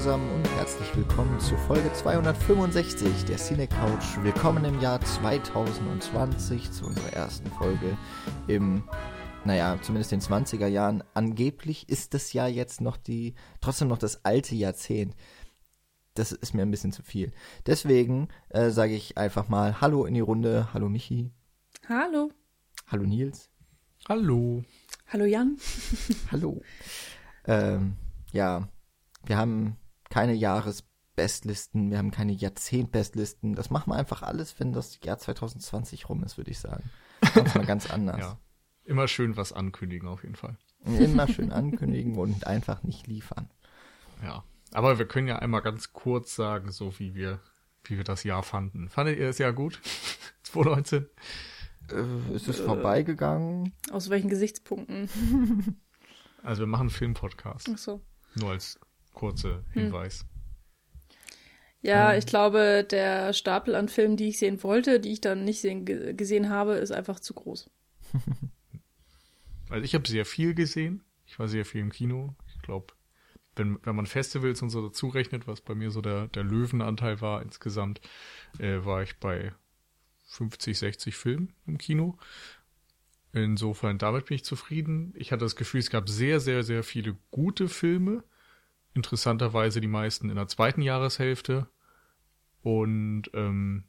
zusammen 0.00 0.32
und 0.32 0.48
herzlich 0.56 0.96
willkommen 0.96 1.38
zu 1.40 1.54
Folge 1.58 1.92
265 1.92 3.26
der 3.26 3.36
Cine 3.36 3.68
Couch. 3.68 4.16
Willkommen 4.22 4.64
im 4.64 4.80
Jahr 4.80 4.98
2020 4.98 6.72
zu 6.72 6.86
unserer 6.86 7.12
ersten 7.12 7.50
Folge 7.50 7.98
im, 8.46 8.82
naja, 9.44 9.76
zumindest 9.82 10.12
den 10.12 10.22
20er 10.22 10.68
Jahren. 10.68 11.04
Angeblich 11.12 11.86
ist 11.90 12.14
das 12.14 12.32
Jahr 12.32 12.48
jetzt 12.48 12.80
noch 12.80 12.96
die, 12.96 13.34
trotzdem 13.60 13.88
noch 13.88 13.98
das 13.98 14.24
alte 14.24 14.54
Jahrzehnt. 14.54 15.14
Das 16.14 16.32
ist 16.32 16.54
mir 16.54 16.62
ein 16.62 16.70
bisschen 16.70 16.92
zu 16.92 17.02
viel. 17.02 17.30
Deswegen 17.66 18.28
äh, 18.48 18.70
sage 18.70 18.94
ich 18.94 19.18
einfach 19.18 19.50
mal 19.50 19.82
Hallo 19.82 20.06
in 20.06 20.14
die 20.14 20.20
Runde. 20.20 20.68
Hallo 20.72 20.88
Michi. 20.88 21.30
Hallo. 21.90 22.30
Hallo 22.86 23.04
Nils. 23.04 23.50
Hallo. 24.08 24.64
Hallo 25.08 25.26
Jan. 25.26 25.58
Hallo. 26.32 26.62
Ähm, 27.44 27.96
ja, 28.32 28.66
wir 29.26 29.36
haben 29.36 29.76
keine 30.10 30.34
Jahresbestlisten, 30.34 31.90
wir 31.90 31.98
haben 31.98 32.10
keine 32.10 32.32
Jahrzehntbestlisten. 32.32 33.54
Das 33.54 33.70
machen 33.70 33.90
wir 33.90 33.96
einfach 33.96 34.22
alles, 34.22 34.60
wenn 34.60 34.72
das 34.72 34.98
Jahr 35.02 35.18
2020 35.18 36.08
rum 36.08 36.22
ist, 36.24 36.36
würde 36.36 36.50
ich 36.50 36.58
sagen. 36.58 36.90
Das 37.34 37.54
mal 37.54 37.64
ganz 37.64 37.90
anders. 37.90 38.18
ja. 38.18 38.38
Immer 38.84 39.08
schön 39.08 39.36
was 39.36 39.52
ankündigen, 39.52 40.08
auf 40.08 40.24
jeden 40.24 40.34
Fall. 40.34 40.56
Immer 40.84 41.28
schön 41.28 41.52
ankündigen 41.52 42.16
und 42.16 42.46
einfach 42.46 42.82
nicht 42.82 43.06
liefern. 43.06 43.48
Ja. 44.22 44.44
Aber 44.72 44.98
wir 44.98 45.06
können 45.06 45.28
ja 45.28 45.38
einmal 45.38 45.62
ganz 45.62 45.92
kurz 45.92 46.34
sagen, 46.34 46.70
so 46.72 46.98
wie 46.98 47.14
wir, 47.14 47.40
wie 47.84 47.96
wir 47.96 48.04
das 48.04 48.24
Jahr 48.24 48.42
fanden. 48.42 48.88
Fandet 48.88 49.18
ihr 49.18 49.26
das 49.26 49.38
Jahr 49.38 49.52
gut? 49.52 49.80
2019? 50.42 51.06
Äh, 51.92 52.34
ist 52.34 52.48
es 52.48 52.58
vorbeigegangen? 52.60 53.72
Aus 53.92 54.10
welchen 54.10 54.28
Gesichtspunkten? 54.28 55.08
Also 56.42 56.60
wir 56.62 56.66
machen 56.66 56.82
einen 56.82 56.90
Filmpodcast. 56.90 57.70
Ach 57.72 57.78
so. 57.78 58.00
Nur 58.34 58.50
als 58.50 58.78
kurze 59.20 59.64
Hinweis. 59.72 60.26
Ja, 61.82 62.14
Ähm. 62.14 62.16
ich 62.16 62.26
glaube, 62.26 62.84
der 62.90 63.32
Stapel 63.32 63.74
an 63.74 63.88
Filmen, 63.88 64.16
die 64.16 64.28
ich 64.28 64.38
sehen 64.38 64.62
wollte, 64.62 65.00
die 65.00 65.12
ich 65.12 65.20
dann 65.20 65.44
nicht 65.44 65.60
sehen, 65.60 65.84
ge- 65.86 66.12
gesehen 66.14 66.50
habe, 66.50 66.74
ist 66.74 66.90
einfach 66.92 67.20
zu 67.20 67.32
groß. 67.34 67.70
Also 69.68 69.84
ich 69.84 69.94
habe 69.94 70.08
sehr 70.08 70.24
viel 70.24 70.54
gesehen. 70.54 71.02
Ich 71.26 71.38
war 71.38 71.48
sehr 71.48 71.64
viel 71.64 71.80
im 71.80 71.92
Kino. 71.92 72.34
Ich 72.48 72.60
glaube, 72.62 72.94
wenn, 73.56 73.78
wenn 73.84 73.96
man 73.96 74.06
Festivals 74.06 74.62
und 74.62 74.70
so 74.70 74.86
dazu 74.86 75.08
rechnet, 75.08 75.46
was 75.46 75.60
bei 75.60 75.74
mir 75.74 75.90
so 75.90 76.00
der, 76.00 76.28
der 76.28 76.44
Löwenanteil 76.44 77.20
war 77.20 77.42
insgesamt, 77.42 78.00
äh, 78.58 78.84
war 78.84 79.02
ich 79.02 79.18
bei 79.18 79.52
50, 80.26 80.78
60 80.78 81.16
Filmen 81.16 81.54
im 81.66 81.78
Kino. 81.78 82.18
Insofern, 83.32 83.98
damit 83.98 84.26
bin 84.26 84.34
ich 84.36 84.44
zufrieden. 84.44 85.12
Ich 85.16 85.30
hatte 85.30 85.44
das 85.44 85.54
Gefühl, 85.56 85.80
es 85.80 85.90
gab 85.90 86.08
sehr, 86.08 86.40
sehr, 86.40 86.62
sehr 86.64 86.82
viele 86.82 87.16
gute 87.30 87.68
Filme. 87.68 88.24
Interessanterweise 89.00 89.80
die 89.80 89.88
meisten 89.88 90.28
in 90.28 90.36
der 90.36 90.46
zweiten 90.46 90.82
Jahreshälfte. 90.82 91.66
Und 92.60 93.30
ähm, 93.32 93.84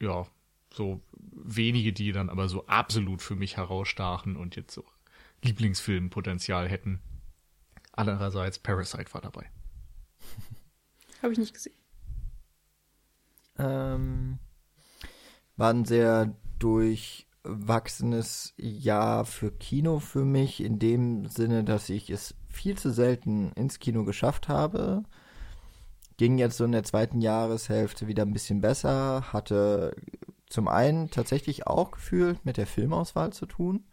ja, 0.00 0.26
so 0.74 1.00
wenige, 1.20 1.92
die 1.92 2.10
dann 2.10 2.28
aber 2.28 2.48
so 2.48 2.66
absolut 2.66 3.22
für 3.22 3.36
mich 3.36 3.56
herausstachen 3.56 4.34
und 4.36 4.56
jetzt 4.56 4.74
so 4.74 4.84
Lieblingsfilmpotenzial 5.44 6.68
hätten. 6.68 7.00
Andererseits 7.92 8.58
Parasite 8.58 9.14
war 9.14 9.20
dabei. 9.20 9.48
Habe 11.22 11.32
ich 11.32 11.38
nicht 11.38 11.54
gesehen. 11.54 11.76
Ähm, 13.56 14.40
war 15.56 15.72
ein 15.72 15.84
sehr 15.84 16.34
durchwachsenes 17.46 18.54
Jahr 18.56 19.24
für 19.24 19.50
Kino 19.50 19.98
für 19.98 20.24
mich, 20.24 20.62
in 20.62 20.78
dem 20.78 21.26
Sinne, 21.26 21.64
dass 21.64 21.88
ich 21.88 22.10
es 22.10 22.34
viel 22.48 22.76
zu 22.76 22.90
selten 22.90 23.52
ins 23.52 23.78
Kino 23.78 24.04
geschafft 24.04 24.48
habe. 24.48 25.04
Ging 26.16 26.38
jetzt 26.38 26.56
so 26.56 26.64
in 26.64 26.72
der 26.72 26.84
zweiten 26.84 27.20
Jahreshälfte 27.20 28.06
wieder 28.06 28.24
ein 28.24 28.32
bisschen 28.32 28.60
besser, 28.60 29.32
hatte 29.32 29.94
zum 30.48 30.68
einen 30.68 31.10
tatsächlich 31.10 31.66
auch 31.66 31.90
gefühlt 31.90 32.44
mit 32.44 32.56
der 32.56 32.66
Filmauswahl 32.66 33.32
zu 33.32 33.46
tun. 33.46 33.84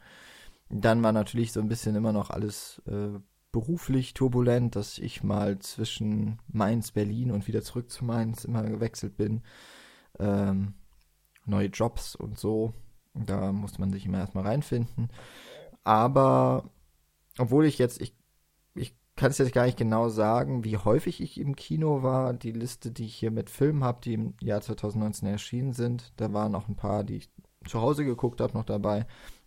Dann 0.70 1.04
war 1.04 1.12
natürlich 1.12 1.52
so 1.52 1.60
ein 1.60 1.68
bisschen 1.68 1.96
immer 1.96 2.14
noch 2.14 2.30
alles 2.30 2.82
äh, 2.88 3.20
beruflich 3.52 4.14
turbulent, 4.14 4.76
dass 4.76 4.98
ich 4.98 5.24
mal 5.24 5.60
zwischen 5.60 6.40
Mainz, 6.48 6.92
Berlin 6.92 7.32
und 7.32 7.48
wieder 7.48 7.62
zurück 7.62 7.92
zu 7.92 8.06
Mainz 8.06 8.46
immer 8.46 8.64
gewechselt 8.64 9.18
bin. 9.18 9.44
Ähm, 10.20 10.74
neue 11.46 11.68
Jobs 11.68 12.16
und 12.16 12.40
so. 12.40 12.74
Da 13.14 13.52
musste 13.52 13.80
man 13.80 13.92
sich 13.92 14.06
immer 14.06 14.20
erstmal 14.20 14.46
reinfinden. 14.46 15.10
Aber 15.84 16.70
obwohl 17.38 17.66
ich 17.66 17.78
jetzt, 17.78 18.02
ich, 18.02 18.16
ich 18.76 18.96
kann 19.16 19.32
es 19.32 19.38
jetzt 19.38 19.54
gar 19.54 19.66
nicht 19.66 19.78
genau 19.78 20.10
sagen, 20.10 20.64
wie 20.64 20.78
häufig 20.78 21.22
ich 21.22 21.40
im 21.40 21.56
Kino 21.56 22.04
war. 22.04 22.34
Die 22.34 22.52
Liste, 22.52 22.92
die 22.92 23.06
ich 23.06 23.16
hier 23.16 23.32
mit 23.32 23.50
Filmen 23.50 23.84
habe, 23.84 24.02
die 24.02 24.14
im 24.14 24.34
Jahr 24.42 24.62
2019 24.62 25.28
erschienen 25.28 25.74
sind, 25.74 26.14
da 26.18 26.34
waren 26.34 26.56
auch 26.56 26.68
ein 26.68 26.76
paar, 26.76 27.04
die 27.04 27.18
ich 27.18 27.32
zu 27.68 27.82
Hause 27.82 28.06
geguckt 28.06 28.42
habe, 28.42 28.54
noch 28.54 28.66
dabei. 28.66 29.06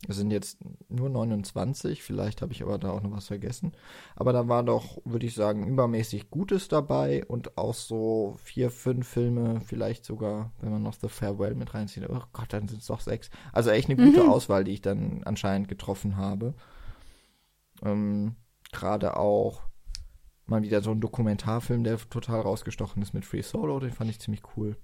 Es 0.08 0.16
sind 0.16 0.30
jetzt 0.30 0.58
nur 0.88 1.08
29, 1.08 2.02
vielleicht 2.02 2.42
habe 2.42 2.52
ich 2.52 2.62
aber 2.62 2.78
da 2.78 2.90
auch 2.90 3.02
noch 3.02 3.12
was 3.12 3.26
vergessen. 3.26 3.72
Aber 4.14 4.32
da 4.32 4.48
war 4.48 4.62
doch, 4.62 4.98
würde 5.04 5.26
ich 5.26 5.34
sagen, 5.34 5.66
übermäßig 5.66 6.30
Gutes 6.30 6.68
dabei 6.68 7.24
und 7.26 7.58
auch 7.58 7.74
so 7.74 8.36
vier, 8.42 8.70
fünf 8.70 9.08
Filme, 9.08 9.60
vielleicht 9.60 10.04
sogar, 10.04 10.52
wenn 10.60 10.70
man 10.70 10.82
noch 10.82 10.94
The 10.94 11.08
Farewell 11.08 11.54
mit 11.54 11.74
reinzieht. 11.74 12.08
Oh 12.08 12.22
Gott, 12.32 12.52
dann 12.52 12.68
sind 12.68 12.82
es 12.82 12.86
doch 12.86 13.00
sechs. 13.00 13.30
Also 13.52 13.70
echt 13.70 13.88
eine 13.88 13.96
gute 13.96 14.28
Auswahl, 14.28 14.64
die 14.64 14.72
ich 14.72 14.82
dann 14.82 15.22
anscheinend 15.24 15.68
getroffen 15.68 16.16
habe. 16.16 16.54
Ähm, 17.82 18.36
Gerade 18.72 19.16
auch 19.16 19.62
mal 20.46 20.62
wieder 20.62 20.80
so 20.82 20.92
ein 20.92 21.00
Dokumentarfilm, 21.00 21.84
der 21.84 21.98
total 21.98 22.40
rausgestochen 22.40 23.02
ist 23.02 23.14
mit 23.14 23.24
Free 23.24 23.42
Solo, 23.42 23.80
den 23.80 23.92
fand 23.92 24.10
ich 24.10 24.20
ziemlich 24.20 24.42
cool. 24.56 24.76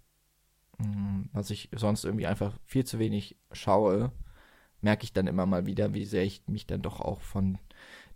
Mm, 0.78 1.25
Was 1.32 1.50
ich 1.50 1.71
sonst 1.75 2.05
irgendwie 2.05 2.27
einfach 2.27 2.59
viel 2.65 2.84
zu 2.84 2.99
wenig 2.99 3.38
schaue, 3.53 4.12
merke 4.82 5.04
ich 5.04 5.12
dann 5.12 5.26
immer 5.26 5.47
mal 5.47 5.65
wieder, 5.66 5.94
wie 5.94 6.04
sehr 6.04 6.25
ich 6.25 6.43
mich 6.47 6.66
dann 6.66 6.82
doch 6.82 7.00
auch 7.00 7.20
von 7.20 7.59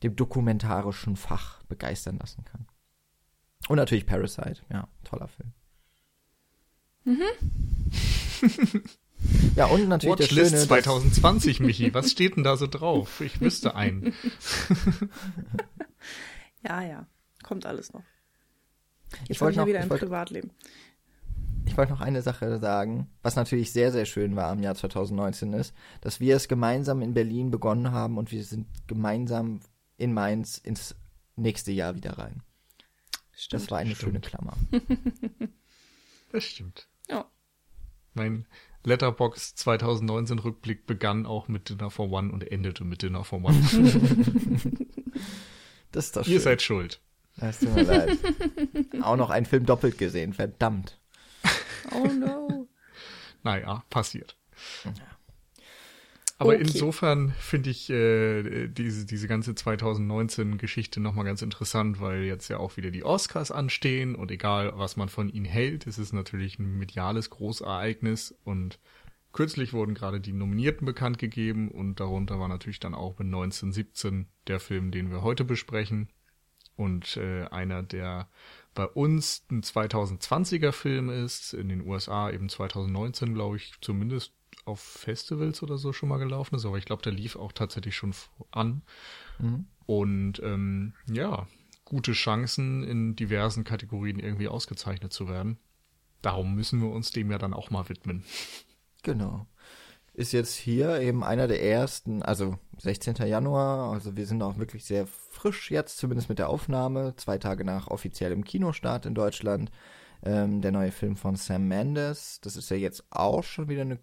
dem 0.02 0.14
dokumentarischen 0.16 1.16
Fach 1.16 1.62
begeistern 1.64 2.18
lassen 2.18 2.44
kann. 2.44 2.66
Und 3.68 3.76
natürlich 3.76 4.06
Parasite, 4.06 4.62
ja, 4.70 4.88
toller 5.04 5.28
Film. 5.28 5.52
ja, 9.56 9.66
und 9.66 9.88
natürlich 9.88 10.16
das 10.16 10.26
Watchlist 10.26 10.50
Schöne, 10.50 10.58
dass- 10.60 10.66
2020, 10.68 11.60
Michi. 11.60 11.94
Was 11.94 12.10
steht 12.10 12.36
denn 12.36 12.44
da 12.44 12.56
so 12.56 12.66
drauf? 12.66 13.20
Ich 13.20 13.40
wüsste 13.40 13.74
einen. 13.74 14.12
Ja, 16.62 16.82
ja. 16.82 17.06
Kommt 17.44 17.64
alles 17.64 17.92
noch. 17.92 18.02
Ich 19.22 19.28
Jetzt 19.28 19.40
wollte 19.40 19.52
ich 19.52 19.56
ja 19.56 19.62
noch, 19.62 19.68
wieder 19.68 19.78
ich 19.78 19.84
ein 19.84 19.90
wollte, 19.90 20.06
Privatleben. 20.06 20.50
Ich 21.66 21.76
wollte 21.76 21.92
noch 21.92 22.00
eine 22.00 22.22
Sache 22.22 22.58
sagen, 22.58 23.10
was 23.22 23.36
natürlich 23.36 23.72
sehr, 23.72 23.92
sehr 23.92 24.06
schön 24.06 24.36
war 24.36 24.52
im 24.52 24.62
Jahr 24.62 24.74
2019 24.74 25.52
ist, 25.52 25.74
dass 26.00 26.20
wir 26.20 26.36
es 26.36 26.48
gemeinsam 26.48 27.02
in 27.02 27.12
Berlin 27.14 27.50
begonnen 27.50 27.90
haben 27.92 28.16
und 28.18 28.32
wir 28.32 28.44
sind 28.44 28.66
gemeinsam 28.86 29.60
in 29.96 30.14
Mainz 30.14 30.58
ins 30.58 30.94
nächste 31.36 31.72
Jahr 31.72 31.94
wieder 31.96 32.18
rein. 32.18 32.42
Stimmt. 33.32 33.62
Das 33.62 33.70
war 33.70 33.78
eine 33.78 33.94
Stimmt. 33.94 34.00
schöne 34.12 34.20
Klammer. 34.20 34.56
Das 36.32 36.42
stimmt. 36.42 36.88
Ja. 37.08 37.30
Mein 38.12 38.46
Letterbox 38.84 39.54
2019 39.54 40.40
Rückblick 40.40 40.84
begann 40.84 41.24
auch 41.24 41.46
mit 41.46 41.68
Dinner 41.68 41.88
for 41.88 42.10
One 42.10 42.32
und 42.32 42.50
endete 42.50 42.84
mit 42.84 43.02
Dinner 43.02 43.22
for 43.24 43.42
One. 43.44 43.56
Das 45.92 46.06
ist 46.06 46.16
doch 46.16 46.26
Ihr 46.26 46.34
schön. 46.34 46.40
seid 46.40 46.62
schuld. 46.62 47.00
Es 47.38 47.60
tut 47.60 47.74
mir 47.74 47.82
leid. 47.84 48.18
Auch 49.02 49.16
noch 49.16 49.30
einen 49.30 49.46
Film 49.46 49.64
doppelt 49.66 49.98
gesehen, 49.98 50.32
verdammt. 50.34 50.98
Oh 51.92 52.12
no. 52.12 52.68
Naja, 53.42 53.84
passiert. 53.90 54.36
Aber 56.38 56.54
Okay. 56.54 56.62
insofern 56.62 57.32
finde 57.38 57.70
ich 57.70 57.88
äh, 57.88 58.68
diese, 58.68 59.06
diese 59.06 59.26
ganze 59.28 59.54
2019-Geschichte 59.54 61.00
nochmal 61.00 61.24
ganz 61.24 61.40
interessant, 61.42 61.98
weil 62.00 62.24
jetzt 62.24 62.48
ja 62.48 62.58
auch 62.58 62.76
wieder 62.76 62.90
die 62.90 63.04
Oscars 63.04 63.50
anstehen 63.50 64.14
und 64.14 64.30
egal, 64.30 64.72
was 64.76 64.96
man 64.96 65.08
von 65.08 65.30
ihnen 65.30 65.46
hält, 65.46 65.86
es 65.86 65.98
ist 65.98 66.12
natürlich 66.12 66.58
ein 66.58 66.76
mediales 66.76 67.30
Großereignis 67.30 68.34
und 68.44 68.78
kürzlich 69.32 69.72
wurden 69.72 69.94
gerade 69.94 70.20
die 70.20 70.32
Nominierten 70.32 70.84
bekannt 70.84 71.18
gegeben 71.18 71.70
und 71.70 72.00
darunter 72.00 72.38
war 72.38 72.48
natürlich 72.48 72.80
dann 72.80 72.94
auch 72.94 73.18
mit 73.18 73.26
1917 73.26 74.26
der 74.46 74.60
Film, 74.60 74.90
den 74.90 75.10
wir 75.10 75.22
heute 75.22 75.44
besprechen 75.44 76.08
und 76.76 77.16
äh, 77.16 77.44
einer, 77.44 77.82
der 77.82 78.28
bei 78.76 78.86
uns 78.86 79.44
ein 79.50 79.62
2020er 79.62 80.70
Film 80.70 81.08
ist, 81.08 81.54
in 81.54 81.68
den 81.68 81.84
USA 81.84 82.30
eben 82.30 82.48
2019, 82.48 83.34
glaube 83.34 83.56
ich, 83.56 83.72
zumindest 83.80 84.32
auf 84.64 84.80
Festivals 84.80 85.62
oder 85.62 85.78
so 85.78 85.92
schon 85.92 86.08
mal 86.08 86.18
gelaufen 86.18 86.54
ist, 86.54 86.64
aber 86.64 86.78
ich 86.78 86.84
glaube, 86.84 87.02
der 87.02 87.12
lief 87.12 87.34
auch 87.36 87.52
tatsächlich 87.52 87.96
schon 87.96 88.14
an. 88.52 88.82
Mhm. 89.38 89.66
Und 89.86 90.40
ähm, 90.42 90.92
ja, 91.10 91.48
gute 91.84 92.12
Chancen 92.12 92.84
in 92.84 93.16
diversen 93.16 93.64
Kategorien 93.64 94.18
irgendwie 94.18 94.48
ausgezeichnet 94.48 95.12
zu 95.12 95.28
werden. 95.28 95.58
Darum 96.20 96.54
müssen 96.54 96.80
wir 96.80 96.90
uns 96.90 97.10
dem 97.10 97.30
ja 97.30 97.38
dann 97.38 97.54
auch 97.54 97.70
mal 97.70 97.88
widmen. 97.88 98.24
Genau. 99.02 99.46
Ist 100.12 100.32
jetzt 100.32 100.54
hier 100.54 101.00
eben 101.00 101.24
einer 101.24 101.46
der 101.48 101.62
ersten, 101.62 102.22
also 102.22 102.58
16. 102.78 103.14
Januar, 103.26 103.92
also 103.92 104.16
wir 104.16 104.26
sind 104.26 104.42
auch 104.42 104.58
wirklich 104.58 104.84
sehr 104.84 105.06
frisch 105.06 105.70
jetzt, 105.70 105.98
zumindest 105.98 106.28
mit 106.28 106.38
der 106.38 106.48
Aufnahme, 106.48 107.14
zwei 107.16 107.38
Tage 107.38 107.64
nach 107.64 107.88
offiziellem 107.88 108.44
Kinostart 108.44 109.06
in 109.06 109.14
Deutschland. 109.14 109.70
Ähm, 110.22 110.60
der 110.62 110.72
neue 110.72 110.92
Film 110.92 111.16
von 111.16 111.36
Sam 111.36 111.68
Mendes, 111.68 112.40
das 112.40 112.56
ist 112.56 112.70
ja 112.70 112.76
jetzt 112.76 113.04
auch 113.10 113.42
schon 113.44 113.68
wieder 113.68 113.82
eine 113.82 113.98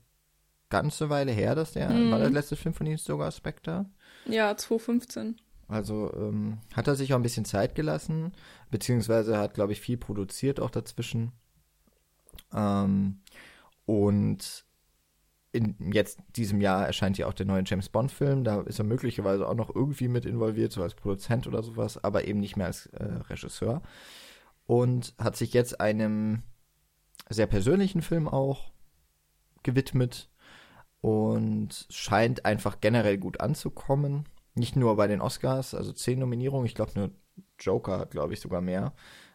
ganze 0.70 1.10
Weile 1.10 1.32
her, 1.32 1.56
dass 1.56 1.74
der, 1.74 1.90
Mhm. 1.90 2.12
war 2.12 2.20
der 2.20 2.30
letzte 2.30 2.56
Film 2.56 2.74
von 2.74 2.88
ihm 2.88 2.98
sogar 2.98 3.32
Spectre? 3.32 3.86
Ja, 4.26 4.56
2015. 4.56 5.40
Also 5.68 6.12
ähm, 6.16 6.60
hat 6.76 6.88
er 6.88 6.96
sich 6.96 7.14
auch 7.14 7.18
ein 7.18 7.24
bisschen 7.24 7.46
Zeit 7.46 7.74
gelassen, 7.76 8.32
beziehungsweise 8.70 9.38
hat, 9.38 9.54
glaube 9.56 9.74
ich, 9.74 9.82
viel 9.82 9.98
produziert 9.98 10.60
auch 10.60 10.70
dazwischen. 10.70 11.32
Ähm, 12.54 13.22
und 13.86 14.66
in 15.54 15.76
jetzt 15.94 16.20
diesem 16.36 16.62
Jahr 16.62 16.86
erscheint 16.88 17.18
ja 17.18 17.28
auch 17.28 17.34
der 17.34 17.46
neue 17.46 17.64
James 17.64 17.88
Bond-Film. 17.88 18.44
Da 18.44 18.62
ist 18.62 18.80
er 18.80 18.86
möglicherweise 18.86 19.48
auch 19.48 19.54
noch 19.54 19.74
irgendwie 19.74 20.08
mit 20.08 20.26
involviert, 20.26 20.72
so 20.72 20.82
als 20.82 20.96
Produzent 20.96 21.46
oder 21.48 21.62
sowas, 21.62 22.04
aber 22.04 22.28
eben 22.28 22.40
nicht 22.40 22.58
mehr 22.58 22.66
als 22.66 22.88
äh, 22.88 23.04
Regisseur. 23.30 23.84
Und 24.66 25.14
hat 25.20 25.36
sich 25.38 25.54
jetzt 25.54 25.80
einem 25.80 26.42
sehr 27.30 27.46
persönlichen 27.46 28.02
Film 28.02 28.28
auch 28.28 28.72
gewidmet 29.62 30.32
und 31.02 31.86
scheint 31.90 32.46
einfach 32.46 32.82
generell 32.82 33.20
gut 33.20 33.40
anzukommen. 33.40 34.28
Nicht 34.56 34.76
nur 34.76 34.96
bei 34.96 35.08
den 35.08 35.22
Oscars, 35.22 35.76
also 35.76 35.94
zehn 35.94 36.18
Nominierungen. 36.18 36.66
Ich 36.66 36.76
glaube, 36.76 36.94
nur 36.96 37.12
Joker 37.60 38.00
hat, 38.00 38.12
glaube 38.12 38.34
ich, 38.34 38.40
sogar 38.40 38.62
mehr. 38.62 38.94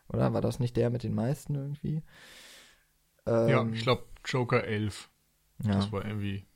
Oder 0.09 0.33
war 0.33 0.41
das 0.41 0.59
nicht 0.59 0.77
der 0.77 0.91
mit 0.91 1.05
den 1.05 1.15
meisten 1.15 1.55
irgendwie? 1.55 2.03
ja, 3.27 3.61
Ähm, 3.61 3.73
ich 3.73 3.83
glaube 3.83 4.05
Joker 4.25 4.65
11. 4.65 5.11
ja. 5.63 5.75
Das 5.75 5.93
war 5.93 6.05
irgendwie, 6.05 6.47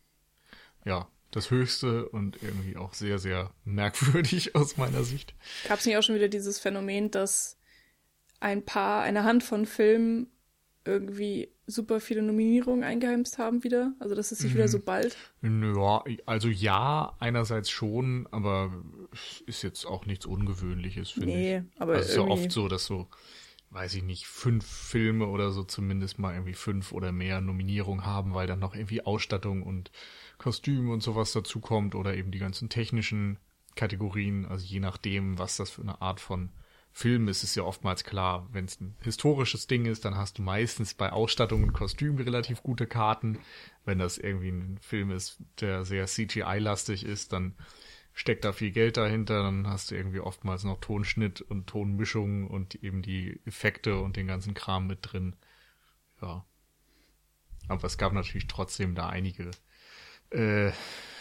ja, 0.85 1.09
das 1.31 1.51
höchste 1.51 2.09
und 2.11 2.43
irgendwie 2.43 2.77
auch 2.77 2.95
sehr, 2.95 3.19
sehr 3.19 3.53
merkwürdig 3.65 4.55
aus 4.55 4.77
meiner 4.77 5.03
Sicht. 5.03 5.35
Gab 5.67 5.79
es 5.79 5.87
nicht 5.87 5.97
auch 5.97 6.03
schon 6.03 6.15
wieder 6.15 6.29
dieses 6.29 6.59
Phänomen, 6.59 7.11
dass 7.11 7.59
ein 8.41 8.65
paar, 8.65 9.03
eine 9.03 9.25
Hand 9.25 9.43
von 9.43 9.67
Filmen 9.67 10.29
irgendwie 10.85 11.49
super 11.67 12.01
viele 12.01 12.23
Nominierungen 12.23 12.85
eingeheimst 12.85 13.39
haben 13.39 13.65
wieder? 13.65 13.95
Also, 14.01 14.15
dass 14.15 14.33
es 14.33 14.39
sich 14.39 14.53
wieder 14.55 14.69
so 14.69 14.81
bald. 14.81 15.17
Ja, 15.43 16.05
also 16.27 16.49
ja, 16.49 17.17
einerseits 17.21 17.71
schon, 17.71 18.29
aber 18.31 18.73
es 19.13 19.43
ist 19.47 19.63
jetzt 19.63 19.87
auch 19.87 20.07
nichts 20.07 20.27
Ungewöhnliches, 20.27 21.11
finde 21.11 21.31
ich. 21.31 21.35
Nee, 21.37 21.63
aber 21.79 21.95
Also 21.95 22.05
es 22.05 22.11
ist 22.11 22.17
ja 22.17 22.23
oft 22.23 22.53
so, 22.53 22.69
dass 22.69 22.85
so, 22.85 23.09
weiß 23.73 23.95
ich 23.95 24.03
nicht, 24.03 24.27
fünf 24.27 24.67
Filme 24.67 25.27
oder 25.27 25.51
so 25.51 25.65
zumindest 25.65 26.19
mal 26.19 26.35
irgendwie 26.35 26.55
fünf 26.55 26.93
oder 26.93 27.11
mehr 27.11 27.41
Nominierungen 27.41 28.05
haben, 28.05 28.35
weil 28.35 28.47
dann 28.47 28.59
noch 28.59 28.75
irgendwie 28.75 29.05
Ausstattung 29.05 29.63
und 29.63 29.91
Kostüm 30.39 30.91
und 30.91 31.03
sowas 31.03 31.33
dazukommt 31.33 31.95
oder 31.95 32.15
eben 32.15 32.31
die 32.31 32.39
ganzen 32.39 32.69
technischen 32.69 33.39
Kategorien, 33.75 34.45
also 34.45 34.67
je 34.67 34.81
nachdem, 34.81 35.39
was 35.39 35.57
das 35.57 35.71
für 35.71 35.83
eine 35.83 36.03
Art 36.03 36.21
von 36.21 36.51
Film 36.95 37.29
ist, 37.29 37.43
ist 37.43 37.55
ja 37.55 37.63
oftmals 37.63 38.05
klar, 38.05 38.47
wenn 38.53 38.67
es 38.67 38.79
ein 38.79 38.95
historisches 39.01 39.67
Ding 39.67 39.87
ist, 39.87 40.05
dann 40.05 40.15
hast 40.15 40.37
du 40.37 40.43
meistens 40.43 40.93
bei 40.93 41.11
Ausstattung 41.11 41.63
und 41.63 41.73
Kostüm 41.73 42.19
relativ 42.19 42.63
gute 42.63 42.87
Karten. 42.87 43.39
Wenn 43.87 43.99
das 43.99 44.19
irgendwie 44.19 44.51
ein 44.51 44.79
Film 44.83 45.11
ist, 45.11 45.39
der 45.61 45.87
sehr 45.87 46.07
CGI-lastig 46.07 47.05
ist, 47.05 47.33
dann 47.33 47.55
steckt 48.15 48.45
da 48.45 48.53
viel 48.53 48.71
Geld 48.73 48.97
dahinter, 48.97 49.43
dann 49.43 49.67
hast 49.67 49.91
du 49.91 49.95
irgendwie 49.95 50.21
oftmals 50.21 50.65
noch 50.65 50.81
Tonschnitt 50.81 51.41
und 51.41 51.67
Tonmischung 51.67 52.47
und 52.47 52.75
eben 52.77 53.03
die 53.03 53.41
Effekte 53.47 53.99
und 54.01 54.17
den 54.17 54.27
ganzen 54.27 54.55
Kram 54.55 54.87
mit 54.87 54.99
drin. 55.03 55.35
Ja. 56.21 56.45
Aber 57.69 57.85
es 57.85 57.97
gab 57.99 58.13
natürlich 58.13 58.49
trotzdem 58.49 58.95
da 58.95 59.09
einige 59.09 59.51
äh, 60.31 60.73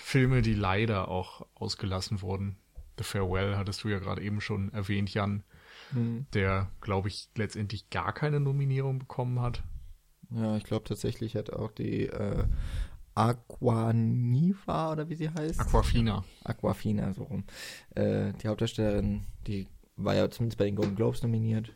Filme, 0.03 0.41
die 0.41 0.53
leider 0.53 1.07
auch 1.07 1.45
ausgelassen 1.55 2.21
wurden. 2.21 2.57
The 2.97 3.03
Farewell 3.03 3.55
hattest 3.55 3.83
du 3.83 3.89
ja 3.89 3.99
gerade 3.99 4.21
eben 4.21 4.41
schon 4.41 4.71
erwähnt, 4.73 5.13
Jan, 5.13 5.43
Hm. 5.93 6.25
der, 6.33 6.71
glaube 6.79 7.09
ich, 7.09 7.27
letztendlich 7.35 7.89
gar 7.89 8.13
keine 8.13 8.39
Nominierung 8.39 8.99
bekommen 8.99 9.41
hat. 9.41 9.63
Ja, 10.29 10.55
ich 10.55 10.63
glaube 10.63 10.85
tatsächlich 10.87 11.35
hat 11.35 11.51
auch 11.51 11.71
die 11.71 12.05
äh, 12.05 12.45
Aquaniva 13.15 14.91
oder 14.91 15.09
wie 15.09 15.15
sie 15.15 15.29
heißt. 15.29 15.59
Aquafina. 15.59 16.23
Aquafina, 16.43 17.13
so 17.13 17.23
rum. 17.23 17.43
Äh, 17.95 18.33
die 18.41 18.47
Hauptdarstellerin, 18.47 19.23
die 19.47 19.67
war 19.95 20.15
ja 20.15 20.29
zumindest 20.29 20.57
bei 20.57 20.65
den 20.65 20.75
Golden 20.75 20.95
Globes 20.95 21.21
nominiert. 21.23 21.71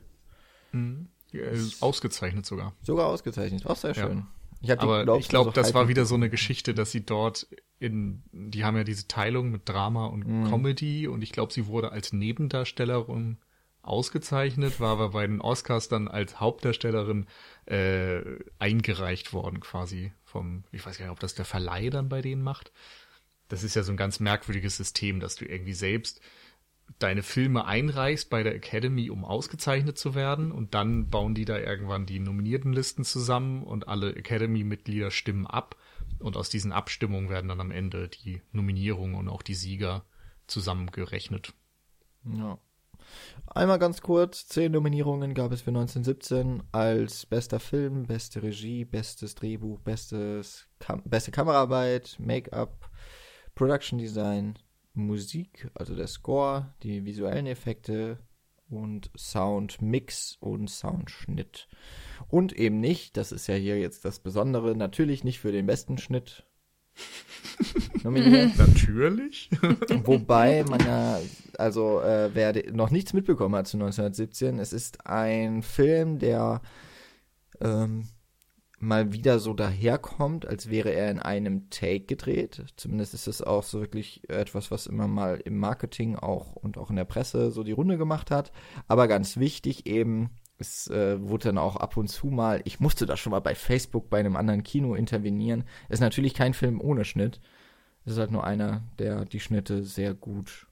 Mhm. 0.71 1.07
Ja, 1.31 1.41
ausgezeichnet 1.81 2.45
sogar. 2.45 2.73
Sogar 2.81 3.07
ausgezeichnet. 3.07 3.65
Auch 3.65 3.75
sehr 3.75 3.91
Ja. 3.93 4.07
schön. 4.07 4.25
Ich 4.61 4.71
hab 4.71 4.79
die 4.79 4.83
Aber 4.85 5.03
Globes 5.03 5.25
ich 5.25 5.29
glaube, 5.29 5.47
nur 5.47 5.53
das 5.53 5.73
war 5.73 5.87
wieder 5.89 6.05
so 6.05 6.15
eine. 6.15 6.29
Geschichte, 6.29 6.73
dass 6.73 6.91
sie 6.91 7.05
dort 7.05 7.47
in, 7.79 8.23
die 8.31 8.63
haben 8.63 8.77
ja 8.77 8.83
diese 8.85 9.07
Teilung 9.07 9.51
mit 9.51 9.67
Drama 9.67 10.05
und 10.07 10.25
Mhm. 10.25 10.45
Comedy 10.49 11.07
und 11.07 11.21
ich 11.21 11.31
glaube, 11.33 11.51
sie 11.53 11.67
wurde 11.67 11.91
als 11.91 12.13
Nebendarstellerin 12.13 13.37
ausgezeichnet, 13.81 14.79
war 14.79 14.91
aber 14.93 15.09
bei 15.09 15.27
den 15.27 15.41
Oscars 15.41 15.89
dann 15.89 16.07
als 16.07 16.39
Hauptdarstellerin 16.39 17.27
äh, 17.65 18.21
eingereicht 18.57 19.33
worden 19.33 19.59
quasi 19.59 20.13
vom, 20.35 20.65
ich 20.73 20.85
weiß 20.85 20.97
gar 20.97 21.05
nicht, 21.05 21.13
ob 21.13 21.21
das 21.21 21.33
der 21.33 21.45
Verleih 21.45 21.89
dann 21.89 22.09
bei 22.09 22.21
denen 22.21 22.43
macht. 22.43 22.73
Das 23.47 23.63
ist 23.63 23.73
ja 23.73 23.83
so 23.83 23.93
ein 23.93 23.97
ganz 23.97 24.19
merkwürdiges 24.19 24.75
System, 24.75 25.21
dass 25.21 25.37
du 25.37 25.45
irgendwie 25.45 25.71
selbst 25.71 26.19
deine 26.99 27.23
Filme 27.23 27.63
einreichst 27.63 28.29
bei 28.29 28.43
der 28.43 28.53
Academy, 28.53 29.09
um 29.09 29.23
ausgezeichnet 29.23 29.97
zu 29.97 30.13
werden 30.13 30.51
und 30.51 30.73
dann 30.73 31.09
bauen 31.09 31.35
die 31.35 31.45
da 31.45 31.57
irgendwann 31.57 32.05
die 32.05 32.19
Nominiertenlisten 32.19 33.05
zusammen 33.05 33.63
und 33.63 33.87
alle 33.87 34.13
Academy-Mitglieder 34.13 35.09
stimmen 35.09 35.47
ab 35.47 35.77
und 36.19 36.35
aus 36.35 36.49
diesen 36.49 36.73
Abstimmungen 36.73 37.29
werden 37.29 37.47
dann 37.47 37.61
am 37.61 37.71
Ende 37.71 38.09
die 38.09 38.41
Nominierungen 38.51 39.15
und 39.15 39.29
auch 39.29 39.41
die 39.41 39.55
Sieger 39.55 40.03
zusammengerechnet. 40.47 41.53
Ja. 42.25 42.59
Einmal 43.47 43.79
ganz 43.79 44.01
kurz, 44.01 44.47
zehn 44.47 44.71
Nominierungen 44.71 45.33
gab 45.33 45.51
es 45.51 45.61
für 45.61 45.69
1917 45.69 46.63
als 46.71 47.25
bester 47.25 47.59
Film, 47.59 48.03
beste 48.07 48.43
Regie, 48.43 48.85
bestes 48.85 49.35
Drehbuch, 49.35 49.79
bestes 49.79 50.67
Kam 50.79 51.01
beste 51.05 51.31
Kameraarbeit, 51.31 52.17
Make-up, 52.19 52.89
Production 53.55 53.97
Design, 53.97 54.59
Musik, 54.93 55.69
also 55.73 55.95
der 55.95 56.07
Score, 56.07 56.73
die 56.83 57.05
visuellen 57.05 57.47
Effekte 57.47 58.19
und 58.69 59.11
Soundmix 59.15 60.37
und 60.39 60.69
Soundschnitt. 60.69 61.67
Und 62.27 62.53
eben 62.53 62.79
nicht, 62.79 63.17
das 63.17 63.31
ist 63.31 63.47
ja 63.47 63.55
hier 63.55 63.79
jetzt 63.79 64.05
das 64.05 64.19
Besondere, 64.19 64.75
natürlich 64.75 65.23
nicht 65.23 65.39
für 65.39 65.51
den 65.51 65.65
besten 65.65 65.97
Schnitt 65.97 66.44
nominiert. 68.03 68.57
Natürlich. 68.57 69.49
Wobei 70.03 70.63
man 70.63 70.79
ja, 70.79 71.19
also 71.57 72.01
äh, 72.01 72.31
wer 72.33 72.71
noch 72.71 72.91
nichts 72.91 73.13
mitbekommen 73.13 73.55
hat 73.55 73.67
zu 73.67 73.77
1917, 73.77 74.59
es 74.59 74.73
ist 74.73 75.05
ein 75.05 75.61
Film, 75.61 76.19
der 76.19 76.61
ähm, 77.61 78.07
mal 78.79 79.13
wieder 79.13 79.39
so 79.39 79.53
daherkommt, 79.53 80.45
als 80.45 80.69
wäre 80.69 80.89
er 80.89 81.09
in 81.09 81.19
einem 81.19 81.69
Take 81.69 82.01
gedreht. 82.01 82.63
Zumindest 82.75 83.13
ist 83.13 83.27
es 83.27 83.41
auch 83.41 83.63
so 83.63 83.79
wirklich 83.79 84.29
etwas, 84.29 84.71
was 84.71 84.85
immer 84.85 85.07
mal 85.07 85.41
im 85.43 85.57
Marketing 85.57 86.15
auch 86.15 86.55
und 86.55 86.77
auch 86.77 86.89
in 86.89 86.95
der 86.95 87.05
Presse 87.05 87.51
so 87.51 87.63
die 87.63 87.71
Runde 87.71 87.97
gemacht 87.97 88.31
hat. 88.31 88.51
Aber 88.87 89.07
ganz 89.07 89.37
wichtig 89.37 89.87
eben, 89.87 90.29
es 90.57 90.87
äh, 90.89 91.21
wurde 91.21 91.49
dann 91.49 91.57
auch 91.57 91.75
ab 91.75 91.97
und 91.97 92.07
zu 92.07 92.27
mal, 92.27 92.61
ich 92.65 92.79
musste 92.79 93.05
da 93.05 93.17
schon 93.17 93.31
mal 93.31 93.41
bei 93.41 93.55
Facebook 93.55 94.09
bei 94.09 94.19
einem 94.19 94.35
anderen 94.35 94.63
Kino 94.63 94.95
intervenieren. 94.95 95.65
Es 95.89 95.95
ist 95.95 96.01
natürlich 96.01 96.33
kein 96.33 96.53
Film 96.53 96.79
ohne 96.79 97.05
Schnitt. 97.05 97.41
Es 98.05 98.13
ist 98.13 98.19
halt 98.19 98.31
nur 98.31 98.45
einer, 98.45 98.83
der 98.99 99.25
die 99.25 99.39
Schnitte 99.39 99.83
sehr 99.83 100.13
gut 100.13 100.67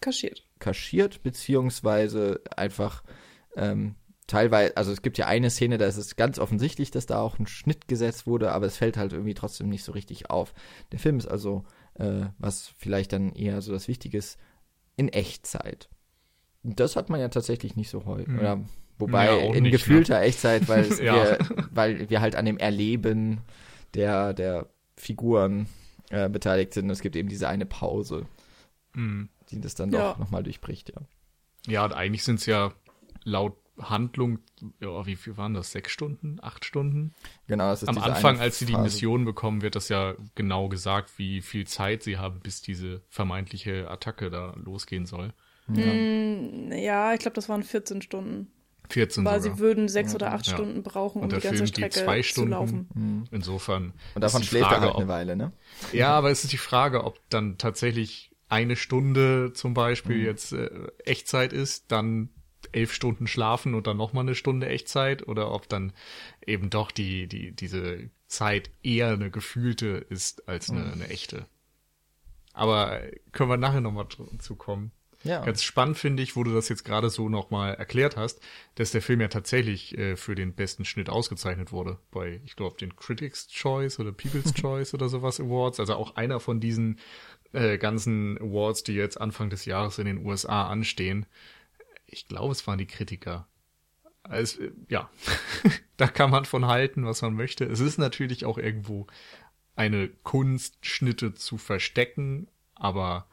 Kaschiert. 0.00 0.44
kaschiert, 0.58 1.22
beziehungsweise 1.22 2.42
einfach 2.56 3.02
ähm, 3.56 3.96
teilweise, 4.26 4.76
also 4.76 4.92
es 4.92 5.02
gibt 5.02 5.18
ja 5.18 5.26
eine 5.26 5.50
Szene, 5.50 5.78
da 5.78 5.86
ist 5.86 5.96
es 5.96 6.16
ganz 6.16 6.38
offensichtlich, 6.38 6.90
dass 6.90 7.06
da 7.06 7.20
auch 7.20 7.38
ein 7.38 7.46
Schnitt 7.46 7.88
gesetzt 7.88 8.26
wurde, 8.26 8.52
aber 8.52 8.66
es 8.66 8.76
fällt 8.76 8.96
halt 8.96 9.12
irgendwie 9.12 9.34
trotzdem 9.34 9.68
nicht 9.68 9.84
so 9.84 9.92
richtig 9.92 10.30
auf. 10.30 10.54
Der 10.92 10.98
Film 10.98 11.18
ist 11.18 11.26
also, 11.26 11.64
äh, 11.94 12.26
was 12.38 12.68
vielleicht 12.76 13.12
dann 13.12 13.32
eher 13.32 13.60
so 13.62 13.72
das 13.72 13.88
Wichtige 13.88 14.18
ist, 14.18 14.38
in 14.96 15.08
Echtzeit. 15.08 15.88
Das 16.62 16.96
hat 16.96 17.10
man 17.10 17.20
ja 17.20 17.28
tatsächlich 17.28 17.76
nicht 17.76 17.90
so 17.90 18.04
häufig. 18.04 18.28
Mhm. 18.28 18.38
Oder 18.38 18.64
wobei 18.98 19.26
Ja, 19.26 19.54
in 19.54 19.62
nicht, 19.64 19.72
gefühlter 19.72 20.20
Echtzeit, 20.20 20.68
weil 20.68 20.84
Ja. 21.02 21.14
wir, 21.14 21.38
weil 21.72 22.10
wir 22.10 22.20
halt 22.20 22.36
an 22.36 22.44
dem 22.44 22.58
Erleben 22.58 23.40
der, 23.94 24.32
der 24.34 24.66
Figuren 24.96 25.66
äh, 26.10 26.28
beteiligt 26.28 26.74
sind. 26.74 26.90
Es 26.90 27.00
gibt 27.00 27.16
eben 27.16 27.28
diese 27.28 27.48
eine 27.48 27.66
Pause, 27.66 28.26
Mhm. 28.94 29.28
die 29.50 29.60
das 29.60 29.74
dann 29.74 29.90
Ja. 29.92 30.12
doch 30.12 30.18
nochmal 30.18 30.42
durchbricht, 30.42 30.90
ja. 30.94 31.02
Ja, 31.66 31.84
und 31.84 31.92
eigentlich 31.92 32.22
sind 32.24 32.40
es 32.40 32.46
ja 32.46 32.72
laut 33.24 33.56
Handlung, 33.80 34.38
ja, 34.80 35.04
wie 35.04 35.16
viel 35.16 35.36
waren 35.36 35.52
das? 35.54 35.72
Sechs 35.72 35.90
Stunden? 35.90 36.38
Acht 36.40 36.64
Stunden? 36.64 37.12
Genau, 37.48 37.70
das 37.70 37.82
ist 37.82 37.88
Am 37.88 37.98
Anfang, 37.98 38.38
als 38.38 38.60
sie 38.60 38.66
die 38.66 38.72
Phase. 38.74 38.84
Mission 38.84 39.24
bekommen, 39.24 39.62
wird 39.62 39.74
das 39.74 39.88
ja 39.88 40.14
genau 40.36 40.68
gesagt, 40.68 41.18
wie 41.18 41.40
viel 41.40 41.66
Zeit 41.66 42.04
sie 42.04 42.16
haben, 42.18 42.38
bis 42.38 42.62
diese 42.62 43.02
vermeintliche 43.08 43.90
Attacke 43.90 44.30
da 44.30 44.54
losgehen 44.64 45.06
soll. 45.06 45.32
Ja. 45.74 45.92
Mm, 45.92 46.70
ja, 46.72 47.14
ich 47.14 47.18
glaube, 47.20 47.34
das 47.34 47.48
waren 47.48 47.64
14 47.64 48.00
Stunden. 48.02 48.52
14 48.94 49.26
Aber 49.26 49.40
sogar. 49.40 49.56
sie 49.56 49.60
würden 49.60 49.88
sechs 49.88 50.14
oder 50.14 50.32
acht 50.32 50.46
Ja. 50.46 50.54
Stunden 50.54 50.82
brauchen, 50.82 51.18
um 51.18 51.24
Und 51.24 51.32
die 51.32 51.40
ganze 51.40 51.56
Film 51.56 51.66
Strecke 51.66 52.04
zwei 52.04 52.22
zu 52.22 52.28
Stunden. 52.30 52.50
laufen. 52.50 53.28
Insofern. 53.30 53.92
Und 54.14 54.22
davon 54.22 54.40
ist 54.40 54.46
die 54.46 54.56
schläft 54.56 54.66
Frage, 54.70 54.86
er 54.86 54.88
halt 54.88 54.96
eine 54.96 55.08
Weile, 55.08 55.36
ne? 55.36 55.52
Ja, 55.92 56.10
aber 56.10 56.30
es 56.30 56.44
ist 56.44 56.52
die 56.52 56.58
Frage, 56.58 57.04
ob 57.04 57.18
dann 57.30 57.58
tatsächlich 57.58 58.30
eine 58.48 58.76
Stunde 58.76 59.52
zum 59.54 59.74
Beispiel 59.74 60.18
Mhm. 60.18 60.24
jetzt 60.24 60.52
äh, 60.52 60.70
Echtzeit 61.04 61.52
ist, 61.52 61.90
dann 61.90 62.28
elf 62.72 62.92
Stunden 62.92 63.26
schlafen 63.26 63.74
und 63.74 63.86
dann 63.86 63.96
nochmal 63.96 64.22
eine 64.24 64.34
Stunde 64.34 64.68
Echtzeit 64.68 65.26
oder 65.26 65.50
ob 65.52 65.68
dann 65.68 65.92
eben 66.46 66.70
doch 66.70 66.90
die, 66.90 67.26
die, 67.26 67.52
diese 67.52 68.10
Zeit 68.28 68.70
eher 68.82 69.08
eine 69.08 69.30
gefühlte 69.30 69.86
ist 70.08 70.48
als 70.48 70.70
eine, 70.70 70.80
Mhm. 70.84 70.92
eine 70.92 71.08
echte. 71.08 71.46
Aber 72.52 73.02
äh, 73.02 73.16
können 73.32 73.50
wir 73.50 73.56
nachher 73.56 73.80
nochmal 73.80 74.06
zu 74.38 74.56
kommen. 74.56 74.92
Ja. 75.24 75.42
Ganz 75.42 75.62
spannend 75.62 75.98
finde 75.98 76.22
ich, 76.22 76.36
wo 76.36 76.44
du 76.44 76.52
das 76.52 76.68
jetzt 76.68 76.84
gerade 76.84 77.08
so 77.08 77.28
nochmal 77.28 77.74
erklärt 77.74 78.16
hast, 78.16 78.40
dass 78.74 78.92
der 78.92 79.00
Film 79.00 79.22
ja 79.22 79.28
tatsächlich 79.28 79.96
äh, 79.96 80.16
für 80.16 80.34
den 80.34 80.54
besten 80.54 80.84
Schnitt 80.84 81.08
ausgezeichnet 81.08 81.72
wurde. 81.72 81.98
Bei, 82.10 82.40
ich 82.44 82.56
glaube, 82.56 82.76
den 82.78 82.94
Critics' 82.94 83.48
Choice 83.48 83.98
oder 83.98 84.12
People's 84.12 84.52
Choice 84.60 84.92
oder 84.92 85.08
sowas 85.08 85.40
Awards. 85.40 85.80
Also 85.80 85.94
auch 85.94 86.16
einer 86.16 86.40
von 86.40 86.60
diesen 86.60 86.98
äh, 87.52 87.78
ganzen 87.78 88.38
Awards, 88.38 88.84
die 88.84 88.92
jetzt 88.92 89.20
Anfang 89.20 89.48
des 89.48 89.64
Jahres 89.64 89.98
in 89.98 90.06
den 90.06 90.24
USA 90.24 90.68
anstehen. 90.68 91.26
Ich 92.06 92.28
glaube, 92.28 92.52
es 92.52 92.66
waren 92.66 92.78
die 92.78 92.86
Kritiker. 92.86 93.48
Also, 94.24 94.62
äh, 94.62 94.72
ja, 94.88 95.10
da 95.96 96.06
kann 96.06 96.30
man 96.30 96.44
von 96.44 96.66
halten, 96.66 97.06
was 97.06 97.22
man 97.22 97.34
möchte. 97.34 97.64
Es 97.64 97.80
ist 97.80 97.98
natürlich 97.98 98.44
auch 98.44 98.58
irgendwo 98.58 99.06
eine 99.74 100.08
Kunst, 100.08 100.84
Schnitte 100.84 101.34
zu 101.34 101.58
verstecken, 101.58 102.48
aber 102.74 103.26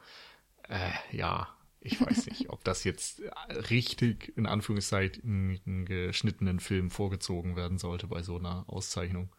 äh, 0.68 1.16
ja, 1.16 1.48
ich 1.82 2.00
weiß 2.00 2.26
nicht, 2.26 2.50
ob 2.50 2.64
das 2.64 2.84
jetzt 2.84 3.22
richtig 3.70 4.32
in 4.36 4.46
Anführungszeichen 4.46 5.60
einen 5.66 5.84
geschnittenen 5.84 6.60
Film 6.60 6.90
vorgezogen 6.90 7.56
werden 7.56 7.78
sollte 7.78 8.06
bei 8.06 8.22
so 8.22 8.38
einer 8.38 8.64
Auszeichnung. 8.68 9.30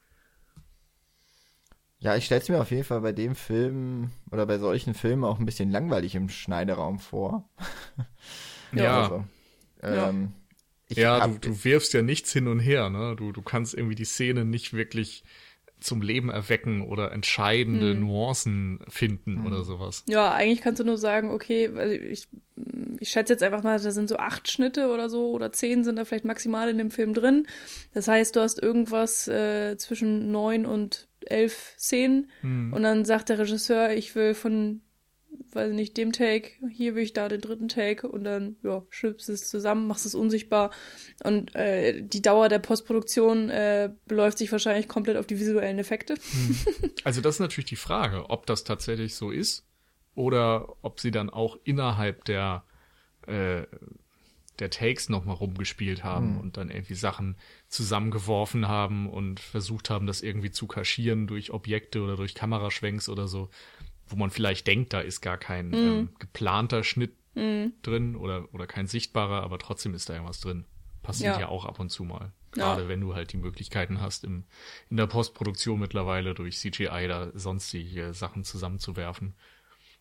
Ja, 1.99 2.17
ich 2.17 2.25
stell's 2.25 2.49
mir 2.49 2.59
auf 2.59 2.71
jeden 2.71 2.83
Fall 2.83 2.99
bei 2.99 3.13
dem 3.13 3.33
Film 3.33 4.11
oder 4.29 4.45
bei 4.45 4.57
solchen 4.59 4.93
Filmen 4.93 5.23
auch 5.23 5.39
ein 5.39 5.45
bisschen 5.45 5.71
langweilig 5.71 6.15
im 6.15 6.29
Schneideraum 6.29 6.99
vor. 6.99 7.49
Ja. 8.71 9.01
Also, 9.03 9.25
Ja. 9.81 10.09
ähm, 10.09 10.33
ja, 10.89 11.21
hab- 11.21 11.41
du, 11.41 11.49
du 11.49 11.63
wirfst 11.63 11.93
ja 11.93 12.01
nichts 12.01 12.33
hin 12.33 12.47
und 12.47 12.59
her, 12.59 12.89
ne? 12.89 13.15
Du, 13.15 13.31
du 13.31 13.41
kannst 13.41 13.73
irgendwie 13.73 13.95
die 13.95 14.05
Szene 14.05 14.45
nicht 14.45 14.73
wirklich 14.73 15.23
zum 15.83 16.01
Leben 16.01 16.29
erwecken 16.29 16.81
oder 16.81 17.11
entscheidende 17.11 17.95
Nuancen 17.95 18.79
finden 18.87 19.45
oder 19.45 19.63
sowas. 19.63 20.03
Ja, 20.07 20.31
eigentlich 20.33 20.61
kannst 20.61 20.79
du 20.79 20.85
nur 20.85 20.97
sagen, 20.97 21.31
okay, 21.31 21.69
also 21.75 21.93
ich, 21.93 22.27
ich 22.99 23.09
schätze 23.09 23.33
jetzt 23.33 23.43
einfach 23.43 23.63
mal, 23.63 23.79
da 23.79 23.91
sind 23.91 24.09
so 24.09 24.17
acht 24.17 24.49
Schnitte 24.49 24.89
oder 24.89 25.09
so 25.09 25.31
oder 25.31 25.51
zehn 25.51 25.83
sind 25.83 25.97
da 25.97 26.05
vielleicht 26.05 26.25
maximal 26.25 26.69
in 26.69 26.77
dem 26.77 26.91
Film 26.91 27.13
drin. 27.13 27.47
Das 27.93 28.07
heißt, 28.07 28.35
du 28.35 28.39
hast 28.39 28.61
irgendwas 28.61 29.27
äh, 29.27 29.77
zwischen 29.77 30.31
neun 30.31 30.65
und 30.65 31.07
elf 31.25 31.73
Szenen 31.77 32.29
und 32.73 32.83
dann 32.83 33.05
sagt 33.05 33.29
der 33.29 33.39
Regisseur, 33.39 33.91
ich 33.91 34.15
will 34.15 34.33
von, 34.33 34.81
weiß 35.51 35.69
ich 35.71 35.75
nicht, 35.75 35.97
dem 35.97 36.11
Take, 36.11 36.51
hier 36.69 36.95
will 36.95 37.03
ich 37.03 37.13
da 37.13 37.29
den 37.29 37.41
dritten 37.41 37.67
Take 37.67 38.07
und 38.07 38.23
dann, 38.23 38.55
ja, 38.63 38.83
schnippst 38.89 39.29
es 39.29 39.49
zusammen, 39.49 39.87
machst 39.87 40.05
es 40.05 40.15
unsichtbar 40.15 40.71
und 41.23 41.55
äh, 41.55 42.01
die 42.01 42.21
Dauer 42.21 42.49
der 42.49 42.59
Postproduktion 42.59 43.49
äh, 43.49 43.91
beläuft 44.07 44.37
sich 44.37 44.51
wahrscheinlich 44.51 44.87
komplett 44.87 45.17
auf 45.17 45.27
die 45.27 45.39
visuellen 45.39 45.79
Effekte. 45.79 46.15
Also 47.03 47.21
das 47.21 47.35
ist 47.35 47.39
natürlich 47.39 47.69
die 47.69 47.75
Frage, 47.75 48.29
ob 48.29 48.45
das 48.45 48.63
tatsächlich 48.63 49.15
so 49.15 49.29
ist 49.29 49.65
oder 50.15 50.75
ob 50.81 50.99
sie 50.99 51.11
dann 51.11 51.29
auch 51.29 51.57
innerhalb 51.63 52.23
der 52.25 52.63
äh, 53.27 53.63
der 54.59 54.69
Takes 54.69 55.09
noch 55.09 55.25
mal 55.25 55.33
rumgespielt 55.33 56.03
haben 56.03 56.39
und 56.39 56.57
dann 56.57 56.69
irgendwie 56.69 56.93
Sachen 56.93 57.35
zusammengeworfen 57.69 58.67
haben 58.67 59.09
und 59.09 59.39
versucht 59.39 59.89
haben, 59.89 60.05
das 60.05 60.21
irgendwie 60.21 60.51
zu 60.51 60.67
kaschieren 60.67 61.25
durch 61.25 61.51
Objekte 61.51 62.01
oder 62.01 62.15
durch 62.15 62.35
Kameraschwenks 62.35 63.09
oder 63.09 63.27
so, 63.27 63.49
wo 64.13 64.17
man 64.17 64.29
vielleicht 64.29 64.67
denkt, 64.67 64.93
da 64.93 65.01
ist 65.01 65.21
gar 65.21 65.37
kein 65.37 65.73
ähm, 65.73 66.09
geplanter 66.19 66.83
Schnitt 66.83 67.13
drin 67.81 68.15
oder 68.15 68.53
oder 68.53 68.67
kein 68.67 68.85
sichtbarer, 68.85 69.41
aber 69.41 69.57
trotzdem 69.57 69.95
ist 69.95 70.07
da 70.07 70.13
ja 70.13 70.23
was 70.23 70.39
drin. 70.39 70.65
Passiert 71.01 71.33
ja, 71.35 71.41
Ja. 71.41 71.47
auch 71.49 71.65
ab 71.65 71.79
und 71.79 71.89
zu 71.89 72.03
mal. 72.03 72.31
Ja. 72.55 72.75
Gerade 72.75 72.87
wenn 72.87 73.01
du 73.01 73.15
halt 73.15 73.33
die 73.33 73.37
Möglichkeiten 73.37 73.99
hast, 73.99 74.23
im, 74.23 74.43
in 74.91 74.97
der 74.97 75.07
Postproduktion 75.07 75.79
mittlerweile 75.79 76.35
durch 76.35 76.59
CGI 76.59 77.07
da 77.07 77.31
sonstige 77.33 78.13
Sachen 78.13 78.43
zusammenzuwerfen. 78.43 79.33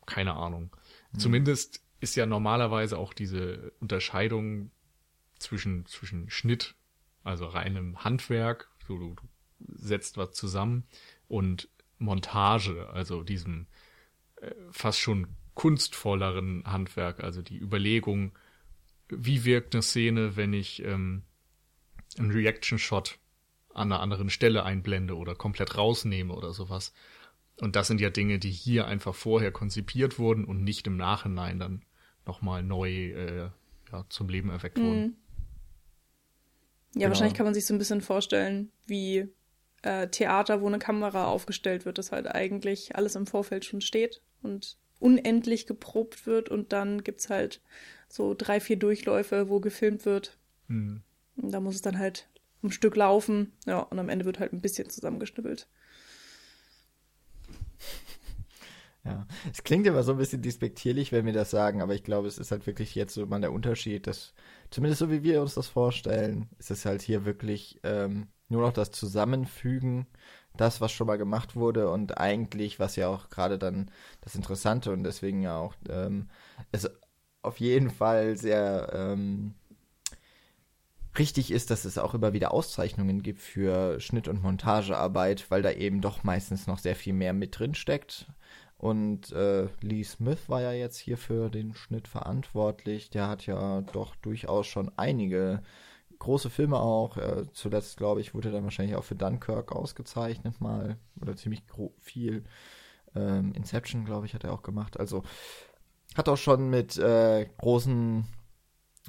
Keine 0.04 0.34
Ahnung. 0.34 0.76
Zumindest 1.16 1.82
ist 2.00 2.16
ja 2.16 2.26
normalerweise 2.26 2.98
auch 2.98 3.14
diese 3.14 3.72
Unterscheidung 3.80 4.70
zwischen, 5.38 5.86
zwischen 5.86 6.28
Schnitt, 6.28 6.74
also 7.24 7.46
reinem 7.46 8.04
Handwerk, 8.04 8.68
so 8.86 8.98
du, 8.98 9.14
du 9.14 9.22
setzt 9.74 10.18
was 10.18 10.32
zusammen, 10.32 10.84
und 11.28 11.68
Montage, 11.98 12.90
also 12.92 13.22
diesem 13.22 13.66
fast 14.70 14.98
schon 14.98 15.28
kunstvolleren 15.54 16.64
Handwerk, 16.66 17.22
also 17.22 17.42
die 17.42 17.58
Überlegung, 17.58 18.32
wie 19.08 19.44
wirkt 19.44 19.74
eine 19.74 19.82
Szene, 19.82 20.36
wenn 20.36 20.52
ich 20.52 20.82
ähm, 20.84 21.22
einen 22.18 22.30
Reaction-Shot 22.30 23.18
an 23.74 23.92
einer 23.92 24.00
anderen 24.00 24.30
Stelle 24.30 24.64
einblende 24.64 25.16
oder 25.16 25.34
komplett 25.34 25.76
rausnehme 25.76 26.34
oder 26.34 26.52
sowas. 26.52 26.92
Und 27.60 27.76
das 27.76 27.86
sind 27.86 28.00
ja 28.00 28.10
Dinge, 28.10 28.38
die 28.38 28.50
hier 28.50 28.86
einfach 28.86 29.14
vorher 29.14 29.52
konzipiert 29.52 30.18
wurden 30.18 30.44
und 30.44 30.64
nicht 30.64 30.86
im 30.86 30.96
Nachhinein 30.96 31.58
dann 31.58 31.84
nochmal 32.26 32.62
neu 32.62 33.10
äh, 33.10 33.50
ja, 33.92 34.06
zum 34.08 34.28
Leben 34.28 34.50
erweckt 34.50 34.78
wurden. 34.78 35.16
Ja, 36.94 37.00
Genau. 37.00 37.08
wahrscheinlich 37.08 37.34
kann 37.34 37.46
man 37.46 37.54
sich 37.54 37.66
so 37.66 37.74
ein 37.74 37.78
bisschen 37.78 38.02
vorstellen, 38.02 38.70
wie 38.86 39.26
äh, 39.82 40.08
Theater, 40.08 40.60
wo 40.60 40.66
eine 40.66 40.78
Kamera 40.78 41.26
aufgestellt 41.26 41.86
wird, 41.86 41.96
das 41.96 42.12
halt 42.12 42.26
eigentlich 42.26 42.96
alles 42.96 43.14
im 43.16 43.26
Vorfeld 43.26 43.64
schon 43.64 43.80
steht 43.80 44.20
und 44.42 44.76
unendlich 44.98 45.66
geprobt 45.66 46.26
wird 46.26 46.48
und 46.48 46.72
dann 46.72 47.02
gibt's 47.02 47.28
halt 47.28 47.60
so 48.08 48.34
drei, 48.36 48.60
vier 48.60 48.76
Durchläufe, 48.76 49.48
wo 49.48 49.60
gefilmt 49.60 50.04
wird. 50.04 50.38
Hm. 50.68 51.02
Und 51.36 51.50
da 51.52 51.60
muss 51.60 51.74
es 51.74 51.82
dann 51.82 51.98
halt 51.98 52.28
ein 52.62 52.70
Stück 52.70 52.94
laufen, 52.96 53.52
ja, 53.66 53.80
und 53.80 53.98
am 53.98 54.08
Ende 54.08 54.24
wird 54.24 54.38
halt 54.38 54.52
ein 54.52 54.60
bisschen 54.60 54.88
zusammengeschnippelt. 54.88 55.66
Ja, 59.04 59.26
es 59.52 59.64
klingt 59.64 59.84
immer 59.88 60.04
so 60.04 60.12
ein 60.12 60.18
bisschen 60.18 60.42
despektierlich, 60.42 61.10
wenn 61.10 61.26
wir 61.26 61.32
das 61.32 61.50
sagen, 61.50 61.82
aber 61.82 61.92
ich 61.92 62.04
glaube, 62.04 62.28
es 62.28 62.38
ist 62.38 62.52
halt 62.52 62.68
wirklich 62.68 62.94
jetzt 62.94 63.14
so 63.14 63.26
mal 63.26 63.40
der 63.40 63.52
Unterschied, 63.52 64.06
dass 64.06 64.32
zumindest 64.70 65.00
so 65.00 65.10
wie 65.10 65.24
wir 65.24 65.42
uns 65.42 65.54
das 65.54 65.66
vorstellen, 65.66 66.48
ist 66.58 66.70
es 66.70 66.84
halt 66.84 67.02
hier 67.02 67.24
wirklich 67.24 67.80
ähm, 67.82 68.28
nur 68.48 68.62
noch 68.62 68.72
das 68.72 68.92
Zusammenfügen, 68.92 70.06
das, 70.56 70.80
was 70.80 70.92
schon 70.92 71.06
mal 71.06 71.18
gemacht 71.18 71.56
wurde 71.56 71.90
und 71.90 72.18
eigentlich, 72.18 72.78
was 72.78 72.96
ja 72.96 73.08
auch 73.08 73.30
gerade 73.30 73.58
dann 73.58 73.90
das 74.20 74.34
Interessante 74.34 74.92
und 74.92 75.04
deswegen 75.04 75.42
ja 75.42 75.56
auch 75.58 75.74
ähm, 75.88 76.28
es 76.72 76.90
auf 77.42 77.58
jeden 77.58 77.90
Fall 77.90 78.36
sehr 78.36 78.90
ähm, 78.92 79.54
richtig 81.18 81.50
ist, 81.50 81.70
dass 81.70 81.84
es 81.84 81.98
auch 81.98 82.14
immer 82.14 82.32
wieder 82.32 82.52
Auszeichnungen 82.52 83.22
gibt 83.22 83.40
für 83.40 84.00
Schnitt- 84.00 84.28
und 84.28 84.42
Montagearbeit, 84.42 85.50
weil 85.50 85.62
da 85.62 85.70
eben 85.72 86.00
doch 86.00 86.24
meistens 86.24 86.66
noch 86.66 86.78
sehr 86.78 86.96
viel 86.96 87.12
mehr 87.12 87.32
mit 87.32 87.58
drin 87.58 87.74
steckt. 87.74 88.26
Und 88.78 89.30
äh, 89.32 89.68
Lee 89.80 90.02
Smith 90.02 90.48
war 90.48 90.60
ja 90.60 90.72
jetzt 90.72 90.98
hier 90.98 91.16
für 91.16 91.50
den 91.50 91.74
Schnitt 91.74 92.08
verantwortlich. 92.08 93.10
Der 93.10 93.28
hat 93.28 93.46
ja 93.46 93.82
doch 93.92 94.16
durchaus 94.16 94.66
schon 94.66 94.90
einige 94.96 95.62
große 96.22 96.50
Filme 96.50 96.78
auch. 96.78 97.16
Äh, 97.16 97.46
zuletzt, 97.52 97.96
glaube 97.96 98.20
ich, 98.20 98.34
wurde 98.34 98.48
er 98.48 98.52
dann 98.52 98.64
wahrscheinlich 98.64 98.96
auch 98.96 99.04
für 99.04 99.16
Dunkirk 99.16 99.72
ausgezeichnet 99.72 100.60
mal. 100.60 100.96
Oder 101.20 101.36
ziemlich 101.36 101.62
viel. 102.00 102.44
Ähm, 103.14 103.52
Inception, 103.54 104.04
glaube 104.04 104.26
ich, 104.26 104.34
hat 104.34 104.44
er 104.44 104.52
auch 104.52 104.62
gemacht. 104.62 104.98
Also 104.98 105.22
hat 106.16 106.28
auch 106.28 106.36
schon 106.36 106.70
mit 106.70 106.96
äh, 106.96 107.46
großen 107.58 108.26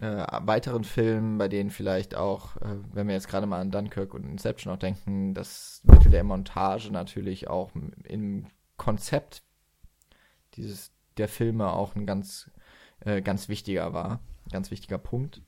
äh, 0.01 0.25
weiteren 0.41 0.83
Filmen, 0.83 1.37
bei 1.37 1.47
denen 1.47 1.69
vielleicht 1.69 2.15
auch, 2.15 2.57
äh, 2.57 2.77
wenn 2.93 3.07
wir 3.07 3.13
jetzt 3.13 3.27
gerade 3.27 3.45
mal 3.45 3.61
an 3.61 3.71
Dunkirk 3.71 4.13
und 4.13 4.25
Inception 4.25 4.73
auch 4.73 4.79
denken, 4.79 5.33
das 5.33 5.81
Mittel 5.83 6.11
der 6.11 6.23
Montage 6.23 6.91
natürlich 6.91 7.47
auch 7.47 7.71
im 8.03 8.47
Konzept 8.77 9.43
dieses 10.55 10.91
der 11.17 11.27
Filme 11.27 11.71
auch 11.71 11.95
ein 11.95 12.07
ganz 12.07 12.49
äh, 13.01 13.21
ganz 13.21 13.49
wichtiger 13.49 13.93
war, 13.93 14.19
ganz 14.51 14.71
wichtiger 14.71 14.97
Punkt 14.97 15.43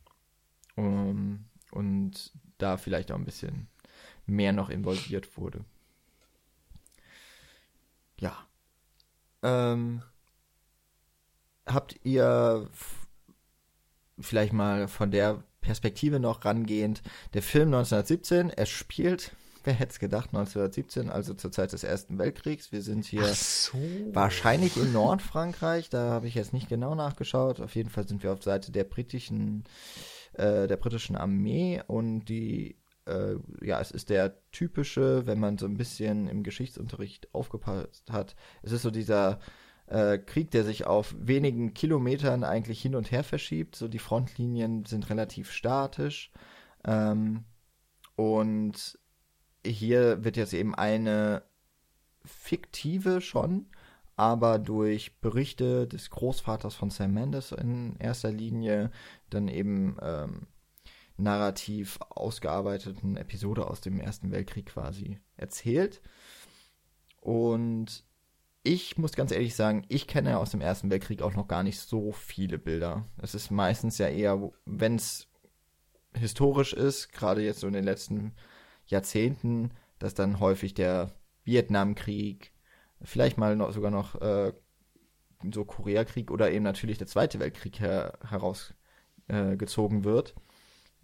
um, 0.75 1.45
und 1.75 2.31
da 2.57 2.77
vielleicht 2.77 3.11
auch 3.11 3.17
ein 3.17 3.25
bisschen 3.25 3.67
mehr 4.25 4.53
noch 4.53 4.69
involviert 4.69 5.37
wurde. 5.37 5.63
Ja. 8.19 8.47
Ähm, 9.43 10.01
habt 11.65 11.99
ihr 12.03 12.69
vielleicht 14.19 14.53
mal 14.53 14.87
von 14.87 15.11
der 15.11 15.43
Perspektive 15.61 16.19
noch 16.19 16.45
rangehend, 16.45 17.01
der 17.33 17.41
Film 17.41 17.73
1917, 17.73 18.51
er 18.51 18.65
spielt, 18.65 19.31
wer 19.63 19.73
hätte 19.73 19.93
es 19.93 19.99
gedacht, 19.99 20.27
1917, 20.27 21.09
also 21.09 21.33
zur 21.33 21.51
Zeit 21.51 21.73
des 21.73 21.83
Ersten 21.83 22.19
Weltkriegs. 22.19 22.71
Wir 22.71 22.83
sind 22.83 23.03
hier 23.05 23.25
so. 23.25 23.77
wahrscheinlich 24.11 24.77
in 24.77 24.93
Nordfrankreich, 24.93 25.89
da 25.89 26.11
habe 26.11 26.27
ich 26.27 26.35
jetzt 26.35 26.53
nicht 26.53 26.69
genau 26.69 26.93
nachgeschaut. 26.93 27.59
Auf 27.59 27.75
jeden 27.75 27.89
Fall 27.89 28.07
sind 28.07 28.21
wir 28.21 28.31
auf 28.31 28.43
Seite 28.43 28.71
der 28.71 28.83
britischen 28.83 29.63
äh, 30.37 30.67
der 30.67 30.77
britischen 30.77 31.15
Armee 31.15 31.81
und 31.87 32.25
die, 32.25 32.77
äh, 33.05 33.35
ja, 33.61 33.79
es 33.79 33.91
ist 33.91 34.09
der 34.09 34.35
typische, 34.51 35.25
wenn 35.27 35.39
man 35.39 35.57
so 35.57 35.65
ein 35.65 35.77
bisschen 35.77 36.27
im 36.27 36.43
Geschichtsunterricht 36.43 37.33
aufgepasst 37.33 38.11
hat, 38.11 38.35
es 38.61 38.71
ist 38.71 38.81
so 38.81 38.91
dieser 38.91 39.39
äh, 39.87 40.17
Krieg, 40.17 40.51
der 40.51 40.63
sich 40.63 40.85
auf 40.85 41.15
wenigen 41.19 41.73
Kilometern 41.73 42.43
eigentlich 42.43 42.81
hin 42.81 42.95
und 42.95 43.11
her 43.11 43.23
verschiebt. 43.23 43.75
So 43.75 43.87
die 43.87 43.99
Frontlinien 43.99 44.85
sind 44.85 45.09
relativ 45.09 45.51
statisch. 45.51 46.31
Ähm, 46.85 47.45
und 48.15 48.97
hier 49.65 50.23
wird 50.23 50.37
jetzt 50.37 50.53
eben 50.53 50.73
eine 50.75 51.43
fiktive 52.23 53.21
schon, 53.21 53.67
aber 54.15 54.59
durch 54.59 55.19
Berichte 55.19 55.87
des 55.87 56.09
Großvaters 56.09 56.75
von 56.75 56.89
Sam 56.89 57.13
Mendes 57.13 57.51
in 57.51 57.95
erster 57.97 58.31
Linie 58.31 58.91
dann 59.29 59.47
eben 59.47 59.97
ähm, 60.01 60.47
narrativ 61.17 61.99
ausgearbeiteten 62.09 63.17
Episode 63.17 63.67
aus 63.67 63.81
dem 63.81 63.99
Ersten 63.99 64.31
Weltkrieg 64.31 64.67
quasi 64.67 65.19
erzählt. 65.37 66.01
Und 67.21 68.05
ich 68.63 68.97
muss 68.97 69.13
ganz 69.13 69.31
ehrlich 69.31 69.55
sagen, 69.55 69.85
ich 69.89 70.07
kenne 70.07 70.39
aus 70.39 70.51
dem 70.51 70.61
Ersten 70.61 70.89
Weltkrieg 70.89 71.21
auch 71.21 71.35
noch 71.35 71.47
gar 71.47 71.63
nicht 71.63 71.79
so 71.79 72.11
viele 72.11 72.57
Bilder. 72.57 73.05
Es 73.21 73.35
ist 73.35 73.51
meistens 73.51 73.97
ja 73.97 74.07
eher, 74.07 74.51
wenn 74.65 74.95
es 74.95 75.27
historisch 76.13 76.73
ist, 76.73 77.11
gerade 77.11 77.43
jetzt 77.43 77.59
so 77.59 77.67
in 77.67 77.73
den 77.73 77.83
letzten 77.83 78.33
Jahrzehnten, 78.87 79.71
dass 79.99 80.13
dann 80.13 80.39
häufig 80.39 80.73
der 80.73 81.13
Vietnamkrieg, 81.43 82.54
vielleicht 83.01 83.37
mal 83.37 83.55
noch, 83.55 83.71
sogar 83.71 83.91
noch 83.91 84.21
äh, 84.21 84.53
so 85.53 85.65
Koreakrieg 85.65 86.31
oder 86.31 86.51
eben 86.51 86.63
natürlich 86.63 86.97
der 86.97 87.07
Zweite 87.07 87.39
Weltkrieg 87.39 87.79
her 87.79 88.17
herausgezogen 88.27 90.01
äh, 90.01 90.03
wird. 90.03 90.35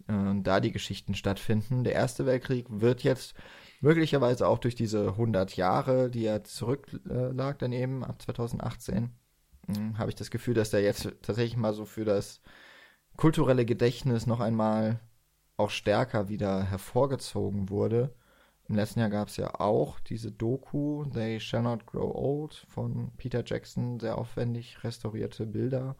Äh, 0.08 0.42
da 0.42 0.60
die 0.60 0.72
Geschichten 0.72 1.14
stattfinden. 1.14 1.84
Der 1.84 1.94
Erste 1.94 2.26
Weltkrieg 2.26 2.66
wird 2.68 3.02
jetzt 3.02 3.34
möglicherweise 3.80 4.46
auch 4.48 4.58
durch 4.58 4.74
diese 4.74 5.08
100 5.08 5.56
Jahre, 5.56 6.10
die 6.10 6.22
ja 6.22 6.42
zurücklag 6.42 7.58
daneben 7.58 8.04
ab 8.04 8.22
2018, 8.22 9.10
hm, 9.66 9.98
habe 9.98 10.10
ich 10.10 10.16
das 10.16 10.30
Gefühl, 10.30 10.54
dass 10.54 10.70
der 10.70 10.82
jetzt 10.82 11.12
tatsächlich 11.22 11.56
mal 11.56 11.72
so 11.72 11.84
für 11.84 12.04
das 12.04 12.40
kulturelle 13.16 13.64
Gedächtnis 13.64 14.26
noch 14.26 14.40
einmal 14.40 15.00
auch 15.56 15.70
stärker 15.70 16.28
wieder 16.28 16.62
hervorgezogen 16.64 17.68
wurde. 17.68 18.14
Im 18.72 18.76
letzten 18.76 19.00
Jahr 19.00 19.10
gab 19.10 19.28
es 19.28 19.36
ja 19.36 19.60
auch 19.60 20.00
diese 20.00 20.32
Doku 20.32 21.04
They 21.04 21.40
Shall 21.40 21.60
Not 21.60 21.84
Grow 21.84 22.10
Old 22.14 22.54
von 22.70 23.12
Peter 23.18 23.42
Jackson, 23.44 24.00
sehr 24.00 24.16
aufwendig 24.16 24.82
restaurierte 24.82 25.44
Bilder. 25.44 25.94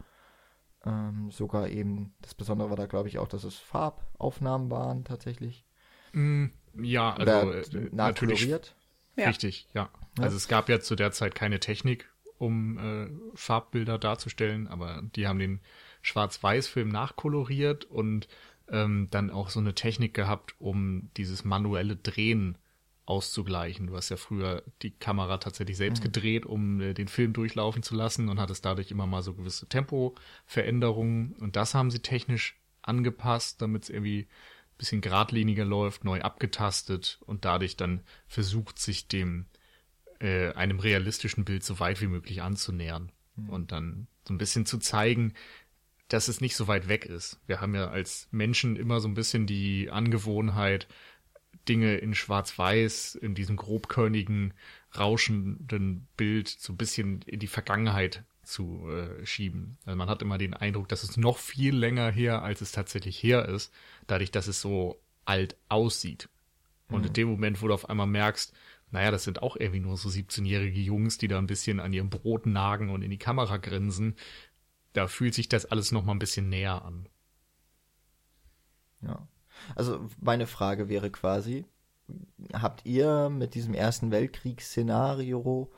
Ähm, 0.86 1.30
sogar 1.30 1.68
eben, 1.68 2.14
das 2.22 2.32
Besondere 2.32 2.70
war 2.70 2.78
da, 2.78 2.86
glaube 2.86 3.10
ich, 3.10 3.18
auch, 3.18 3.28
dass 3.28 3.44
es 3.44 3.56
Farbaufnahmen 3.56 4.70
waren 4.70 5.04
tatsächlich. 5.04 5.66
Mm, 6.14 6.46
ja, 6.80 7.12
also 7.12 7.52
äh, 7.52 7.90
natürlich. 7.92 8.46
Ja. 8.46 9.28
Richtig, 9.28 9.68
ja. 9.74 9.90
ja. 10.16 10.24
Also 10.24 10.38
es 10.38 10.48
gab 10.48 10.70
ja 10.70 10.80
zu 10.80 10.96
der 10.96 11.12
Zeit 11.12 11.34
keine 11.34 11.60
Technik, 11.60 12.08
um 12.38 12.78
äh, 12.78 13.36
Farbbilder 13.36 13.98
darzustellen, 13.98 14.66
aber 14.66 15.02
die 15.14 15.26
haben 15.26 15.40
den 15.40 15.60
Schwarz-Weiß-Film 16.00 16.88
nachkoloriert 16.88 17.84
und 17.84 18.28
ähm, 18.70 19.08
dann 19.10 19.30
auch 19.30 19.50
so 19.50 19.60
eine 19.60 19.74
Technik 19.74 20.14
gehabt, 20.14 20.54
um 20.58 21.10
dieses 21.18 21.44
manuelle 21.44 21.96
Drehen 21.96 22.56
auszugleichen. 23.04 23.88
Du 23.88 23.96
hast 23.96 24.10
ja 24.10 24.16
früher 24.16 24.62
die 24.82 24.92
Kamera 24.92 25.38
tatsächlich 25.38 25.76
selbst 25.76 26.00
mhm. 26.00 26.04
gedreht, 26.04 26.46
um 26.46 26.80
äh, 26.80 26.94
den 26.94 27.08
Film 27.08 27.32
durchlaufen 27.32 27.82
zu 27.82 27.94
lassen 27.94 28.28
und 28.28 28.40
hattest 28.40 28.64
dadurch 28.64 28.90
immer 28.90 29.06
mal 29.06 29.22
so 29.22 29.34
gewisse 29.34 29.68
Tempoveränderungen. 29.68 31.32
Und 31.40 31.56
das 31.56 31.74
haben 31.74 31.90
sie 31.90 32.00
technisch 32.00 32.56
angepasst, 32.82 33.60
damit 33.60 33.84
es 33.84 33.90
irgendwie 33.90 34.22
ein 34.22 34.78
bisschen 34.78 35.00
geradliniger 35.00 35.64
läuft, 35.64 36.04
neu 36.04 36.20
abgetastet 36.20 37.20
und 37.26 37.44
dadurch 37.44 37.76
dann 37.76 38.02
versucht, 38.26 38.78
sich 38.78 39.08
dem 39.08 39.46
äh, 40.20 40.52
einem 40.52 40.78
realistischen 40.78 41.44
Bild 41.44 41.64
so 41.64 41.80
weit 41.80 42.00
wie 42.00 42.06
möglich 42.06 42.42
anzunähern. 42.42 43.10
Mhm. 43.36 43.48
Und 43.48 43.72
dann 43.72 44.06
so 44.26 44.32
ein 44.32 44.38
bisschen 44.38 44.66
zu 44.66 44.78
zeigen, 44.78 45.34
dass 46.08 46.28
es 46.28 46.40
nicht 46.40 46.56
so 46.56 46.68
weit 46.68 46.88
weg 46.88 47.06
ist. 47.06 47.40
Wir 47.46 47.60
haben 47.60 47.74
ja 47.74 47.88
als 47.88 48.28
Menschen 48.30 48.76
immer 48.76 49.00
so 49.00 49.08
ein 49.08 49.14
bisschen 49.14 49.46
die 49.46 49.90
Angewohnheit, 49.90 50.86
Dinge 51.68 51.96
in 51.96 52.14
Schwarz-Weiß, 52.14 53.14
in 53.14 53.34
diesem 53.34 53.56
grobkörnigen, 53.56 54.54
rauschenden 54.96 56.08
Bild 56.16 56.48
so 56.48 56.72
ein 56.72 56.76
bisschen 56.76 57.22
in 57.22 57.38
die 57.38 57.46
Vergangenheit 57.46 58.24
zu 58.42 58.88
äh, 58.90 59.24
schieben. 59.24 59.78
Also 59.84 59.96
man 59.96 60.08
hat 60.08 60.22
immer 60.22 60.38
den 60.38 60.54
Eindruck, 60.54 60.88
dass 60.88 61.04
es 61.04 61.16
noch 61.16 61.38
viel 61.38 61.74
länger 61.76 62.10
her, 62.10 62.42
als 62.42 62.60
es 62.60 62.72
tatsächlich 62.72 63.22
her 63.22 63.48
ist, 63.48 63.72
dadurch, 64.06 64.30
dass 64.30 64.48
es 64.48 64.60
so 64.60 65.00
alt 65.24 65.56
aussieht. 65.68 66.28
Und 66.88 67.02
mhm. 67.02 67.06
in 67.06 67.12
dem 67.12 67.28
Moment, 67.28 67.62
wo 67.62 67.68
du 67.68 67.74
auf 67.74 67.88
einmal 67.88 68.08
merkst, 68.08 68.52
naja, 68.90 69.10
das 69.10 69.24
sind 69.24 69.42
auch 69.42 69.56
irgendwie 69.56 69.80
nur 69.80 69.96
so 69.96 70.08
17-jährige 70.08 70.80
Jungs, 70.80 71.16
die 71.16 71.28
da 71.28 71.38
ein 71.38 71.46
bisschen 71.46 71.80
an 71.80 71.92
ihrem 71.92 72.10
Brot 72.10 72.46
nagen 72.46 72.90
und 72.90 73.02
in 73.02 73.10
die 73.10 73.18
Kamera 73.18 73.56
grinsen, 73.56 74.16
da 74.92 75.06
fühlt 75.06 75.34
sich 75.34 75.48
das 75.48 75.64
alles 75.64 75.92
noch 75.92 76.04
mal 76.04 76.12
ein 76.12 76.18
bisschen 76.18 76.48
näher 76.50 76.84
an. 76.84 77.08
Ja. 79.00 79.26
Also 79.74 80.08
meine 80.20 80.46
Frage 80.46 80.88
wäre 80.88 81.10
quasi, 81.10 81.64
habt 82.52 82.84
ihr 82.84 83.28
mit 83.30 83.54
diesem 83.54 83.74
Ersten 83.74 84.10
Weltkriegsszenario 84.10 85.70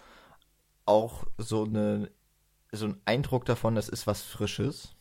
auch 0.86 1.26
so 1.38 1.64
eine 1.64 2.10
so 2.76 2.86
einen 2.86 3.00
Eindruck 3.04 3.44
davon, 3.44 3.74
das 3.74 3.88
ist 3.88 4.06
was 4.06 4.22
Frisches? 4.22 4.94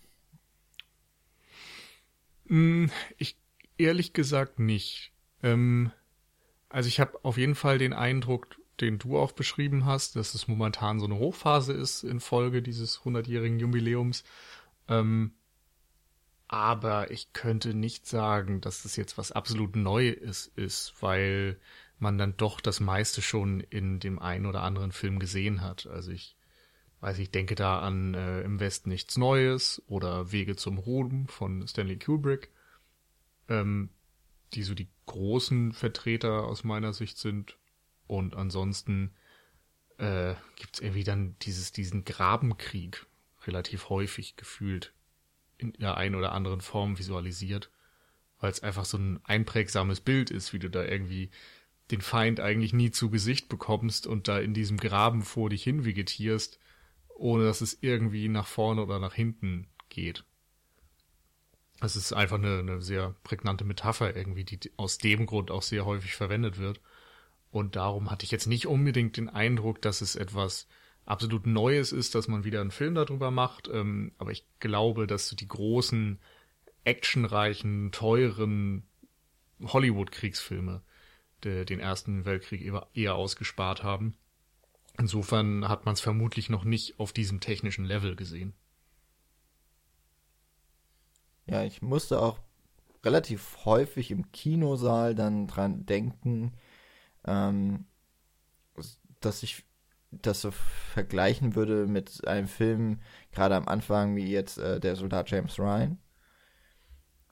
Hm, 2.47 2.91
ich 3.17 3.37
ehrlich 3.77 4.13
gesagt 4.13 4.59
nicht. 4.59 5.11
Ähm, 5.41 5.91
also 6.69 6.87
ich 6.87 6.99
habe 6.99 7.19
auf 7.23 7.37
jeden 7.37 7.55
Fall 7.55 7.77
den 7.77 7.93
Eindruck, 7.93 8.59
den 8.79 8.99
du 8.99 9.17
auch 9.17 9.31
beschrieben 9.31 9.85
hast, 9.85 10.15
dass 10.15 10.33
es 10.33 10.47
momentan 10.47 10.99
so 10.99 11.05
eine 11.05 11.17
Hochphase 11.17 11.73
ist 11.73 12.03
infolge 12.03 12.61
dieses 12.61 13.01
100-jährigen 13.01 13.59
Jubiläums. 13.59 14.23
Ähm, 14.87 15.33
aber 16.53 17.09
ich 17.09 17.33
könnte 17.33 17.73
nicht 17.73 18.05
sagen, 18.05 18.61
dass 18.61 18.83
das 18.83 18.95
jetzt 18.95 19.17
was 19.17 19.31
absolut 19.31 19.75
Neues 19.75 20.45
ist, 20.55 20.93
weil 21.01 21.59
man 21.97 22.19
dann 22.19 22.37
doch 22.37 22.61
das 22.61 22.79
meiste 22.79 23.23
schon 23.23 23.59
in 23.59 23.99
dem 23.99 24.19
einen 24.19 24.45
oder 24.45 24.61
anderen 24.61 24.91
Film 24.91 25.17
gesehen 25.17 25.61
hat. 25.61 25.87
Also 25.87 26.11
ich 26.11 26.37
weiß, 26.99 27.17
ich 27.17 27.31
denke 27.31 27.55
da 27.55 27.79
an 27.79 28.13
äh, 28.13 28.41
Im 28.41 28.59
Westen 28.59 28.89
nichts 28.89 29.17
Neues 29.17 29.81
oder 29.87 30.31
Wege 30.31 30.55
zum 30.55 30.77
Ruhm 30.77 31.27
von 31.27 31.67
Stanley 31.67 31.97
Kubrick, 31.97 32.51
ähm, 33.49 33.89
die 34.53 34.61
so 34.61 34.75
die 34.75 34.89
großen 35.07 35.73
Vertreter 35.73 36.43
aus 36.43 36.63
meiner 36.63 36.93
Sicht 36.93 37.17
sind. 37.17 37.57
Und 38.05 38.35
ansonsten 38.35 39.15
äh, 39.97 40.35
gibt 40.55 40.75
es 40.75 40.81
irgendwie 40.81 41.03
dann 41.03 41.35
dieses, 41.41 41.71
diesen 41.71 42.05
Grabenkrieg 42.05 43.07
relativ 43.47 43.89
häufig 43.89 44.35
gefühlt 44.35 44.93
in 45.57 45.73
der 45.73 45.97
einen 45.97 46.15
oder 46.15 46.31
anderen 46.31 46.61
Form 46.61 46.97
visualisiert, 46.97 47.69
weil 48.39 48.51
es 48.51 48.63
einfach 48.63 48.85
so 48.85 48.97
ein 48.97 49.19
einprägsames 49.23 50.01
Bild 50.01 50.31
ist, 50.31 50.53
wie 50.53 50.59
du 50.59 50.69
da 50.69 50.83
irgendwie 50.83 51.29
den 51.91 52.01
Feind 52.01 52.39
eigentlich 52.39 52.73
nie 52.73 52.91
zu 52.91 53.09
Gesicht 53.09 53.49
bekommst 53.49 54.07
und 54.07 54.27
da 54.27 54.39
in 54.39 54.53
diesem 54.53 54.77
Graben 54.77 55.21
vor 55.21 55.49
dich 55.49 55.63
hin 55.63 55.85
vegetierst, 55.85 56.59
ohne 57.15 57.43
dass 57.43 57.61
es 57.61 57.77
irgendwie 57.81 58.27
nach 58.29 58.47
vorne 58.47 58.83
oder 58.83 58.99
nach 58.99 59.13
hinten 59.13 59.67
geht. 59.89 60.23
Es 61.81 61.95
ist 61.95 62.13
einfach 62.13 62.37
eine, 62.37 62.59
eine 62.59 62.81
sehr 62.81 63.15
prägnante 63.23 63.65
Metapher 63.65 64.15
irgendwie, 64.15 64.45
die 64.45 64.59
aus 64.77 64.97
dem 64.97 65.25
Grund 65.25 65.51
auch 65.51 65.61
sehr 65.61 65.85
häufig 65.85 66.15
verwendet 66.15 66.57
wird. 66.57 66.79
Und 67.51 67.75
darum 67.75 68.09
hatte 68.09 68.23
ich 68.23 68.31
jetzt 68.31 68.47
nicht 68.47 68.67
unbedingt 68.67 69.17
den 69.17 69.29
Eindruck, 69.29 69.81
dass 69.81 70.01
es 70.01 70.15
etwas 70.15 70.67
absolut 71.05 71.45
Neues 71.45 71.91
ist, 71.91 72.15
dass 72.15 72.27
man 72.27 72.43
wieder 72.43 72.61
einen 72.61 72.71
Film 72.71 72.95
darüber 72.95 73.31
macht. 73.31 73.67
Ähm, 73.67 74.11
aber 74.17 74.31
ich 74.31 74.45
glaube, 74.59 75.07
dass 75.07 75.29
die 75.29 75.47
großen, 75.47 76.19
actionreichen, 76.83 77.91
teuren 77.91 78.83
Hollywood-Kriegsfilme 79.61 80.81
den 81.43 81.79
Ersten 81.79 82.25
Weltkrieg 82.25 82.71
eher 82.93 83.15
ausgespart 83.15 83.83
haben. 83.83 84.15
Insofern 84.97 85.67
hat 85.67 85.85
man 85.85 85.93
es 85.93 86.01
vermutlich 86.01 86.49
noch 86.49 86.63
nicht 86.63 86.99
auf 86.99 87.11
diesem 87.11 87.39
technischen 87.39 87.83
Level 87.83 88.15
gesehen. 88.15 88.53
Ja, 91.45 91.63
ich 91.63 91.81
musste 91.81 92.21
auch 92.21 92.39
relativ 93.03 93.65
häufig 93.65 94.11
im 94.11 94.31
Kinosaal 94.31 95.15
dann 95.15 95.47
dran 95.47 95.85
denken, 95.85 96.53
ähm, 97.25 97.85
dass 99.19 99.43
ich 99.43 99.63
das 100.21 100.41
so 100.41 100.51
vergleichen 100.51 101.55
würde 101.55 101.87
mit 101.87 102.27
einem 102.27 102.47
Film, 102.47 102.99
gerade 103.31 103.55
am 103.55 103.67
Anfang, 103.67 104.15
wie 104.15 104.31
jetzt 104.31 104.57
äh, 104.57 104.79
der 104.79 104.95
Soldat 104.95 105.29
James 105.29 105.59
Ryan. 105.59 105.97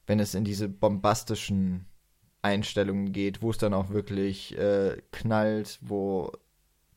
Wenn 0.07 0.19
es 0.19 0.35
in 0.35 0.43
diese 0.43 0.67
bombastischen 0.67 1.85
Einstellungen 2.41 3.11
geht, 3.11 3.41
wo 3.41 3.51
es 3.51 3.57
dann 3.57 3.73
auch 3.73 3.89
wirklich 3.89 4.57
äh, 4.57 4.97
knallt, 5.11 5.79
wo 5.81 6.31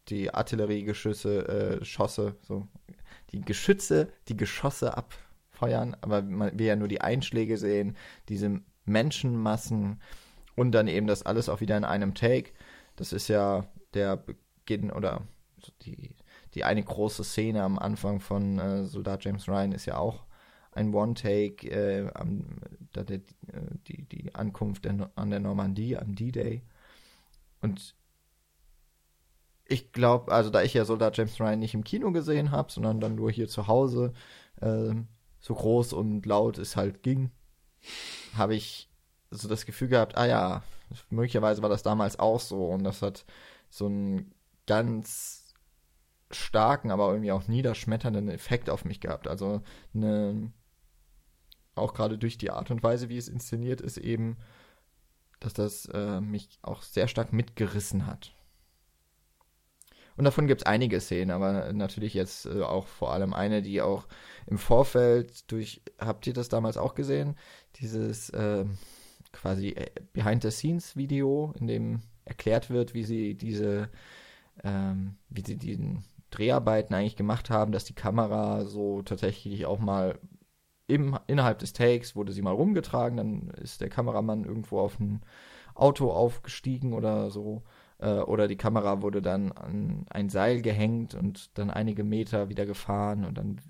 die 0.09 0.33
Artilleriegeschüsse, 0.33 1.49
äh, 1.81 1.85
Schosse, 1.85 2.37
so, 2.43 2.67
die 3.31 3.41
Geschütze, 3.41 4.09
die 4.29 4.37
Geschosse 4.37 4.97
ab 4.97 5.15
feuern, 5.51 5.97
aber 6.01 6.23
man, 6.23 6.59
wir 6.59 6.67
ja 6.67 6.77
nur 6.77 6.89
die 6.89 7.01
Einschläge 7.01 7.57
sehen, 7.57 7.97
diese 8.29 8.61
Menschenmassen 8.85 10.01
und 10.57 10.73
dann 10.73 10.89
eben 10.89 11.07
das 11.07 11.23
alles 11.23 11.49
auch 11.49 11.61
wieder 11.61 11.77
in 11.77 11.85
einem 11.85 12.15
Take. 12.15 12.51
Das 12.97 13.13
ist 13.13 13.29
ja 13.29 13.67
der 13.95 14.17
Beginn 14.17 14.91
oder 14.91 15.23
die, 15.83 16.17
die 16.55 16.65
eine 16.65 16.83
große 16.83 17.25
Szene 17.25 17.63
am 17.63 17.79
Anfang 17.79 18.21
von 18.21 18.59
äh, 18.59 18.85
Soldat 18.85 19.25
James 19.25 19.49
Ryan 19.49 19.73
ist 19.73 19.87
ja 19.87 19.99
auch 19.99 20.25
ein 20.73 20.93
One-Take, 20.93 21.71
äh, 21.71 22.11
da 22.93 23.05
der, 23.05 23.19
äh, 23.19 23.23
die, 23.87 24.03
die 24.03 24.35
Ankunft 24.35 24.85
der, 24.85 25.11
an 25.15 25.31
der 25.31 25.41
Normandie, 25.41 25.97
am 25.97 26.15
D-Day. 26.15 26.63
Und 27.61 27.95
ich 29.67 29.93
glaube, 29.93 30.33
also 30.33 30.51
da 30.51 30.63
ich 30.63 30.75
ja 30.75 30.85
Soldat 30.85 31.17
James 31.17 31.41
Ryan 31.41 31.59
nicht 31.59 31.75
im 31.75 31.85
Kino 31.85 32.13
gesehen 32.13 32.51
habe, 32.51 32.71
sondern 32.71 33.01
dann 33.01 33.15
nur 33.15 33.31
hier 33.31 33.49
zu 33.49 33.67
Hause, 33.67 34.13
äh, 34.61 34.95
so 35.41 35.55
groß 35.55 35.93
und 35.93 36.27
laut 36.27 36.59
es 36.59 36.77
halt 36.77 37.03
ging, 37.03 37.31
habe 38.37 38.55
ich 38.55 38.91
so 39.31 39.49
das 39.49 39.67
Gefühl 39.67 39.89
gehabt, 39.89 40.17
ah 40.17 40.27
ja, 40.27 40.63
möglicherweise 41.11 41.63
war 41.63 41.69
das 41.69 41.83
damals 41.83 42.19
auch 42.19 42.41
so 42.41 42.67
und 42.67 42.85
das 42.85 43.03
hat 43.03 43.25
so 43.71 43.87
einen 43.87 44.33
ganz 44.67 45.44
starken, 46.31 46.91
aber 46.91 47.11
irgendwie 47.11 47.33
auch 47.33 47.49
niederschmetternden 47.49 48.29
Effekt 48.29 48.71
auf 48.71 48.85
mich 48.85 49.01
gehabt. 49.01 49.29
Also 49.29 49.63
eine, 49.95 50.53
auch 51.75 51.95
gerade 51.95 52.19
durch 52.19 52.39
die 52.39 52.51
Art 52.51 52.71
und 52.71 52.83
Weise, 52.83 53.09
wie 53.09 53.19
es 53.19 53.29
inszeniert 53.29 53.81
ist, 53.81 53.99
eben, 53.99 54.39
dass 55.41 55.53
das 55.53 55.87
äh, 55.87 56.21
mich 56.21 56.59
auch 56.63 56.83
sehr 56.83 57.09
stark 57.09 57.33
mitgerissen 57.33 58.07
hat. 58.07 58.35
Und 60.17 60.25
davon 60.25 60.47
gibt 60.47 60.63
es 60.63 60.67
einige 60.67 61.01
Szenen, 61.01 61.33
aber 61.33 61.73
natürlich 61.73 62.15
jetzt 62.15 62.47
äh, 62.47 62.63
auch 62.63 62.87
vor 62.87 63.13
allem 63.13 63.35
eine, 63.35 63.63
die 63.63 63.83
auch 63.83 64.07
im 64.47 64.59
Vorfeld 64.59 65.51
durch, 65.51 65.83
habt 65.99 66.27
ihr 66.27 66.33
das 66.33 66.49
damals 66.49 66.77
auch 66.77 66.95
gesehen? 66.95 67.37
Dieses 67.77 68.31
äh, 68.31 68.65
quasi 69.33 69.75
Behind-the-Scenes-Video, 70.13 71.53
in 71.59 71.67
dem 71.67 72.03
erklärt 72.25 72.71
wird, 72.71 72.95
wie 72.95 73.03
sie 73.03 73.35
diese, 73.35 73.91
ähm, 74.63 75.17
wie 75.29 75.43
sie 75.45 75.57
diesen 75.57 76.05
Dreharbeiten 76.37 76.95
eigentlich 76.95 77.17
gemacht 77.17 77.51
haben, 77.51 77.73
dass 77.73 77.85
die 77.85 77.95
Kamera 77.95 78.65
so 78.65 79.03
tatsächlich 79.03 79.67
auch 79.67 79.79
mal 79.79 80.19
im, 80.87 81.19
innerhalb 81.27 81.59
des 81.59 81.73
Takes 81.73 82.15
wurde 82.15 82.33
sie 82.33 82.43
mal 82.43 82.53
rumgetragen, 82.53 83.17
dann 83.17 83.51
ist 83.63 83.81
der 83.81 83.89
Kameramann 83.89 84.45
irgendwo 84.45 84.81
auf 84.81 85.01
ein 85.01 85.23
Auto 85.75 86.11
aufgestiegen 86.11 86.93
oder 86.93 87.31
so. 87.31 87.63
Äh, 87.99 88.19
oder 88.19 88.49
die 88.49 88.57
Kamera 88.57 89.03
wurde 89.03 89.23
dann 89.23 89.53
an 89.53 90.07
ein 90.11 90.29
Seil 90.29 90.63
gehängt 90.63 91.15
und 91.15 91.57
dann 91.59 91.71
einige 91.71 92.05
Meter 92.05 92.49
wieder 92.49 92.67
gefahren 92.67 93.25
und 93.25 93.39
dann 93.39 93.61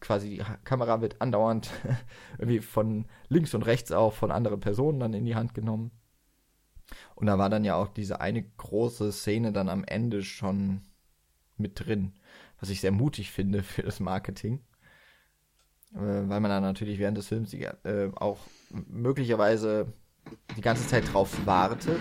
quasi 0.00 0.30
die 0.30 0.42
Kamera 0.64 1.00
wird 1.00 1.20
andauernd 1.20 1.70
irgendwie 2.38 2.60
von 2.60 3.06
links 3.28 3.54
und 3.54 3.62
rechts 3.66 3.92
auch 3.92 4.12
von 4.12 4.30
anderen 4.30 4.60
Personen 4.60 5.00
dann 5.00 5.14
in 5.14 5.24
die 5.24 5.34
Hand 5.34 5.54
genommen. 5.54 5.90
Und 7.14 7.26
da 7.26 7.36
war 7.36 7.50
dann 7.50 7.64
ja 7.64 7.74
auch 7.76 7.88
diese 7.88 8.20
eine 8.20 8.42
große 8.42 9.12
Szene 9.12 9.52
dann 9.52 9.68
am 9.68 9.84
Ende 9.84 10.22
schon 10.22 10.82
mit 11.58 11.86
drin, 11.86 12.12
was 12.60 12.70
ich 12.70 12.80
sehr 12.80 12.92
mutig 12.92 13.30
finde 13.30 13.62
für 13.62 13.82
das 13.82 14.00
Marketing. 14.00 14.60
Äh, 15.94 15.98
weil 16.28 16.40
man 16.40 16.50
dann 16.50 16.62
natürlich 16.62 16.98
während 16.98 17.16
des 17.16 17.28
Films 17.28 17.50
die, 17.50 17.62
äh, 17.62 18.10
auch 18.14 18.38
möglicherweise 18.70 19.92
die 20.56 20.60
ganze 20.60 20.86
Zeit 20.86 21.12
drauf 21.12 21.46
wartet. 21.46 22.00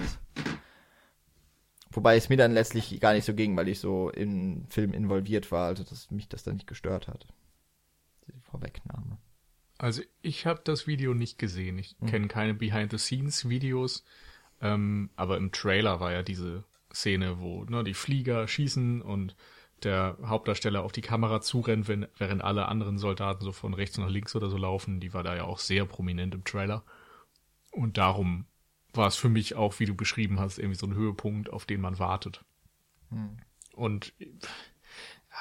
Wobei 1.91 2.17
es 2.17 2.29
mir 2.29 2.37
dann 2.37 2.51
letztlich 2.51 2.99
gar 2.99 3.13
nicht 3.13 3.25
so 3.25 3.33
ging, 3.33 3.55
weil 3.55 3.69
ich 3.69 3.79
so 3.79 4.09
im 4.09 4.67
Film 4.67 4.93
involviert 4.93 5.51
war, 5.51 5.67
also 5.67 5.83
dass 5.83 6.11
mich 6.11 6.27
das 6.27 6.43
dann 6.43 6.55
nicht 6.55 6.67
gestört 6.67 7.07
hat. 7.07 7.25
Die 8.27 8.39
Vorwegnahme. 8.41 9.17
Also 9.77 10.01
ich 10.21 10.45
habe 10.45 10.61
das 10.63 10.85
Video 10.85 11.13
nicht 11.13 11.39
gesehen. 11.39 11.79
Ich 11.79 11.95
mhm. 11.99 12.07
kenne 12.07 12.27
keine 12.27 12.53
Behind-the-Scenes-Videos. 12.53 14.03
Ähm, 14.59 15.11
aber 15.15 15.37
im 15.37 15.51
Trailer 15.51 15.99
war 15.99 16.11
ja 16.11 16.23
diese 16.23 16.63
Szene, 16.99 17.39
wo 17.39 17.63
ne, 17.65 17.83
die 17.83 17.93
Flieger 17.93 18.47
schießen 18.47 19.01
und 19.01 19.35
der 19.83 20.17
Hauptdarsteller 20.23 20.83
auf 20.83 20.91
die 20.91 21.01
Kamera 21.01 21.41
zurennt, 21.41 21.87
wenn, 21.87 22.07
während 22.17 22.43
alle 22.43 22.67
anderen 22.67 22.97
Soldaten 22.97 23.43
so 23.43 23.51
von 23.51 23.73
rechts 23.73 23.97
nach 23.97 24.09
links 24.09 24.35
oder 24.35 24.49
so 24.49 24.57
laufen. 24.57 24.99
Die 24.99 25.13
war 25.13 25.23
da 25.23 25.35
ja 25.35 25.43
auch 25.43 25.59
sehr 25.59 25.85
prominent 25.85 26.33
im 26.33 26.43
Trailer. 26.43 26.83
Und 27.71 27.97
darum 27.97 28.45
war 28.93 29.07
es 29.07 29.15
für 29.15 29.29
mich 29.29 29.55
auch, 29.55 29.79
wie 29.79 29.85
du 29.85 29.93
beschrieben 29.93 30.39
hast, 30.39 30.57
irgendwie 30.57 30.79
so 30.79 30.87
ein 30.87 30.95
Höhepunkt, 30.95 31.51
auf 31.51 31.65
den 31.65 31.81
man 31.81 31.99
wartet. 31.99 32.43
Hm. 33.09 33.37
Und 33.73 34.13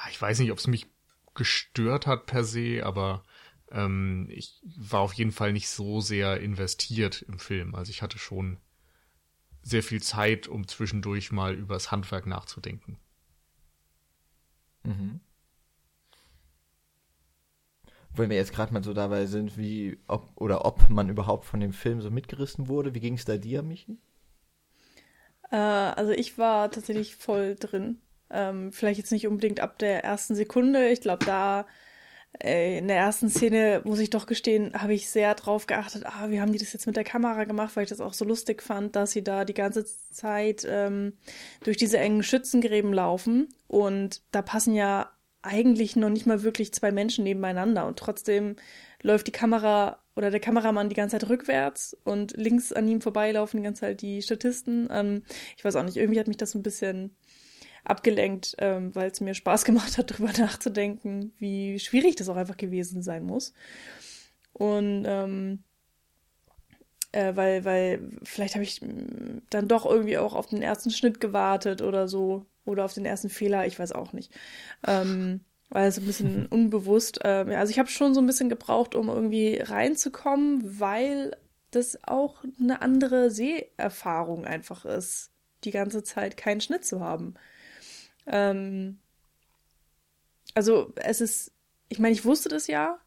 ich 0.09 0.21
weiß 0.21 0.39
nicht, 0.39 0.51
ob 0.51 0.59
es 0.59 0.67
mich 0.67 0.85
gestört 1.33 2.05
hat 2.05 2.27
per 2.27 2.43
se, 2.43 2.81
aber 2.83 3.23
ähm, 3.71 4.27
ich 4.29 4.61
war 4.63 5.01
auf 5.01 5.13
jeden 5.13 5.31
Fall 5.31 5.53
nicht 5.53 5.69
so 5.69 5.99
sehr 6.01 6.39
investiert 6.39 7.23
im 7.23 7.39
Film. 7.39 7.73
Also 7.73 7.89
ich 7.89 8.03
hatte 8.03 8.19
schon 8.19 8.57
sehr 9.67 9.83
viel 9.83 10.01
Zeit, 10.01 10.47
um 10.47 10.67
zwischendurch 10.67 11.31
mal 11.31 11.53
übers 11.53 11.91
Handwerk 11.91 12.25
nachzudenken. 12.25 12.97
Mhm. 14.83 15.19
Wenn 18.13 18.29
wir 18.29 18.37
jetzt 18.37 18.53
gerade 18.53 18.73
mal 18.73 18.83
so 18.83 18.93
dabei 18.93 19.25
sind, 19.25 19.57
wie 19.57 19.99
ob 20.07 20.29
oder 20.35 20.65
ob 20.65 20.89
man 20.89 21.09
überhaupt 21.09 21.45
von 21.45 21.59
dem 21.59 21.73
Film 21.73 22.01
so 22.01 22.09
mitgerissen 22.09 22.67
wurde, 22.67 22.95
wie 22.95 23.01
ging 23.01 23.15
es 23.15 23.25
da 23.25 23.37
dir, 23.37 23.61
Michi? 23.61 23.97
Äh, 25.51 25.57
also 25.57 26.11
ich 26.13 26.37
war 26.37 26.71
tatsächlich 26.71 27.17
voll 27.17 27.55
drin. 27.55 27.99
Ähm, 28.29 28.71
vielleicht 28.71 28.97
jetzt 28.99 29.11
nicht 29.11 29.27
unbedingt 29.27 29.59
ab 29.59 29.77
der 29.79 30.03
ersten 30.03 30.35
Sekunde. 30.35 30.89
Ich 30.89 31.01
glaube, 31.01 31.25
da 31.25 31.65
in 32.39 32.87
der 32.87 32.97
ersten 32.97 33.29
Szene, 33.29 33.81
muss 33.83 33.99
ich 33.99 34.11
doch 34.11 34.27
gestehen, 34.27 34.71
habe 34.73 34.93
ich 34.93 35.09
sehr 35.09 35.33
drauf 35.33 35.65
geachtet, 35.65 36.05
ah, 36.05 36.29
wie 36.29 36.39
haben 36.39 36.51
die 36.51 36.59
das 36.59 36.73
jetzt 36.73 36.85
mit 36.85 36.95
der 36.95 37.03
Kamera 37.03 37.45
gemacht, 37.45 37.75
weil 37.75 37.83
ich 37.83 37.89
das 37.89 38.01
auch 38.01 38.13
so 38.13 38.25
lustig 38.25 38.61
fand, 38.61 38.95
dass 38.95 39.11
sie 39.11 39.23
da 39.23 39.43
die 39.43 39.55
ganze 39.55 39.85
Zeit 40.11 40.65
ähm, 40.69 41.13
durch 41.63 41.77
diese 41.77 41.97
engen 41.97 42.21
Schützengräben 42.21 42.93
laufen. 42.93 43.49
Und 43.67 44.21
da 44.31 44.43
passen 44.43 44.75
ja 44.75 45.11
eigentlich 45.41 45.95
noch 45.95 46.09
nicht 46.09 46.27
mal 46.27 46.43
wirklich 46.43 46.73
zwei 46.73 46.91
Menschen 46.91 47.23
nebeneinander. 47.23 47.87
Und 47.87 47.97
trotzdem 47.97 48.55
läuft 49.01 49.27
die 49.27 49.31
Kamera 49.31 49.99
oder 50.15 50.31
der 50.31 50.39
Kameramann 50.39 50.89
die 50.89 50.95
ganze 50.95 51.17
Zeit 51.17 51.29
rückwärts 51.29 51.95
und 52.03 52.35
links 52.35 52.73
an 52.73 52.87
ihm 52.87 53.01
vorbeilaufen 53.01 53.57
die 53.57 53.63
ganze 53.63 53.81
Zeit 53.81 54.01
die 54.01 54.21
Statisten. 54.21 54.89
Ähm, 54.91 55.23
ich 55.55 55.63
weiß 55.63 55.75
auch 55.75 55.83
nicht, 55.83 55.97
irgendwie 55.97 56.19
hat 56.19 56.27
mich 56.27 56.37
das 56.37 56.51
so 56.51 56.59
ein 56.59 56.63
bisschen 56.63 57.15
abgelenkt, 57.89 58.55
ähm, 58.59 58.93
weil 58.95 59.09
es 59.09 59.21
mir 59.21 59.33
Spaß 59.33 59.65
gemacht 59.65 59.97
hat, 59.97 60.11
darüber 60.11 60.31
nachzudenken, 60.37 61.33
wie 61.39 61.79
schwierig 61.79 62.15
das 62.15 62.29
auch 62.29 62.35
einfach 62.35 62.57
gewesen 62.57 63.01
sein 63.01 63.23
muss. 63.23 63.53
Und 64.53 65.05
ähm, 65.07 65.63
äh, 67.11 67.35
weil, 67.35 67.65
weil 67.65 68.09
vielleicht 68.23 68.55
habe 68.55 68.63
ich 68.63 68.81
mm, 68.81 69.41
dann 69.49 69.67
doch 69.67 69.85
irgendwie 69.85 70.17
auch 70.17 70.35
auf 70.35 70.47
den 70.47 70.61
ersten 70.61 70.89
Schnitt 70.89 71.19
gewartet 71.19 71.81
oder 71.81 72.07
so 72.07 72.45
oder 72.65 72.85
auf 72.85 72.93
den 72.93 73.05
ersten 73.05 73.29
Fehler, 73.29 73.65
ich 73.65 73.79
weiß 73.79 73.91
auch 73.93 74.13
nicht. 74.13 74.31
Ähm, 74.85 75.41
weil 75.69 75.87
es 75.87 75.97
ein 75.97 76.05
bisschen 76.05 76.45
unbewusst, 76.49 77.23
äh, 77.23 77.45
also 77.55 77.71
ich 77.71 77.79
habe 77.79 77.89
schon 77.89 78.13
so 78.13 78.21
ein 78.21 78.27
bisschen 78.27 78.49
gebraucht, 78.49 78.95
um 78.95 79.09
irgendwie 79.09 79.57
reinzukommen, 79.57 80.79
weil 80.79 81.35
das 81.71 81.99
auch 82.03 82.43
eine 82.59 82.81
andere 82.81 83.29
Seherfahrung 83.29 84.45
einfach 84.45 84.85
ist, 84.85 85.31
die 85.63 85.71
ganze 85.71 86.03
Zeit 86.03 86.37
keinen 86.37 86.61
Schnitt 86.61 86.85
zu 86.85 87.01
haben. 87.01 87.35
Ähm, 88.27 88.99
also 90.55 90.93
es 90.95 91.21
ist, 91.21 91.51
ich 91.89 91.99
meine, 91.99 92.13
ich 92.13 92.25
wusste 92.25 92.49
das 92.49 92.67
ja, 92.67 92.99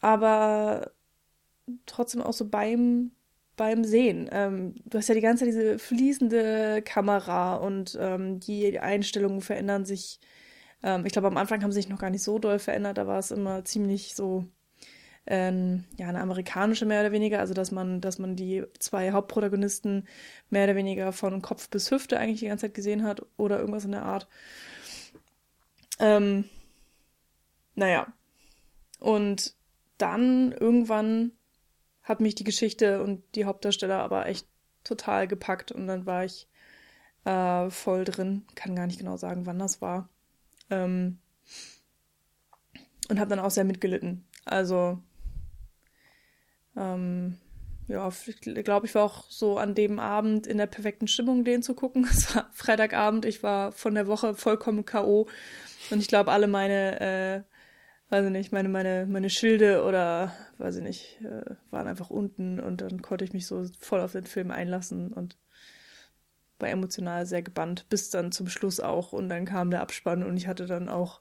aber 0.00 0.92
trotzdem 1.86 2.22
auch 2.22 2.32
so 2.32 2.48
beim 2.48 3.12
beim 3.56 3.84
Sehen. 3.84 4.28
Ähm, 4.32 4.74
du 4.84 4.98
hast 4.98 5.08
ja 5.08 5.14
die 5.14 5.22
ganze 5.22 5.44
Zeit 5.44 5.54
diese 5.54 5.78
fließende 5.78 6.82
Kamera 6.82 7.56
und 7.56 7.96
ähm, 8.00 8.40
die 8.40 8.78
Einstellungen 8.80 9.40
verändern 9.42 9.84
sich. 9.86 10.20
Ähm, 10.82 11.06
ich 11.06 11.12
glaube, 11.12 11.28
am 11.28 11.36
Anfang 11.38 11.62
haben 11.62 11.72
sie 11.72 11.76
sich 11.82 11.88
noch 11.90 11.98
gar 12.00 12.10
nicht 12.10 12.22
so 12.22 12.38
doll 12.38 12.58
verändert, 12.60 12.98
da 12.98 13.06
war 13.06 13.18
es 13.18 13.30
immer 13.32 13.64
ziemlich 13.64 14.14
so 14.14 14.46
ähm, 15.26 15.84
ja, 15.96 16.08
eine 16.08 16.20
amerikanische 16.20 16.86
mehr 16.86 17.00
oder 17.00 17.12
weniger, 17.12 17.40
also 17.40 17.52
dass 17.52 17.72
man, 17.72 18.00
dass 18.00 18.18
man 18.18 18.36
die 18.36 18.64
zwei 18.78 19.12
Hauptprotagonisten 19.12 20.06
mehr 20.50 20.64
oder 20.64 20.76
weniger 20.76 21.12
von 21.12 21.42
Kopf 21.42 21.68
bis 21.68 21.90
Hüfte 21.90 22.18
eigentlich 22.18 22.40
die 22.40 22.46
ganze 22.46 22.66
Zeit 22.66 22.74
gesehen 22.74 23.02
hat 23.02 23.22
oder 23.36 23.58
irgendwas 23.58 23.84
in 23.84 23.92
der 23.92 24.04
Art. 24.04 24.28
Ähm, 25.98 26.44
naja. 27.74 28.12
Und 29.00 29.54
dann 29.98 30.52
irgendwann 30.52 31.32
hat 32.02 32.20
mich 32.20 32.34
die 32.34 32.44
Geschichte 32.44 33.02
und 33.02 33.22
die 33.34 33.44
Hauptdarsteller 33.44 33.98
aber 33.98 34.26
echt 34.26 34.46
total 34.84 35.26
gepackt 35.26 35.72
und 35.72 35.88
dann 35.88 36.06
war 36.06 36.24
ich 36.24 36.46
äh, 37.24 37.68
voll 37.70 38.04
drin. 38.04 38.46
Kann 38.54 38.76
gar 38.76 38.86
nicht 38.86 38.98
genau 38.98 39.16
sagen, 39.16 39.46
wann 39.46 39.58
das 39.58 39.82
war. 39.82 40.08
Ähm, 40.70 41.18
und 43.08 43.18
habe 43.18 43.30
dann 43.30 43.40
auch 43.40 43.50
sehr 43.50 43.64
mitgelitten. 43.64 44.24
Also 44.44 45.02
ähm, 46.76 47.38
ja, 47.88 48.08
ich 48.26 48.40
glaube, 48.40 48.86
ich 48.86 48.94
war 48.94 49.04
auch 49.04 49.24
so 49.30 49.58
an 49.58 49.74
dem 49.74 50.00
Abend 50.00 50.46
in 50.46 50.58
der 50.58 50.66
perfekten 50.66 51.06
Stimmung, 51.06 51.44
den 51.44 51.62
zu 51.62 51.74
gucken. 51.74 52.04
Es 52.10 52.34
war 52.34 52.50
Freitagabend, 52.52 53.24
ich 53.24 53.42
war 53.42 53.72
von 53.72 53.94
der 53.94 54.06
Woche 54.06 54.34
vollkommen 54.34 54.84
K.O. 54.84 55.28
Und 55.90 56.00
ich 56.00 56.08
glaube, 56.08 56.32
alle 56.32 56.48
meine, 56.48 57.00
äh, 57.00 57.42
weiß 58.10 58.26
ich 58.26 58.32
nicht, 58.32 58.52
meine, 58.52 58.68
meine, 58.68 59.06
meine 59.06 59.30
Schilde 59.30 59.84
oder, 59.84 60.32
weiß 60.58 60.76
ich 60.76 60.82
nicht, 60.82 61.20
äh, 61.22 61.54
waren 61.70 61.86
einfach 61.86 62.10
unten 62.10 62.58
und 62.58 62.80
dann 62.80 63.02
konnte 63.02 63.24
ich 63.24 63.32
mich 63.32 63.46
so 63.46 63.64
voll 63.78 64.00
auf 64.00 64.12
den 64.12 64.24
Film 64.24 64.50
einlassen 64.50 65.12
und 65.12 65.36
war 66.58 66.68
emotional 66.68 67.26
sehr 67.26 67.42
gebannt, 67.42 67.86
bis 67.88 68.10
dann 68.10 68.32
zum 68.32 68.48
Schluss 68.48 68.80
auch 68.80 69.12
und 69.12 69.28
dann 69.28 69.44
kam 69.44 69.70
der 69.70 69.82
Abspann 69.82 70.22
und 70.22 70.36
ich 70.36 70.46
hatte 70.46 70.66
dann 70.66 70.88
auch 70.88 71.20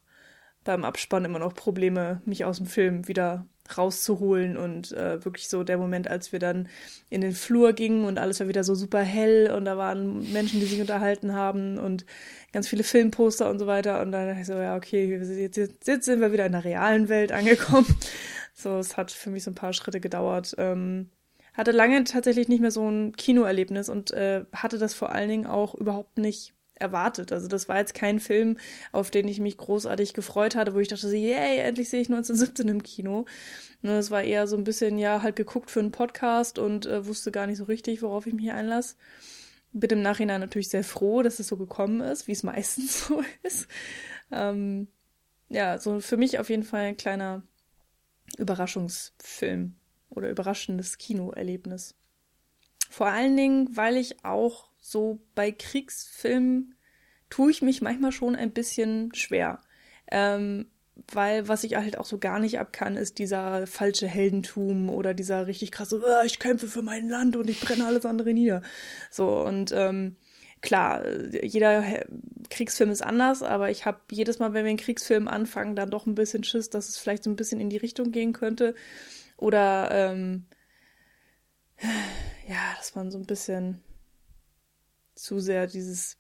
beim 0.64 0.84
Abspann 0.84 1.26
immer 1.26 1.40
noch 1.40 1.54
Probleme, 1.54 2.22
mich 2.26 2.46
aus 2.46 2.58
dem 2.58 2.66
Film 2.66 3.08
wieder 3.08 3.46
rauszuholen 3.78 4.58
und 4.58 4.92
äh, 4.92 5.24
wirklich 5.26 5.50
so 5.50 5.64
der 5.64 5.78
Moment, 5.78 6.08
als 6.08 6.32
wir 6.32 6.40
dann 6.40 6.68
in 7.10 7.22
den 7.22 7.34
Flur 7.34 7.74
gingen 7.74 8.06
und 8.06 8.20
alles 8.20 8.40
war 8.40 8.48
wieder 8.48 8.64
so 8.64 8.76
super 8.76 9.02
hell 9.02 9.52
und 9.52 9.66
da 9.66 9.78
waren 9.78 10.32
Menschen, 10.32 10.60
die 10.60 10.66
sich 10.66 10.82
unterhalten 10.82 11.34
haben 11.34 11.78
und 11.78 12.06
ganz 12.54 12.68
viele 12.68 12.84
Filmposter 12.84 13.50
und 13.50 13.60
so 13.60 13.68
weiter 13.68 14.02
und 14.02 14.12
dann 14.12 14.28
dachte 14.28 14.42
ich 14.42 14.48
so, 14.48 14.54
ja, 14.54 14.76
okay, 14.76 15.20
jetzt, 15.38 15.86
jetzt, 15.88 16.06
sind 16.06 16.22
wir 16.22 16.32
wieder 16.32 16.46
in 16.46 16.54
der 16.54 16.64
realen 16.64 17.10
Welt 17.10 17.32
angekommen. 17.32 17.88
so, 18.54 18.78
es 18.78 18.98
hat 18.98 19.12
für 19.12 19.30
mich 19.30 19.44
so 19.44 19.52
ein 19.52 19.56
paar 19.56 19.74
Schritte 19.74 20.00
gedauert. 20.00 20.56
Ähm, 20.58 21.10
hatte 21.54 21.72
lange 21.72 22.04
tatsächlich 22.04 22.48
nicht 22.48 22.62
mehr 22.62 22.72
so 22.72 22.90
ein 22.90 23.14
Kinoerlebnis 23.16 23.90
und 23.90 24.12
äh, 24.12 24.46
hatte 24.54 24.78
das 24.78 24.94
vor 24.94 25.12
allen 25.12 25.30
Dingen 25.30 25.46
auch 25.46 25.74
überhaupt 25.74 26.18
nicht 26.18 26.55
erwartet. 26.76 27.32
Also 27.32 27.48
das 27.48 27.68
war 27.70 27.78
jetzt 27.78 27.94
kein 27.94 28.20
Film, 28.20 28.58
auf 28.92 29.12
den 29.12 29.28
ich 29.28 29.40
mich 29.40 29.58
großartig 29.58 30.14
gefreut 30.14 30.56
hatte, 30.56 30.74
wo 30.74 30.80
ich 30.80 30.88
dachte, 30.88 31.08
yay, 31.16 31.60
endlich 31.60 31.90
sehe 31.90 32.02
ich 32.02 32.10
1917 32.10 32.68
im 32.68 32.84
Kino. 32.84 33.26
Ne, 33.82 33.98
es 33.98 34.12
war 34.12 34.24
eher 34.24 34.48
so 34.48 34.58
ein 34.58 34.64
bisschen, 34.64 34.98
ja, 34.98 35.22
halt 35.22 35.36
geguckt 35.36 35.72
für 35.72 35.80
einen 35.80 35.92
Podcast 35.92 36.60
und 36.60 36.86
äh, 36.86 37.06
wusste 37.06 37.32
gar 37.32 37.48
nicht 37.48 37.58
so 37.58 37.66
richtig, 37.66 38.02
worauf 38.02 38.28
ich 38.28 38.34
mich 38.34 38.52
einlasse. 38.52 38.96
Bin 39.72 39.90
im 39.90 40.02
Nachhinein 40.02 40.42
natürlich 40.42 40.70
sehr 40.70 40.84
froh, 40.84 41.22
dass 41.22 41.40
es 41.40 41.48
so 41.48 41.58
gekommen 41.58 42.02
ist, 42.02 42.28
wie 42.28 42.32
es 42.32 42.44
meistens 42.44 43.06
so 43.08 43.24
ist. 43.44 43.68
Ähm, 44.32 44.88
ja, 45.50 45.78
so 45.78 46.00
für 46.00 46.18
mich 46.18 46.40
auf 46.40 46.50
jeden 46.50 46.64
Fall 46.64 46.82
ein 46.82 46.98
kleiner 46.98 47.44
Überraschungsfilm 48.38 49.76
oder 50.10 50.30
überraschendes 50.30 50.98
Kinoerlebnis. 50.98 51.96
Vor 52.90 53.08
allen 53.08 53.36
Dingen, 53.36 53.76
weil 53.76 53.98
ich 53.98 54.24
auch 54.24 54.70
so 54.88 55.20
bei 55.34 55.52
Kriegsfilmen 55.52 56.76
tue 57.32 57.50
ich 57.50 57.64
mich 57.64 57.82
manchmal 57.82 58.12
schon 58.12 58.36
ein 58.36 58.52
bisschen 58.52 59.14
schwer. 59.16 59.62
Ähm, 60.12 60.68
weil 61.12 61.48
was 61.48 61.64
ich 61.64 61.76
halt 61.76 61.98
auch 61.98 62.06
so 62.06 62.20
gar 62.20 62.40
nicht 62.40 62.60
abkann, 62.60 62.96
ist 62.96 63.18
dieser 63.18 63.66
falsche 63.66 64.08
Heldentum 64.08 64.90
oder 64.90 65.16
dieser 65.16 65.48
richtig 65.48 65.72
krasse, 65.72 66.02
oh, 66.06 66.26
ich 66.26 66.38
kämpfe 66.38 66.68
für 66.68 66.84
mein 66.84 67.10
Land 67.10 67.36
und 67.36 67.50
ich 67.50 67.60
brenne 67.60 67.86
alles 67.86 68.06
andere 68.06 68.32
nieder. 68.32 68.62
So, 69.10 69.44
und 69.44 69.72
ähm, 69.72 70.18
klar, 70.62 71.04
jeder 71.44 71.84
Kriegsfilm 72.52 72.92
ist 72.92 73.02
anders, 73.02 73.42
aber 73.42 73.72
ich 73.72 73.86
habe 73.86 74.00
jedes 74.12 74.38
Mal, 74.38 74.54
wenn 74.54 74.66
wir 74.66 74.70
einen 74.70 74.78
Kriegsfilm 74.78 75.28
anfangen, 75.28 75.76
dann 75.76 75.90
doch 75.90 76.06
ein 76.06 76.16
bisschen 76.16 76.44
Schiss, 76.44 76.70
dass 76.70 76.90
es 76.90 77.00
vielleicht 77.00 77.24
so 77.24 77.32
ein 77.32 77.36
bisschen 77.36 77.60
in 77.60 77.72
die 77.72 77.78
Richtung 77.78 78.12
gehen 78.12 78.34
könnte. 78.34 78.76
Oder 79.36 79.90
ähm, 79.92 80.46
ja, 82.48 82.76
dass 82.78 82.94
man 82.94 83.10
so 83.10 83.18
ein 83.18 83.26
bisschen 83.26 83.82
zu 85.16 85.40
sehr 85.40 85.68
dieses, 85.68 86.18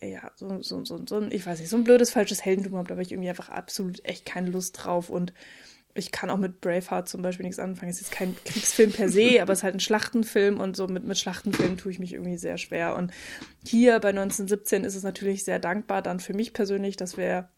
ja, 0.00 0.30
so, 0.36 0.62
so, 0.62 0.84
so, 0.84 1.00
so 1.06 1.16
ein, 1.16 1.32
ich 1.32 1.46
weiß 1.46 1.60
nicht, 1.60 1.68
so 1.68 1.76
ein 1.76 1.84
blödes, 1.84 2.10
falsches 2.10 2.44
Heldentum 2.44 2.76
habe, 2.76 2.88
da 2.88 2.94
habe 2.94 3.02
ich 3.02 3.12
irgendwie 3.12 3.30
einfach 3.30 3.48
absolut 3.48 4.04
echt 4.04 4.26
keine 4.26 4.50
Lust 4.50 4.78
drauf 4.82 5.10
und 5.10 5.32
ich 5.94 6.12
kann 6.12 6.30
auch 6.30 6.36
mit 6.36 6.60
Braveheart 6.60 7.08
zum 7.08 7.22
Beispiel 7.22 7.44
nichts 7.44 7.58
anfangen. 7.58 7.90
Es 7.90 8.00
ist 8.00 8.08
jetzt 8.08 8.16
kein 8.16 8.36
Kriegsfilm 8.44 8.92
per 8.92 9.08
se, 9.08 9.38
aber 9.42 9.52
es 9.52 9.60
ist 9.60 9.62
halt 9.64 9.74
ein 9.74 9.80
Schlachtenfilm 9.80 10.60
und 10.60 10.76
so 10.76 10.86
mit, 10.86 11.04
mit 11.04 11.18
Schlachtenfilmen 11.18 11.78
tue 11.78 11.90
ich 11.90 11.98
mich 11.98 12.12
irgendwie 12.12 12.38
sehr 12.38 12.58
schwer. 12.58 12.96
Und 12.96 13.12
hier 13.66 13.98
bei 13.98 14.10
1917 14.10 14.84
ist 14.84 14.94
es 14.94 15.02
natürlich 15.02 15.44
sehr 15.44 15.58
dankbar 15.58 16.02
dann 16.02 16.20
für 16.20 16.34
mich 16.34 16.52
persönlich, 16.52 16.96
dass 16.96 17.16
wir 17.16 17.48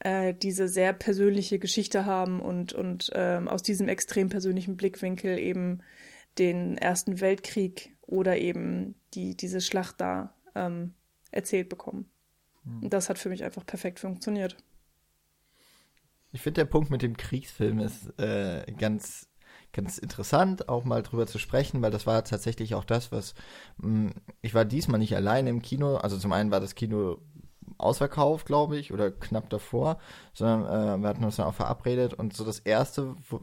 äh, 0.00 0.32
diese 0.34 0.68
sehr 0.68 0.92
persönliche 0.92 1.58
Geschichte 1.58 2.06
haben 2.06 2.40
und, 2.40 2.72
und 2.72 3.10
ähm, 3.14 3.48
aus 3.48 3.62
diesem 3.62 3.88
extrem 3.88 4.28
persönlichen 4.28 4.76
Blickwinkel 4.76 5.38
eben 5.38 5.80
den 6.38 6.78
Ersten 6.78 7.20
Weltkrieg 7.20 7.96
oder 8.10 8.38
eben 8.38 8.96
die, 9.14 9.36
diese 9.36 9.60
Schlacht 9.60 10.00
da 10.00 10.34
ähm, 10.54 10.94
erzählt 11.30 11.68
bekommen. 11.68 12.10
Mhm. 12.64 12.84
Und 12.84 12.92
das 12.92 13.08
hat 13.08 13.18
für 13.18 13.28
mich 13.28 13.44
einfach 13.44 13.64
perfekt 13.64 14.00
funktioniert. 14.00 14.56
Ich 16.32 16.42
finde, 16.42 16.60
der 16.60 16.66
Punkt 16.66 16.90
mit 16.90 17.02
dem 17.02 17.16
Kriegsfilm 17.16 17.78
ist 17.80 18.18
äh, 18.18 18.64
ganz, 18.78 19.28
ganz 19.72 19.98
interessant, 19.98 20.68
auch 20.68 20.84
mal 20.84 21.02
drüber 21.02 21.26
zu 21.26 21.38
sprechen, 21.38 21.82
weil 21.82 21.90
das 21.90 22.06
war 22.06 22.22
tatsächlich 22.24 22.74
auch 22.74 22.84
das, 22.84 23.10
was 23.10 23.34
mh, 23.78 24.10
hm, 24.10 24.14
ich 24.42 24.54
war 24.54 24.64
diesmal 24.64 24.98
nicht 24.98 25.14
alleine 25.14 25.50
im 25.50 25.62
Kino. 25.62 25.96
Also 25.96 26.18
zum 26.18 26.32
einen 26.32 26.50
war 26.50 26.60
das 26.60 26.74
Kino 26.74 27.18
ausverkauft, 27.78 28.46
glaube 28.46 28.76
ich, 28.76 28.92
oder 28.92 29.10
knapp 29.10 29.48
davor, 29.50 29.98
sondern 30.34 30.64
äh, 30.64 31.02
wir 31.02 31.08
hatten 31.08 31.24
uns 31.24 31.36
dann 31.36 31.46
auch 31.46 31.54
verabredet 31.54 32.14
und 32.14 32.34
so 32.34 32.44
das 32.44 32.58
erste 32.58 33.14
wo, 33.28 33.40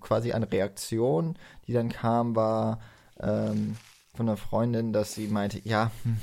quasi 0.00 0.32
eine 0.32 0.50
Reaktion, 0.50 1.36
die 1.66 1.72
dann 1.72 1.88
kam, 1.88 2.36
war 2.36 2.80
ähm, 3.20 3.76
von 4.18 4.28
einer 4.28 4.36
Freundin, 4.36 4.92
dass 4.92 5.14
sie 5.14 5.28
meinte, 5.28 5.60
ja, 5.62 5.92
hm, 6.02 6.16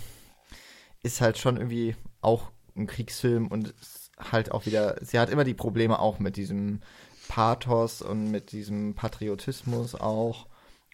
ist 1.01 1.21
halt 1.21 1.37
schon 1.37 1.55
irgendwie 1.55 1.95
auch 2.19 2.51
ein 2.75 2.87
Kriegsfilm 2.87 3.47
und 3.47 3.73
halt 4.19 4.51
auch 4.51 4.65
wieder, 4.65 4.97
sie 5.01 5.17
hat 5.17 5.29
immer 5.29 5.45
die 5.45 5.53
Probleme 5.53 5.99
auch 5.99 6.19
mit 6.19 6.35
diesem 6.35 6.81
Pathos 7.29 8.01
und 8.01 8.31
mit 8.31 8.51
diesem 8.51 8.95
Patriotismus 8.95 9.95
auch 9.95 10.47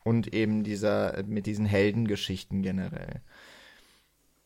und 0.03 0.31
eben 0.35 0.63
dieser, 0.63 1.23
mit 1.23 1.47
diesen 1.47 1.65
Heldengeschichten 1.65 2.61
generell. 2.61 3.21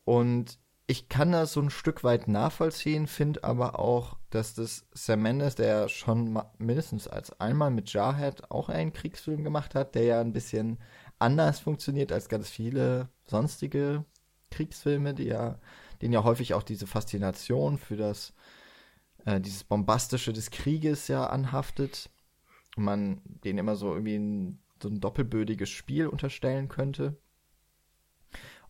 Und 0.05 0.57
ich 0.87 1.09
kann 1.09 1.33
das 1.33 1.51
so 1.51 1.61
ein 1.61 1.71
Stück 1.71 2.05
weit 2.05 2.29
nachvollziehen, 2.29 3.07
finde 3.07 3.43
aber 3.43 3.79
auch, 3.79 4.15
dass 4.29 4.53
das 4.53 4.85
Sam 4.93 5.23
Mendes, 5.23 5.55
der 5.55 5.89
schon 5.89 6.39
mindestens 6.57 7.07
als 7.09 7.37
einmal 7.41 7.71
mit 7.71 7.91
Jarhead 7.91 8.49
auch 8.49 8.69
einen 8.69 8.93
Kriegsfilm 8.93 9.43
gemacht 9.43 9.75
hat, 9.75 9.95
der 9.95 10.03
ja 10.03 10.21
ein 10.21 10.31
bisschen 10.31 10.77
anders 11.19 11.59
funktioniert 11.59 12.11
als 12.11 12.29
ganz 12.29 12.49
viele 12.49 13.09
sonstige 13.25 14.05
Kriegsfilme, 14.51 15.13
die 15.13 15.25
ja, 15.25 15.59
denen 16.01 16.13
ja 16.13 16.23
häufig 16.23 16.53
auch 16.53 16.63
diese 16.63 16.87
Faszination 16.87 17.77
für 17.77 17.97
das, 17.97 18.33
äh, 19.25 19.41
dieses 19.41 19.63
Bombastische 19.63 20.33
des 20.33 20.51
Krieges 20.51 21.07
ja 21.07 21.27
anhaftet. 21.27 22.09
Und 22.75 22.83
man 22.83 23.21
denen 23.43 23.59
immer 23.59 23.75
so 23.75 23.93
irgendwie 23.93 24.15
ein, 24.15 24.59
so 24.81 24.89
ein 24.89 24.99
doppelbödiges 24.99 25.69
Spiel 25.69 26.07
unterstellen 26.07 26.67
könnte. 26.67 27.17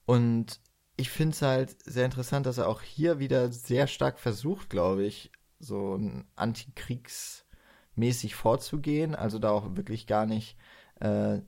Und 0.06 0.60
ich 0.98 1.10
finde 1.10 1.34
es 1.34 1.42
halt 1.42 1.76
sehr 1.84 2.06
interessant, 2.06 2.46
dass 2.46 2.58
er 2.58 2.70
auch 2.70 2.82
hier 2.82 3.20
wieder 3.20 3.52
sehr 3.52 3.88
stark 3.88 4.20
versucht, 4.20 4.70
glaube 4.70 5.04
ich, 5.04 5.32
so 5.60 5.96
ein 5.96 6.26
Antikriegsmäßig 6.36 8.36
vorzugehen. 8.36 9.16
Also 9.16 9.40
da 9.40 9.50
auch 9.50 9.76
wirklich 9.76 10.08
gar 10.08 10.26
nicht 10.26 10.58
äh, 11.00 11.40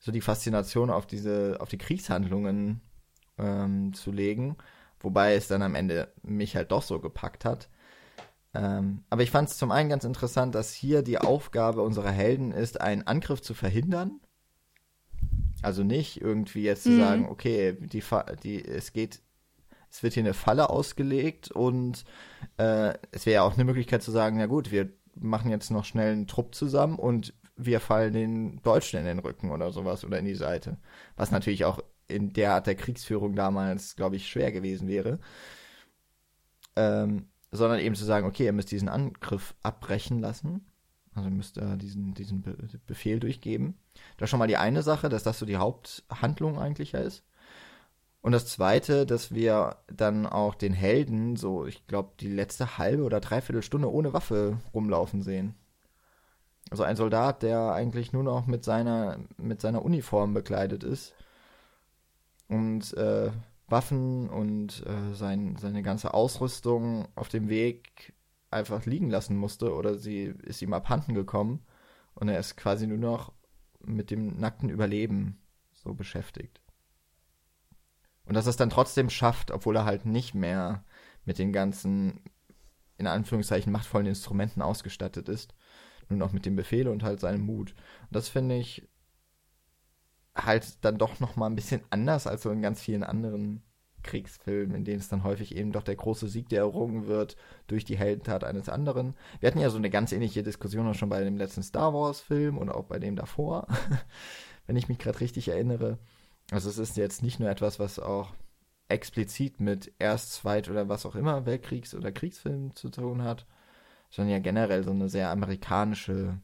so 0.00 0.10
die 0.10 0.22
Faszination 0.22 0.90
auf 0.90 1.06
diese, 1.06 1.58
auf 1.60 1.68
die 1.68 1.78
Kriegshandlungen 1.78 2.80
ähm, 3.38 3.92
zu 3.92 4.10
legen, 4.10 4.56
wobei 4.98 5.34
es 5.34 5.46
dann 5.46 5.62
am 5.62 5.74
Ende 5.74 6.12
mich 6.22 6.56
halt 6.56 6.72
doch 6.72 6.82
so 6.82 6.98
gepackt 7.00 7.44
hat. 7.44 7.68
Ähm, 8.54 9.04
aber 9.10 9.22
ich 9.22 9.30
fand 9.30 9.48
es 9.48 9.58
zum 9.58 9.70
einen 9.70 9.90
ganz 9.90 10.04
interessant, 10.04 10.54
dass 10.54 10.72
hier 10.72 11.02
die 11.02 11.18
Aufgabe 11.18 11.82
unserer 11.82 12.10
Helden 12.10 12.50
ist, 12.50 12.80
einen 12.80 13.06
Angriff 13.06 13.42
zu 13.42 13.54
verhindern. 13.54 14.20
Also 15.62 15.84
nicht 15.84 16.20
irgendwie 16.20 16.62
jetzt 16.62 16.84
zu 16.84 16.90
mhm. 16.90 17.00
sagen, 17.00 17.28
okay, 17.28 17.76
die, 17.78 18.02
die, 18.42 18.64
es 18.64 18.92
geht, 18.94 19.20
es 19.90 20.02
wird 20.02 20.14
hier 20.14 20.22
eine 20.22 20.34
Falle 20.34 20.70
ausgelegt 20.70 21.50
und 21.50 22.04
äh, 22.56 22.94
es 23.12 23.26
wäre 23.26 23.34
ja 23.34 23.42
auch 23.42 23.54
eine 23.54 23.64
Möglichkeit 23.64 24.02
zu 24.02 24.10
sagen, 24.10 24.38
na 24.38 24.46
gut, 24.46 24.72
wir 24.72 24.88
machen 25.14 25.50
jetzt 25.50 25.70
noch 25.70 25.84
schnell 25.84 26.12
einen 26.12 26.26
Trupp 26.26 26.54
zusammen 26.54 26.98
und 26.98 27.34
wir 27.64 27.80
fallen 27.80 28.12
den 28.12 28.62
Deutschen 28.62 28.98
in 28.98 29.06
den 29.06 29.18
Rücken 29.18 29.50
oder 29.50 29.72
sowas 29.72 30.04
oder 30.04 30.18
in 30.18 30.24
die 30.24 30.34
Seite. 30.34 30.78
Was 31.16 31.30
natürlich 31.30 31.64
auch 31.64 31.80
in 32.08 32.32
der 32.32 32.54
Art 32.54 32.66
der 32.66 32.74
Kriegsführung 32.74 33.34
damals, 33.34 33.96
glaube 33.96 34.16
ich, 34.16 34.28
schwer 34.28 34.52
gewesen 34.52 34.88
wäre. 34.88 35.18
Ähm, 36.76 37.26
sondern 37.52 37.80
eben 37.80 37.94
zu 37.94 38.04
sagen, 38.04 38.26
okay, 38.26 38.44
ihr 38.44 38.52
müsst 38.52 38.70
diesen 38.70 38.88
Angriff 38.88 39.54
abbrechen 39.62 40.20
lassen. 40.20 40.66
Also 41.14 41.28
ihr 41.28 41.34
müsst 41.34 41.56
da 41.56 41.76
diesen, 41.76 42.14
diesen 42.14 42.42
Be 42.42 42.56
Befehl 42.86 43.18
durchgeben. 43.18 43.74
Das 44.16 44.26
ist 44.26 44.30
schon 44.30 44.38
mal 44.38 44.46
die 44.46 44.56
eine 44.56 44.82
Sache, 44.82 45.08
dass 45.08 45.24
das 45.24 45.38
so 45.38 45.46
die 45.46 45.56
Haupthandlung 45.56 46.58
eigentlich 46.58 46.94
ist. 46.94 47.24
Und 48.22 48.32
das 48.32 48.46
zweite, 48.46 49.06
dass 49.06 49.34
wir 49.34 49.78
dann 49.88 50.26
auch 50.26 50.54
den 50.54 50.74
Helden 50.74 51.36
so, 51.36 51.66
ich 51.66 51.86
glaube, 51.86 52.12
die 52.20 52.28
letzte 52.28 52.78
halbe 52.78 53.04
oder 53.04 53.18
dreiviertel 53.18 53.62
Stunde 53.62 53.90
ohne 53.90 54.12
Waffe 54.12 54.58
rumlaufen 54.74 55.22
sehen. 55.22 55.54
Also 56.70 56.84
ein 56.84 56.96
Soldat, 56.96 57.42
der 57.42 57.72
eigentlich 57.72 58.12
nur 58.12 58.22
noch 58.22 58.46
mit 58.46 58.64
seiner, 58.64 59.18
mit 59.36 59.60
seiner 59.60 59.84
Uniform 59.84 60.34
bekleidet 60.34 60.84
ist 60.84 61.14
und 62.48 62.94
äh, 62.96 63.30
Waffen 63.66 64.28
und 64.28 64.84
äh, 64.86 65.14
sein, 65.14 65.56
seine 65.56 65.82
ganze 65.82 66.14
Ausrüstung 66.14 67.08
auf 67.16 67.28
dem 67.28 67.48
Weg 67.48 68.14
einfach 68.50 68.86
liegen 68.86 69.10
lassen 69.10 69.36
musste 69.36 69.74
oder 69.74 69.96
sie 69.96 70.24
ist 70.42 70.62
ihm 70.62 70.72
abhanden 70.72 71.14
gekommen 71.14 71.64
und 72.14 72.28
er 72.28 72.38
ist 72.38 72.56
quasi 72.56 72.86
nur 72.86 72.98
noch 72.98 73.32
mit 73.80 74.10
dem 74.10 74.38
nackten 74.38 74.68
Überleben 74.68 75.40
so 75.72 75.94
beschäftigt. 75.94 76.60
Und 78.26 78.34
dass 78.34 78.46
er 78.46 78.50
es 78.50 78.56
dann 78.56 78.70
trotzdem 78.70 79.10
schafft, 79.10 79.50
obwohl 79.50 79.76
er 79.76 79.84
halt 79.84 80.06
nicht 80.06 80.34
mehr 80.34 80.84
mit 81.24 81.38
den 81.38 81.52
ganzen 81.52 82.20
in 82.96 83.06
Anführungszeichen 83.06 83.72
machtvollen 83.72 84.06
Instrumenten 84.06 84.60
ausgestattet 84.60 85.28
ist. 85.28 85.54
Nur 86.10 86.18
noch 86.18 86.32
mit 86.32 86.44
dem 86.44 86.56
Befehl 86.56 86.88
und 86.88 87.02
halt 87.02 87.20
seinem 87.20 87.46
Mut. 87.46 87.70
Und 87.70 88.16
das 88.16 88.28
finde 88.28 88.56
ich 88.56 88.88
halt 90.34 90.84
dann 90.84 90.98
doch 90.98 91.20
noch 91.20 91.36
mal 91.36 91.46
ein 91.46 91.56
bisschen 91.56 91.82
anders 91.90 92.26
als 92.26 92.42
so 92.42 92.50
in 92.50 92.62
ganz 92.62 92.80
vielen 92.82 93.04
anderen 93.04 93.62
Kriegsfilmen, 94.02 94.74
in 94.74 94.84
denen 94.84 95.00
es 95.00 95.08
dann 95.08 95.24
häufig 95.24 95.54
eben 95.54 95.72
doch 95.72 95.82
der 95.82 95.96
große 95.96 96.28
Sieg, 96.28 96.48
der 96.48 96.60
errungen 96.60 97.06
wird 97.06 97.36
durch 97.66 97.84
die 97.84 97.98
Heldentat 97.98 98.44
eines 98.44 98.68
anderen. 98.68 99.14
Wir 99.40 99.48
hatten 99.48 99.60
ja 99.60 99.70
so 99.70 99.76
eine 99.76 99.90
ganz 99.90 100.12
ähnliche 100.12 100.42
Diskussion 100.42 100.86
auch 100.86 100.94
schon 100.94 101.08
bei 101.08 101.22
dem 101.22 101.36
letzten 101.36 101.62
Star 101.62 101.92
Wars-Film 101.92 102.58
und 102.58 102.70
auch 102.70 102.84
bei 102.84 102.98
dem 102.98 103.16
davor, 103.16 103.66
wenn 104.66 104.76
ich 104.76 104.88
mich 104.88 104.98
gerade 104.98 105.20
richtig 105.20 105.48
erinnere. 105.48 105.98
Also 106.50 106.68
es 106.68 106.78
ist 106.78 106.96
jetzt 106.96 107.22
nicht 107.22 107.40
nur 107.40 107.50
etwas, 107.50 107.78
was 107.78 107.98
auch 107.98 108.34
explizit 108.88 109.60
mit 109.60 109.92
Erst-, 109.98 110.32
Zweit- 110.32 110.68
oder 110.68 110.88
was 110.88 111.06
auch 111.06 111.14
immer 111.14 111.46
Weltkriegs- 111.46 111.94
oder 111.94 112.10
Kriegsfilmen 112.10 112.74
zu 112.74 112.88
tun 112.88 113.22
hat, 113.22 113.46
sondern 114.10 114.32
ja 114.32 114.38
generell 114.38 114.84
so 114.84 114.90
eine 114.90 115.08
sehr 115.08 115.30
amerikanische, 115.30 116.40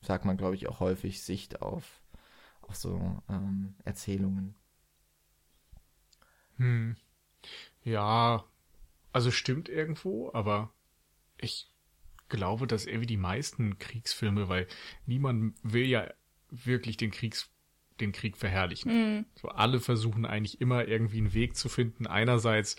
sagt 0.00 0.24
man 0.24 0.36
glaube 0.36 0.54
ich 0.54 0.68
auch 0.68 0.80
häufig, 0.80 1.22
Sicht 1.22 1.62
auf, 1.62 2.02
auf 2.60 2.76
so 2.76 3.22
ähm, 3.28 3.74
Erzählungen. 3.84 4.54
Hm. 6.56 6.96
Ja, 7.82 8.44
also 9.12 9.30
stimmt 9.30 9.68
irgendwo, 9.68 10.32
aber 10.32 10.72
ich 11.38 11.70
glaube, 12.28 12.66
dass 12.66 12.86
er 12.86 13.00
wie 13.00 13.06
die 13.06 13.16
meisten 13.16 13.78
Kriegsfilme, 13.78 14.48
weil 14.48 14.66
niemand 15.06 15.56
will 15.62 15.84
ja 15.84 16.08
wirklich 16.50 16.96
den 16.96 17.10
Kriegs 17.10 17.50
den 18.00 18.12
Krieg 18.12 18.36
verherrlichen. 18.36 18.92
Mhm. 18.92 19.26
So 19.34 19.48
alle 19.48 19.80
versuchen 19.80 20.26
eigentlich 20.26 20.60
immer 20.60 20.86
irgendwie 20.88 21.18
einen 21.18 21.34
Weg 21.34 21.56
zu 21.56 21.68
finden, 21.68 22.06
einerseits 22.06 22.76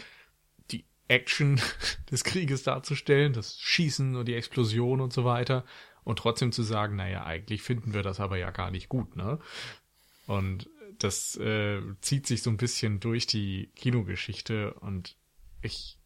Action 1.07 1.59
des 2.11 2.23
Krieges 2.23 2.63
darzustellen, 2.63 3.33
das 3.33 3.59
Schießen 3.59 4.15
und 4.15 4.27
die 4.27 4.35
Explosion 4.35 5.01
und 5.01 5.13
so 5.13 5.25
weiter 5.25 5.65
und 6.03 6.19
trotzdem 6.19 6.51
zu 6.51 6.63
sagen, 6.63 6.95
naja, 6.95 7.25
eigentlich 7.25 7.61
finden 7.61 7.93
wir 7.93 8.03
das 8.03 8.19
aber 8.19 8.37
ja 8.37 8.51
gar 8.51 8.71
nicht 8.71 8.89
gut, 8.89 9.15
ne? 9.15 9.39
Und 10.27 10.69
das 10.97 11.35
äh, 11.37 11.81
zieht 12.01 12.25
sich 12.25 12.41
so 12.41 12.49
ein 12.49 12.57
bisschen 12.57 12.99
durch 12.99 13.27
die 13.27 13.71
Kinogeschichte 13.75 14.73
und 14.75 15.17
ich, 15.61 15.99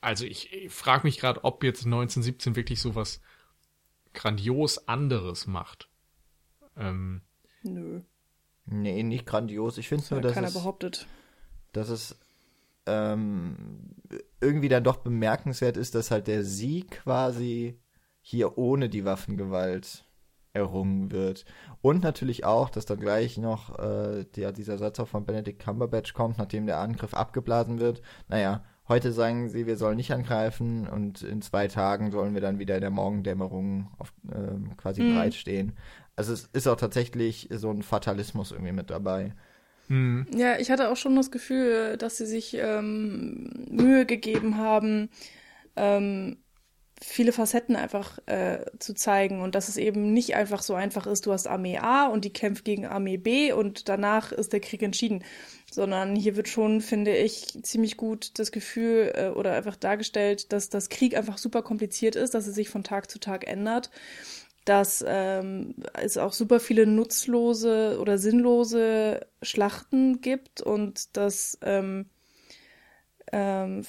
also 0.00 0.24
ich, 0.24 0.52
ich 0.52 0.72
frage 0.72 1.06
mich 1.06 1.18
gerade, 1.18 1.44
ob 1.44 1.64
jetzt 1.64 1.84
1917 1.84 2.56
wirklich 2.56 2.80
so 2.80 2.94
was 2.94 3.20
grandios 4.12 4.86
anderes 4.88 5.46
macht. 5.46 5.88
Ähm, 6.76 7.22
Nö. 7.62 8.02
Nee, 8.66 9.02
nicht 9.02 9.26
grandios. 9.26 9.78
Ich 9.78 9.88
finde 9.88 10.04
nur, 10.10 10.20
dass 10.20 10.34
keiner 10.34 10.48
es, 10.48 10.54
behauptet. 10.54 11.06
dass 11.72 11.88
es 11.88 12.18
ähm, 12.86 13.94
irgendwie 14.40 14.68
dann 14.68 14.84
doch 14.84 14.98
bemerkenswert 14.98 15.76
ist, 15.76 15.94
dass 15.94 16.10
halt 16.10 16.26
der 16.26 16.44
Sieg 16.44 17.02
quasi 17.02 17.80
hier 18.20 18.58
ohne 18.58 18.88
die 18.88 19.04
Waffengewalt 19.04 20.06
errungen 20.52 21.10
wird. 21.10 21.44
Und 21.80 22.02
natürlich 22.02 22.44
auch, 22.44 22.70
dass 22.70 22.84
dann 22.84 23.00
gleich 23.00 23.38
noch 23.38 23.78
äh, 23.78 24.24
der, 24.36 24.52
dieser 24.52 24.78
Satz 24.78 25.00
auch 25.00 25.08
von 25.08 25.24
Benedict 25.24 25.62
Cumberbatch 25.62 26.12
kommt, 26.14 26.38
nachdem 26.38 26.66
der 26.66 26.78
Angriff 26.78 27.14
abgeblasen 27.14 27.80
wird. 27.80 28.02
Naja, 28.28 28.64
heute 28.88 29.12
sagen 29.12 29.48
sie, 29.48 29.66
wir 29.66 29.76
sollen 29.76 29.96
nicht 29.96 30.12
angreifen 30.12 30.86
und 30.86 31.22
in 31.22 31.40
zwei 31.42 31.68
Tagen 31.68 32.10
sollen 32.10 32.34
wir 32.34 32.40
dann 32.40 32.58
wieder 32.58 32.74
in 32.74 32.82
der 32.82 32.90
Morgendämmerung 32.90 33.90
auf, 33.98 34.12
äh, 34.30 34.74
quasi 34.76 35.02
mhm. 35.02 35.14
bereitstehen. 35.14 35.72
Also 36.16 36.32
es 36.32 36.44
ist 36.52 36.66
auch 36.66 36.76
tatsächlich 36.76 37.48
so 37.50 37.70
ein 37.70 37.82
Fatalismus 37.82 38.52
irgendwie 38.52 38.72
mit 38.72 38.90
dabei. 38.90 39.34
Mhm. 39.88 40.26
Ja, 40.34 40.58
ich 40.58 40.70
hatte 40.70 40.90
auch 40.90 40.96
schon 40.96 41.16
das 41.16 41.30
Gefühl, 41.30 41.96
dass 41.96 42.16
sie 42.16 42.26
sich 42.26 42.54
ähm, 42.54 43.50
Mühe 43.70 44.06
gegeben 44.06 44.56
haben, 44.56 45.10
ähm, 45.76 46.38
viele 47.04 47.32
Facetten 47.32 47.76
einfach 47.76 48.18
äh, 48.26 48.64
zu 48.78 48.94
zeigen 48.94 49.40
und 49.40 49.54
dass 49.54 49.68
es 49.68 49.76
eben 49.76 50.12
nicht 50.12 50.36
einfach 50.36 50.62
so 50.62 50.74
einfach 50.74 51.06
ist, 51.06 51.26
du 51.26 51.32
hast 51.32 51.46
Armee 51.46 51.78
A 51.78 52.06
und 52.06 52.24
die 52.24 52.32
kämpft 52.32 52.64
gegen 52.64 52.86
Armee 52.86 53.16
B 53.16 53.52
und 53.52 53.88
danach 53.88 54.32
ist 54.32 54.52
der 54.52 54.60
Krieg 54.60 54.82
entschieden, 54.82 55.24
sondern 55.70 56.14
hier 56.14 56.36
wird 56.36 56.48
schon, 56.48 56.80
finde 56.80 57.16
ich, 57.16 57.58
ziemlich 57.62 57.96
gut 57.96 58.38
das 58.38 58.52
Gefühl 58.52 59.12
äh, 59.14 59.28
oder 59.28 59.52
einfach 59.54 59.76
dargestellt, 59.76 60.52
dass 60.52 60.68
das 60.68 60.88
Krieg 60.88 61.16
einfach 61.16 61.38
super 61.38 61.62
kompliziert 61.62 62.16
ist, 62.16 62.34
dass 62.34 62.46
es 62.46 62.54
sich 62.54 62.68
von 62.68 62.84
Tag 62.84 63.10
zu 63.10 63.18
Tag 63.18 63.46
ändert, 63.46 63.90
dass 64.64 65.04
ähm, 65.06 65.74
es 65.94 66.18
auch 66.18 66.32
super 66.32 66.60
viele 66.60 66.86
nutzlose 66.86 67.98
oder 68.00 68.18
sinnlose 68.18 69.26
Schlachten 69.42 70.20
gibt 70.20 70.60
und 70.60 71.16
dass 71.16 71.58
ähm, 71.62 72.06
ähm, 73.32 73.82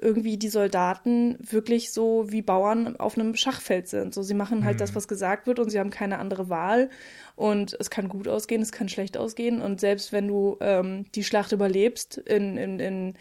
irgendwie 0.00 0.36
die 0.36 0.48
Soldaten 0.48 1.36
wirklich 1.40 1.92
so 1.92 2.26
wie 2.30 2.42
Bauern 2.42 2.96
auf 2.96 3.18
einem 3.18 3.34
Schachfeld 3.34 3.88
sind. 3.88 4.14
So, 4.14 4.22
sie 4.22 4.34
machen 4.34 4.64
halt 4.64 4.76
mhm. 4.76 4.80
das, 4.80 4.94
was 4.94 5.08
gesagt 5.08 5.46
wird 5.46 5.58
und 5.58 5.70
sie 5.70 5.78
haben 5.78 5.90
keine 5.90 6.18
andere 6.18 6.48
Wahl. 6.48 6.90
Und 7.36 7.76
es 7.80 7.90
kann 7.90 8.08
gut 8.08 8.28
ausgehen, 8.28 8.62
es 8.62 8.72
kann 8.72 8.88
schlecht 8.88 9.16
ausgehen. 9.16 9.60
Und 9.60 9.80
selbst 9.80 10.12
wenn 10.12 10.28
du 10.28 10.56
ähm, 10.60 11.06
die 11.14 11.24
Schlacht 11.24 11.52
überlebst, 11.52 12.18
in, 12.18 12.56
in, 12.56 12.80
in 12.80 13.14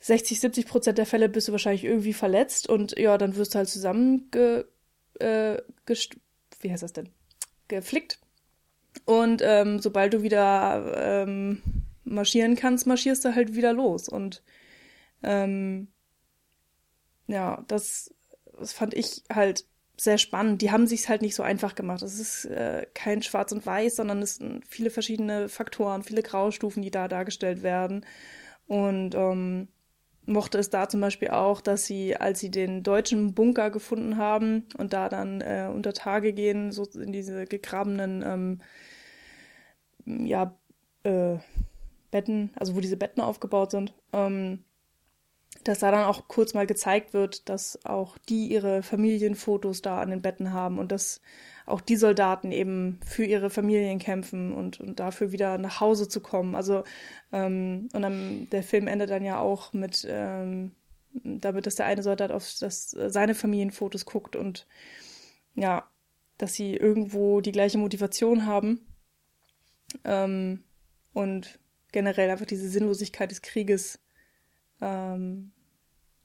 60, 0.00 0.40
70 0.40 0.66
Prozent 0.66 0.98
der 0.98 1.06
Fälle 1.06 1.28
bist 1.28 1.48
du 1.48 1.52
wahrscheinlich 1.52 1.84
irgendwie 1.84 2.12
verletzt 2.12 2.68
und 2.68 2.98
ja, 2.98 3.18
dann 3.18 3.36
wirst 3.36 3.54
du 3.54 3.58
halt 3.58 3.68
zusammenge, 3.68 4.66
äh, 5.20 5.62
wie 6.60 6.70
heißt 6.70 6.82
das 6.82 6.92
denn? 6.92 7.10
Geflickt. 7.68 8.18
Und 9.04 9.42
ähm, 9.44 9.78
sobald 9.78 10.14
du 10.14 10.22
wieder 10.22 11.24
ähm, 11.24 11.62
marschieren 12.04 12.56
kannst, 12.56 12.86
marschierst 12.86 13.24
du 13.24 13.34
halt 13.34 13.54
wieder 13.54 13.72
los. 13.72 14.08
Und 14.08 14.42
ähm, 15.22 15.88
ja, 17.26 17.64
das, 17.68 18.14
das 18.58 18.72
fand 18.72 18.94
ich 18.94 19.22
halt 19.32 19.64
sehr 19.96 20.18
spannend. 20.18 20.62
Die 20.62 20.70
haben 20.70 20.86
sich 20.86 21.08
halt 21.08 21.22
nicht 21.22 21.34
so 21.34 21.42
einfach 21.42 21.74
gemacht. 21.74 22.02
Es 22.02 22.18
ist 22.18 22.44
äh, 22.46 22.86
kein 22.94 23.22
Schwarz 23.22 23.52
und 23.52 23.66
Weiß, 23.66 23.96
sondern 23.96 24.22
es 24.22 24.36
sind 24.36 24.66
viele 24.66 24.90
verschiedene 24.90 25.48
Faktoren, 25.48 26.02
viele 26.02 26.22
Graustufen, 26.22 26.82
die 26.82 26.90
da 26.90 27.08
dargestellt 27.08 27.62
werden. 27.62 28.06
Und 28.66 29.14
ähm, 29.14 29.68
mochte 30.28 30.58
es 30.58 30.70
da 30.70 30.88
zum 30.88 31.00
Beispiel 31.00 31.28
auch, 31.28 31.60
dass 31.60 31.86
sie, 31.86 32.16
als 32.16 32.40
sie 32.40 32.50
den 32.50 32.82
deutschen 32.82 33.34
Bunker 33.34 33.70
gefunden 33.70 34.16
haben 34.16 34.64
und 34.76 34.92
da 34.92 35.08
dann 35.08 35.40
äh, 35.40 35.68
unter 35.72 35.92
Tage 35.92 36.32
gehen, 36.32 36.70
so 36.70 36.84
in 36.84 37.12
diese 37.12 37.46
gegrabenen 37.46 38.22
ähm, 38.24 38.60
ja, 40.26 40.54
äh, 41.02 41.36
Betten, 42.10 42.50
also 42.56 42.76
wo 42.76 42.80
diese 42.80 42.96
Betten 42.96 43.20
aufgebaut 43.20 43.70
sind, 43.70 43.94
ähm, 44.12 44.64
dass 45.64 45.80
da 45.80 45.90
dann 45.90 46.04
auch 46.04 46.28
kurz 46.28 46.54
mal 46.54 46.66
gezeigt 46.66 47.14
wird, 47.14 47.48
dass 47.48 47.84
auch 47.84 48.18
die 48.18 48.48
ihre 48.48 48.82
Familienfotos 48.82 49.82
da 49.82 50.00
an 50.00 50.10
den 50.10 50.22
Betten 50.22 50.52
haben 50.52 50.78
und 50.78 50.92
dass 50.92 51.20
auch 51.68 51.80
die 51.80 51.96
Soldaten 51.96 52.50
eben 52.52 52.98
für 53.04 53.24
ihre 53.24 53.50
Familien 53.50 53.98
kämpfen 53.98 54.52
und, 54.52 54.80
und 54.80 55.00
dafür 55.00 55.32
wieder 55.32 55.58
nach 55.58 55.80
Hause 55.80 56.08
zu 56.08 56.20
kommen. 56.20 56.54
Also 56.54 56.84
ähm, 57.32 57.88
und 57.92 58.02
dann 58.02 58.48
der 58.50 58.62
Film 58.62 58.86
endet 58.86 59.10
dann 59.10 59.24
ja 59.24 59.38
auch 59.38 59.72
mit 59.72 60.06
ähm, 60.08 60.72
damit, 61.12 61.66
dass 61.66 61.76
der 61.76 61.86
eine 61.86 62.02
Soldat 62.02 62.30
auf 62.30 62.50
das, 62.60 62.90
seine 62.90 63.34
Familienfotos 63.34 64.06
guckt 64.06 64.36
und 64.36 64.66
ja, 65.54 65.88
dass 66.36 66.54
sie 66.54 66.76
irgendwo 66.76 67.40
die 67.40 67.52
gleiche 67.52 67.78
Motivation 67.78 68.46
haben 68.46 68.86
ähm, 70.04 70.62
und 71.12 71.58
generell 71.92 72.30
einfach 72.30 72.46
diese 72.46 72.68
Sinnlosigkeit 72.68 73.30
des 73.30 73.42
Krieges 73.42 73.98
ähm, 74.80 75.52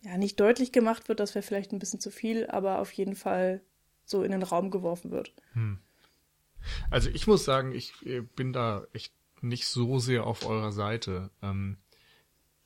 ja, 0.01 0.17
nicht 0.17 0.39
deutlich 0.39 0.71
gemacht 0.71 1.07
wird, 1.07 1.19
das 1.19 1.33
wäre 1.33 1.43
vielleicht 1.43 1.71
ein 1.71 1.79
bisschen 1.79 1.99
zu 1.99 2.11
viel, 2.11 2.47
aber 2.47 2.79
auf 2.79 2.91
jeden 2.91 3.15
Fall 3.15 3.61
so 4.05 4.23
in 4.23 4.31
den 4.31 4.43
Raum 4.43 4.71
geworfen 4.71 5.11
wird. 5.11 5.33
Hm. 5.53 5.79
Also 6.89 7.09
ich 7.09 7.27
muss 7.27 7.43
sagen, 7.43 7.73
ich 7.73 8.05
äh, 8.05 8.21
bin 8.21 8.53
da 8.53 8.85
echt 8.93 9.13
nicht 9.41 9.67
so 9.67 9.99
sehr 9.99 10.25
auf 10.25 10.45
eurer 10.45 10.71
Seite. 10.71 11.29
Ähm, 11.41 11.77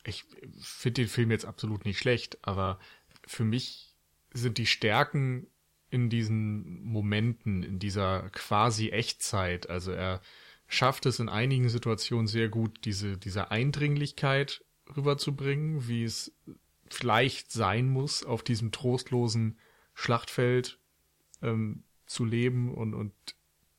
ich 0.04 0.26
finde 0.62 1.02
den 1.02 1.10
Film 1.10 1.32
jetzt 1.32 1.46
absolut 1.46 1.86
nicht 1.86 2.00
schlecht, 2.00 2.38
aber 2.42 2.80
für 3.26 3.44
mich 3.44 3.96
sind 4.34 4.58
die 4.58 4.66
Stärken 4.66 5.48
in 5.90 6.10
diesen 6.10 6.84
Momenten, 6.84 7.64
in 7.64 7.80
dieser 7.80 8.30
quasi 8.30 8.90
Echtzeit, 8.90 9.70
also 9.70 9.92
er 9.92 10.22
schafft 10.68 11.06
es 11.06 11.20
in 11.20 11.30
einigen 11.30 11.70
Situationen 11.70 12.28
sehr 12.28 12.50
gut, 12.50 12.86
diese, 12.86 13.18
diese 13.18 13.52
Eindringlichkeit 13.52 14.64
rüberzubringen, 14.96 15.88
wie 15.88 16.04
es 16.04 16.34
vielleicht 16.90 17.52
sein 17.52 17.90
muss, 17.90 18.24
auf 18.24 18.44
diesem 18.44 18.72
trostlosen 18.72 19.58
Schlachtfeld 19.94 20.80
ähm, 21.42 21.84
zu 22.06 22.26
leben 22.26 22.74
und, 22.74 22.94
und 22.94 23.14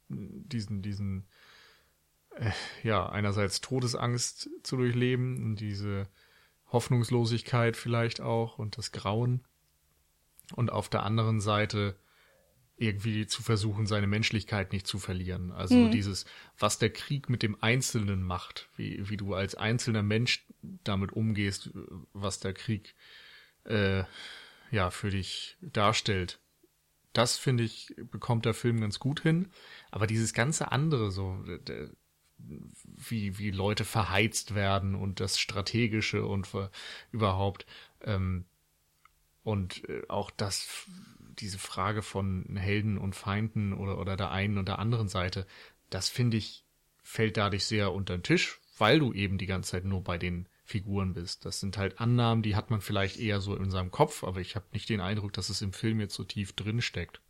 diesen, 0.09 0.83
diesen, 0.83 1.27
äh, 2.37 2.51
ja, 2.83 3.09
einerseits 3.09 3.61
Todesangst 3.61 4.51
zu 4.63 4.77
durchleben 4.77 5.43
und 5.43 5.57
diese 5.57 6.09
Hoffnungslosigkeit 6.71 7.77
vielleicht 7.77 8.21
auch 8.21 8.59
und 8.59 8.79
das 8.79 8.93
Grauen. 8.93 9.45
Und 10.55 10.73
auf 10.73 10.89
der 10.89 11.03
anderen 11.03 11.41
Seite 11.41 11.97
irgendwie 12.79 13.27
zu 13.27 13.43
versuchen, 13.43 13.87
seine 13.87 14.07
Menschlichkeit 14.07 14.73
nicht 14.73 14.87
zu 14.87 14.99
verlieren. 14.99 15.51
Also 15.51 15.75
mhm. 15.75 15.91
dieses, 15.91 16.25
was 16.59 16.79
der 16.79 16.91
Krieg 16.91 17.29
mit 17.29 17.43
dem 17.43 17.61
Einzelnen 17.61 18.23
macht, 18.23 18.69
wie, 18.77 19.09
wie 19.11 19.17
du 19.17 19.35
als 19.35 19.57
einzelner 19.57 20.03
Mensch 20.03 20.47
damit 20.85 21.13
umgehst, 21.13 21.71
was 22.13 22.39
der 22.39 22.55
Krieg 22.55 22.95
äh, 23.65 24.05
ja, 24.71 24.91
für 24.91 25.11
dich 25.11 25.57
darstellt. 25.61 26.39
Das 27.19 27.37
finde 27.37 27.65
ich, 27.65 27.97
bekommt 28.13 28.45
der 28.45 28.55
Film 28.55 28.81
ganz 28.81 29.01
gut 29.01 29.23
hin. 29.23 29.49
Aber 29.91 30.07
dieses 30.07 30.33
ganze 30.35 30.71
andere, 30.71 31.11
so, 31.11 31.45
wie, 32.85 33.39
wie 33.39 33.51
Leute 33.51 33.85
verheizt 33.85 34.55
werden 34.55 34.95
und 34.95 35.19
das 35.19 35.41
Strategische 35.41 36.25
und 36.25 36.47
überhaupt, 37.11 37.67
ähm, 38.03 38.45
und 39.43 39.89
äh, 39.89 40.03
auch 40.09 40.31
das, 40.31 40.87
diese 41.41 41.59
Frage 41.59 42.03
von 42.03 42.55
Helden 42.55 42.99
und 42.99 43.17
Feinden 43.17 43.73
oder, 43.73 43.99
oder 43.99 44.17
der 44.17 44.31
einen 44.31 44.57
und 44.57 44.69
der 44.69 44.79
anderen 44.79 45.09
Seite, 45.09 45.45
das 45.91 46.09
finde 46.09 46.37
ich, 46.37 46.65
fällt 47.03 47.37
dadurch 47.37 47.67
sehr 47.67 47.93
unter 47.93 48.17
den 48.17 48.23
Tisch, 48.23 48.61
weil 48.79 49.01
du 49.01 49.13
eben 49.13 49.39
die 49.39 49.47
ganze 49.47 49.73
Zeit 49.73 49.85
nur 49.85 50.05
bei 50.05 50.19
den 50.19 50.49
Figuren 50.69 51.15
bist. 51.15 51.47
Das 51.47 51.61
sind 51.61 51.79
halt 51.79 51.99
Annahmen, 51.99 52.43
die 52.43 52.55
hat 52.55 52.71
man 52.71 52.81
vielleicht 52.81 53.19
eher 53.19 53.41
so 53.41 53.57
in 53.57 53.71
seinem 53.71 53.91
Kopf, 53.91 54.23
aber 54.23 54.41
ich 54.41 54.55
habe 54.55 54.67
nicht 54.73 54.89
den 54.89 55.01
Eindruck, 55.01 55.33
dass 55.33 55.49
es 55.49 55.63
im 55.63 55.73
Film 55.73 55.99
jetzt 55.99 56.15
so 56.15 56.25
tief 56.25 56.53
drin 56.53 56.83
steckt. 56.83 57.21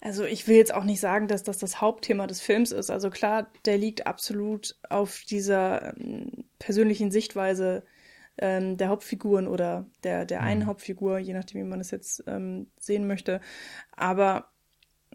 Also 0.00 0.24
ich 0.24 0.46
will 0.46 0.56
jetzt 0.56 0.72
auch 0.72 0.84
nicht 0.84 1.00
sagen, 1.00 1.28
dass 1.28 1.42
das 1.42 1.58
das 1.58 1.80
Hauptthema 1.80 2.26
des 2.26 2.40
Films 2.40 2.72
ist. 2.72 2.90
Also 2.90 3.10
klar, 3.10 3.50
der 3.64 3.78
liegt 3.78 4.06
absolut 4.06 4.76
auf 4.88 5.22
dieser 5.28 5.96
ähm, 5.96 6.44
persönlichen 6.58 7.10
Sichtweise 7.10 7.84
ähm, 8.38 8.76
der 8.76 8.88
Hauptfiguren 8.88 9.48
oder 9.48 9.86
der, 10.04 10.24
der 10.24 10.42
einen 10.42 10.62
mhm. 10.62 10.66
Hauptfigur, 10.66 11.18
je 11.18 11.32
nachdem, 11.32 11.62
wie 11.62 11.68
man 11.68 11.80
es 11.80 11.90
jetzt 11.90 12.22
ähm, 12.26 12.68
sehen 12.78 13.06
möchte. 13.06 13.40
Aber 13.96 14.50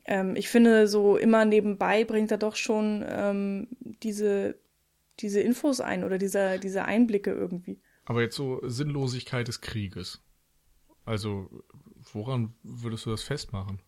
ähm, 0.05 0.35
ich 0.35 0.49
finde, 0.49 0.87
so 0.87 1.17
immer 1.17 1.45
nebenbei 1.45 2.03
bringt 2.03 2.31
er 2.31 2.37
doch 2.37 2.55
schon 2.55 3.05
ähm, 3.07 3.67
diese, 4.03 4.57
diese 5.19 5.41
Infos 5.41 5.81
ein 5.81 6.03
oder 6.03 6.17
diese, 6.17 6.59
diese 6.59 6.85
Einblicke 6.85 7.31
irgendwie. 7.31 7.79
Aber 8.05 8.21
jetzt 8.21 8.35
so 8.35 8.59
Sinnlosigkeit 8.63 9.47
des 9.47 9.61
Krieges. 9.61 10.21
Also, 11.05 11.49
woran 12.13 12.53
würdest 12.63 13.05
du 13.05 13.11
das 13.11 13.23
festmachen? 13.23 13.81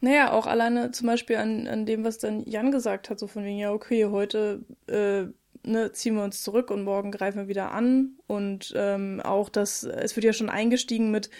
Naja, 0.00 0.32
auch 0.32 0.46
alleine 0.46 0.90
zum 0.90 1.06
Beispiel 1.06 1.36
an, 1.36 1.66
an 1.66 1.86
dem, 1.86 2.04
was 2.04 2.18
dann 2.18 2.44
Jan 2.44 2.72
gesagt 2.72 3.08
hat, 3.08 3.18
so 3.18 3.26
von 3.26 3.44
wegen, 3.44 3.58
ja, 3.58 3.72
okay, 3.72 4.06
heute 4.06 4.64
äh, 4.86 5.26
ne, 5.66 5.92
ziehen 5.92 6.14
wir 6.16 6.24
uns 6.24 6.42
zurück 6.42 6.70
und 6.70 6.84
morgen 6.84 7.10
greifen 7.10 7.38
wir 7.38 7.48
wieder 7.48 7.72
an. 7.72 8.18
Und 8.26 8.72
ähm, 8.76 9.20
auch 9.22 9.48
das, 9.48 9.82
es 9.84 10.14
wird 10.16 10.24
ja 10.24 10.32
schon 10.32 10.50
eingestiegen 10.50 11.10
mit, 11.10 11.30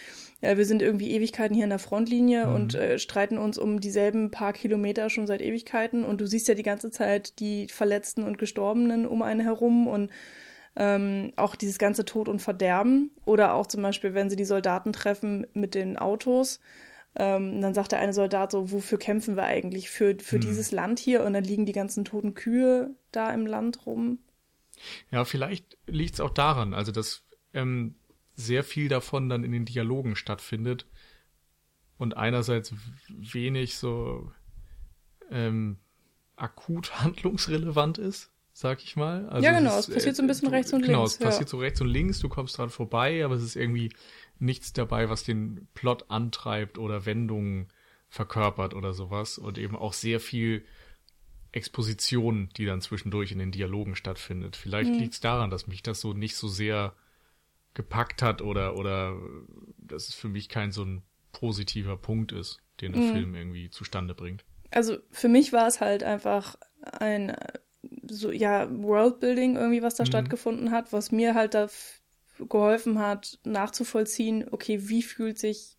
ja, 0.45 0.57
wir 0.57 0.65
sind 0.65 0.81
irgendwie 0.81 1.11
Ewigkeiten 1.11 1.55
hier 1.55 1.63
in 1.63 1.71
der 1.71 1.79
Frontlinie 1.79 2.45
mhm. 2.45 2.55
und 2.55 2.75
äh, 2.75 2.99
streiten 2.99 3.37
uns 3.37 3.57
um 3.57 3.79
dieselben 3.79 4.29
paar 4.29 4.53
Kilometer 4.53 5.09
schon 5.09 5.25
seit 5.25 5.41
Ewigkeiten. 5.41 6.03
Und 6.03 6.21
du 6.21 6.27
siehst 6.27 6.47
ja 6.47 6.53
die 6.53 6.63
ganze 6.63 6.91
Zeit 6.91 7.39
die 7.39 7.67
Verletzten 7.67 8.23
und 8.23 8.37
Gestorbenen 8.37 9.07
um 9.07 9.21
einen 9.21 9.41
herum 9.41 9.87
und 9.87 10.11
ähm, 10.75 11.31
auch 11.35 11.55
dieses 11.55 11.79
ganze 11.79 12.05
Tod 12.05 12.29
und 12.29 12.41
Verderben. 12.41 13.11
Oder 13.25 13.55
auch 13.55 13.65
zum 13.65 13.81
Beispiel, 13.81 14.13
wenn 14.13 14.29
sie 14.29 14.35
die 14.35 14.45
Soldaten 14.45 14.93
treffen 14.93 15.47
mit 15.53 15.73
den 15.73 15.97
Autos. 15.97 16.59
Ähm, 17.15 17.61
dann 17.61 17.73
sagt 17.73 17.93
der 17.93 17.99
eine 17.99 18.13
Soldat 18.13 18.51
so, 18.51 18.71
wofür 18.71 18.99
kämpfen 18.99 19.35
wir 19.35 19.43
eigentlich? 19.43 19.89
Für, 19.89 20.15
für 20.19 20.35
hm. 20.35 20.41
dieses 20.41 20.71
Land 20.71 20.99
hier? 20.99 21.23
Und 21.23 21.33
dann 21.33 21.43
liegen 21.43 21.65
die 21.65 21.71
ganzen 21.71 22.05
toten 22.05 22.35
Kühe 22.35 22.93
da 23.11 23.33
im 23.33 23.47
Land 23.47 23.85
rum. 23.85 24.19
Ja, 25.09 25.25
vielleicht 25.25 25.77
liegt 25.87 26.15
es 26.15 26.19
auch 26.19 26.29
daran, 26.29 26.73
also 26.73 26.91
dass 26.91 27.23
ähm, 27.53 27.95
sehr 28.35 28.63
viel 28.63 28.89
davon 28.89 29.29
dann 29.29 29.43
in 29.43 29.51
den 29.51 29.65
Dialogen 29.65 30.15
stattfindet 30.15 30.85
und 31.97 32.17
einerseits 32.17 32.73
wenig 33.09 33.77
so 33.77 34.31
ähm, 35.31 35.77
akut 36.35 36.99
handlungsrelevant 37.01 37.97
ist, 37.97 38.31
sag 38.51 38.83
ich 38.83 38.95
mal. 38.95 39.27
Also 39.29 39.45
ja, 39.45 39.57
genau, 39.57 39.77
es, 39.77 39.87
es 39.87 39.93
passiert 39.93 40.15
so 40.15 40.23
ein 40.23 40.27
bisschen 40.27 40.51
äh, 40.51 40.55
rechts 40.55 40.73
und 40.73 40.81
genau, 40.81 41.03
links. 41.03 41.17
Genau, 41.17 41.29
es 41.29 41.33
passiert 41.33 41.49
ja. 41.49 41.51
so 41.51 41.57
rechts 41.59 41.81
und 41.81 41.87
links, 41.87 42.19
du 42.19 42.29
kommst 42.29 42.57
dran 42.57 42.69
vorbei, 42.69 43.23
aber 43.23 43.35
es 43.35 43.43
ist 43.43 43.55
irgendwie 43.55 43.91
nichts 44.37 44.73
dabei, 44.73 45.09
was 45.09 45.23
den 45.23 45.67
Plot 45.73 46.09
antreibt 46.09 46.77
oder 46.77 47.05
Wendungen 47.05 47.67
verkörpert 48.09 48.73
oder 48.73 48.93
sowas 48.93 49.37
und 49.37 49.57
eben 49.57 49.75
auch 49.75 49.93
sehr 49.93 50.19
viel 50.19 50.65
Exposition, 51.51 52.49
die 52.57 52.65
dann 52.65 52.81
zwischendurch 52.81 53.31
in 53.31 53.39
den 53.39 53.51
Dialogen 53.51 53.95
stattfindet. 53.95 54.57
Vielleicht 54.57 54.91
mhm. 54.91 54.99
liegt 54.99 55.13
es 55.13 55.19
daran, 55.21 55.49
dass 55.49 55.67
mich 55.67 55.81
das 55.81 56.01
so 56.01 56.13
nicht 56.13 56.35
so 56.35 56.49
sehr 56.49 56.93
gepackt 57.75 58.23
hat 58.23 58.41
oder 58.41 58.75
oder 58.75 59.15
dass 59.77 60.09
es 60.09 60.15
für 60.15 60.29
mich 60.29 60.49
kein 60.49 60.71
so 60.71 60.83
ein 60.83 61.03
positiver 61.31 61.97
Punkt 61.97 62.31
ist, 62.31 62.61
den 62.81 62.93
der 62.93 63.01
mhm. 63.03 63.11
Film 63.11 63.35
irgendwie 63.35 63.69
zustande 63.69 64.15
bringt. 64.15 64.43
Also 64.71 64.97
für 65.11 65.27
mich 65.29 65.53
war 65.53 65.67
es 65.67 65.79
halt 65.79 66.03
einfach 66.03 66.55
ein 66.81 67.35
so 68.09 68.31
ja 68.31 68.67
Worldbuilding 68.71 69.55
irgendwie, 69.55 69.83
was 69.83 69.95
da 69.95 70.03
mhm. 70.03 70.07
stattgefunden 70.07 70.71
hat, 70.71 70.91
was 70.91 71.11
mir 71.11 71.35
halt 71.35 71.53
da 71.53 71.67
geholfen 72.39 72.99
hat, 72.99 73.39
nachzuvollziehen, 73.43 74.47
okay, 74.51 74.89
wie 74.89 75.03
fühlt 75.03 75.37
sich 75.37 75.77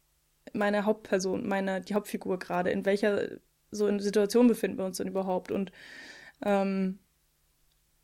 meine 0.52 0.84
Hauptperson, 0.84 1.46
meine, 1.46 1.80
die 1.80 1.94
Hauptfigur 1.94 2.38
gerade, 2.38 2.70
in 2.70 2.86
welcher 2.86 3.38
so 3.70 3.86
in 3.86 4.00
Situation 4.00 4.48
befinden 4.48 4.78
wir 4.78 4.86
uns 4.86 4.96
denn 4.96 5.08
überhaupt? 5.08 5.50
Und 5.50 5.72
ähm, 6.42 6.98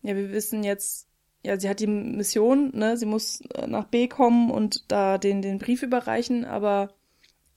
ja, 0.03 0.16
wir 0.16 0.32
wissen 0.32 0.64
jetzt, 0.64 1.09
ja, 1.45 1.59
sie 1.59 1.68
hat 1.68 1.80
die 1.80 1.86
Mission, 1.86 2.70
ne, 2.74 2.97
sie 2.97 3.07
muss 3.07 3.40
äh, 3.55 3.66
nach 3.66 3.84
B 3.84 4.09
kommen 4.09 4.51
und 4.51 4.90
da 4.90 5.18
den, 5.18 5.43
den 5.43 5.59
Brief 5.59 5.82
überreichen, 5.82 6.45
aber 6.45 6.95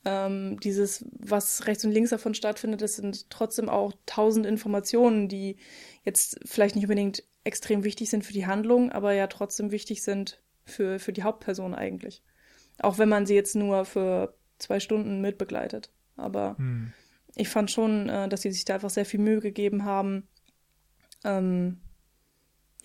ähm, 0.06 0.60
dieses, 0.60 1.06
was 1.12 1.68
rechts 1.68 1.86
und 1.86 1.92
links 1.92 2.10
davon 2.10 2.34
stattfindet, 2.34 2.82
das 2.82 2.96
sind 2.96 3.30
trotzdem 3.30 3.70
auch 3.70 3.94
tausend 4.06 4.46
Informationen, 4.46 5.28
die 5.28 5.58
jetzt 6.04 6.40
vielleicht 6.46 6.76
nicht 6.76 6.86
unbedingt 6.86 7.24
extrem 7.44 7.84
wichtig 7.84 8.10
sind 8.10 8.26
für 8.26 8.34
die 8.34 8.48
Handlung, 8.48 8.92
aber 8.92 9.14
ja 9.14 9.28
trotzdem 9.28 9.72
wichtig 9.72 10.04
sind 10.04 10.42
für, 10.64 11.00
für 11.00 11.14
die 11.14 11.24
Hauptperson 11.24 11.76
eigentlich. 11.76 12.24
Auch 12.80 12.98
wenn 12.98 13.10
man 13.10 13.26
sie 13.26 13.36
jetzt 13.36 13.56
nur 13.56 13.86
für 13.86 14.36
zwei 14.58 14.80
Stunden 14.80 15.22
mitbegleitet. 15.22 15.92
Aber 16.18 16.58
hm. 16.58 16.92
ich 17.36 17.50
fand 17.50 17.72
schon, 17.72 18.10
äh, 18.10 18.28
dass 18.30 18.42
sie 18.42 18.52
sich 18.52 18.66
da 18.66 18.76
einfach 18.76 18.90
sehr 18.90 19.06
viel 19.06 19.20
Mühe 19.20 19.40
gegeben 19.40 19.86
haben, 19.86 20.28
ähm, 21.24 21.82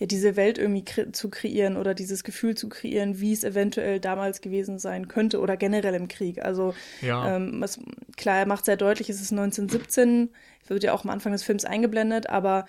ja, 0.01 0.07
diese 0.07 0.35
Welt 0.35 0.57
irgendwie 0.57 0.83
kre 0.83 1.11
zu 1.11 1.29
kreieren 1.29 1.77
oder 1.77 1.93
dieses 1.93 2.23
Gefühl 2.23 2.57
zu 2.57 2.69
kreieren, 2.69 3.19
wie 3.19 3.33
es 3.33 3.43
eventuell 3.43 3.99
damals 3.99 4.41
gewesen 4.41 4.79
sein 4.79 5.07
könnte 5.07 5.39
oder 5.39 5.57
generell 5.57 5.93
im 5.93 6.07
Krieg. 6.07 6.43
Also 6.43 6.73
ja. 7.01 7.35
ähm, 7.35 7.61
was, 7.61 7.79
klar, 8.17 8.39
er 8.39 8.47
macht 8.47 8.65
sehr 8.65 8.77
deutlich, 8.77 9.09
es 9.11 9.21
ist 9.21 9.31
1917, 9.31 10.31
wird 10.67 10.83
ja 10.83 10.93
auch 10.93 11.03
am 11.03 11.11
Anfang 11.11 11.33
des 11.33 11.43
Films 11.43 11.65
eingeblendet, 11.65 12.29
aber 12.29 12.65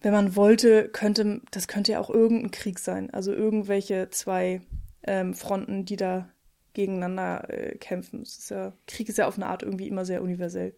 wenn 0.00 0.12
man 0.12 0.34
wollte, 0.34 0.88
könnte, 0.88 1.40
das 1.52 1.68
könnte 1.68 1.92
ja 1.92 2.00
auch 2.00 2.10
irgendein 2.10 2.50
Krieg 2.50 2.80
sein. 2.80 3.10
Also 3.10 3.32
irgendwelche 3.32 4.10
zwei 4.10 4.60
ähm, 5.04 5.34
Fronten, 5.34 5.84
die 5.84 5.96
da 5.96 6.28
gegeneinander 6.72 7.48
äh, 7.48 7.76
kämpfen. 7.78 8.22
Ist 8.22 8.50
ja, 8.50 8.72
Krieg 8.86 9.08
ist 9.08 9.18
ja 9.18 9.28
auf 9.28 9.36
eine 9.36 9.46
Art 9.46 9.62
irgendwie 9.62 9.86
immer 9.86 10.04
sehr 10.04 10.22
universell. 10.22 10.74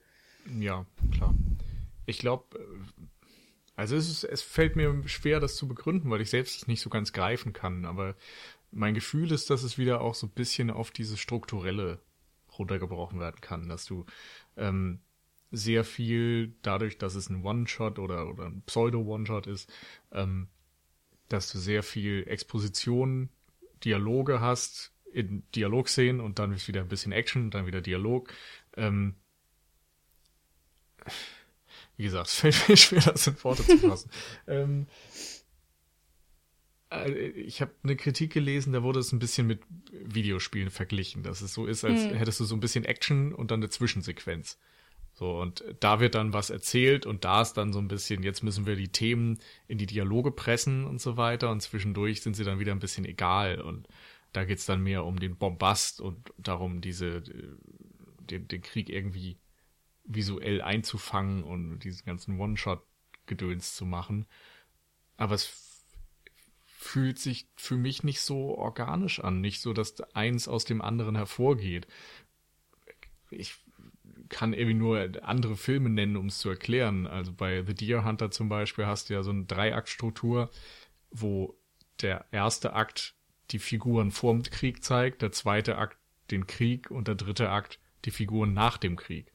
Ja, 0.58 0.84
klar. 1.12 1.34
Ich 2.06 2.18
glaube, 2.18 2.58
also 3.80 3.96
es, 3.96 4.10
ist, 4.10 4.24
es 4.24 4.42
fällt 4.42 4.76
mir 4.76 5.08
schwer, 5.08 5.40
das 5.40 5.56
zu 5.56 5.66
begründen, 5.66 6.10
weil 6.10 6.20
ich 6.20 6.28
selbst 6.28 6.68
nicht 6.68 6.82
so 6.82 6.90
ganz 6.90 7.14
greifen 7.14 7.54
kann. 7.54 7.86
Aber 7.86 8.14
mein 8.70 8.92
Gefühl 8.92 9.32
ist, 9.32 9.48
dass 9.48 9.62
es 9.62 9.78
wieder 9.78 10.02
auch 10.02 10.14
so 10.14 10.26
ein 10.26 10.34
bisschen 10.34 10.68
auf 10.70 10.90
dieses 10.90 11.18
Strukturelle 11.18 11.98
runtergebrochen 12.58 13.18
werden 13.20 13.40
kann, 13.40 13.70
dass 13.70 13.86
du 13.86 14.04
ähm, 14.58 15.00
sehr 15.50 15.84
viel 15.84 16.52
dadurch, 16.60 16.98
dass 16.98 17.14
es 17.14 17.30
ein 17.30 17.42
One-Shot 17.42 17.98
oder, 17.98 18.28
oder 18.28 18.48
ein 18.48 18.62
Pseudo-One-Shot 18.66 19.46
ist, 19.46 19.72
ähm, 20.12 20.48
dass 21.30 21.50
du 21.50 21.58
sehr 21.58 21.82
viel 21.82 22.24
Exposition, 22.28 23.30
Dialoge 23.82 24.42
hast 24.42 24.92
in 25.10 25.42
Dialogszenen 25.54 26.20
und 26.20 26.38
dann 26.38 26.52
ist 26.52 26.68
wieder 26.68 26.82
ein 26.82 26.88
bisschen 26.88 27.12
Action, 27.12 27.50
dann 27.50 27.66
wieder 27.66 27.80
Dialog. 27.80 28.30
Ähm, 28.76 29.14
wie 32.00 32.04
gesagt, 32.04 32.28
es 32.28 32.34
fällt 32.34 32.68
mir 32.68 32.76
schwer, 32.78 33.02
das 33.02 33.26
in 33.26 33.44
Worte 33.44 33.62
zu 33.62 33.76
fassen. 33.76 34.10
ähm, 34.46 34.86
äh, 36.90 37.10
ich 37.10 37.60
habe 37.60 37.72
eine 37.82 37.94
Kritik 37.94 38.32
gelesen, 38.32 38.72
da 38.72 38.82
wurde 38.82 39.00
es 39.00 39.12
ein 39.12 39.18
bisschen 39.18 39.46
mit 39.46 39.60
Videospielen 39.92 40.70
verglichen, 40.70 41.22
dass 41.22 41.42
es 41.42 41.52
so 41.52 41.66
ist, 41.66 41.84
als 41.84 42.04
hm. 42.04 42.14
hättest 42.14 42.40
du 42.40 42.44
so 42.44 42.56
ein 42.56 42.60
bisschen 42.60 42.86
Action 42.86 43.34
und 43.34 43.50
dann 43.50 43.60
eine 43.60 43.68
Zwischensequenz. 43.68 44.58
So, 45.12 45.38
und 45.38 45.62
da 45.80 46.00
wird 46.00 46.14
dann 46.14 46.32
was 46.32 46.48
erzählt 46.48 47.04
und 47.04 47.26
da 47.26 47.42
ist 47.42 47.52
dann 47.54 47.74
so 47.74 47.78
ein 47.80 47.88
bisschen, 47.88 48.22
jetzt 48.22 48.42
müssen 48.42 48.64
wir 48.64 48.76
die 48.76 48.88
Themen 48.88 49.38
in 49.68 49.76
die 49.76 49.84
Dialoge 49.84 50.30
pressen 50.30 50.86
und 50.86 51.02
so 51.02 51.18
weiter 51.18 51.50
und 51.50 51.60
zwischendurch 51.60 52.22
sind 52.22 52.34
sie 52.34 52.44
dann 52.44 52.60
wieder 52.60 52.72
ein 52.72 52.78
bisschen 52.78 53.04
egal 53.04 53.60
und 53.60 53.88
da 54.32 54.44
geht's 54.44 54.64
dann 54.64 54.82
mehr 54.82 55.04
um 55.04 55.20
den 55.20 55.36
Bombast 55.36 56.00
und 56.00 56.32
darum, 56.38 56.80
diese, 56.80 57.20
den, 58.20 58.48
den 58.48 58.62
Krieg 58.62 58.88
irgendwie 58.88 59.36
visuell 60.14 60.60
einzufangen 60.60 61.44
und 61.44 61.80
diesen 61.80 62.04
ganzen 62.04 62.38
One-Shot-Gedöns 62.38 63.74
zu 63.74 63.86
machen. 63.86 64.26
Aber 65.16 65.34
es 65.34 65.84
fühlt 66.64 67.18
sich 67.18 67.48
für 67.56 67.76
mich 67.76 68.02
nicht 68.02 68.20
so 68.20 68.56
organisch 68.56 69.20
an, 69.20 69.40
nicht 69.40 69.60
so, 69.60 69.72
dass 69.72 70.00
eins 70.14 70.48
aus 70.48 70.64
dem 70.64 70.82
anderen 70.82 71.14
hervorgeht. 71.14 71.86
Ich 73.30 73.54
kann 74.28 74.52
irgendwie 74.52 74.74
nur 74.74 75.10
andere 75.22 75.56
Filme 75.56 75.90
nennen, 75.90 76.16
um 76.16 76.26
es 76.26 76.38
zu 76.38 76.48
erklären. 76.48 77.06
Also 77.06 77.32
bei 77.32 77.64
The 77.64 77.74
Deer 77.74 78.04
Hunter 78.04 78.30
zum 78.30 78.48
Beispiel 78.48 78.86
hast 78.86 79.10
du 79.10 79.14
ja 79.14 79.22
so 79.22 79.30
eine 79.30 79.44
Dreiaktstruktur, 79.44 80.50
wo 81.10 81.56
der 82.00 82.26
erste 82.30 82.72
Akt 82.72 83.14
die 83.50 83.58
Figuren 83.58 84.10
vorm 84.10 84.42
Krieg 84.42 84.82
zeigt, 84.82 85.22
der 85.22 85.32
zweite 85.32 85.76
Akt 85.76 85.98
den 86.30 86.46
Krieg 86.46 86.90
und 86.90 87.08
der 87.08 87.16
dritte 87.16 87.50
Akt 87.50 87.78
die 88.04 88.10
Figuren 88.10 88.54
nach 88.54 88.78
dem 88.78 88.96
Krieg. 88.96 89.32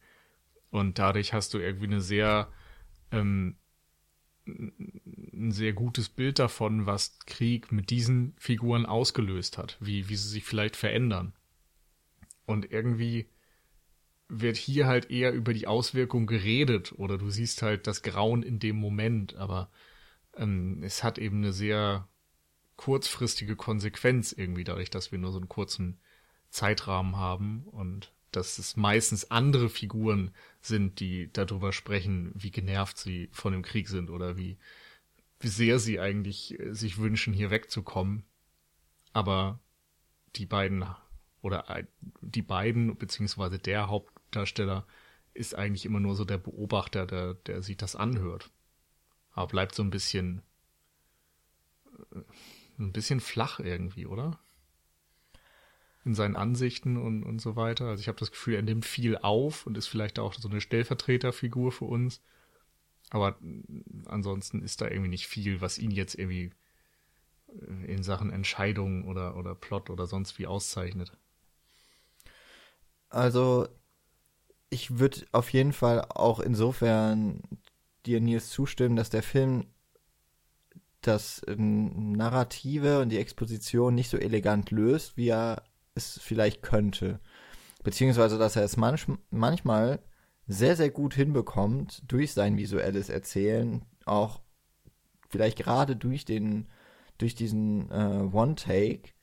Und 0.76 0.99
dadurch 0.99 1.32
hast 1.32 1.53
du 1.53 1.57
irgendwie 1.57 1.86
eine 1.86 2.01
sehr, 2.01 2.51
ähm, 3.09 3.55
ein 4.45 5.51
sehr 5.51 5.71
gutes 5.71 6.09
Bild 6.09 6.38
davon, 6.38 6.86
was 6.86 7.17
Krieg 7.19 7.71
mit 7.71 7.89
diesen 7.89 8.36
Figuren 8.38 8.86
ausgelöst 8.86 9.57
hat, 9.57 9.78
wie, 9.80 10.09
wie 10.09 10.17
sie 10.17 10.28
sich 10.28 10.43
vielleicht 10.43 10.76
verändern. 10.76 11.34
Und 12.45 12.73
irgendwie 12.73 13.30
wird 14.28 14.57
hier 14.57 14.86
halt 14.86 15.09
eher 15.09 15.32
über 15.32 15.53
die 15.53 15.65
Auswirkung 15.65 16.28
geredet 16.28 16.91
oder 16.97 17.17
du 17.17 17.30
siehst 17.30 17.61
halt 17.61 17.88
das 17.88 18.01
Grauen 18.01 18.43
in 18.43 18.59
dem 18.59 18.76
Moment, 18.76 19.34
aber 19.36 19.69
ähm, 20.36 20.84
es 20.84 21.05
hat 21.05 21.17
eben 21.17 21.38
eine 21.38 21.53
sehr 21.53 22.09
kurzfristige 22.76 23.55
Konsequenz 23.55 24.34
irgendwie 24.34 24.65
dadurch, 24.65 24.89
dass 24.89 25.13
wir 25.13 25.19
nur 25.19 25.32
so 25.32 25.38
einen 25.38 25.47
kurzen 25.47 26.01
Zeitrahmen 26.49 27.15
haben 27.15 27.63
und 27.63 28.13
dass 28.36 28.57
es 28.57 28.75
meistens 28.75 29.31
andere 29.31 29.69
Figuren 29.69 30.31
sind, 30.61 30.99
die 30.99 31.31
darüber 31.31 31.73
sprechen, 31.73 32.31
wie 32.36 32.51
genervt 32.51 32.97
sie 32.97 33.29
von 33.31 33.53
dem 33.53 33.61
Krieg 33.61 33.88
sind 33.88 34.09
oder 34.09 34.38
wie, 34.38 34.57
wie 35.39 35.47
sehr 35.47 35.79
sie 35.79 35.99
eigentlich 35.99 36.59
äh, 36.59 36.73
sich 36.73 36.97
wünschen, 36.97 37.33
hier 37.33 37.51
wegzukommen. 37.51 38.23
Aber 39.13 39.59
die 40.36 40.45
beiden 40.45 40.86
oder 41.41 41.86
die 42.21 42.41
beiden, 42.41 42.97
beziehungsweise 42.97 43.59
der 43.59 43.88
Hauptdarsteller, 43.88 44.88
ist 45.36 45.53
eigentlich 45.53 45.86
immer 45.86 45.99
nur 45.99 46.15
so 46.15 46.25
der 46.25 46.39
Beobachter, 46.39 47.05
der, 47.05 47.36
der 47.36 47.61
sich 47.61 47.77
das 47.77 47.95
anhört. 47.95 48.49
Aber 49.31 49.47
bleibt 49.47 49.75
so 49.75 49.83
ein 49.83 49.91
bisschen, 49.91 50.41
äh, 52.11 52.21
ein 52.79 52.93
bisschen 52.93 53.19
flach 53.19 53.59
irgendwie, 53.59 54.07
oder? 54.07 54.39
In 56.05 56.13
seinen 56.13 56.35
Ansichten 56.35 56.97
und, 56.97 57.23
und 57.23 57.41
so 57.41 57.55
weiter. 57.55 57.87
Also 57.87 57.99
ich 57.99 58.07
habe 58.07 58.19
das 58.19 58.31
Gefühl, 58.31 58.55
er 58.55 58.61
nimmt 58.61 58.85
viel 58.85 59.17
auf 59.17 59.65
und 59.65 59.77
ist 59.77 59.87
vielleicht 59.87 60.19
auch 60.19 60.33
so 60.35 60.47
eine 60.47 60.61
Stellvertreterfigur 60.61 61.71
für 61.71 61.85
uns. 61.85 62.21
Aber 63.09 63.37
ansonsten 64.05 64.61
ist 64.61 64.81
da 64.81 64.87
irgendwie 64.87 65.09
nicht 65.09 65.27
viel, 65.27 65.61
was 65.61 65.77
ihn 65.77 65.91
jetzt 65.91 66.15
irgendwie 66.15 66.51
äh, 67.49 67.91
in 67.91 68.03
Sachen 68.03 68.31
Entscheidungen 68.31 69.05
oder, 69.05 69.35
oder 69.35 69.55
Plot 69.55 69.89
oder 69.89 70.07
sonst 70.07 70.39
wie 70.39 70.47
auszeichnet. 70.47 71.11
Also, 73.09 73.67
ich 74.69 74.99
würde 74.99 75.25
auf 75.31 75.51
jeden 75.53 75.73
Fall 75.73 76.01
auch 76.09 76.39
insofern 76.39 77.41
dir 78.05 78.19
Nils 78.19 78.49
zustimmen, 78.49 78.95
dass 78.95 79.09
der 79.09 79.23
Film 79.23 79.65
das 81.01 81.41
ähm, 81.47 82.13
Narrative 82.13 82.99
und 83.01 83.09
die 83.09 83.19
Exposition 83.19 83.95
nicht 83.95 84.09
so 84.09 84.17
elegant 84.17 84.71
löst, 84.71 85.17
wie 85.17 85.29
er 85.29 85.63
es 85.95 86.19
vielleicht 86.21 86.61
könnte. 86.61 87.19
Beziehungsweise, 87.83 88.37
dass 88.37 88.55
er 88.55 88.63
es 88.63 88.77
manch, 88.77 89.07
manchmal 89.29 89.99
sehr, 90.47 90.75
sehr 90.75 90.91
gut 90.91 91.13
hinbekommt, 91.13 92.03
durch 92.07 92.33
sein 92.33 92.57
visuelles 92.57 93.09
Erzählen, 93.09 93.83
auch 94.05 94.41
vielleicht 95.29 95.57
gerade 95.57 95.95
durch 95.95 96.25
den, 96.25 96.67
durch 97.17 97.35
diesen 97.35 97.89
äh, 97.91 98.29
One-Take, 98.31 99.15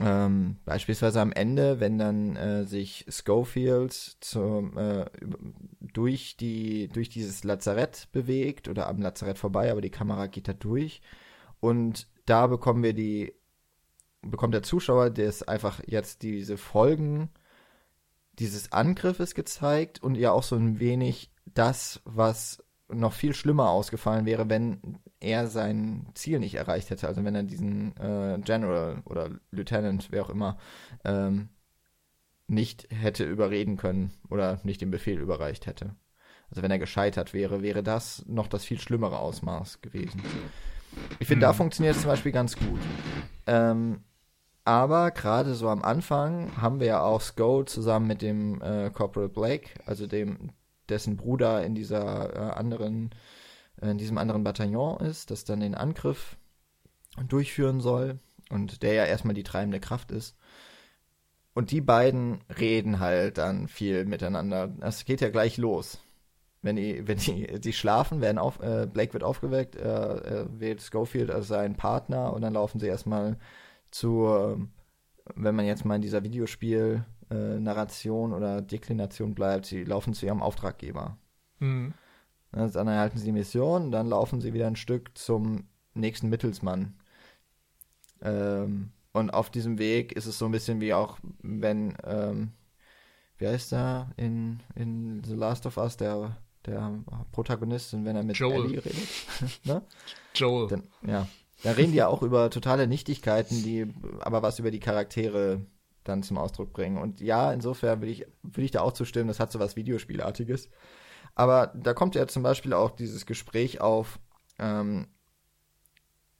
ähm, 0.00 0.56
beispielsweise 0.64 1.20
am 1.20 1.32
Ende, 1.32 1.78
wenn 1.78 1.98
dann 1.98 2.34
äh, 2.34 2.64
sich 2.64 3.06
Schofield 3.08 3.92
zum, 3.92 4.76
äh, 4.76 5.06
durch, 5.80 6.36
die, 6.36 6.88
durch 6.88 7.08
dieses 7.08 7.44
Lazarett 7.44 8.08
bewegt 8.10 8.68
oder 8.68 8.88
am 8.88 9.00
Lazarett 9.00 9.38
vorbei, 9.38 9.70
aber 9.70 9.80
die 9.80 9.90
Kamera 9.90 10.26
geht 10.26 10.48
da 10.48 10.52
durch. 10.52 11.00
Und 11.60 12.08
da 12.26 12.48
bekommen 12.48 12.82
wir 12.82 12.92
die, 12.92 13.34
bekommt 14.24 14.54
der 14.54 14.62
Zuschauer 14.62 15.10
das 15.10 15.42
einfach 15.42 15.80
jetzt 15.86 16.22
diese 16.22 16.56
Folgen 16.56 17.30
dieses 18.38 18.72
Angriffes 18.72 19.34
gezeigt 19.34 20.02
und 20.02 20.16
ja 20.16 20.32
auch 20.32 20.42
so 20.42 20.56
ein 20.56 20.80
wenig 20.80 21.30
das, 21.46 22.00
was 22.04 22.64
noch 22.88 23.12
viel 23.12 23.34
schlimmer 23.34 23.70
ausgefallen 23.70 24.26
wäre, 24.26 24.48
wenn 24.48 24.98
er 25.20 25.46
sein 25.46 26.06
Ziel 26.14 26.38
nicht 26.38 26.54
erreicht 26.54 26.90
hätte. 26.90 27.08
Also 27.08 27.24
wenn 27.24 27.34
er 27.34 27.42
diesen 27.42 27.96
äh, 27.96 28.38
General 28.44 29.02
oder 29.04 29.30
Lieutenant, 29.50 30.08
wer 30.10 30.24
auch 30.24 30.30
immer, 30.30 30.58
ähm, 31.04 31.48
nicht 32.46 32.88
hätte 32.90 33.24
überreden 33.24 33.76
können 33.76 34.12
oder 34.28 34.60
nicht 34.64 34.80
den 34.80 34.90
Befehl 34.90 35.18
überreicht 35.18 35.66
hätte. 35.66 35.96
Also 36.50 36.62
wenn 36.62 36.70
er 36.70 36.78
gescheitert 36.78 37.32
wäre, 37.32 37.62
wäre 37.62 37.82
das 37.82 38.24
noch 38.26 38.48
das 38.48 38.64
viel 38.64 38.78
schlimmere 38.78 39.18
Ausmaß 39.18 39.80
gewesen. 39.80 40.22
Ich 41.18 41.26
finde, 41.26 41.46
mhm. 41.46 41.48
da 41.48 41.52
funktioniert 41.54 41.96
es 41.96 42.02
zum 42.02 42.10
Beispiel 42.10 42.32
ganz 42.32 42.56
gut. 42.56 42.80
Ähm, 43.46 44.04
aber 44.64 45.10
gerade 45.10 45.54
so 45.54 45.68
am 45.68 45.82
Anfang 45.82 46.56
haben 46.60 46.80
wir 46.80 46.86
ja 46.86 47.02
auch 47.02 47.20
Skull 47.20 47.66
zusammen 47.66 48.06
mit 48.06 48.22
dem 48.22 48.62
äh, 48.62 48.90
Corporal 48.90 49.28
Blake, 49.28 49.70
also 49.84 50.06
dem 50.06 50.52
dessen 50.88 51.16
Bruder 51.16 51.64
in 51.64 51.74
dieser 51.74 52.34
äh, 52.34 52.54
anderen, 52.54 53.10
äh, 53.80 53.90
in 53.90 53.98
diesem 53.98 54.18
anderen 54.18 54.44
Bataillon 54.44 55.00
ist, 55.00 55.30
das 55.30 55.44
dann 55.44 55.60
den 55.60 55.74
Angriff 55.74 56.36
durchführen 57.28 57.80
soll 57.80 58.18
und 58.50 58.82
der 58.82 58.94
ja 58.94 59.04
erstmal 59.04 59.34
die 59.34 59.42
treibende 59.42 59.80
Kraft 59.80 60.10
ist. 60.10 60.36
Und 61.54 61.70
die 61.70 61.80
beiden 61.80 62.40
reden 62.58 62.98
halt 62.98 63.38
dann 63.38 63.68
viel 63.68 64.06
miteinander. 64.06 64.68
Das 64.68 65.04
geht 65.04 65.20
ja 65.20 65.28
gleich 65.28 65.56
los. 65.56 66.00
Wenn 66.62 66.76
die, 66.76 67.06
wenn 67.06 67.18
die, 67.18 67.60
die 67.60 67.72
schlafen, 67.72 68.20
werden 68.20 68.38
auf, 68.38 68.60
äh, 68.60 68.88
Blake 68.90 69.12
wird 69.12 69.22
aufgeweckt, 69.22 69.76
er, 69.76 70.24
er 70.24 70.60
wählt 70.60 70.82
Schofield 70.82 71.30
als 71.30 71.48
seinen 71.48 71.76
Partner 71.76 72.32
und 72.32 72.42
dann 72.42 72.54
laufen 72.54 72.80
sie 72.80 72.86
erstmal 72.86 73.36
zu, 73.94 74.68
wenn 75.36 75.54
man 75.54 75.66
jetzt 75.66 75.84
mal 75.84 75.94
in 75.94 76.02
dieser 76.02 76.24
Videospiel 76.24 77.04
äh, 77.30 78.08
oder 78.08 78.60
Deklination 78.60 79.34
bleibt, 79.34 79.66
sie 79.66 79.84
laufen 79.84 80.14
zu 80.14 80.26
ihrem 80.26 80.42
Auftraggeber. 80.42 81.16
Mhm. 81.60 81.94
Dann 82.50 82.88
erhalten 82.88 83.18
sie 83.18 83.26
die 83.26 83.32
Mission, 83.32 83.92
dann 83.92 84.08
laufen 84.08 84.40
sie 84.40 84.52
wieder 84.52 84.66
ein 84.66 84.76
Stück 84.76 85.16
zum 85.16 85.68
nächsten 85.94 86.28
Mittelsmann. 86.28 86.94
Ähm, 88.20 88.90
und 89.12 89.30
auf 89.30 89.50
diesem 89.50 89.78
Weg 89.78 90.12
ist 90.12 90.26
es 90.26 90.38
so 90.38 90.46
ein 90.46 90.52
bisschen 90.52 90.80
wie 90.80 90.92
auch, 90.92 91.18
wenn, 91.42 91.96
ähm, 92.04 92.50
wie 93.38 93.46
heißt 93.46 93.72
der 93.72 94.10
in, 94.16 94.60
in 94.74 95.22
The 95.24 95.34
Last 95.34 95.66
of 95.66 95.76
Us, 95.76 95.96
der, 95.96 96.36
der 96.66 97.04
Protagonist, 97.30 97.92
wenn 97.92 98.16
er 98.16 98.24
mit 98.24 98.36
Joel. 98.36 98.66
Ellie 98.66 98.84
redet? 98.84 99.08
ne? 99.64 99.82
Joel. 100.34 100.68
Dann, 100.68 100.82
ja. 101.06 101.28
Da 101.64 101.72
reden 101.72 101.92
die 101.92 101.98
ja 101.98 102.08
auch 102.08 102.22
über 102.22 102.50
totale 102.50 102.86
Nichtigkeiten, 102.86 103.62
die 103.62 103.86
aber 104.20 104.42
was 104.42 104.58
über 104.58 104.70
die 104.70 104.80
Charaktere 104.80 105.64
dann 106.04 106.22
zum 106.22 106.36
Ausdruck 106.36 106.74
bringen. 106.74 106.98
Und 106.98 107.22
ja, 107.22 107.52
insofern 107.52 108.02
will 108.02 108.10
ich, 108.10 108.26
will 108.42 108.64
ich 108.64 108.70
da 108.70 108.82
auch 108.82 108.92
zustimmen, 108.92 109.28
das 109.28 109.40
hat 109.40 109.50
so 109.50 109.58
was 109.58 109.74
Videospielartiges. 109.74 110.68
Aber 111.34 111.72
da 111.74 111.94
kommt 111.94 112.16
ja 112.16 112.26
zum 112.26 112.42
Beispiel 112.42 112.74
auch 112.74 112.90
dieses 112.90 113.24
Gespräch 113.24 113.80
auf, 113.80 114.20
ähm, 114.58 115.08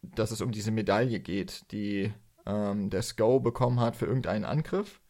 dass 0.03 0.31
es 0.31 0.43
um 0.43 0.53
diese 0.53 0.71
Medaille 0.71 1.21
geht, 1.21 1.73
die 1.73 2.13
ähm, 2.45 2.91
der 2.91 3.01
Sko 3.01 3.41
bekommen 3.41 3.81
hat 3.81 3.97
für 3.97 4.05
irgendeinen 4.05 4.45
Angriff. 4.45 5.01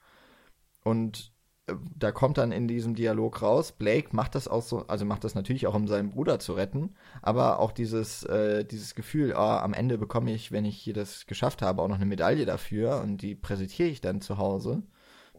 Und 0.84 1.33
da 1.66 2.12
kommt 2.12 2.36
dann 2.36 2.52
in 2.52 2.68
diesem 2.68 2.94
Dialog 2.94 3.40
raus, 3.40 3.72
Blake 3.72 4.14
macht 4.14 4.34
das 4.34 4.48
auch 4.48 4.62
so, 4.62 4.86
also 4.86 5.04
macht 5.06 5.24
das 5.24 5.34
natürlich 5.34 5.66
auch, 5.66 5.74
um 5.74 5.88
seinen 5.88 6.10
Bruder 6.10 6.38
zu 6.38 6.52
retten, 6.52 6.94
aber 7.22 7.58
auch 7.58 7.72
dieses, 7.72 8.22
äh, 8.24 8.64
dieses 8.64 8.94
Gefühl, 8.94 9.32
oh, 9.34 9.38
am 9.38 9.72
Ende 9.72 9.96
bekomme 9.96 10.32
ich, 10.32 10.52
wenn 10.52 10.66
ich 10.66 10.76
hier 10.76 10.92
das 10.92 11.26
geschafft 11.26 11.62
habe, 11.62 11.80
auch 11.80 11.88
noch 11.88 11.96
eine 11.96 12.06
Medaille 12.06 12.44
dafür 12.44 13.00
und 13.00 13.22
die 13.22 13.34
präsentiere 13.34 13.88
ich 13.88 14.02
dann 14.02 14.20
zu 14.20 14.36
Hause 14.36 14.82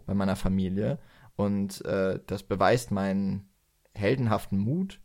bei 0.07 0.15
meiner 0.15 0.35
Familie 0.35 0.97
und 1.35 1.85
äh, 1.85 2.19
das 2.25 2.41
beweist 2.43 2.91
meinen 2.91 3.49
heldenhaften 3.93 4.57
Mut. 4.57 5.01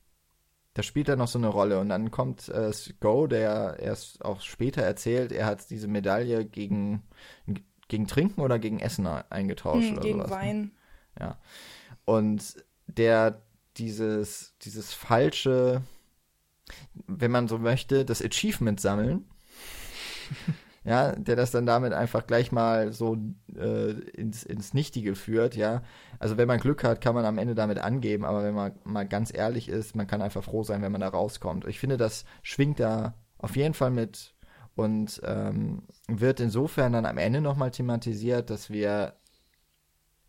Das 0.72 0.86
spielt 0.86 1.08
dann 1.08 1.18
noch 1.18 1.28
so 1.28 1.38
eine 1.38 1.48
Rolle 1.48 1.80
und 1.80 1.90
dann 1.90 2.10
kommt 2.10 2.48
äh, 2.48 2.70
Go, 3.00 3.26
der 3.26 3.78
erst 3.78 4.24
auch 4.24 4.40
später 4.40 4.82
erzählt, 4.82 5.32
er 5.32 5.46
hat 5.46 5.68
diese 5.68 5.88
Medaille 5.88 6.46
gegen, 6.46 7.02
gegen 7.88 8.06
Trinken 8.06 8.40
oder 8.40 8.58
gegen 8.58 8.78
Essen 8.78 9.06
eingetauscht 9.06 9.88
hm, 9.88 9.92
oder 9.94 10.02
gegen 10.02 10.18
sowas. 10.18 10.30
Ne? 10.30 10.36
Wein. 10.36 10.70
Ja. 11.18 11.38
Und 12.04 12.56
der 12.86 13.42
dieses, 13.76 14.54
dieses 14.62 14.92
falsche, 14.92 15.82
wenn 17.06 17.30
man 17.30 17.48
so 17.48 17.58
möchte, 17.58 18.04
das 18.04 18.22
Achievement 18.22 18.80
sammeln, 18.80 19.24
ja, 20.84 21.12
der 21.12 21.36
das 21.36 21.50
dann 21.50 21.66
damit 21.66 21.92
einfach 21.92 22.26
gleich 22.26 22.52
mal 22.52 22.92
so 22.92 23.16
äh, 23.56 23.90
ins, 23.90 24.42
ins 24.42 24.74
Nichtige 24.74 25.14
führt, 25.14 25.56
ja. 25.56 25.82
Also 26.18 26.36
wenn 26.36 26.48
man 26.48 26.61
Glück 26.61 26.84
hat, 26.84 27.00
kann 27.00 27.14
man 27.14 27.24
am 27.24 27.38
Ende 27.38 27.54
damit 27.54 27.78
angeben, 27.78 28.24
aber 28.24 28.42
wenn 28.42 28.54
man 28.54 28.72
mal 28.84 29.06
ganz 29.06 29.34
ehrlich 29.34 29.68
ist, 29.68 29.96
man 29.96 30.06
kann 30.06 30.22
einfach 30.22 30.44
froh 30.44 30.62
sein, 30.62 30.82
wenn 30.82 30.92
man 30.92 31.00
da 31.00 31.08
rauskommt. 31.08 31.66
Ich 31.66 31.78
finde, 31.78 31.96
das 31.96 32.24
schwingt 32.42 32.80
da 32.80 33.14
auf 33.38 33.56
jeden 33.56 33.74
Fall 33.74 33.90
mit 33.90 34.34
und 34.74 35.20
ähm, 35.24 35.82
wird 36.08 36.40
insofern 36.40 36.92
dann 36.92 37.06
am 37.06 37.18
Ende 37.18 37.40
nochmal 37.40 37.70
thematisiert, 37.70 38.50
dass 38.50 38.70
wir 38.70 39.14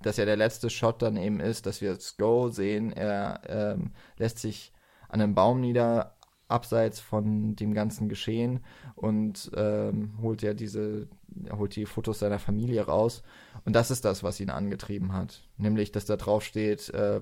dass 0.04 0.18
ja 0.18 0.26
der 0.26 0.38
letzte 0.38 0.70
Shot 0.70 1.02
dann 1.02 1.18
eben 1.18 1.40
ist, 1.40 1.66
dass 1.66 1.82
wir 1.82 2.00
Sko 2.00 2.50
sehen, 2.50 2.92
er 2.92 3.42
ähm, 3.48 3.92
lässt 4.18 4.40
sich 4.40 4.74
an 5.10 5.22
einem 5.22 5.36
Baum 5.36 5.62
nieder, 5.62 6.16
abseits 6.52 7.00
von 7.00 7.56
dem 7.56 7.74
ganzen 7.74 8.10
Geschehen 8.10 8.60
und 8.96 9.50
ähm, 9.56 10.14
holt 10.22 10.42
ja 10.42 10.54
diese, 10.54 11.08
holt 11.52 11.76
die 11.76 11.86
Fotos 11.86 12.20
seiner 12.20 12.40
Familie 12.40 12.86
raus. 12.86 13.24
Und 13.66 13.76
das 13.76 13.90
ist 13.90 14.06
das, 14.06 14.22
was 14.22 14.40
ihn 14.40 14.50
angetrieben 14.50 15.14
hat. 15.14 15.48
Nämlich, 15.58 15.92
dass 15.92 16.06
da 16.06 16.18
drauf 16.18 16.44
steht, 16.44 16.90
äh, 16.90 17.22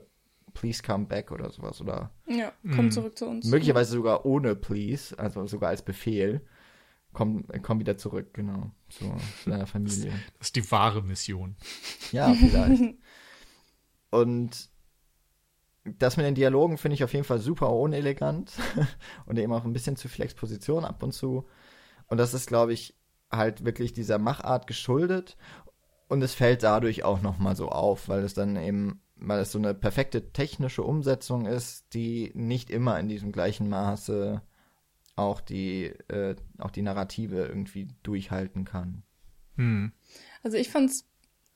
please 0.54 0.82
come 0.84 1.06
back 1.06 1.32
oder 1.32 1.50
sowas. 1.52 1.80
Oder 1.80 2.12
ja, 2.28 2.52
komm 2.76 2.86
mhm. 2.86 2.92
zurück 2.92 3.18
zu 3.18 3.28
uns. 3.28 3.46
Möglicherweise 3.46 3.94
sogar 3.94 4.26
ohne 4.26 4.56
please, 4.56 5.18
also 5.18 5.46
sogar 5.46 5.70
als 5.70 5.84
Befehl. 5.84 6.42
Komm, 7.14 7.46
komm 7.64 7.80
wieder 7.80 7.98
zurück, 7.98 8.34
genau, 8.34 8.72
zu, 8.90 9.12
zu 9.44 9.50
deiner 9.50 9.66
Familie. 9.66 10.12
Das 10.38 10.50
ist 10.50 10.56
die 10.56 10.72
wahre 10.72 11.02
Mission. 11.02 11.56
Ja, 12.12 12.34
vielleicht. 12.34 12.96
und 14.12 14.70
das 15.84 16.18
mit 16.18 16.26
den 16.26 16.36
Dialogen 16.36 16.78
finde 16.78 16.96
ich 16.96 17.04
auf 17.04 17.14
jeden 17.14 17.26
Fall 17.26 17.40
super 17.40 17.72
unelegant 17.72 18.54
und 19.26 19.40
eben 19.40 19.54
auch 19.54 19.66
ein 19.66 19.74
bisschen 19.74 19.96
zu 19.96 20.08
viel 20.08 20.26
Exposition 20.26 20.86
ab 20.86 21.02
und 21.02 21.14
zu. 21.14 21.48
Und 22.08 22.18
das 22.18 22.34
ist, 22.34 22.48
glaube 22.48 22.74
ich, 22.74 22.96
halt 23.32 23.66
wirklich 23.66 23.94
dieser 23.94 24.18
Machart 24.18 24.68
geschuldet. 24.68 25.38
Und 26.08 26.22
es 26.22 26.34
fällt 26.34 26.64
dadurch 26.64 27.04
auch 27.04 27.22
nochmal 27.22 27.56
so 27.56 27.70
auf, 27.70 28.10
weil 28.10 28.24
es 28.24 28.34
dann 28.34 28.56
eben, 28.56 29.02
weil 29.16 29.40
es 29.40 29.52
so 29.52 29.60
eine 29.60 29.74
perfekte 29.74 30.32
technische 30.32 30.84
Umsetzung 30.84 31.46
ist, 31.46 31.94
die 31.94 32.32
nicht 32.34 32.72
immer 32.72 33.00
in 33.00 33.08
diesem 33.08 33.32
gleichen 33.32 33.70
Maße 33.70 34.42
auch 35.20 35.42
die, 35.42 35.86
äh, 36.08 36.36
auch 36.58 36.72
die 36.72 36.82
Narrative 36.82 37.46
irgendwie 37.46 37.90
durchhalten 38.04 38.66
kann. 38.66 39.04
Hm. 39.56 39.92
Also 40.44 40.58
ich 40.58 40.70
fand's 40.70 41.06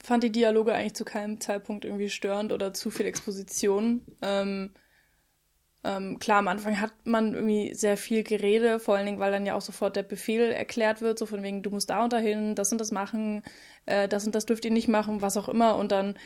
fand 0.04 0.24
die 0.24 0.32
Dialoge 0.32 0.74
eigentlich 0.74 0.96
zu 0.96 1.06
keinem 1.06 1.40
Zeitpunkt 1.40 1.86
irgendwie 1.86 2.10
störend 2.10 2.52
oder 2.52 2.74
zu 2.74 2.92
viel 2.92 3.06
Exposition. 3.06 4.02
Ähm, 4.22 4.72
ähm, 5.86 6.18
klar, 6.20 6.40
am 6.40 6.48
Anfang 6.48 6.80
hat 6.80 6.94
man 7.04 7.34
irgendwie 7.34 7.74
sehr 7.74 7.98
viel 7.98 8.24
Gerede, 8.24 8.80
vor 8.80 8.96
allen 8.96 9.06
Dingen, 9.06 9.20
weil 9.20 9.34
dann 9.34 9.46
ja 9.46 9.56
auch 9.56 9.62
sofort 9.62 9.98
der 9.98 10.04
Befehl 10.04 10.52
erklärt 10.52 11.02
wird, 11.02 11.20
so 11.20 11.26
von 11.26 11.44
wegen, 11.44 11.62
du 11.62 11.72
musst 11.72 11.90
da 11.90 12.04
und 12.06 12.14
dahin, 12.14 12.56
das 12.56 12.72
und 12.72 12.80
das 12.80 12.92
machen, 12.92 13.44
äh, 13.86 14.08
das 14.08 14.26
und 14.26 14.34
das 14.34 14.46
dürft 14.46 14.64
ihr 14.64 14.72
nicht 14.72 14.88
machen, 14.88 15.22
was 15.22 15.36
auch 15.36 15.50
immer. 15.50 15.76
Und 15.76 15.92
dann 15.92 16.18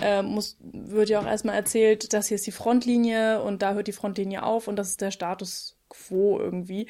äh, 0.00 0.22
muss, 0.22 0.56
wird 0.60 1.10
ja 1.10 1.20
auch 1.20 1.26
erstmal 1.26 1.56
erzählt, 1.56 2.14
das 2.14 2.28
hier 2.28 2.36
ist 2.36 2.46
die 2.46 2.52
Frontlinie 2.52 3.42
und 3.42 3.60
da 3.60 3.74
hört 3.74 3.86
die 3.86 3.92
Frontlinie 3.92 4.42
auf 4.42 4.66
und 4.66 4.76
das 4.76 4.88
ist 4.88 5.02
der 5.02 5.10
Status 5.10 5.76
quo 5.92 6.38
irgendwie. 6.38 6.88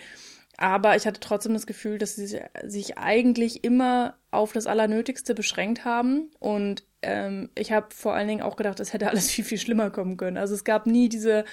Aber 0.59 0.97
ich 0.97 1.07
hatte 1.07 1.21
trotzdem 1.21 1.55
das 1.55 1.67
Gefühl, 1.67 1.99
dass 1.99 2.15
sie 2.15 2.41
sich 2.65 2.99
eigentlich 2.99 3.65
immer 3.65 4.15
auf 4.31 4.53
das 4.53 4.67
Allernötigste 4.67 5.35
beschränkt 5.35 5.85
haben. 5.85 6.31
Und 6.39 6.85
ähm, 7.03 7.49
ich 7.57 7.73
habe 7.73 7.87
vor 7.93 8.15
allen 8.15 8.29
Dingen 8.29 8.43
auch 8.43 8.55
gedacht, 8.55 8.79
es 8.79 8.93
hätte 8.93 9.09
alles 9.09 9.31
viel, 9.33 9.45
viel 9.45 9.59
schlimmer 9.59 9.91
kommen 9.91 10.17
können. 10.17 10.37
Also 10.37 10.55
es 10.55 10.63
gab 10.63 10.87
nie 10.87 11.09
diese 11.09 11.45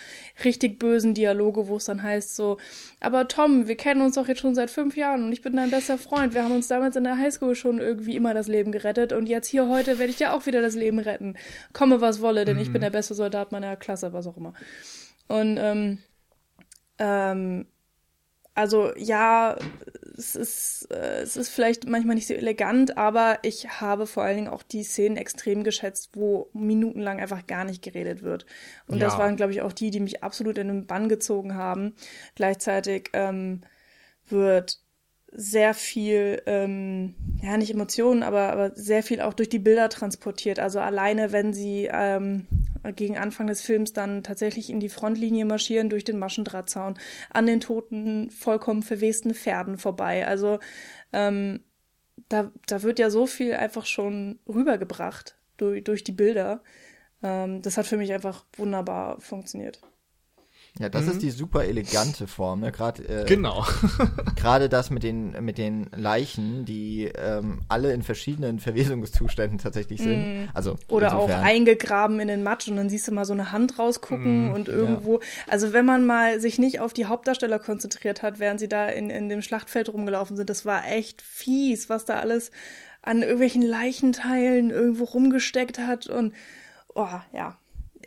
richtig 0.44 0.80
bösen 0.80 1.14
Dialoge, 1.14 1.68
wo 1.68 1.78
es 1.78 1.86
dann 1.86 2.04
heißt 2.04 2.36
so, 2.36 2.58
aber 3.00 3.28
Tom, 3.28 3.68
wir 3.68 3.78
kennen 3.78 4.02
uns 4.02 4.16
doch 4.16 4.28
jetzt 4.28 4.42
schon 4.42 4.54
seit 4.54 4.70
fünf 4.70 4.96
Jahren 4.96 5.24
und 5.24 5.32
ich 5.32 5.42
bin 5.42 5.56
dein 5.56 5.72
bester 5.72 5.98
Freund. 5.98 6.34
Wir 6.34 6.44
haben 6.44 6.56
uns 6.56 6.68
damals 6.68 6.96
in 6.96 7.04
der 7.04 7.18
Highschool 7.18 7.56
schon 7.56 7.80
irgendwie 7.80 8.16
immer 8.16 8.34
das 8.34 8.48
Leben 8.48 8.72
gerettet 8.72 9.12
und 9.12 9.28
jetzt 9.28 9.48
hier 9.48 9.68
heute 9.68 9.98
werde 9.98 10.12
ich 10.12 10.18
dir 10.18 10.34
auch 10.34 10.46
wieder 10.46 10.62
das 10.62 10.76
Leben 10.76 11.00
retten. 11.00 11.36
Komme, 11.74 12.00
was 12.00 12.22
wolle, 12.22 12.46
denn 12.46 12.58
mhm. 12.58 12.62
ich 12.62 12.72
bin 12.72 12.82
der 12.82 12.92
beste 12.92 13.16
Soldat 13.16 13.52
meiner 13.52 13.76
Klasse, 13.76 14.14
was 14.14 14.28
auch 14.28 14.38
immer. 14.38 14.54
Und 15.28 15.58
ähm, 15.60 16.00
ähm, 17.00 17.66
also 18.60 18.92
ja, 18.98 19.58
es 20.18 20.36
ist, 20.36 20.92
äh, 20.92 21.22
es 21.22 21.38
ist 21.38 21.50
vielleicht 21.50 21.88
manchmal 21.88 22.16
nicht 22.16 22.28
so 22.28 22.34
elegant, 22.34 22.98
aber 22.98 23.40
ich 23.42 23.80
habe 23.80 24.06
vor 24.06 24.24
allen 24.24 24.36
Dingen 24.36 24.48
auch 24.50 24.64
die 24.64 24.84
Szenen 24.84 25.16
extrem 25.16 25.64
geschätzt, 25.64 26.10
wo 26.14 26.50
minutenlang 26.52 27.22
einfach 27.22 27.48
gar 27.48 27.64
nicht 27.64 27.82
geredet 27.82 28.22
wird. 28.22 28.46
Und 28.88 28.98
ja. 28.98 29.06
das 29.06 29.18
waren, 29.18 29.38
glaube 29.38 29.54
ich, 29.54 29.62
auch 29.62 29.72
die, 29.72 29.92
die 29.92 30.02
mich 30.02 30.24
absolut 30.24 30.58
in 30.58 30.68
den 30.68 30.88
Bann 30.88 31.08
gezogen 31.08 31.56
haben. 31.56 31.96
Gleichzeitig 32.36 33.12
ähm, 33.14 33.62
wird 34.28 34.82
sehr 35.32 35.74
viel, 35.74 36.42
ähm, 36.46 37.16
ja, 37.42 37.58
nicht 37.58 37.72
Emotionen, 37.72 38.24
aber, 38.24 38.52
aber 38.52 38.76
sehr 38.76 39.04
viel 39.04 39.22
auch 39.22 39.34
durch 39.34 39.50
die 39.50 39.60
Bilder 39.60 39.90
transportiert. 39.90 40.60
Also 40.60 40.80
alleine, 40.80 41.32
wenn 41.32 41.54
sie 41.54 41.90
ähm, 41.92 42.48
gegen 42.96 43.18
Anfang 43.18 43.48
des 43.48 43.62
Films 43.62 43.94
dann 43.94 44.24
tatsächlich 44.24 44.70
in 44.70 44.80
die 44.80 44.90
Frontlinie 44.90 45.46
marschieren 45.46 45.90
durch 45.90 46.04
den 46.04 46.20
Maschendrahtzaun, 46.20 46.98
an 47.30 47.46
den 47.46 47.60
toten, 47.60 48.30
vollkommen 48.32 48.84
verwesten 48.84 49.34
Pferden 49.34 49.78
vorbei. 49.78 50.28
Also 50.28 50.60
ähm, 51.14 51.62
da, 52.28 52.52
da 52.68 52.84
wird 52.84 53.00
ja 53.00 53.10
so 53.10 53.26
viel 53.26 53.54
einfach 53.54 53.86
schon 53.86 54.40
rübergebracht 54.48 55.38
durch, 55.58 55.84
durch 55.84 56.04
die 56.04 56.12
Bilder. 56.12 56.64
Ähm, 57.22 57.62
das 57.62 57.78
hat 57.78 57.88
für 57.88 57.98
mich 57.98 58.14
einfach 58.14 58.46
wunderbar 58.58 59.20
funktioniert. 59.22 59.82
Ja, 60.78 60.88
das 60.88 61.06
mhm. 61.06 61.12
ist 61.12 61.22
die 61.24 61.32
super 61.32 61.66
elegante 61.66 62.28
Form, 62.28 62.62
ne? 62.62 62.72
Gerade 62.72 63.04
äh, 63.08 63.26
genau. 63.26 63.66
gerade 64.36 64.70
das 64.70 64.92
mit 64.92 65.04
den 65.04 65.32
mit 65.44 65.58
den 65.58 65.90
Leichen, 65.96 66.66
die 66.66 67.12
ähm, 67.16 67.62
alle 67.68 67.92
in 67.94 68.04
verschiedenen 68.04 68.60
Verwesungszuständen 68.60 69.58
tatsächlich 69.58 70.02
sind. 70.02 70.42
Mhm. 70.42 70.50
Also 70.54 70.78
oder 70.88 71.12
insofern. 71.12 71.40
auch 71.40 71.44
eingegraben 71.44 72.20
in 72.20 72.28
den 72.28 72.44
Matsch 72.44 72.68
und 72.68 72.78
dann 72.78 72.90
siehst 72.90 73.08
du 73.08 73.12
mal 73.12 73.26
so 73.26 73.34
eine 73.34 73.52
Hand 73.52 73.80
rausgucken 73.80 74.48
mhm, 74.48 74.54
und 74.54 74.68
irgendwo. 74.68 75.16
Ja. 75.16 75.26
Also 75.48 75.74
wenn 75.74 75.86
man 75.86 76.06
mal 76.06 76.40
sich 76.40 76.60
nicht 76.60 76.80
auf 76.80 76.94
die 76.94 77.06
Hauptdarsteller 77.06 77.60
konzentriert 77.60 78.22
hat, 78.22 78.40
während 78.40 78.60
sie 78.60 78.70
da 78.70 78.88
in 78.88 79.10
in 79.10 79.28
dem 79.28 79.42
Schlachtfeld 79.42 79.92
rumgelaufen 79.92 80.38
sind, 80.38 80.50
das 80.50 80.66
war 80.66 80.88
echt 80.88 81.22
fies, 81.22 81.90
was 81.90 82.06
da 82.06 82.20
alles 82.20 82.52
an 83.02 83.22
irgendwelchen 83.22 83.62
Leichenteilen 83.64 84.70
irgendwo 84.70 85.06
rumgesteckt 85.06 85.80
hat 85.80 86.08
und 86.08 86.34
oh 86.94 87.08
ja 87.34 87.58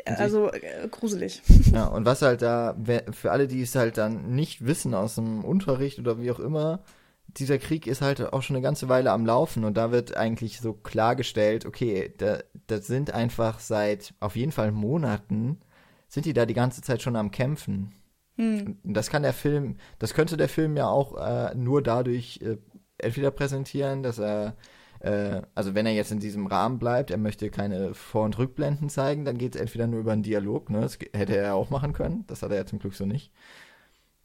also 0.05 0.51
äh, 0.51 0.89
gruselig. 0.91 1.43
Ja, 1.73 1.87
und 1.87 2.05
was 2.05 2.23
halt 2.23 2.43
da, 2.43 2.77
für 3.13 3.31
alle, 3.31 3.49
die 3.49 3.63
es 3.63 3.75
halt 3.75 3.99
dann 3.99 4.35
nicht 4.35 4.65
wissen 4.65 4.95
aus 4.95 5.15
dem 5.15 5.45
Unterricht 5.45 5.99
oder 5.99 6.21
wie 6.21 6.31
auch 6.31 6.41
immer, 6.41 6.81
dieser 7.29 7.59
Krieg 7.59 7.87
ist 7.87 8.03
halt 8.03 8.33
auch 8.33 8.43
schon 8.43 8.57
eine 8.57 8.63
ganze 8.63 8.89
Weile 8.89 9.11
am 9.11 9.25
Laufen 9.25 9.65
und 9.65 9.77
da 9.77 9.91
wird 9.91 10.17
eigentlich 10.17 10.61
so 10.61 10.75
klargestellt, 10.75 11.65
okay, 11.65 12.13
da, 12.19 12.41
das 12.67 12.87
sind 12.87 13.13
einfach 13.13 13.61
seit 13.61 14.15
auf 14.21 14.37
jeden 14.37 14.53
Fall 14.53 14.73
Monaten, 14.73 15.61
sind 16.09 16.27
die 16.27 16.35
da 16.35 16.47
die 16.47 16.55
ganze 16.55 16.83
Zeit 16.83 17.01
schon 17.01 17.17
am 17.17 17.31
Kämpfen. 17.31 17.95
Hm. 18.37 18.79
Das 18.83 19.09
kann 19.09 19.23
der 19.23 19.33
Film, 19.33 19.77
das 19.99 20.15
könnte 20.15 20.37
der 20.37 20.49
Film 20.49 20.77
ja 20.77 20.89
auch 20.89 21.17
äh, 21.17 21.55
nur 21.55 21.83
dadurch 21.83 22.41
äh, 22.43 22.59
entweder 22.99 23.31
präsentieren, 23.31 24.03
dass 24.03 24.19
er 24.19 24.57
äh, 25.03 25.43
also 25.57 25.75
wenn 25.75 25.85
er 25.85 25.93
jetzt 25.93 26.13
in 26.13 26.21
diesem 26.21 26.47
Rahmen 26.47 26.79
bleibt, 26.79 27.11
er 27.11 27.19
möchte 27.19 27.51
keine 27.51 27.93
Vor- 27.93 28.25
und 28.25 28.39
Rückblenden 28.39 28.89
zeigen, 28.89 29.25
dann 29.25 29.37
geht 29.37 29.57
es 29.57 29.61
entweder 29.61 29.89
nur 29.89 29.99
über 29.99 30.13
einen 30.13 30.23
Dialog, 30.23 30.71
ne? 30.71 30.81
Das 30.81 30.97
hätte 31.13 31.37
er 31.37 31.57
auch 31.57 31.71
machen 31.71 31.93
können, 31.93 32.25
das 32.29 32.43
hat 32.43 32.53
er 32.53 32.59
ja 32.59 32.67
zum 32.67 32.79
Glück 32.79 32.95
so 32.95 33.05
nicht. 33.05 33.33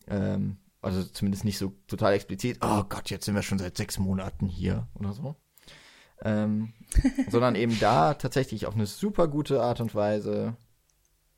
Ähm, 0.08 0.58
also 0.80 1.04
zumindest 1.04 1.46
nicht 1.46 1.58
so 1.58 1.74
total 1.88 2.14
explizit, 2.14 2.60
oh 2.62 2.84
Gott, 2.88 3.10
jetzt 3.10 3.26
sind 3.26 3.34
wir 3.34 3.42
schon 3.42 3.58
seit 3.58 3.76
sechs 3.76 3.98
Monaten 3.98 4.48
hier 4.48 4.88
oder 4.94 5.14
so. 5.14 5.36
Ähm, 6.22 6.74
sondern 7.30 7.56
eben 7.56 7.80
da 7.80 8.14
tatsächlich 8.14 8.68
auf 8.68 8.76
eine 8.76 8.86
super 8.86 9.28
gute 9.28 9.64
Art 9.64 9.82
und 9.82 9.96
Weise. 9.96 10.56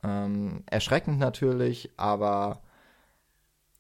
Ähm, 0.04 0.64
erschreckend 0.66 1.18
natürlich, 1.18 1.92
aber 1.96 2.62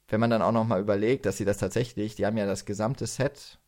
wenn 0.07 0.21
man 0.21 0.29
dann 0.29 0.41
auch 0.41 0.53
noch 0.53 0.65
mal 0.65 0.79
überlegt, 0.79 1.25
dass 1.25 1.35
sie 1.35 1.45
das 1.45 1.57
tatsächlich, 1.57 2.15
die 2.15 2.25
haben 2.25 2.37
ja 2.37 2.45
das 2.45 2.63
gesamte 2.63 3.07
Set 3.07 3.59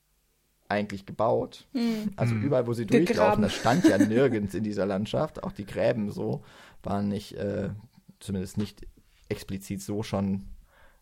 eigentlich 0.72 1.06
gebaut. 1.06 1.68
Mhm. 1.74 2.12
Also 2.16 2.34
hm. 2.34 2.44
überall, 2.44 2.68
wo 2.68 2.74
sie 2.74 2.86
durchlaufen, 2.86 3.14
Gegraben. 3.14 3.42
das 3.44 3.54
stand 3.54 3.86
ja 3.86 3.98
nirgends 4.00 4.56
in 4.56 4.64
dieser 4.64 4.86
Landschaft. 4.86 5.44
Auch 5.44 5.52
die 5.52 5.66
Gräben 5.66 6.10
so 6.12 6.44
waren 6.82 7.08
nicht, 7.10 7.34
äh, 7.34 7.70
zumindest 8.20 8.58
nicht 8.58 8.88
explizit 9.30 9.82
so 9.82 10.02
schon 10.02 10.48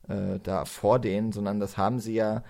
äh, 0.07 0.39
da 0.43 0.65
vor 0.65 0.99
denen, 0.99 1.31
sondern 1.31 1.59
das 1.59 1.77
haben 1.77 1.99
sie 1.99 2.15
ja 2.15 2.43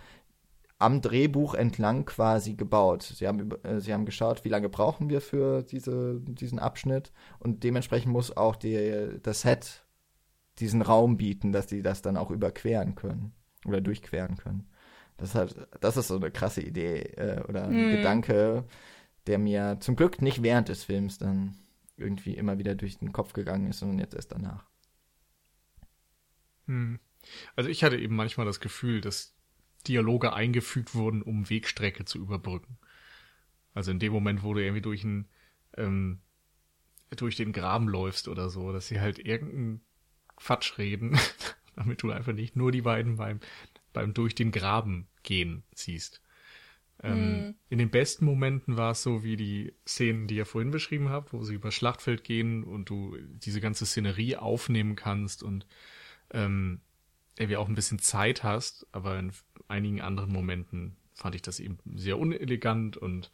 am 0.80 1.02
Drehbuch 1.02 1.56
entlang 1.56 2.06
quasi 2.06 2.54
gebaut. 2.54 3.04
Sie 3.04 3.28
haben, 3.28 3.50
äh, 3.64 3.82
sie 3.82 3.94
haben 3.94 4.06
geschaut, 4.06 4.46
wie 4.46 4.50
lange 4.50 4.70
brauchen 4.70 5.10
wir 5.10 5.22
für 5.22 5.62
diese, 5.62 6.22
diesen 6.22 6.58
Abschnitt 6.58 7.12
und 7.40 7.64
dementsprechend 7.64 8.14
muss 8.14 8.36
auch 8.36 8.56
die, 8.56 9.20
das 9.22 9.42
Set 9.42 9.86
diesen 10.60 10.82
Raum 10.82 11.18
bieten, 11.18 11.52
dass 11.52 11.70
sie 11.70 11.82
das 11.82 12.02
dann 12.02 12.18
auch 12.18 12.32
überqueren 12.32 12.96
können 12.96 13.34
oder 13.66 13.82
durchqueren 13.82 14.38
können. 14.38 14.70
Das 15.20 15.30
ist, 15.30 15.36
halt, 15.36 15.68
das 15.82 15.98
ist 15.98 16.08
so 16.08 16.16
eine 16.16 16.32
krasse 16.32 16.62
Idee 16.62 17.00
äh, 17.18 17.44
oder 17.48 17.66
ein 17.66 17.90
mm. 17.90 17.92
Gedanke, 17.98 18.64
der 19.28 19.38
mir 19.38 19.78
zum 19.82 19.96
Glück 19.96 20.22
nicht 20.22 20.44
während 20.44 20.70
des 20.70 20.86
Films 20.86 21.18
dann 21.18 21.58
irgendwie 21.98 22.36
immer 22.36 22.58
wieder 22.58 22.76
durch 22.76 22.98
den 22.98 23.12
Kopf 23.12 23.34
gegangen 23.34 23.68
ist, 23.70 23.80
sondern 23.80 24.00
jetzt 24.00 24.16
erst 24.16 24.32
danach. 24.32 24.66
Hm. 26.68 27.00
Also 27.56 27.70
ich 27.70 27.84
hatte 27.84 27.98
eben 27.98 28.16
manchmal 28.16 28.46
das 28.46 28.62
Gefühl, 28.62 29.02
dass 29.02 29.36
Dialoge 29.88 30.34
eingefügt 30.34 30.96
wurden, 30.96 31.22
um 31.22 31.50
Wegstrecke 31.50 32.06
zu 32.06 32.18
überbrücken. 32.20 32.78
Also 33.74 33.92
in 33.92 34.00
dem 34.00 34.14
Moment, 34.14 34.44
wo 34.44 34.54
du 34.54 34.62
irgendwie 34.62 34.82
durch 34.82 35.04
ein 35.04 35.28
ähm, 35.78 36.22
durch 37.16 37.36
den 37.36 37.54
Graben 37.54 37.88
läufst 37.88 38.28
oder 38.28 38.50
so, 38.50 38.72
dass 38.72 38.88
sie 38.88 39.00
halt 39.00 39.20
irgendeinen 39.20 39.82
Quatsch 40.36 40.78
reden, 40.78 41.18
damit 41.76 42.02
du 42.04 42.12
einfach 42.12 42.34
nicht 42.34 42.56
nur 42.56 42.72
die 42.72 42.82
beiden 42.82 43.18
beim 43.18 43.40
beim 43.94 44.14
durch 44.14 44.36
den 44.36 44.52
Graben 44.52 45.08
gehen 45.24 45.64
siehst. 45.74 46.22
Ähm, 47.02 47.50
mm. 47.50 47.56
In 47.70 47.78
den 47.78 47.90
besten 47.90 48.26
Momenten 48.26 48.78
war 48.78 48.92
es 48.92 49.02
so 49.02 49.24
wie 49.24 49.38
die 49.38 49.74
Szenen, 49.88 50.28
die 50.28 50.36
ihr 50.36 50.46
vorhin 50.46 50.72
beschrieben 50.72 51.10
habt, 51.10 51.34
wo 51.34 51.44
sie 51.44 51.56
über 51.56 51.72
Schlachtfeld 51.72 52.24
gehen 52.24 52.64
und 52.64 52.90
du 52.90 53.18
diese 53.18 53.62
ganze 53.62 53.86
Szenerie 53.86 54.36
aufnehmen 54.36 54.96
kannst 54.96 55.44
und 55.44 55.66
ähm, 56.32 56.82
irgendwie 57.38 57.58
auch 57.58 57.70
ein 57.70 57.76
bisschen 57.76 58.00
Zeit 58.00 58.44
hast, 58.44 58.86
aber 58.92 59.18
in 59.18 59.32
einigen 59.70 60.02
anderen 60.02 60.32
Momenten 60.32 60.98
fand 61.14 61.36
ich 61.36 61.42
das 61.42 61.60
eben 61.60 61.78
sehr 61.96 62.20
unelegant 62.20 62.98
und 62.98 63.32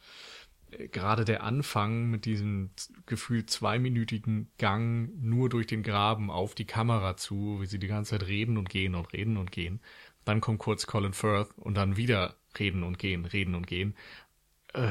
äh, 0.70 0.86
gerade 0.88 1.24
der 1.24 1.42
Anfang 1.42 2.08
mit 2.08 2.24
diesem 2.24 2.70
gefühlt 3.06 3.50
zweiminütigen 3.50 4.50
Gang 4.58 5.10
nur 5.20 5.48
durch 5.48 5.66
den 5.66 5.82
Graben 5.82 6.30
auf 6.30 6.54
die 6.54 6.66
Kamera 6.66 7.16
zu, 7.16 7.60
wie 7.60 7.66
sie 7.66 7.80
die 7.80 7.88
ganze 7.88 8.10
Zeit 8.10 8.28
reden 8.28 8.58
und 8.58 8.68
gehen 8.68 8.94
und 8.94 9.12
reden 9.12 9.36
und 9.36 9.50
gehen. 9.50 9.80
Dann 10.26 10.40
kommt 10.42 10.58
kurz 10.58 10.86
Colin 10.86 11.14
Firth 11.14 11.56
und 11.56 11.76
dann 11.76 11.96
wieder 11.96 12.36
reden 12.58 12.82
und 12.82 12.98
gehen, 12.98 13.24
reden 13.24 13.54
und 13.54 13.66
gehen. 13.66 13.96
Äh, 14.74 14.88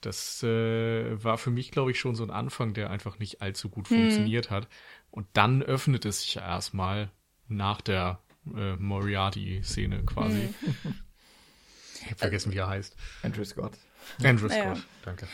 das 0.00 0.42
äh, 0.42 1.22
war 1.22 1.38
für 1.38 1.50
mich, 1.50 1.70
glaube 1.70 1.92
ich, 1.92 2.00
schon 2.00 2.16
so 2.16 2.24
ein 2.24 2.30
Anfang, 2.30 2.74
der 2.74 2.90
einfach 2.90 3.20
nicht 3.20 3.40
allzu 3.40 3.70
gut 3.70 3.88
hm. 3.88 3.96
funktioniert 3.96 4.50
hat. 4.50 4.68
Und 5.12 5.28
dann 5.34 5.62
öffnet 5.62 6.04
es 6.04 6.22
sich 6.22 6.36
erstmal 6.36 7.12
nach 7.46 7.80
der 7.80 8.18
äh, 8.54 8.74
Moriarty-Szene 8.74 10.04
quasi. 10.04 10.48
Hm. 10.82 10.94
Ich 12.00 12.06
habe 12.06 12.16
vergessen, 12.16 12.52
wie 12.52 12.58
er 12.58 12.68
heißt. 12.68 12.96
Andrew 13.22 13.44
Scott. 13.44 13.74
Andrew 14.24 14.48
Scott, 14.48 14.58
ja. 14.58 14.82
danke. 15.04 15.28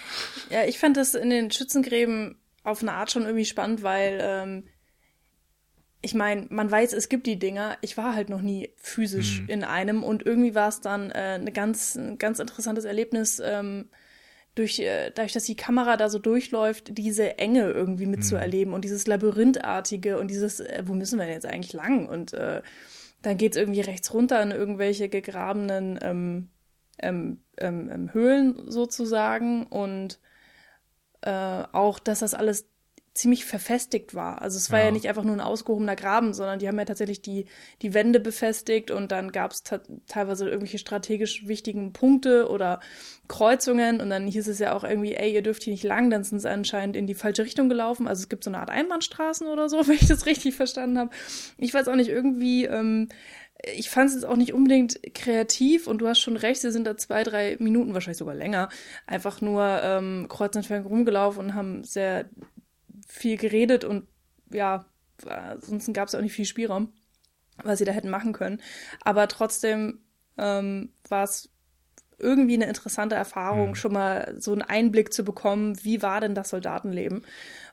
Ja, 0.50 0.64
ich 0.64 0.78
fand 0.78 0.98
das 0.98 1.14
in 1.14 1.30
den 1.30 1.50
Schützengräben 1.50 2.36
auf 2.62 2.82
eine 2.82 2.92
Art 2.92 3.10
schon 3.10 3.22
irgendwie 3.22 3.46
spannend, 3.46 3.82
weil 3.82 4.18
ähm, 4.20 4.68
ich 6.00 6.14
meine, 6.14 6.46
man 6.50 6.70
weiß, 6.70 6.92
es 6.92 7.08
gibt 7.08 7.26
die 7.26 7.38
Dinger. 7.38 7.76
Ich 7.80 7.96
war 7.96 8.14
halt 8.14 8.28
noch 8.28 8.40
nie 8.40 8.70
physisch 8.76 9.42
mhm. 9.42 9.48
in 9.48 9.64
einem 9.64 10.02
und 10.04 10.24
irgendwie 10.24 10.54
war 10.54 10.68
es 10.68 10.80
dann 10.80 11.10
äh, 11.10 11.38
eine 11.40 11.52
ganz, 11.52 11.96
ein 11.96 12.18
ganz 12.18 12.38
interessantes 12.38 12.84
Erlebnis, 12.84 13.42
ähm, 13.44 13.88
durch, 14.54 14.78
äh, 14.80 15.10
dadurch, 15.14 15.32
dass 15.32 15.44
die 15.44 15.56
Kamera 15.56 15.96
da 15.96 16.08
so 16.08 16.18
durchläuft, 16.18 16.96
diese 16.98 17.38
Enge 17.38 17.70
irgendwie 17.70 18.06
mitzuerleben 18.06 18.70
mhm. 18.70 18.74
und 18.74 18.84
dieses 18.84 19.06
Labyrinthartige 19.06 20.18
und 20.18 20.28
dieses, 20.28 20.60
äh, 20.60 20.82
wo 20.86 20.94
müssen 20.94 21.18
wir 21.18 21.26
denn 21.26 21.34
jetzt 21.34 21.46
eigentlich 21.46 21.72
lang? 21.72 22.08
Und 22.08 22.32
äh, 22.32 22.62
dann 23.22 23.36
geht's 23.36 23.56
irgendwie 23.56 23.80
rechts 23.80 24.12
runter 24.12 24.42
in 24.42 24.50
irgendwelche 24.50 25.08
gegrabenen 25.08 25.98
ähm, 26.02 26.48
ähm, 27.00 27.42
ähm, 27.56 27.90
ähm 27.92 28.12
Höhlen 28.12 28.70
sozusagen 28.70 29.66
und 29.66 30.20
äh, 31.22 31.30
auch, 31.72 31.98
dass 31.98 32.20
das 32.20 32.34
alles 32.34 32.68
ziemlich 33.18 33.44
verfestigt 33.44 34.14
war. 34.14 34.40
Also 34.42 34.56
es 34.56 34.70
war 34.70 34.78
ja, 34.78 34.86
ja 34.86 34.90
nicht 34.92 35.08
einfach 35.08 35.24
nur 35.24 35.34
ein 35.34 35.40
ausgehobener 35.40 35.96
Graben, 35.96 36.32
sondern 36.32 36.60
die 36.60 36.68
haben 36.68 36.78
ja 36.78 36.84
tatsächlich 36.84 37.20
die, 37.20 37.46
die 37.82 37.92
Wände 37.92 38.20
befestigt 38.20 38.90
und 38.92 39.10
dann 39.10 39.32
gab 39.32 39.50
es 39.50 39.64
teilweise 40.06 40.46
irgendwelche 40.46 40.78
strategisch 40.78 41.46
wichtigen 41.48 41.92
Punkte 41.92 42.48
oder 42.48 42.78
Kreuzungen 43.26 44.00
und 44.00 44.10
dann 44.10 44.28
hieß 44.28 44.46
es 44.46 44.60
ja 44.60 44.72
auch 44.72 44.84
irgendwie, 44.84 45.14
ey, 45.14 45.34
ihr 45.34 45.42
dürft 45.42 45.64
hier 45.64 45.72
nicht 45.72 45.82
lang, 45.82 46.10
dann 46.10 46.22
sind 46.22 46.38
sie 46.38 46.48
anscheinend 46.48 46.94
in 46.94 47.08
die 47.08 47.14
falsche 47.14 47.42
Richtung 47.42 47.68
gelaufen. 47.68 48.06
Also 48.06 48.22
es 48.22 48.28
gibt 48.28 48.44
so 48.44 48.50
eine 48.50 48.60
Art 48.60 48.70
Einbahnstraßen 48.70 49.48
oder 49.48 49.68
so, 49.68 49.78
wenn 49.88 49.96
ich 49.96 50.06
das 50.06 50.26
richtig 50.26 50.54
verstanden 50.54 50.98
habe. 50.98 51.10
Ich 51.56 51.74
weiß 51.74 51.88
auch 51.88 51.96
nicht, 51.96 52.10
irgendwie, 52.10 52.66
ähm, 52.66 53.08
ich 53.74 53.90
fand 53.90 54.10
es 54.10 54.14
jetzt 54.14 54.26
auch 54.26 54.36
nicht 54.36 54.54
unbedingt 54.54 55.00
kreativ 55.14 55.88
und 55.88 55.98
du 55.98 56.06
hast 56.06 56.20
schon 56.20 56.36
recht, 56.36 56.60
sie 56.60 56.70
sind 56.70 56.86
da 56.86 56.96
zwei, 56.96 57.24
drei 57.24 57.56
Minuten, 57.58 57.94
wahrscheinlich 57.94 58.18
sogar 58.18 58.36
länger, 58.36 58.68
einfach 59.06 59.40
nur 59.40 59.80
ähm, 59.82 60.26
kreuz 60.28 60.54
und 60.54 60.70
rumgelaufen 60.70 61.46
und 61.46 61.54
haben 61.54 61.82
sehr 61.82 62.26
viel 63.08 63.36
geredet 63.36 63.84
und 63.84 64.06
ja, 64.52 64.84
ansonsten 65.26 65.92
gab 65.92 66.08
es 66.08 66.14
auch 66.14 66.20
nicht 66.20 66.34
viel 66.34 66.44
Spielraum, 66.44 66.92
was 67.62 67.78
sie 67.78 67.84
da 67.84 67.92
hätten 67.92 68.10
machen 68.10 68.32
können. 68.32 68.60
Aber 69.02 69.26
trotzdem 69.28 70.00
ähm, 70.36 70.92
war 71.08 71.24
es 71.24 71.50
irgendwie 72.18 72.54
eine 72.54 72.66
interessante 72.66 73.14
Erfahrung, 73.14 73.70
mhm. 73.70 73.74
schon 73.74 73.92
mal 73.92 74.34
so 74.38 74.52
einen 74.52 74.62
Einblick 74.62 75.12
zu 75.12 75.24
bekommen, 75.24 75.82
wie 75.84 76.02
war 76.02 76.20
denn 76.20 76.34
das 76.34 76.50
Soldatenleben? 76.50 77.24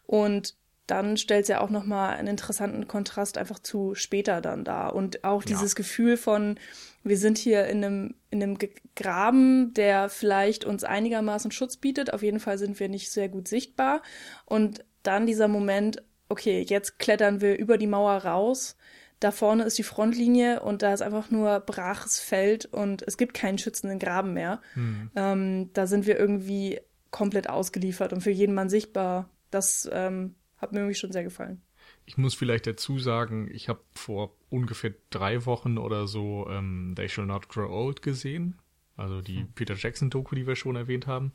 Und 0.06 0.56
dann 0.88 1.18
stellt 1.18 1.44
es 1.44 1.48
ja 1.48 1.62
auch 1.62 1.72
nochmal 1.72 2.16
einen 2.16 2.28
interessanten 2.28 2.88
Kontrast 2.88 3.40
einfach 3.40 3.58
zu 3.58 3.96
später 3.96 4.40
dann 4.40 4.64
da. 4.64 4.88
Und 4.88 5.24
auch 5.24 5.44
dieses 5.44 5.72
ja. 5.72 5.78
Gefühl 5.78 6.16
von, 6.16 6.60
wir 7.04 7.18
sind 7.18 7.40
hier 7.40 7.66
in 7.66 7.84
einem, 7.84 8.16
in 8.30 8.44
einem 8.44 8.58
Graben, 8.96 9.74
der 9.74 10.10
vielleicht 10.10 10.64
uns 10.64 10.84
einigermaßen 10.84 11.50
Schutz 11.50 11.78
bietet. 11.78 12.14
Auf 12.14 12.22
jeden 12.22 12.40
Fall 12.40 12.60
sind 12.60 12.80
wir 12.80 12.88
nicht 12.88 13.12
sehr 13.12 13.30
gut 13.30 13.48
sichtbar. 13.48 14.04
Und 14.46 14.86
dann 15.08 15.26
dieser 15.26 15.48
Moment, 15.48 16.04
okay, 16.30 16.66
jetzt 16.68 17.00
klettern 17.00 17.42
wir 17.42 17.58
über 17.58 17.78
die 17.78 17.88
Mauer 17.88 18.18
raus. 18.18 18.78
Da 19.20 19.32
vorne 19.32 19.64
ist 19.64 19.78
die 19.78 19.84
Frontlinie 19.84 20.62
und 20.62 20.82
da 20.82 20.94
ist 20.94 21.02
einfach 21.02 21.32
nur 21.32 21.62
braches 21.62 22.20
Feld 22.20 22.66
und 22.66 23.02
es 23.08 23.18
gibt 23.18 23.34
keinen 23.34 23.58
schützenden 23.58 23.98
Graben 23.98 24.34
mehr. 24.34 24.62
Mhm. 24.76 25.12
Ähm, 25.16 25.70
da 25.74 25.88
sind 25.88 26.06
wir 26.06 26.20
irgendwie 26.20 26.82
komplett 27.12 27.50
ausgeliefert 27.50 28.12
und 28.12 28.22
für 28.22 28.32
jeden 28.32 28.54
Mann 28.54 28.70
sichtbar. 28.70 29.30
Das 29.52 29.90
ähm, 29.92 30.36
hat 30.58 30.74
mir 30.74 30.80
irgendwie 30.80 30.96
schon 30.96 31.14
sehr 31.14 31.24
gefallen. 31.24 31.62
Ich 32.06 32.18
muss 32.18 32.36
vielleicht 32.36 32.68
dazu 32.68 33.00
sagen, 33.00 33.50
ich 33.52 33.70
habe 33.70 33.82
vor 33.94 34.36
ungefähr 34.50 34.94
drei 35.10 35.46
Wochen 35.46 35.78
oder 35.78 36.08
so 36.08 36.48
ähm, 36.50 36.94
They 36.96 37.08
Shall 37.08 37.26
Not 37.26 37.48
Grow 37.48 37.70
Old 37.70 38.02
gesehen. 38.02 38.60
Also 38.98 39.22
die 39.22 39.40
hm. 39.40 39.54
Peter 39.56 39.76
Jackson-Doku, 39.76 40.36
die 40.36 40.46
wir 40.46 40.56
schon 40.56 40.76
erwähnt 40.76 41.08
haben. 41.08 41.34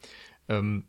Ähm, 0.49 0.85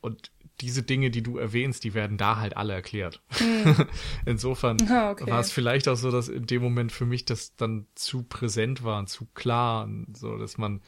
und 0.00 0.30
diese 0.60 0.82
Dinge, 0.82 1.10
die 1.10 1.22
du 1.22 1.36
erwähnst, 1.36 1.84
die 1.84 1.94
werden 1.94 2.16
da 2.16 2.36
halt 2.36 2.56
alle 2.56 2.74
erklärt. 2.74 3.22
Hm. 3.30 3.86
Insofern 4.26 4.76
ah, 4.88 5.10
okay. 5.10 5.28
war 5.28 5.40
es 5.40 5.50
vielleicht 5.50 5.88
auch 5.88 5.96
so, 5.96 6.10
dass 6.10 6.28
in 6.28 6.46
dem 6.46 6.62
Moment 6.62 6.92
für 6.92 7.06
mich 7.06 7.24
das 7.24 7.56
dann 7.56 7.86
zu 7.94 8.22
präsent 8.22 8.84
war 8.84 8.98
und 8.98 9.08
zu 9.08 9.26
klar, 9.34 9.84
und 9.84 10.16
so 10.16 10.38
dass 10.38 10.56
man, 10.56 10.80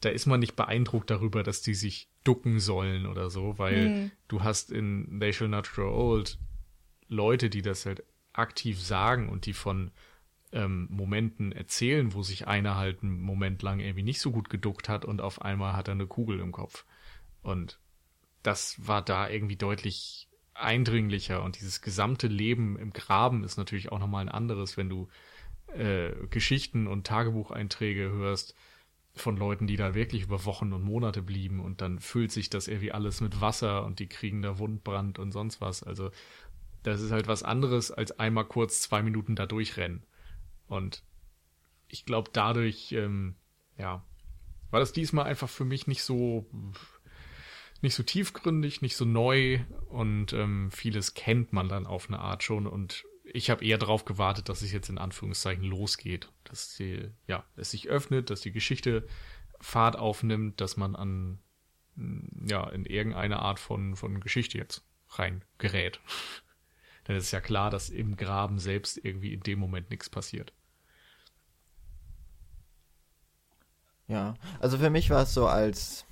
da 0.00 0.08
ist 0.10 0.26
man 0.26 0.40
nicht 0.40 0.54
beeindruckt 0.54 1.10
darüber, 1.10 1.42
dass 1.42 1.62
die 1.62 1.74
sich 1.74 2.08
ducken 2.22 2.60
sollen 2.60 3.06
oder 3.06 3.30
so, 3.30 3.58
weil 3.58 3.86
hm. 3.86 4.10
du 4.28 4.42
hast 4.42 4.70
in 4.70 5.18
They 5.20 5.32
Shall 5.32 5.48
Not 5.48 5.72
Grow 5.72 5.92
Old 5.92 6.38
Leute, 7.08 7.50
die 7.50 7.62
das 7.62 7.86
halt 7.86 8.04
aktiv 8.32 8.80
sagen 8.80 9.28
und 9.28 9.46
die 9.46 9.54
von 9.54 9.90
ähm, 10.52 10.86
Momenten 10.90 11.52
erzählen, 11.52 12.14
wo 12.14 12.22
sich 12.22 12.46
einer 12.46 12.76
halt 12.76 13.02
einen 13.02 13.20
Moment 13.20 13.62
lang 13.62 13.80
irgendwie 13.80 14.02
nicht 14.02 14.20
so 14.20 14.30
gut 14.30 14.48
geduckt 14.48 14.88
hat 14.88 15.04
und 15.04 15.20
auf 15.20 15.42
einmal 15.42 15.74
hat 15.74 15.88
er 15.88 15.92
eine 15.92 16.06
Kugel 16.06 16.40
im 16.40 16.52
Kopf. 16.52 16.84
Und 17.42 17.80
das 18.42 18.86
war 18.86 19.02
da 19.02 19.28
irgendwie 19.28 19.56
deutlich 19.56 20.28
eindringlicher 20.54 21.42
und 21.42 21.58
dieses 21.58 21.80
gesamte 21.82 22.26
Leben 22.26 22.78
im 22.78 22.92
Graben 22.92 23.44
ist 23.44 23.56
natürlich 23.56 23.92
auch 23.92 23.98
nochmal 23.98 24.22
ein 24.22 24.28
anderes, 24.28 24.76
wenn 24.76 24.88
du 24.88 25.08
äh, 25.68 26.10
Geschichten 26.30 26.86
und 26.86 27.06
Tagebucheinträge 27.06 28.10
hörst 28.10 28.54
von 29.14 29.36
Leuten, 29.36 29.66
die 29.66 29.76
da 29.76 29.94
wirklich 29.94 30.22
über 30.22 30.44
Wochen 30.44 30.72
und 30.72 30.82
Monate 30.82 31.22
blieben 31.22 31.60
und 31.60 31.80
dann 31.80 31.98
füllt 31.98 32.32
sich 32.32 32.50
das 32.50 32.68
irgendwie 32.68 32.92
alles 32.92 33.20
mit 33.20 33.40
Wasser 33.40 33.84
und 33.84 33.98
die 33.98 34.08
kriegen 34.08 34.42
da 34.42 34.58
Wundbrand 34.58 35.18
und 35.18 35.32
sonst 35.32 35.60
was. 35.60 35.82
Also 35.82 36.10
das 36.82 37.00
ist 37.00 37.10
halt 37.10 37.26
was 37.26 37.42
anderes 37.42 37.90
als 37.90 38.18
einmal 38.18 38.44
kurz 38.44 38.80
zwei 38.80 39.02
Minuten 39.02 39.36
da 39.36 39.46
durchrennen. 39.46 40.04
Und 40.66 41.02
ich 41.88 42.04
glaube 42.04 42.30
dadurch, 42.32 42.92
ähm, 42.92 43.36
ja, 43.76 44.04
war 44.70 44.80
das 44.80 44.92
diesmal 44.92 45.26
einfach 45.26 45.48
für 45.48 45.64
mich 45.64 45.86
nicht 45.86 46.02
so 46.02 46.46
nicht 47.80 47.94
so 47.94 48.02
tiefgründig, 48.02 48.82
nicht 48.82 48.96
so 48.96 49.04
neu 49.04 49.60
und 49.88 50.32
ähm, 50.32 50.70
vieles 50.70 51.14
kennt 51.14 51.52
man 51.52 51.68
dann 51.68 51.86
auf 51.86 52.08
eine 52.08 52.18
Art 52.18 52.42
schon 52.42 52.66
und 52.66 53.04
ich 53.24 53.50
habe 53.50 53.64
eher 53.64 53.78
darauf 53.78 54.04
gewartet, 54.04 54.48
dass 54.48 54.62
es 54.62 54.72
jetzt 54.72 54.88
in 54.88 54.98
Anführungszeichen 54.98 55.64
losgeht, 55.64 56.32
dass 56.44 56.76
die, 56.76 57.10
ja, 57.26 57.44
es 57.56 57.70
sich 57.70 57.88
öffnet, 57.88 58.30
dass 58.30 58.40
die 58.40 58.52
Geschichte 58.52 59.06
Fahrt 59.60 59.96
aufnimmt, 59.96 60.60
dass 60.60 60.76
man 60.76 60.96
an 60.96 61.38
ja 62.46 62.68
in 62.70 62.84
irgendeine 62.84 63.40
Art 63.40 63.58
von 63.58 63.96
von 63.96 64.20
Geschichte 64.20 64.56
jetzt 64.56 64.84
rein 65.10 65.44
gerät. 65.58 66.00
Denn 67.08 67.16
es 67.16 67.24
ist 67.24 67.32
ja 67.32 67.40
klar, 67.40 67.70
dass 67.70 67.88
im 67.88 68.16
Graben 68.16 68.58
selbst 68.58 68.98
irgendwie 69.02 69.32
in 69.32 69.40
dem 69.40 69.58
Moment 69.58 69.90
nichts 69.90 70.08
passiert. 70.10 70.52
Ja, 74.06 74.34
also 74.60 74.78
für 74.78 74.90
mich 74.90 75.10
war 75.10 75.22
es 75.22 75.34
so 75.34 75.46
als 75.46 76.06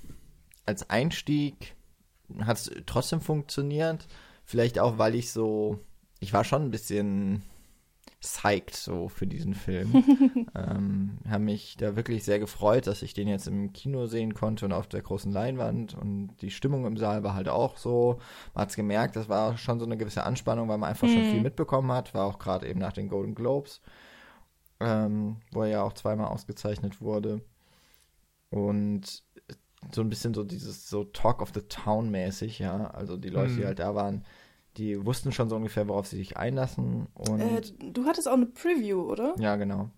als 0.67 0.91
Einstieg 0.91 1.75
hat 2.41 2.59
es 2.59 2.71
trotzdem 2.87 3.21
funktioniert. 3.21 4.07
Vielleicht 4.45 4.79
auch, 4.79 4.99
weil 4.99 5.15
ich 5.15 5.33
so, 5.33 5.81
ich 6.21 6.33
war 6.33 6.45
schon 6.45 6.63
ein 6.63 6.71
bisschen 6.71 7.43
psyched 8.21 8.75
so 8.75 9.09
für 9.09 9.27
diesen 9.27 9.55
Film. 9.55 9.93
ähm, 10.55 11.19
habe 11.29 11.45
mich 11.45 11.77
da 11.77 11.97
wirklich 11.97 12.25
sehr 12.25 12.39
gefreut, 12.39 12.87
dass 12.87 13.03
ich 13.03 13.15
den 13.15 13.29
jetzt 13.29 13.47
im 13.47 13.73
Kino 13.73 14.07
sehen 14.07 14.35
konnte 14.35 14.65
und 14.65 14.73
auf 14.73 14.89
der 14.89 15.03
großen 15.03 15.33
Leinwand 15.33 15.95
und 15.95 16.31
die 16.41 16.51
Stimmung 16.51 16.87
im 16.87 16.97
Saal 16.97 17.23
war 17.23 17.35
halt 17.35 17.49
auch 17.49 17.77
so. 17.77 18.19
Man 18.55 18.63
hat 18.63 18.71
es 18.71 18.77
gemerkt, 18.77 19.17
das 19.17 19.29
war 19.29 19.57
schon 19.59 19.79
so 19.79 19.87
eine 19.87 19.97
gewisse 19.97 20.25
Anspannung, 20.25 20.69
weil 20.69 20.79
man 20.79 20.91
einfach 20.91 21.07
mhm. 21.07 21.13
schon 21.13 21.31
viel 21.31 21.41
mitbekommen 21.41 21.93
hat, 21.93 22.15
war 22.15 22.27
auch 22.27 22.39
gerade 22.39 22.69
eben 22.69 22.81
nach 22.81 22.93
den 22.93 23.09
Golden 23.09 23.35
Globes, 23.35 23.81
ähm, 24.81 25.37
wo 25.53 25.63
er 25.63 25.69
ja 25.69 25.83
auch 25.83 25.93
zweimal 25.93 26.29
ausgezeichnet 26.29 27.01
wurde. 27.01 27.43
Und 28.51 29.26
so 29.93 30.01
ein 30.01 30.09
bisschen 30.09 30.35
so 30.35 30.45
dieses 30.45 30.89
so 30.89 31.05
Talk 31.05 31.43
of 31.43 31.53
the 31.55 31.63
Town 31.63 32.11
mäßig, 32.11 32.59
ja. 32.59 32.89
Also 32.89 33.17
die 33.17 33.29
Leute, 33.29 33.51
hm. 33.51 33.57
die 33.59 33.67
halt 33.67 33.79
da 33.79 33.95
waren, 33.95 34.25
die 34.77 35.05
wussten 35.05 35.33
schon 35.33 35.49
so 35.49 35.57
ungefähr, 35.57 35.89
worauf 35.89 36.07
sie 36.07 36.17
sich 36.17 36.37
einlassen. 36.37 37.07
Und 37.15 37.41
äh, 37.41 37.63
du 37.93 38.05
hattest 38.05 38.29
auch 38.29 38.35
eine 38.35 38.47
Preview, 38.47 39.01
oder? 39.01 39.35
Ja, 39.39 39.57
genau. 39.57 39.91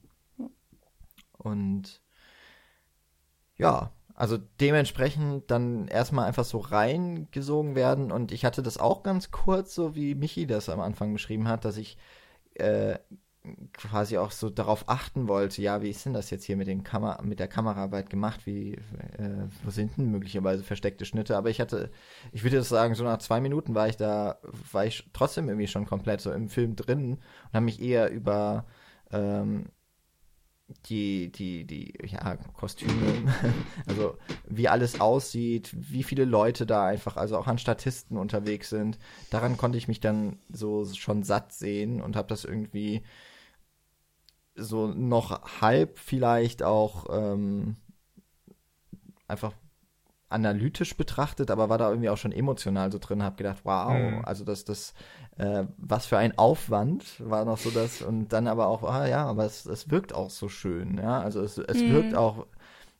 Und 1.38 2.02
ja, 3.56 3.92
also 4.14 4.36
dementsprechend 4.60 5.50
dann 5.50 5.86
erstmal 5.88 6.26
einfach 6.26 6.44
so 6.44 6.58
reingesogen 6.58 7.74
werden. 7.74 8.10
Und 8.10 8.32
ich 8.32 8.44
hatte 8.44 8.62
das 8.62 8.78
auch 8.78 9.02
ganz 9.02 9.30
kurz, 9.30 9.74
so 9.74 9.94
wie 9.94 10.14
Michi 10.14 10.46
das 10.46 10.68
am 10.68 10.80
Anfang 10.80 11.12
beschrieben 11.12 11.48
hat, 11.48 11.64
dass 11.64 11.76
ich 11.76 11.98
äh, 12.54 12.98
quasi 13.72 14.18
auch 14.18 14.30
so 14.30 14.50
darauf 14.50 14.88
achten 14.88 15.28
wollte, 15.28 15.62
ja, 15.62 15.82
wie 15.82 15.90
ist 15.90 16.04
denn 16.04 16.12
das 16.12 16.30
jetzt 16.30 16.44
hier 16.44 16.56
mit, 16.56 16.66
den 16.66 16.84
Kamer 16.84 17.20
mit 17.22 17.38
der 17.38 17.48
Kameraarbeit 17.48 18.10
gemacht? 18.10 18.46
Wie, 18.46 18.72
äh, 18.72 19.46
wo 19.64 19.70
sind 19.70 19.96
denn 19.96 20.10
möglicherweise 20.10 20.64
versteckte 20.64 21.04
Schnitte? 21.04 21.36
Aber 21.36 21.50
ich 21.50 21.60
hatte, 21.60 21.90
ich 22.32 22.42
würde 22.42 22.62
sagen, 22.62 22.94
so 22.94 23.04
nach 23.04 23.18
zwei 23.18 23.40
Minuten 23.40 23.74
war 23.74 23.88
ich 23.88 23.96
da, 23.96 24.38
war 24.72 24.86
ich 24.86 25.08
trotzdem 25.12 25.48
irgendwie 25.48 25.68
schon 25.68 25.86
komplett 25.86 26.20
so 26.20 26.32
im 26.32 26.48
Film 26.48 26.76
drin 26.76 27.14
und 27.14 27.54
habe 27.54 27.64
mich 27.64 27.80
eher 27.80 28.10
über 28.10 28.66
ähm, 29.10 29.66
die, 30.86 31.32
die, 31.32 31.64
die, 31.64 31.94
ja, 32.06 32.36
Kostüme, 32.54 32.92
also 33.86 34.18
wie 34.46 34.68
alles 34.68 35.00
aussieht, 35.00 35.74
wie 35.74 36.02
viele 36.02 36.24
Leute 36.24 36.66
da 36.66 36.86
einfach, 36.86 37.16
also 37.16 37.38
auch 37.38 37.46
an 37.46 37.58
Statisten 37.58 38.18
unterwegs 38.18 38.68
sind. 38.68 38.98
Daran 39.30 39.56
konnte 39.56 39.78
ich 39.78 39.88
mich 39.88 40.00
dann 40.00 40.38
so 40.50 40.84
schon 40.84 41.22
satt 41.22 41.52
sehen 41.52 42.02
und 42.02 42.16
habe 42.16 42.28
das 42.28 42.44
irgendwie 42.44 43.02
so 44.58 44.88
noch 44.88 45.60
halb 45.60 45.98
vielleicht 45.98 46.62
auch 46.62 47.06
ähm, 47.10 47.76
einfach 49.26 49.52
analytisch 50.30 50.96
betrachtet, 50.96 51.50
aber 51.50 51.68
war 51.68 51.78
da 51.78 51.88
irgendwie 51.88 52.10
auch 52.10 52.18
schon 52.18 52.32
emotional 52.32 52.92
so 52.92 52.98
drin, 52.98 53.22
hab 53.22 53.36
gedacht, 53.36 53.60
wow, 53.64 53.92
mhm. 53.92 54.24
also 54.24 54.44
das, 54.44 54.64
das, 54.64 54.92
äh, 55.38 55.64
was 55.78 56.06
für 56.06 56.18
ein 56.18 56.36
Aufwand 56.36 57.04
war 57.18 57.44
noch 57.44 57.58
so 57.58 57.70
das 57.70 58.02
und 58.02 58.28
dann 58.28 58.46
aber 58.46 58.66
auch, 58.66 58.82
ah 58.82 59.06
ja, 59.06 59.24
aber 59.24 59.44
es, 59.46 59.64
es 59.64 59.90
wirkt 59.90 60.12
auch 60.12 60.28
so 60.30 60.48
schön, 60.48 60.98
ja, 60.98 61.20
also 61.20 61.40
es, 61.40 61.56
es 61.56 61.78
mhm. 61.78 61.92
wirkt 61.92 62.14
auch, 62.14 62.46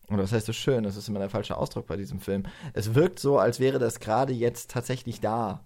oder 0.09 0.23
was 0.23 0.33
heißt 0.33 0.47
so 0.47 0.55
schön, 0.55 0.85
das 0.85 0.97
ist 0.97 1.09
immer 1.09 1.19
der 1.19 1.29
falsche 1.29 1.59
Ausdruck 1.59 1.87
bei 1.87 1.99
diesem 1.99 2.21
Film, 2.21 2.45
es 2.73 2.95
wirkt 2.95 3.19
so, 3.19 3.39
als 3.39 3.61
wäre 3.61 3.79
das 3.79 4.01
gerade 4.01 4.33
jetzt 4.33 4.71
tatsächlich 4.71 5.21
da 5.21 5.65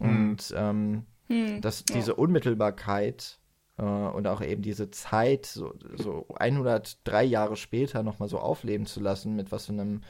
mhm. 0.00 0.08
und 0.08 0.54
ähm, 0.56 1.06
mhm. 1.28 1.60
dass 1.60 1.84
diese 1.84 2.16
Unmittelbarkeit 2.16 3.37
und 3.82 4.26
auch 4.26 4.40
eben 4.40 4.62
diese 4.62 4.90
Zeit 4.90 5.46
so, 5.46 5.74
so 5.96 6.26
103 6.36 7.24
Jahre 7.24 7.56
später 7.56 8.02
nochmal 8.02 8.28
so 8.28 8.38
aufleben 8.38 8.86
zu 8.86 9.00
lassen, 9.00 9.36
mit 9.36 9.52
was 9.52 9.66
für 9.66 9.72
einem 9.72 10.02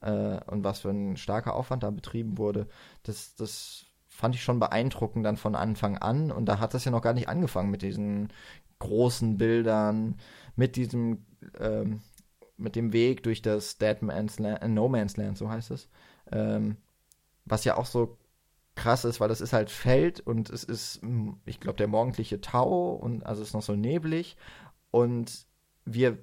äh, 0.00 0.38
und 0.46 0.64
was 0.64 0.80
für 0.80 0.90
ein 0.90 1.16
starker 1.16 1.54
Aufwand 1.54 1.82
da 1.82 1.90
betrieben 1.90 2.38
wurde, 2.38 2.66
das, 3.02 3.34
das 3.36 3.86
fand 4.08 4.34
ich 4.34 4.42
schon 4.42 4.60
beeindruckend 4.60 5.24
dann 5.26 5.36
von 5.36 5.54
Anfang 5.54 5.98
an. 5.98 6.30
Und 6.30 6.46
da 6.46 6.58
hat 6.58 6.74
das 6.74 6.84
ja 6.84 6.90
noch 6.90 7.02
gar 7.02 7.12
nicht 7.12 7.28
angefangen 7.28 7.70
mit 7.70 7.82
diesen 7.82 8.32
großen 8.78 9.36
Bildern, 9.36 10.16
mit 10.54 10.76
diesem, 10.76 11.24
ähm, 11.58 12.00
mit 12.56 12.76
dem 12.76 12.92
Weg 12.92 13.22
durch 13.22 13.42
das 13.42 13.78
Dead 13.78 14.00
Man's 14.02 14.38
Land, 14.38 14.62
äh, 14.62 14.68
No 14.68 14.88
Man's 14.88 15.16
Land, 15.16 15.38
so 15.38 15.50
heißt 15.50 15.70
es. 15.70 15.88
Ähm, 16.32 16.76
was 17.44 17.64
ja 17.64 17.76
auch 17.76 17.86
so 17.86 18.16
krass 18.76 19.04
ist, 19.04 19.20
weil 19.20 19.28
das 19.28 19.40
ist 19.40 19.52
halt 19.52 19.70
Feld 19.70 20.20
und 20.20 20.50
es 20.50 20.62
ist, 20.62 21.00
ich 21.44 21.58
glaube, 21.58 21.78
der 21.78 21.88
morgendliche 21.88 22.40
Tau 22.40 22.92
und 22.92 23.26
also 23.26 23.42
es 23.42 23.48
ist 23.48 23.54
noch 23.54 23.62
so 23.62 23.74
neblig 23.74 24.36
und 24.90 25.46
wir 25.84 26.18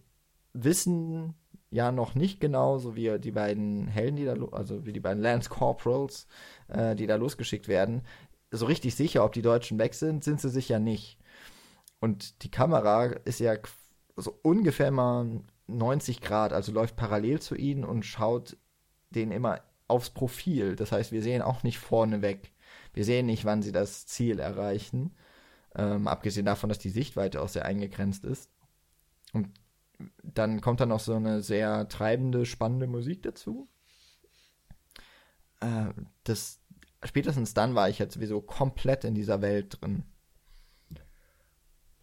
wissen 0.53 1.33
ja 1.71 1.91
noch 1.91 2.13
nicht 2.15 2.39
genau, 2.39 2.77
so 2.77 2.95
wie 2.95 3.19
die 3.19 3.31
beiden 3.31 3.87
Helden, 3.87 4.15
die 4.15 4.25
da, 4.25 4.35
also 4.51 4.85
wie 4.85 4.93
die 4.93 4.99
beiden 4.99 5.23
Lance 5.23 5.49
Corporals, 5.49 6.27
äh, 6.67 6.95
die 6.95 7.07
da 7.07 7.15
losgeschickt 7.15 7.67
werden, 7.67 8.03
so 8.51 8.67
richtig 8.67 8.93
sicher, 8.95 9.25
ob 9.25 9.33
die 9.33 9.41
Deutschen 9.41 9.79
weg 9.79 9.95
sind, 9.95 10.23
sind 10.23 10.39
sie 10.39 10.49
sich 10.49 10.69
ja 10.69 10.77
nicht. 10.77 11.17
Und 11.99 12.43
die 12.43 12.51
Kamera 12.51 13.05
ist 13.05 13.39
ja 13.39 13.55
so 14.15 14.37
ungefähr 14.43 14.91
mal 14.91 15.41
90 15.65 16.21
Grad, 16.21 16.53
also 16.53 16.71
läuft 16.71 16.95
parallel 16.95 17.41
zu 17.41 17.55
ihnen 17.55 17.83
und 17.83 18.05
schaut 18.05 18.57
denen 19.09 19.31
immer 19.31 19.61
aufs 19.93 20.09
Profil. 20.09 20.75
Das 20.75 20.91
heißt, 20.91 21.11
wir 21.11 21.21
sehen 21.21 21.41
auch 21.41 21.63
nicht 21.63 21.77
vorne 21.77 22.21
weg. 22.21 22.51
Wir 22.93 23.05
sehen 23.05 23.27
nicht, 23.27 23.45
wann 23.45 23.61
sie 23.61 23.71
das 23.71 24.05
Ziel 24.07 24.39
erreichen. 24.39 25.15
Ähm, 25.75 26.07
abgesehen 26.07 26.45
davon, 26.45 26.69
dass 26.69 26.79
die 26.79 26.89
Sichtweite 26.89 27.41
auch 27.41 27.49
sehr 27.49 27.65
eingegrenzt 27.65 28.25
ist. 28.25 28.49
Und 29.33 29.49
dann 30.23 30.61
kommt 30.61 30.79
dann 30.79 30.89
noch 30.89 30.99
so 30.99 31.15
eine 31.15 31.41
sehr 31.41 31.87
treibende, 31.87 32.45
spannende 32.45 32.87
Musik 32.87 33.21
dazu. 33.23 33.69
Äh, 35.59 35.93
das, 36.23 36.59
spätestens 37.03 37.53
dann 37.53 37.75
war 37.75 37.89
ich 37.89 37.99
jetzt 37.99 38.15
sowieso 38.15 38.41
komplett 38.41 39.03
in 39.03 39.15
dieser 39.15 39.41
Welt 39.41 39.77
drin. 39.79 40.03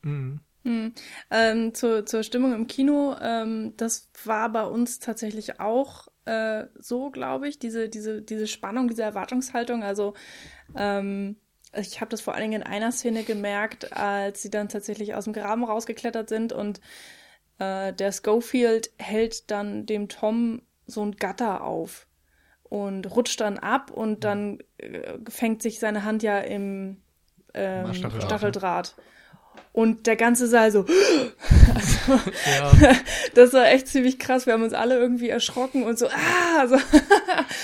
Mhm. 0.03 0.41
Mhm. 0.63 0.93
Ähm, 1.31 1.75
zur, 1.75 2.05
zur 2.05 2.23
Stimmung 2.23 2.53
im 2.53 2.67
Kino, 2.67 3.17
ähm, 3.21 3.75
das 3.77 4.11
war 4.25 4.51
bei 4.53 4.65
uns 4.65 4.99
tatsächlich 4.99 5.59
auch 5.59 6.09
äh, 6.25 6.65
so, 6.79 7.11
glaube 7.11 7.49
ich, 7.49 7.59
diese, 7.59 7.89
diese, 7.89 8.23
diese 8.23 8.47
Spannung, 8.47 8.89
diese 8.89 9.03
Erwartungshaltung. 9.03 9.83
Also 9.83 10.15
ähm, 10.77 11.37
ich 11.75 12.01
habe 12.01 12.11
das 12.11 12.21
vor 12.21 12.35
allen 12.35 12.51
Dingen 12.51 12.63
in 12.63 12.67
einer 12.67 12.93
Szene 12.93 13.23
gemerkt, 13.23 13.93
als 13.93 14.43
sie 14.43 14.51
dann 14.51 14.69
tatsächlich 14.69 15.15
aus 15.15 15.25
dem 15.25 15.33
Graben 15.33 15.65
rausgeklettert 15.65 16.29
sind 16.29 16.53
und 16.53 16.81
äh, 17.59 17.93
der 17.93 18.13
Schofield 18.13 18.91
hält 18.99 19.51
dann 19.51 19.87
dem 19.87 20.09
Tom 20.09 20.63
so 20.87 21.05
ein 21.05 21.13
Gatter 21.13 21.63
auf 21.63 22.09
und 22.65 23.15
rutscht 23.15 23.41
dann 23.41 23.59
ab 23.59 23.91
und 23.91 24.25
dann 24.25 24.59
äh, 24.79 25.19
fängt 25.29 25.63
sich 25.63 25.79
seine 25.79 26.05
Hand 26.05 26.23
ja 26.23 26.39
im 26.39 27.03
ähm, 27.55 27.95
Stacheldraht. 27.95 28.25
Stacheldraht. 28.25 28.97
Und 29.73 30.09
der 30.09 30.17
ganze 30.17 30.47
Saal 30.47 30.73
so. 30.73 30.85
Also, 31.73 32.29
ja. 32.51 32.97
das 33.35 33.53
war 33.53 33.69
echt 33.69 33.87
ziemlich 33.87 34.19
krass. 34.19 34.47
Wir 34.47 34.55
haben 34.55 34.65
uns 34.65 34.73
alle 34.73 34.99
irgendwie 34.99 35.29
erschrocken 35.29 35.85
und 35.85 35.99
so, 35.99 36.09
ah! 36.09 36.67
So. 36.67 36.77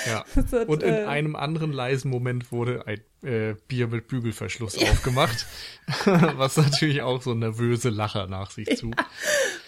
ja. 0.06 0.24
Hat, 0.36 0.68
und 0.68 0.82
in 0.84 0.94
äh, 0.94 1.04
einem 1.04 1.34
anderen 1.34 1.72
leisen 1.72 2.10
Moment 2.10 2.52
wurde 2.52 2.86
ein 2.86 3.00
äh, 3.28 3.56
Bier 3.66 3.88
mit 3.88 4.06
Bügelverschluss 4.06 4.80
ja. 4.80 4.90
aufgemacht. 4.90 5.46
was 6.36 6.56
natürlich 6.56 7.02
auch 7.02 7.22
so 7.22 7.34
nervöse 7.34 7.88
Lacher 7.88 8.28
nach 8.28 8.50
sich 8.50 8.76
zog. 8.76 8.94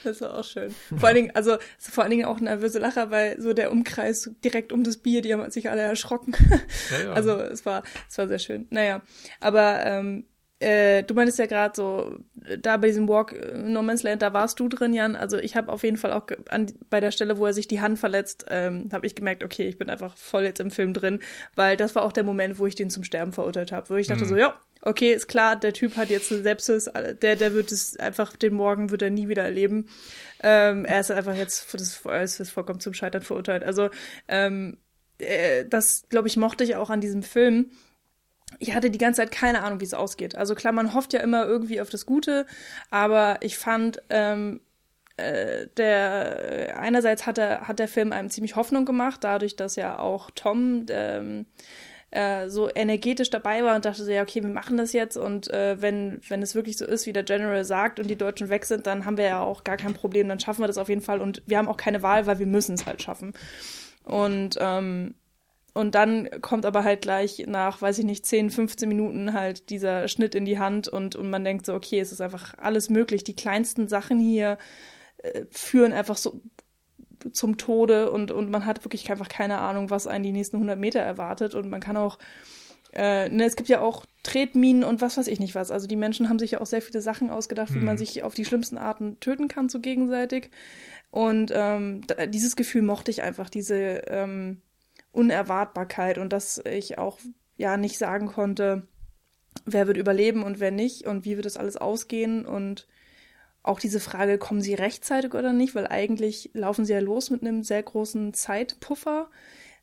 Das 0.05 0.21
war 0.21 0.39
auch 0.39 0.45
schön. 0.45 0.73
Vor 0.97 1.09
allen 1.09 1.17
Dingen, 1.17 1.31
also 1.35 1.57
vor 1.79 2.05
allen 2.05 2.11
Dingen 2.11 2.27
auch 2.27 2.39
nervöse 2.39 2.79
Lacher, 2.79 3.11
weil 3.11 3.41
so 3.41 3.53
der 3.53 3.73
Umkreis 3.73 4.31
direkt 4.45 4.73
um 4.73 4.85
das 4.85 4.99
Bier, 4.99 5.23
die 5.23 5.33
haben 5.33 5.51
sich 5.51 5.71
alle 5.71 5.83
erschrocken. 5.83 6.37
Also 7.13 7.33
es 7.33 7.67
war, 7.67 7.83
es 8.09 8.19
war 8.19 8.29
sehr 8.29 8.39
schön. 8.39 8.67
Naja, 8.71 9.03
aber 9.41 9.85
ähm, 9.85 10.25
äh, 10.61 11.05
du 11.05 11.15
meintest 11.15 11.39
ja 11.39 11.47
gerade 11.47 11.73
so, 11.77 12.19
da 12.61 12.77
bei 12.79 12.89
diesem 12.89 13.09
Walk 13.09 13.35
No 13.55 13.83
Man's 13.83 14.03
Land, 14.03 14.23
da 14.23 14.33
warst 14.33 14.59
du 14.59 14.69
drin, 14.69 14.93
Jan. 14.93 15.15
Also 15.15 15.39
ich 15.39 15.55
habe 15.55 15.71
auf 15.71 15.85
jeden 15.85 15.97
Fall 15.97 16.13
auch 16.13 16.27
an, 16.49 16.67
bei 16.91 16.99
der 16.99 17.13
Stelle, 17.13 17.39
wo 17.39 17.47
er 17.47 17.53
sich 17.53 17.69
die 17.69 17.81
Hand 17.81 17.99
verletzt, 17.99 18.47
ähm, 18.49 18.89
habe 18.93 19.07
ich 19.07 19.15
gemerkt, 19.15 19.45
okay, 19.45 19.69
ich 19.69 19.79
bin 19.79 19.89
einfach 19.89 20.17
voll 20.17 20.43
jetzt 20.43 20.59
im 20.59 20.73
Film 20.73 20.95
drin, 20.95 21.21
weil 21.55 21.77
das 21.77 21.95
war 21.95 22.03
auch 22.03 22.13
der 22.13 22.25
Moment, 22.25 22.59
wo 22.59 22.67
ich 22.67 22.75
den 22.75 22.91
zum 22.91 23.05
Sterben 23.05 23.33
verurteilt 23.33 23.71
habe, 23.71 23.89
wo 23.89 23.95
ich 23.95 24.09
dachte 24.09 24.25
mhm. 24.25 24.29
so, 24.29 24.37
ja, 24.37 24.59
okay, 24.83 25.13
ist 25.13 25.29
klar, 25.29 25.55
der 25.55 25.73
Typ 25.73 25.97
hat 25.97 26.11
jetzt 26.11 26.33
eine 26.33 26.43
Sepsis, 26.43 26.91
der, 27.23 27.37
der 27.37 27.53
wird 27.53 27.71
es 27.71 27.97
einfach, 27.97 28.35
den 28.37 28.55
Morgen 28.55 28.91
wird 28.91 29.03
er 29.03 29.11
nie 29.11 29.29
wieder 29.29 29.45
erleben. 29.45 29.87
Ähm, 30.43 30.85
er 30.85 31.01
ist 31.01 31.13
einfach 31.13 31.37
jetzt 31.37 31.61
für 31.61 31.77
das, 31.77 32.03
das 32.03 32.51
vollkommen 32.51 32.81
zum 32.81 32.95
Scheitern 32.95 33.23
verurteilt. 33.23 33.63
Also 33.63 33.91
ähm, 34.27 34.79
äh, 35.19 35.65
das, 35.67 36.05
glaube 36.09 36.27
ich, 36.27 36.37
mochte 36.37 36.65
ich 36.65 36.75
auch 36.75 36.91
an 36.91 37.01
diesem 37.01 37.23
Film 37.23 37.71
ich 38.59 38.75
hatte 38.75 38.91
die 38.91 38.99
ganze 38.99 39.23
Zeit 39.23 39.31
keine 39.31 39.63
Ahnung, 39.63 39.81
wie 39.81 39.85
es 39.85 39.95
ausgeht. 39.95 40.37
Also 40.37 40.55
klar, 40.55 40.73
man 40.73 40.95
hofft 40.95 41.13
ja 41.13 41.21
immer 41.21 41.47
irgendwie 41.47 41.81
auf 41.81 41.91
das 41.91 42.07
Gute, 42.07 42.47
aber 42.91 43.39
ich 43.41 43.59
fand, 43.59 44.03
ähm, 44.11 44.61
äh, 45.17 45.67
der 45.77 46.79
einerseits 46.79 47.27
hat 47.27 47.37
der, 47.37 47.69
hat 47.69 47.79
der 47.79 47.89
Film 47.89 48.13
einem 48.13 48.31
ziemlich 48.31 48.57
Hoffnung 48.57 48.85
gemacht, 48.85 49.23
dadurch, 49.23 49.57
dass 49.57 49.77
ja 49.77 49.99
auch 49.99 50.31
Tom 50.31 50.87
ähm, 50.91 51.47
äh, 52.11 52.49
so 52.49 52.71
energetisch 52.75 53.31
dabei 53.31 53.63
war 53.65 53.77
und 53.77 53.85
dachte 53.85 54.03
so, 54.03 54.11
ja, 54.11 54.23
okay, 54.23 54.43
wir 54.43 54.51
machen 54.51 54.77
das 54.77 54.93
jetzt 54.93 55.17
und 55.17 55.51
äh, 55.51 55.81
wenn, 55.83 56.21
wenn 56.29 56.41
es 56.43 56.55
wirklich 56.55 56.79
so 56.79 56.87
ist, 56.87 57.07
wie 57.07 57.13
der 57.13 57.25
General 57.25 57.65
sagt 57.65 58.01
und 58.01 58.09
die 58.09 58.17
Deutschen 58.17 58.49
weg 58.49 58.65
sind, 58.65 58.87
dann 58.87 59.05
haben 59.05 59.19
wir 59.19 59.27
ja 59.27 59.41
auch 59.41 59.63
gar 59.65 59.77
kein 59.77 59.95
Problem, 59.95 60.29
dann 60.29 60.41
schaffen 60.41 60.63
wir 60.63 60.69
das 60.69 60.79
auf 60.79 60.89
jeden 60.89 61.03
Fall 61.03 61.21
und 61.21 61.43
wir 61.47 61.59
haben 61.59 61.69
auch 61.69 61.77
keine 61.77 62.03
Wahl, 62.03 62.27
weil 62.27 62.39
wir 62.39 62.47
müssen 62.47 62.75
es 62.75 62.87
halt 62.87 63.03
schaffen. 63.03 63.35
Und 64.05 64.57
ähm, 64.59 65.15
und 65.79 65.95
dann 65.95 66.29
kommt 66.41 66.67
aber 66.67 66.83
halt 66.83 67.03
gleich 67.03 67.45
nach, 67.47 67.81
weiß 67.81 68.01
ich 68.01 68.05
nicht, 68.05 68.27
10, 68.27 68.51
15 68.51 68.89
Minuten 68.89 69.33
halt 69.33 69.71
dieser 69.71 70.09
Schnitt 70.09 70.35
in 70.35 70.45
die 70.45 70.59
Hand 70.59 70.89
und, 70.89 71.15
und 71.15 71.31
man 71.31 71.45
denkt 71.45 71.67
so, 71.67 71.75
okay, 71.75 72.01
es 72.01 72.11
ist 72.11 72.21
einfach 72.21 72.55
alles 72.59 72.91
möglich. 72.91 73.23
Die 73.23 73.37
kleinsten 73.37 73.87
Sachen 73.87 74.19
hier 74.19 74.59
äh, 75.19 75.45
führen 75.53 75.93
einfach 75.93 76.17
so 76.17 76.41
zum 77.31 77.59
Tode 77.59 78.11
und, 78.11 78.33
und 78.33 78.51
man 78.51 78.67
hat 78.67 78.85
wirklich 78.85 79.09
einfach 79.09 79.29
keine 79.29 79.59
Ahnung, 79.59 79.89
was 79.89 80.09
einen 80.09 80.25
die 80.25 80.33
nächsten 80.33 80.57
100 80.57 80.77
Meter 80.77 80.99
erwartet 80.99 81.55
und 81.55 81.71
man 81.71 81.81
kann 81.81 81.97
auch 81.97 82.19
äh, 82.93 83.29
ne, 83.29 83.45
es 83.45 83.55
gibt 83.55 83.69
ja 83.69 83.81
auch 83.81 84.05
Tretminen 84.25 84.83
und 84.83 85.01
was 85.01 85.17
weiß 85.17 85.29
ich 85.29 85.39
nicht 85.39 85.55
was. 85.55 85.71
Also 85.71 85.87
die 85.87 85.95
Menschen 85.95 86.29
haben 86.29 86.41
sich 86.41 86.51
ja 86.51 86.61
auch 86.61 86.67
sehr 86.67 86.83
viele 86.83 87.03
Sachen 87.03 87.31
ausgedacht, 87.31 87.69
hm. 87.69 87.77
wie 87.77 87.85
man 87.85 87.99
hm. 87.99 88.05
sich 88.05 88.25
auf 88.25 88.35
die 88.35 88.45
schlimmsten 88.45 88.79
Arten 88.79 89.21
töten 89.21 89.47
kann, 89.47 89.69
so 89.69 89.79
gegenseitig. 89.79 90.51
Und 91.13 91.53
ähm, 91.55 92.01
dieses 92.31 92.57
Gefühl 92.57 92.83
mochte 92.83 93.13
ich 93.13 93.23
einfach, 93.23 93.49
diese 93.49 93.77
ähm, 94.09 94.61
Unerwartbarkeit 95.19 96.19
und 96.19 96.33
dass 96.33 96.63
ich 96.65 96.99
auch 96.99 97.19
ja 97.57 97.77
nicht 97.77 97.99
sagen 97.99 98.27
konnte, 98.27 98.87
wer 99.65 99.87
wird 99.87 99.97
überleben 99.97 100.43
und 100.43 100.61
wer 100.61 100.71
nicht 100.71 101.07
und 101.07 101.25
wie 101.25 101.37
wird 101.37 101.47
das 101.47 101.57
alles 101.57 101.77
ausgehen 101.77 102.47
und 102.47 102.87
auch 103.63 103.81
diese 103.81 104.01
Frage, 104.01 104.39
kommen 104.39 104.63
sie 104.63 104.75
rechtzeitig 104.75 105.35
oder 105.35 105.53
nicht, 105.53 105.75
weil 105.75 105.87
eigentlich 105.87 106.51
laufen 106.55 106.85
sie 106.85 106.93
ja 106.93 107.01
los 107.01 107.31
mit 107.31 107.43
einem 107.43 107.65
sehr 107.65 107.83
großen 107.83 108.33
Zeitpuffer. 108.33 109.31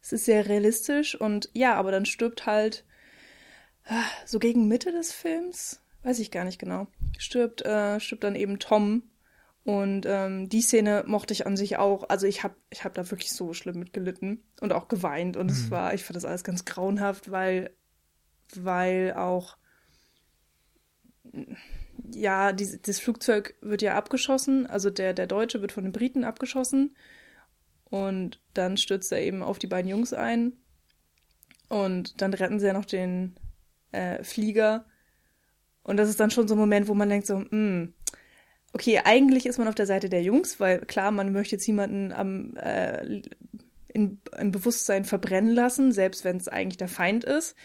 Es 0.01 0.13
ist 0.13 0.25
sehr 0.25 0.47
realistisch 0.47 1.19
und 1.19 1.49
ja, 1.53 1.75
aber 1.75 1.91
dann 1.91 2.05
stirbt 2.05 2.45
halt 2.45 2.85
ah, 3.85 4.03
so 4.25 4.39
gegen 4.39 4.67
Mitte 4.67 4.91
des 4.91 5.11
Films 5.11 5.81
weiß 6.05 6.19
ich 6.19 6.31
gar 6.31 6.45
nicht 6.45 6.59
genau, 6.59 6.87
stirbt, 7.17 7.63
äh, 7.63 7.99
stirbt 7.99 8.23
dann 8.23 8.35
eben 8.35 8.59
Tom. 8.59 9.03
Und 9.65 10.05
ähm, 10.07 10.47
die 10.47 10.61
Szene 10.61 11.03
mochte 11.07 11.33
ich 11.33 11.47
an 11.47 11.57
sich 11.57 11.77
auch. 11.77 12.07
Also 12.07 12.27
ich 12.27 12.43
habe 12.43 12.55
ich 12.69 12.85
hab 12.85 12.93
da 12.93 13.09
wirklich 13.09 13.31
so 13.31 13.53
schlimm 13.53 13.79
mitgelitten 13.79 14.43
und 14.61 14.71
auch 14.71 14.87
geweint. 14.87 15.37
Und 15.37 15.47
mhm. 15.47 15.51
es 15.51 15.71
war, 15.71 15.93
ich 15.93 16.03
fand 16.03 16.15
das 16.15 16.25
alles 16.25 16.43
ganz 16.43 16.65
grauenhaft, 16.65 17.31
weil, 17.31 17.71
weil 18.55 19.13
auch 19.13 19.57
ja, 22.11 22.53
die, 22.53 22.79
das 22.81 22.99
Flugzeug 22.99 23.55
wird 23.61 23.81
ja 23.81 23.95
abgeschossen, 23.95 24.67
also 24.67 24.89
der, 24.89 25.13
der 25.13 25.27
Deutsche 25.27 25.61
wird 25.61 25.71
von 25.71 25.83
den 25.83 25.93
Briten 25.93 26.23
abgeschossen 26.23 26.95
und 27.85 28.41
dann 28.53 28.77
stürzt 28.77 29.11
er 29.11 29.21
eben 29.21 29.43
auf 29.43 29.59
die 29.59 29.67
beiden 29.67 29.89
Jungs 29.89 30.13
ein 30.13 30.53
und 31.69 32.21
dann 32.21 32.33
retten 32.33 32.59
sie 32.59 32.67
ja 32.67 32.73
noch 32.73 32.85
den 32.85 33.35
äh, 33.91 34.23
Flieger 34.23 34.85
und 35.83 35.97
das 35.97 36.09
ist 36.09 36.19
dann 36.19 36.31
schon 36.31 36.47
so 36.47 36.55
ein 36.55 36.59
Moment, 36.59 36.87
wo 36.87 36.93
man 36.93 37.09
denkt 37.09 37.27
so, 37.27 37.39
mh, 37.39 37.49
hm, 37.49 37.93
okay, 38.75 38.99
eigentlich 39.05 39.45
ist 39.45 39.57
man 39.57 39.69
auf 39.69 39.75
der 39.75 39.85
Seite 39.85 40.09
der 40.09 40.21
Jungs, 40.21 40.59
weil 40.59 40.79
klar, 40.79 41.09
man 41.11 41.31
möchte 41.31 41.55
jetzt 41.55 41.65
jemanden 41.65 42.11
am 42.11 42.57
äh, 42.57 43.21
in, 43.87 44.19
im 44.37 44.51
Bewusstsein 44.51 45.05
verbrennen 45.05 45.55
lassen, 45.55 45.93
selbst 45.93 46.25
wenn 46.25 46.35
es 46.35 46.49
eigentlich 46.49 46.75
der 46.75 46.89
Feind 46.89 47.23
ist. 47.23 47.55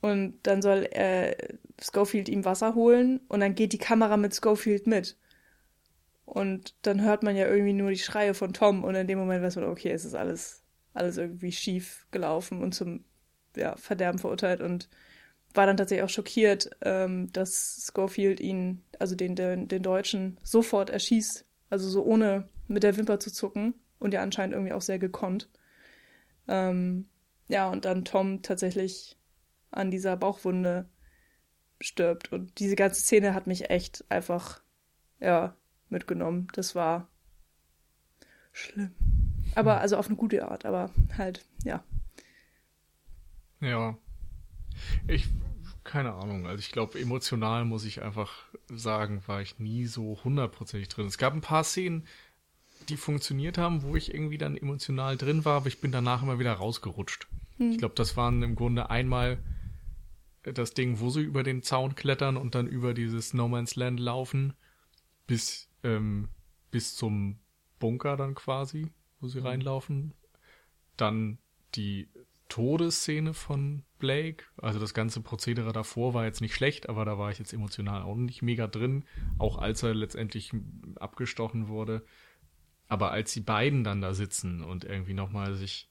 Und 0.00 0.38
dann 0.44 0.62
soll 0.62 0.84
äh, 0.92 1.34
Schofield 1.82 2.28
ihm 2.28 2.44
Wasser 2.44 2.76
holen 2.76 3.20
und 3.26 3.40
dann 3.40 3.56
geht 3.56 3.72
die 3.72 3.78
Kamera 3.78 4.16
mit 4.16 4.32
Schofield 4.32 4.86
mit. 4.86 5.18
Und 6.24 6.76
dann 6.82 7.02
hört 7.02 7.24
man 7.24 7.34
ja 7.34 7.48
irgendwie 7.48 7.72
nur 7.72 7.90
die 7.90 7.98
Schreie 7.98 8.34
von 8.34 8.52
Tom 8.52 8.84
und 8.84 8.94
in 8.94 9.08
dem 9.08 9.18
Moment 9.18 9.42
weiß 9.42 9.56
man, 9.56 9.64
okay, 9.64 9.90
es 9.90 10.04
ist 10.04 10.14
alles, 10.14 10.62
alles 10.94 11.16
irgendwie 11.16 11.50
schief 11.50 12.06
gelaufen 12.12 12.62
und 12.62 12.76
zum 12.76 13.04
ja, 13.56 13.74
Verderben 13.74 14.20
verurteilt 14.20 14.60
und 14.60 14.88
war 15.54 15.66
dann 15.66 15.76
tatsächlich 15.76 16.04
auch 16.04 16.08
schockiert, 16.08 16.70
ähm, 16.82 17.32
dass 17.32 17.90
Schofield 17.92 18.40
ihn, 18.40 18.82
also 18.98 19.14
den, 19.14 19.36
den, 19.36 19.68
den 19.68 19.82
Deutschen, 19.82 20.38
sofort 20.42 20.90
erschießt. 20.90 21.44
Also 21.70 21.88
so 21.88 22.04
ohne 22.04 22.48
mit 22.68 22.82
der 22.82 22.96
Wimper 22.96 23.18
zu 23.18 23.32
zucken 23.32 23.74
und 23.98 24.14
ja 24.14 24.22
anscheinend 24.22 24.54
irgendwie 24.54 24.72
auch 24.72 24.82
sehr 24.82 24.98
gekonnt. 24.98 25.48
Ähm, 26.48 27.08
ja, 27.48 27.68
und 27.70 27.84
dann 27.84 28.04
Tom 28.04 28.42
tatsächlich 28.42 29.18
an 29.70 29.90
dieser 29.90 30.16
Bauchwunde 30.16 30.88
stirbt. 31.80 32.32
Und 32.32 32.58
diese 32.58 32.76
ganze 32.76 33.00
Szene 33.00 33.34
hat 33.34 33.46
mich 33.46 33.70
echt 33.70 34.04
einfach, 34.08 34.62
ja, 35.20 35.56
mitgenommen. 35.88 36.48
Das 36.54 36.74
war 36.74 37.08
schlimm. 38.52 38.92
Aber, 39.54 39.80
also 39.80 39.96
auf 39.96 40.06
eine 40.06 40.16
gute 40.16 40.48
Art, 40.48 40.64
aber 40.64 40.90
halt, 41.16 41.44
ja. 41.64 41.84
Ja. 43.60 43.96
Ich, 45.06 45.28
keine 45.84 46.14
Ahnung. 46.14 46.46
Also 46.46 46.60
ich 46.60 46.72
glaube, 46.72 46.98
emotional 47.00 47.64
muss 47.64 47.84
ich 47.84 48.02
einfach 48.02 48.44
sagen, 48.68 49.22
war 49.26 49.42
ich 49.42 49.58
nie 49.58 49.86
so 49.86 50.18
hundertprozentig 50.24 50.88
drin. 50.88 51.06
Es 51.06 51.18
gab 51.18 51.34
ein 51.34 51.40
paar 51.40 51.64
Szenen, 51.64 52.06
die 52.88 52.96
funktioniert 52.96 53.58
haben, 53.58 53.82
wo 53.82 53.96
ich 53.96 54.12
irgendwie 54.12 54.38
dann 54.38 54.56
emotional 54.56 55.16
drin 55.16 55.44
war, 55.44 55.58
aber 55.58 55.68
ich 55.68 55.80
bin 55.80 55.92
danach 55.92 56.22
immer 56.22 56.38
wieder 56.38 56.52
rausgerutscht. 56.52 57.28
Hm. 57.58 57.72
Ich 57.72 57.78
glaube, 57.78 57.94
das 57.94 58.16
waren 58.16 58.42
im 58.42 58.54
Grunde 58.54 58.90
einmal 58.90 59.38
das 60.42 60.74
Ding, 60.74 60.98
wo 60.98 61.10
sie 61.10 61.20
über 61.20 61.42
den 61.42 61.62
Zaun 61.62 61.94
klettern 61.94 62.36
und 62.36 62.54
dann 62.54 62.66
über 62.66 62.94
dieses 62.94 63.32
No 63.32 63.48
Man's 63.48 63.76
Land 63.76 64.00
laufen, 64.00 64.54
bis, 65.26 65.68
ähm, 65.84 66.28
bis 66.70 66.96
zum 66.96 67.38
Bunker 67.78 68.16
dann 68.16 68.34
quasi, 68.34 68.88
wo 69.20 69.28
sie 69.28 69.40
mhm. 69.40 69.46
reinlaufen. 69.46 70.14
Dann 70.96 71.38
die 71.74 72.08
Todesszene 72.48 73.34
von 73.34 73.84
Blake. 74.02 74.44
Also 74.56 74.80
das 74.80 74.94
ganze 74.94 75.20
Prozedere 75.20 75.72
davor 75.72 76.12
war 76.12 76.24
jetzt 76.24 76.40
nicht 76.40 76.56
schlecht, 76.56 76.88
aber 76.88 77.04
da 77.04 77.18
war 77.18 77.30
ich 77.30 77.38
jetzt 77.38 77.52
emotional 77.52 78.02
auch 78.02 78.16
nicht 78.16 78.42
mega 78.42 78.66
drin, 78.66 79.04
auch 79.38 79.58
als 79.58 79.84
er 79.84 79.94
letztendlich 79.94 80.52
abgestochen 80.96 81.68
wurde. 81.68 82.04
Aber 82.88 83.12
als 83.12 83.32
die 83.32 83.40
beiden 83.40 83.84
dann 83.84 84.00
da 84.00 84.12
sitzen 84.12 84.60
und 84.60 84.84
irgendwie 84.84 85.14
nochmal 85.14 85.54
sich 85.54 85.88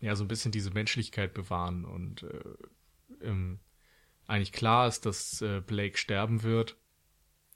ja 0.00 0.16
so 0.16 0.24
ein 0.24 0.28
bisschen 0.28 0.50
diese 0.50 0.72
Menschlichkeit 0.72 1.34
bewahren 1.34 1.84
und 1.84 2.24
äh, 2.24 2.40
ähm, 3.22 3.60
eigentlich 4.26 4.52
klar 4.52 4.88
ist, 4.88 5.06
dass 5.06 5.40
äh, 5.40 5.60
Blake 5.60 5.98
sterben 5.98 6.42
wird. 6.42 6.76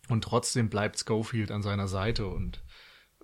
Und 0.09 0.23
trotzdem 0.23 0.71
bleibt 0.71 1.01
Schofield 1.01 1.51
an 1.51 1.63
seiner 1.63 1.89
Seite 1.89 2.29
und 2.29 2.63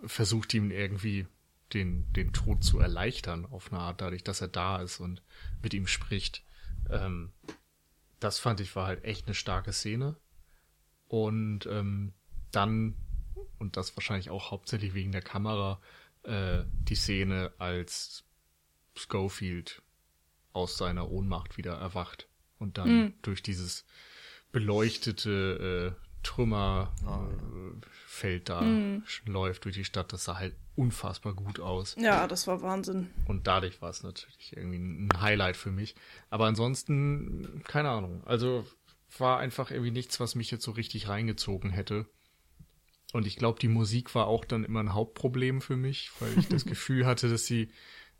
versucht 0.04 0.52
ihm 0.52 0.72
irgendwie 0.72 1.28
den, 1.74 2.10
den 2.12 2.32
Tod 2.32 2.64
zu 2.64 2.78
erleichtern, 2.78 3.46
auf 3.46 3.72
eine 3.72 3.80
Art, 3.80 4.00
dadurch, 4.00 4.24
dass 4.24 4.40
er 4.40 4.48
da 4.48 4.80
ist 4.80 5.00
und 5.00 5.22
mit 5.62 5.74
ihm 5.74 5.86
spricht. 5.86 6.42
Ähm, 6.90 7.32
das 8.20 8.38
fand 8.38 8.60
ich 8.60 8.74
war 8.74 8.86
halt 8.86 9.04
echt 9.04 9.26
eine 9.26 9.34
starke 9.34 9.72
Szene. 9.72 10.16
Und 11.06 11.66
ähm, 11.66 12.12
dann, 12.50 12.94
und 13.58 13.76
das 13.76 13.96
wahrscheinlich 13.96 14.30
auch 14.30 14.50
hauptsächlich 14.50 14.94
wegen 14.94 15.12
der 15.12 15.22
Kamera, 15.22 15.80
äh, 16.24 16.64
die 16.66 16.94
Szene, 16.94 17.52
als 17.58 18.24
Schofield 18.94 19.82
aus 20.52 20.76
seiner 20.76 21.10
Ohnmacht 21.10 21.56
wieder 21.56 21.74
erwacht 21.74 22.28
und 22.58 22.78
dann 22.78 22.88
mhm. 22.88 23.14
durch 23.22 23.42
dieses 23.42 23.84
beleuchtete 24.50 25.96
äh, 26.00 26.07
Trümmerfeld 26.28 26.90
da 28.48 28.60
mhm. 28.60 29.02
läuft 29.24 29.64
durch 29.64 29.76
die 29.76 29.84
Stadt. 29.84 30.12
Das 30.12 30.24
sah 30.24 30.38
halt 30.38 30.54
unfassbar 30.76 31.32
gut 31.34 31.58
aus. 31.60 31.96
Ja, 31.98 32.26
das 32.26 32.46
war 32.46 32.60
Wahnsinn. 32.62 33.08
Und 33.26 33.46
dadurch 33.46 33.80
war 33.80 33.90
es 33.90 34.02
natürlich 34.02 34.56
irgendwie 34.56 34.78
ein 34.78 35.08
Highlight 35.20 35.56
für 35.56 35.70
mich. 35.70 35.94
Aber 36.30 36.46
ansonsten, 36.46 37.62
keine 37.66 37.90
Ahnung. 37.90 38.22
Also 38.26 38.66
war 39.18 39.38
einfach 39.38 39.70
irgendwie 39.70 39.90
nichts, 39.90 40.20
was 40.20 40.34
mich 40.34 40.50
jetzt 40.50 40.64
so 40.64 40.72
richtig 40.72 41.08
reingezogen 41.08 41.70
hätte. 41.70 42.06
Und 43.14 43.26
ich 43.26 43.36
glaube, 43.36 43.58
die 43.58 43.68
Musik 43.68 44.14
war 44.14 44.26
auch 44.26 44.44
dann 44.44 44.64
immer 44.64 44.80
ein 44.80 44.92
Hauptproblem 44.92 45.62
für 45.62 45.76
mich, 45.76 46.10
weil 46.20 46.38
ich 46.38 46.48
das 46.48 46.64
Gefühl 46.66 47.06
hatte, 47.06 47.30
dass 47.30 47.46
sie 47.46 47.70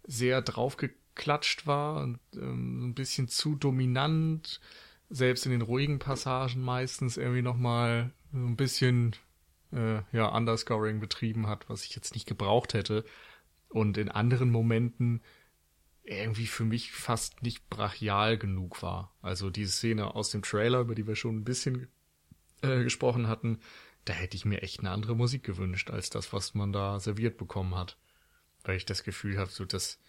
sehr 0.04 0.40
draufge 0.40 0.94
geklatscht 1.18 1.66
war 1.66 2.00
und 2.02 2.20
ähm, 2.34 2.88
ein 2.88 2.94
bisschen 2.94 3.28
zu 3.28 3.56
dominant, 3.56 4.61
selbst 5.11 5.46
in 5.46 5.52
den 5.52 5.62
ruhigen 5.62 5.98
Passagen 5.98 6.62
meistens 6.62 7.16
irgendwie 7.16 7.42
nochmal 7.42 8.12
so 8.32 8.38
ein 8.38 8.56
bisschen 8.56 9.16
äh, 9.72 10.02
ja, 10.12 10.28
Underscoring 10.28 11.00
betrieben 11.00 11.46
hat, 11.46 11.68
was 11.68 11.84
ich 11.84 11.94
jetzt 11.94 12.14
nicht 12.14 12.26
gebraucht 12.26 12.74
hätte. 12.74 13.04
Und 13.68 13.98
in 13.98 14.09
anderen 14.11 14.50
Momenten 14.50 15.22
irgendwie 16.04 16.46
für 16.46 16.64
mich 16.64 16.92
fast 16.92 17.42
nicht 17.42 17.68
brachial 17.68 18.38
genug 18.38 18.82
war. 18.82 19.14
Also 19.20 19.50
diese 19.50 19.72
Szene 19.72 20.14
aus 20.14 20.30
dem 20.30 20.42
Trailer, 20.42 20.80
über 20.80 20.94
die 20.94 21.06
wir 21.06 21.16
schon 21.16 21.36
ein 21.36 21.44
bisschen 21.44 21.88
äh, 22.62 22.82
gesprochen 22.82 23.28
hatten, 23.28 23.59
da 24.06 24.14
hätte 24.14 24.36
ich 24.36 24.46
mir 24.46 24.62
echt 24.62 24.80
eine 24.80 24.90
andere 24.90 25.14
Musik 25.14 25.42
gewünscht, 25.42 25.90
als 25.90 26.09
das, 26.09 26.32
was 26.32 26.54
man 26.54 26.72
da 26.72 26.98
serviert 26.98 27.36
bekommen 27.36 27.74
hat. 27.74 27.98
Weil 28.64 28.76
ich 28.76 28.86
das 28.86 29.04
Gefühl 29.04 29.38
habe, 29.38 29.50
so 29.50 29.66
dass 29.66 30.00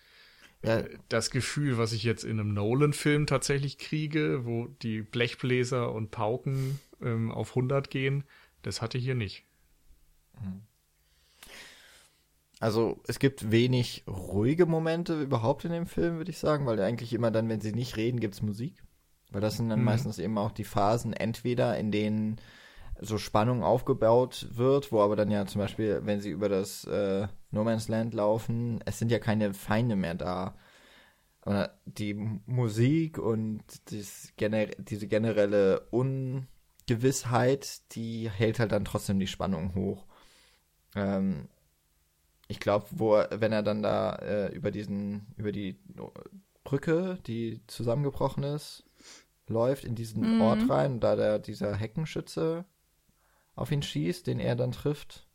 ja. 0.64 0.84
das 1.08 1.32
Gefühl, 1.32 1.78
was 1.78 1.94
ich 1.94 2.04
jetzt 2.04 2.24
in 2.24 2.40
einem 2.40 2.54
Nolan-Film 2.54 3.28
tatsächlich 3.28 3.78
kriege, 3.78 4.46
wo 4.46 4.68
die 4.82 5.02
Blechbläser 5.02 5.92
und 5.92 6.12
Pauken 6.12 6.80
ähm, 7.02 7.32
auf 7.32 7.52
100 7.52 7.90
gehen, 7.90 8.24
das 8.62 8.82
hatte 8.82 8.98
hier 8.98 9.16
nicht. 9.16 9.46
Mhm. 10.42 10.62
Also 12.60 13.00
es 13.08 13.20
gibt 13.20 13.52
wenig 13.52 14.04
ruhige 14.06 14.66
Momente 14.66 15.22
überhaupt 15.22 15.64
in 15.64 15.72
dem 15.72 15.86
Film, 15.86 16.18
würde 16.18 16.32
ich 16.32 16.40
sagen, 16.40 16.66
weil 16.66 16.80
eigentlich 16.82 17.14
immer 17.14 17.32
dann, 17.32 17.48
wenn 17.48 17.62
sie 17.62 17.72
nicht 17.72 17.96
reden, 17.96 18.20
gibt 18.20 18.34
es 18.34 18.42
Musik. 18.42 18.84
Weil 19.32 19.42
das 19.42 19.58
sind 19.58 19.70
dann 19.70 19.80
mhm. 19.80 19.86
meistens 19.86 20.20
eben 20.20 20.38
auch 20.38 20.52
die 20.52 20.66
Phasen, 20.66 21.14
entweder 21.14 21.78
in 21.78 21.92
denen 21.92 22.42
so 23.02 23.18
Spannung 23.18 23.64
aufgebaut 23.64 24.48
wird, 24.52 24.92
wo 24.92 25.02
aber 25.02 25.16
dann 25.16 25.32
ja 25.32 25.46
zum 25.46 25.60
Beispiel, 25.62 26.02
wenn 26.04 26.22
sie 26.22 26.30
über 26.30 26.50
das 26.50 26.86
äh, 26.86 27.28
No 27.52 27.64
Man's 27.64 27.88
Land 27.88 28.14
laufen, 28.14 28.82
es 28.86 29.00
sind 29.00 29.12
ja 29.12 29.20
keine 29.20 29.54
Feinde 29.54 29.96
mehr 29.96 30.16
da. 30.16 30.56
Aber 31.42 31.80
die 31.86 32.14
Musik 32.14 33.18
und 33.18 33.64
gener 34.38 34.68
diese 34.78 35.08
generelle 35.08 35.88
Ungewissheit, 35.92 37.82
die 37.96 38.30
hält 38.30 38.60
halt 38.60 38.72
dann 38.72 38.86
trotzdem 38.86 39.20
die 39.20 39.28
Spannung 39.28 39.74
hoch. 39.76 40.06
Ähm, 40.96 41.48
ich 42.48 42.60
glaube, 42.60 42.88
wo, 42.92 43.24
wenn 43.32 43.52
er 43.52 43.64
dann 43.64 43.82
da 43.84 44.16
äh, 44.16 44.54
über 44.54 44.72
diesen, 44.72 45.28
über 45.38 45.52
die 45.52 45.80
Brücke, 46.64 47.20
die 47.26 47.62
zusammengebrochen 47.68 48.44
ist, 48.44 48.84
läuft 49.48 49.86
in 49.86 49.96
diesen 49.96 50.36
mhm. 50.36 50.42
Ort 50.42 50.70
rein 50.70 51.00
da 51.00 51.16
der, 51.16 51.40
dieser 51.40 51.76
Heckenschütze 51.76 52.66
auf 53.60 53.72
ihn 53.72 53.82
schießt, 53.82 54.28
den 54.28 54.40
er 54.40 54.56
dann 54.56 54.72
trifft. 54.72 55.28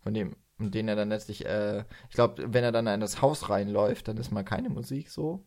Von 0.00 0.14
dem, 0.14 0.36
den 0.58 0.88
er 0.88 0.96
dann 0.96 1.08
letztlich, 1.08 1.44
äh, 1.44 1.84
ich 2.08 2.14
glaube, 2.14 2.52
wenn 2.52 2.64
er 2.64 2.72
dann 2.72 2.86
in 2.86 3.00
das 3.00 3.20
Haus 3.20 3.50
reinläuft, 3.50 4.08
dann 4.08 4.16
ist 4.16 4.30
mal 4.30 4.44
keine 4.44 4.70
Musik 4.70 5.10
so. 5.10 5.44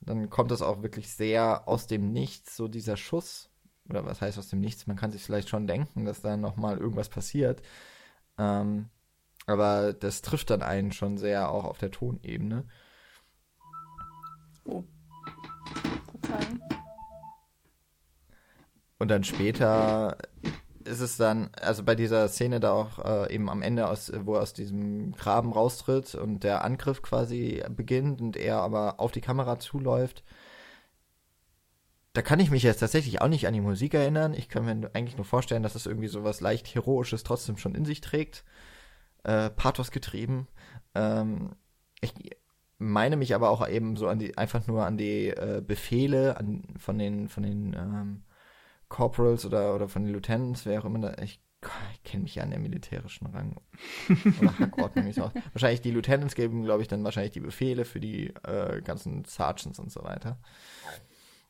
Dann 0.00 0.30
kommt 0.30 0.50
das 0.50 0.62
auch 0.62 0.82
wirklich 0.82 1.10
sehr 1.10 1.68
aus 1.68 1.86
dem 1.86 2.12
Nichts, 2.12 2.56
so 2.56 2.68
dieser 2.68 2.96
Schuss. 2.96 3.50
Oder 3.88 4.04
was 4.04 4.20
heißt 4.20 4.38
aus 4.38 4.48
dem 4.48 4.60
Nichts? 4.60 4.86
Man 4.86 4.96
kann 4.96 5.12
sich 5.12 5.22
vielleicht 5.22 5.48
schon 5.48 5.66
denken, 5.66 6.04
dass 6.04 6.22
da 6.22 6.36
nochmal 6.36 6.78
irgendwas 6.78 7.08
passiert. 7.08 7.62
Ähm, 8.38 8.88
aber 9.46 9.92
das 9.92 10.22
trifft 10.22 10.50
dann 10.50 10.62
einen 10.62 10.92
schon 10.92 11.18
sehr 11.18 11.50
auch 11.50 11.64
auf 11.64 11.78
der 11.78 11.90
Tonebene. 11.90 12.66
Oh. 14.64 14.84
Verzeihung. 16.10 16.60
Und 18.98 19.08
dann 19.08 19.24
später 19.24 20.16
ist 20.84 21.00
es 21.00 21.16
dann, 21.16 21.50
also 21.60 21.82
bei 21.82 21.94
dieser 21.94 22.28
Szene 22.28 22.60
da 22.60 22.72
auch 22.72 22.98
äh, 23.04 23.34
eben 23.34 23.48
am 23.50 23.62
Ende, 23.62 23.88
aus, 23.88 24.12
wo 24.24 24.34
er 24.34 24.42
aus 24.42 24.52
diesem 24.52 25.12
Graben 25.12 25.52
raustritt 25.52 26.14
und 26.14 26.44
der 26.44 26.64
Angriff 26.64 27.02
quasi 27.02 27.62
beginnt 27.70 28.20
und 28.20 28.36
er 28.36 28.58
aber 28.58 29.00
auf 29.00 29.12
die 29.12 29.20
Kamera 29.20 29.58
zuläuft, 29.58 30.24
da 32.14 32.22
kann 32.22 32.38
ich 32.38 32.50
mich 32.50 32.62
jetzt 32.62 32.78
tatsächlich 32.78 33.20
auch 33.20 33.28
nicht 33.28 33.48
an 33.48 33.54
die 33.54 33.60
Musik 33.60 33.94
erinnern. 33.94 34.34
Ich 34.34 34.48
kann 34.48 34.64
mir 34.64 34.90
eigentlich 34.94 35.16
nur 35.16 35.24
vorstellen, 35.24 35.64
dass 35.64 35.74
es 35.74 35.86
irgendwie 35.86 36.08
so 36.08 36.22
was 36.22 36.40
leicht 36.40 36.72
Heroisches 36.74 37.24
trotzdem 37.24 37.56
schon 37.56 37.74
in 37.74 37.84
sich 37.84 38.00
trägt. 38.00 38.44
Äh, 39.24 39.50
Pathos 39.50 39.90
getrieben. 39.90 40.46
Ähm, 40.94 41.56
ich 42.00 42.14
meine 42.78 43.16
mich 43.16 43.34
aber 43.34 43.50
auch 43.50 43.66
eben 43.68 43.96
so 43.96 44.06
an 44.06 44.20
die, 44.20 44.38
einfach 44.38 44.66
nur 44.68 44.86
an 44.86 44.96
die 44.96 45.28
äh, 45.30 45.60
Befehle 45.66 46.36
an, 46.36 46.62
von 46.78 46.98
den, 46.98 47.28
von 47.28 47.42
den 47.42 47.74
ähm, 47.74 48.22
Corporals 48.88 49.44
oder, 49.44 49.74
oder 49.74 49.88
von 49.88 50.04
den 50.04 50.12
Lieutenants, 50.12 50.66
wer 50.66 50.80
auch 50.80 50.84
immer 50.84 50.98
da, 51.00 51.22
ich, 51.22 51.40
ich 51.92 52.02
kenne 52.02 52.24
mich 52.24 52.34
ja 52.34 52.42
an 52.42 52.50
der 52.50 52.58
militärischen 52.58 53.26
Rang 53.26 53.56
oder 54.40 54.58
Hackordnung 54.58 55.06
nicht 55.06 55.20
aus. 55.20 55.32
Wahrscheinlich 55.52 55.80
die 55.80 55.90
Lieutenants 55.90 56.34
geben, 56.34 56.62
glaube 56.62 56.82
ich, 56.82 56.88
dann 56.88 57.04
wahrscheinlich 57.04 57.32
die 57.32 57.40
Befehle 57.40 57.84
für 57.84 58.00
die 58.00 58.34
äh, 58.44 58.82
ganzen 58.82 59.24
Sergeants 59.24 59.78
und 59.78 59.90
so 59.90 60.04
weiter. 60.04 60.38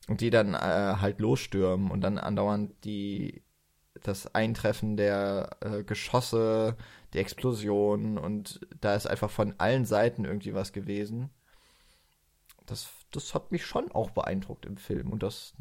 Und 0.07 0.21
die 0.21 0.29
dann 0.29 0.53
äh, 0.53 0.57
halt 0.57 1.19
losstürmen 1.19 1.91
und 1.91 2.01
dann 2.01 2.17
andauernd 2.17 2.73
die 2.85 3.43
das 4.03 4.33
Eintreffen 4.35 4.97
der 4.97 5.57
äh, 5.61 5.83
Geschosse, 5.83 6.77
die 7.13 7.19
Explosion 7.19 8.17
und 8.17 8.59
da 8.81 8.93
ist 8.93 9.07
einfach 9.07 9.31
von 9.31 9.55
allen 9.57 9.85
Seiten 9.85 10.25
irgendwie 10.25 10.53
was 10.53 10.73
gewesen. 10.73 11.29
Das, 12.65 12.89
das 13.11 13.33
hat 13.33 13.51
mich 13.51 13.65
schon 13.65 13.91
auch 13.91 14.11
beeindruckt 14.11 14.65
im 14.65 14.77
Film 14.77 15.11
und 15.11 15.23
das 15.23 15.53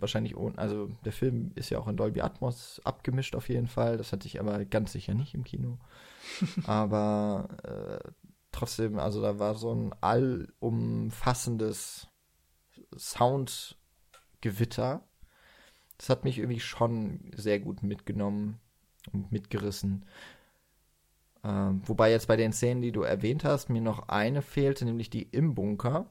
wahrscheinlich 0.00 0.36
ohne, 0.36 0.58
also 0.58 0.88
der 1.04 1.12
Film 1.12 1.52
ist 1.54 1.70
ja 1.70 1.78
auch 1.78 1.88
in 1.88 1.96
Dolby 1.96 2.20
Atmos 2.20 2.80
abgemischt 2.84 3.34
auf 3.34 3.48
jeden 3.48 3.68
Fall, 3.68 3.96
das 3.96 4.12
hatte 4.12 4.26
ich 4.26 4.40
aber 4.40 4.64
ganz 4.64 4.92
sicher 4.92 5.14
nicht 5.14 5.34
im 5.34 5.44
Kino. 5.44 5.78
aber 6.64 7.48
äh, 7.62 8.10
trotzdem, 8.52 8.98
also 8.98 9.22
da 9.22 9.38
war 9.38 9.54
so 9.54 9.74
ein 9.74 9.94
allumfassendes 10.00 12.08
Soundgewitter. 12.96 15.06
Das 15.98 16.08
hat 16.08 16.24
mich 16.24 16.38
irgendwie 16.38 16.60
schon 16.60 17.30
sehr 17.34 17.60
gut 17.60 17.82
mitgenommen 17.82 18.58
und 19.12 19.30
mitgerissen. 19.32 20.06
Ähm, 21.42 21.82
wobei 21.86 22.10
jetzt 22.10 22.28
bei 22.28 22.36
den 22.36 22.52
Szenen, 22.52 22.82
die 22.82 22.92
du 22.92 23.00
erwähnt 23.02 23.44
hast, 23.44 23.70
mir 23.70 23.80
noch 23.80 24.08
eine 24.08 24.42
fehlte, 24.42 24.84
nämlich 24.84 25.08
die 25.10 25.22
im 25.22 25.54
Bunker. 25.54 26.10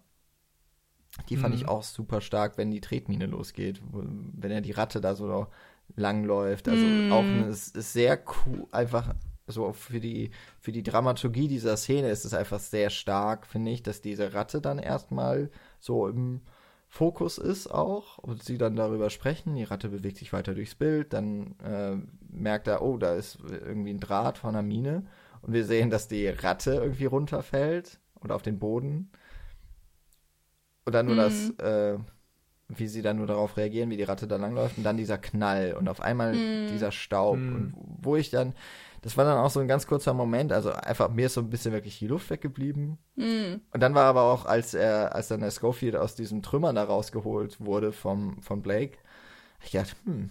Die 1.28 1.38
fand 1.38 1.56
mhm. 1.56 1.62
ich 1.62 1.68
auch 1.68 1.84
super 1.84 2.22
stark, 2.22 2.58
wenn 2.58 2.72
die 2.72 2.82
Tretmine 2.82 3.26
losgeht, 3.26 3.82
wenn 3.92 4.52
er 4.52 4.62
die 4.62 4.72
Ratte 4.72 5.02
da 5.02 5.16
so 5.16 5.48
langläuft. 5.96 6.68
Also 6.68 6.84
mhm. 6.84 7.12
auch 7.12 7.24
eine, 7.24 7.48
ist 7.48 7.74
sehr 7.76 8.20
cool, 8.46 8.68
einfach 8.72 9.14
so 9.48 9.74
für 9.74 10.00
die, 10.00 10.32
für 10.60 10.72
die 10.72 10.84
Dramaturgie 10.84 11.48
dieser 11.48 11.76
Szene 11.78 12.10
ist 12.10 12.26
es 12.26 12.34
einfach 12.34 12.60
sehr 12.60 12.90
stark, 12.90 13.48
finde 13.48 13.72
ich, 13.72 13.84
dass 13.84 14.02
diese 14.02 14.34
Ratte 14.34 14.62
dann 14.62 14.80
erstmal 14.80 15.50
so 15.80 16.08
im 16.08 16.42
Fokus 16.88 17.38
ist 17.38 17.68
auch 17.68 18.18
und 18.18 18.44
sie 18.44 18.58
dann 18.58 18.76
darüber 18.76 19.10
sprechen. 19.10 19.56
Die 19.56 19.64
Ratte 19.64 19.90
bewegt 19.90 20.18
sich 20.18 20.34
weiter 20.34 20.56
durchs 20.56 20.76
Bild, 20.76 21.14
dann 21.14 21.56
äh, 21.64 21.98
merkt 22.32 22.68
er, 22.68 22.82
oh, 22.82 22.98
da 22.98 23.14
ist 23.14 23.40
irgendwie 23.44 23.92
ein 23.92 24.00
Draht 24.00 24.38
von 24.38 24.50
einer 24.50 24.64
Mine 24.64 25.06
und 25.42 25.54
wir 25.54 25.66
sehen, 25.66 25.90
dass 25.90 26.08
die 26.08 26.28
Ratte 26.28 26.76
irgendwie 26.76 27.06
runterfällt 27.06 28.00
oder 28.22 28.36
auf 28.36 28.42
den 28.42 28.60
Boden 28.60 29.12
und 30.90 30.94
dann 30.94 31.06
nur 31.06 31.16
mhm. 31.16 31.20
das, 31.20 31.50
äh, 31.60 31.98
wie 32.68 32.88
sie 32.88 33.04
dann 33.04 33.18
nur 33.18 33.28
darauf 33.28 33.58
reagieren, 33.58 33.92
wie 33.92 33.98
die 33.98 34.04
Ratte 34.04 34.28
da 34.28 34.38
langläuft 34.38 34.78
und 34.78 34.84
dann 34.84 34.98
dieser 34.98 35.20
Knall 35.20 35.76
und 35.78 35.88
auf 35.88 36.02
einmal 36.02 36.34
mhm. 36.34 36.68
dieser 36.72 36.92
Staub. 36.92 37.38
Mhm. 37.38 37.56
Und 37.56 37.74
wo 38.02 38.16
ich 38.16 38.32
dann, 38.32 38.54
das 39.02 39.18
war 39.18 39.26
dann 39.26 39.38
auch 39.38 39.52
so 39.52 39.60
ein 39.60 39.68
ganz 39.68 39.86
kurzer 39.86 40.16
Moment, 40.16 40.52
also 40.52 40.72
einfach 40.72 41.10
mir 41.10 41.28
ist 41.28 41.36
so 41.36 41.42
ein 41.42 41.50
bisschen 41.52 41.74
wirklich 41.74 42.00
die 42.00 42.08
Luft 42.08 42.30
weggeblieben. 42.32 42.98
Mhm. 43.16 43.62
Und 43.72 43.80
dann 43.82 43.94
war 43.94 44.06
aber 44.06 44.24
auch, 44.24 44.46
als 44.46 44.74
er, 44.74 45.14
als 45.14 45.28
dann 45.28 45.42
der 45.42 45.52
Schofield 45.52 45.96
aus 45.96 46.16
diesem 46.16 46.42
Trümmern 46.42 46.76
da 46.76 46.84
rausgeholt 46.84 47.60
wurde 47.60 47.92
vom, 47.92 48.42
von 48.42 48.64
Blake, 48.64 48.98
ich 49.64 49.72
dachte, 49.72 49.94
hm, 50.06 50.30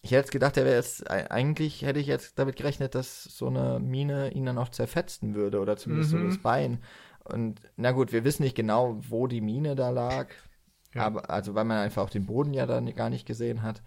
ich 0.00 0.10
hätte 0.10 0.20
jetzt 0.20 0.32
gedacht, 0.32 0.56
er 0.56 0.66
wäre 0.66 0.76
jetzt, 0.76 1.10
eigentlich 1.10 1.82
hätte 1.82 1.98
ich 1.98 2.06
jetzt 2.06 2.38
damit 2.38 2.56
gerechnet, 2.56 2.94
dass 2.94 3.24
so 3.24 3.46
eine 3.46 3.80
Mine 3.80 4.32
ihn 4.32 4.44
dann 4.44 4.58
auch 4.58 4.68
zerfetzen 4.68 5.34
würde 5.34 5.60
oder 5.60 5.76
zumindest 5.76 6.12
mhm. 6.12 6.18
so 6.18 6.26
das 6.26 6.38
Bein. 6.38 6.80
Und 7.24 7.60
na 7.76 7.92
gut, 7.92 8.12
wir 8.12 8.24
wissen 8.24 8.42
nicht 8.42 8.56
genau, 8.56 9.00
wo 9.08 9.26
die 9.26 9.40
Mine 9.40 9.74
da 9.74 9.90
lag. 9.90 10.28
Ja. 10.94 11.06
Aber, 11.06 11.30
also 11.30 11.54
weil 11.54 11.64
man 11.64 11.78
einfach 11.78 12.02
auch 12.02 12.10
den 12.10 12.26
Boden 12.26 12.54
ja 12.54 12.66
dann 12.66 12.94
gar 12.94 13.10
nicht 13.10 13.26
gesehen 13.26 13.62
hat. 13.62 13.82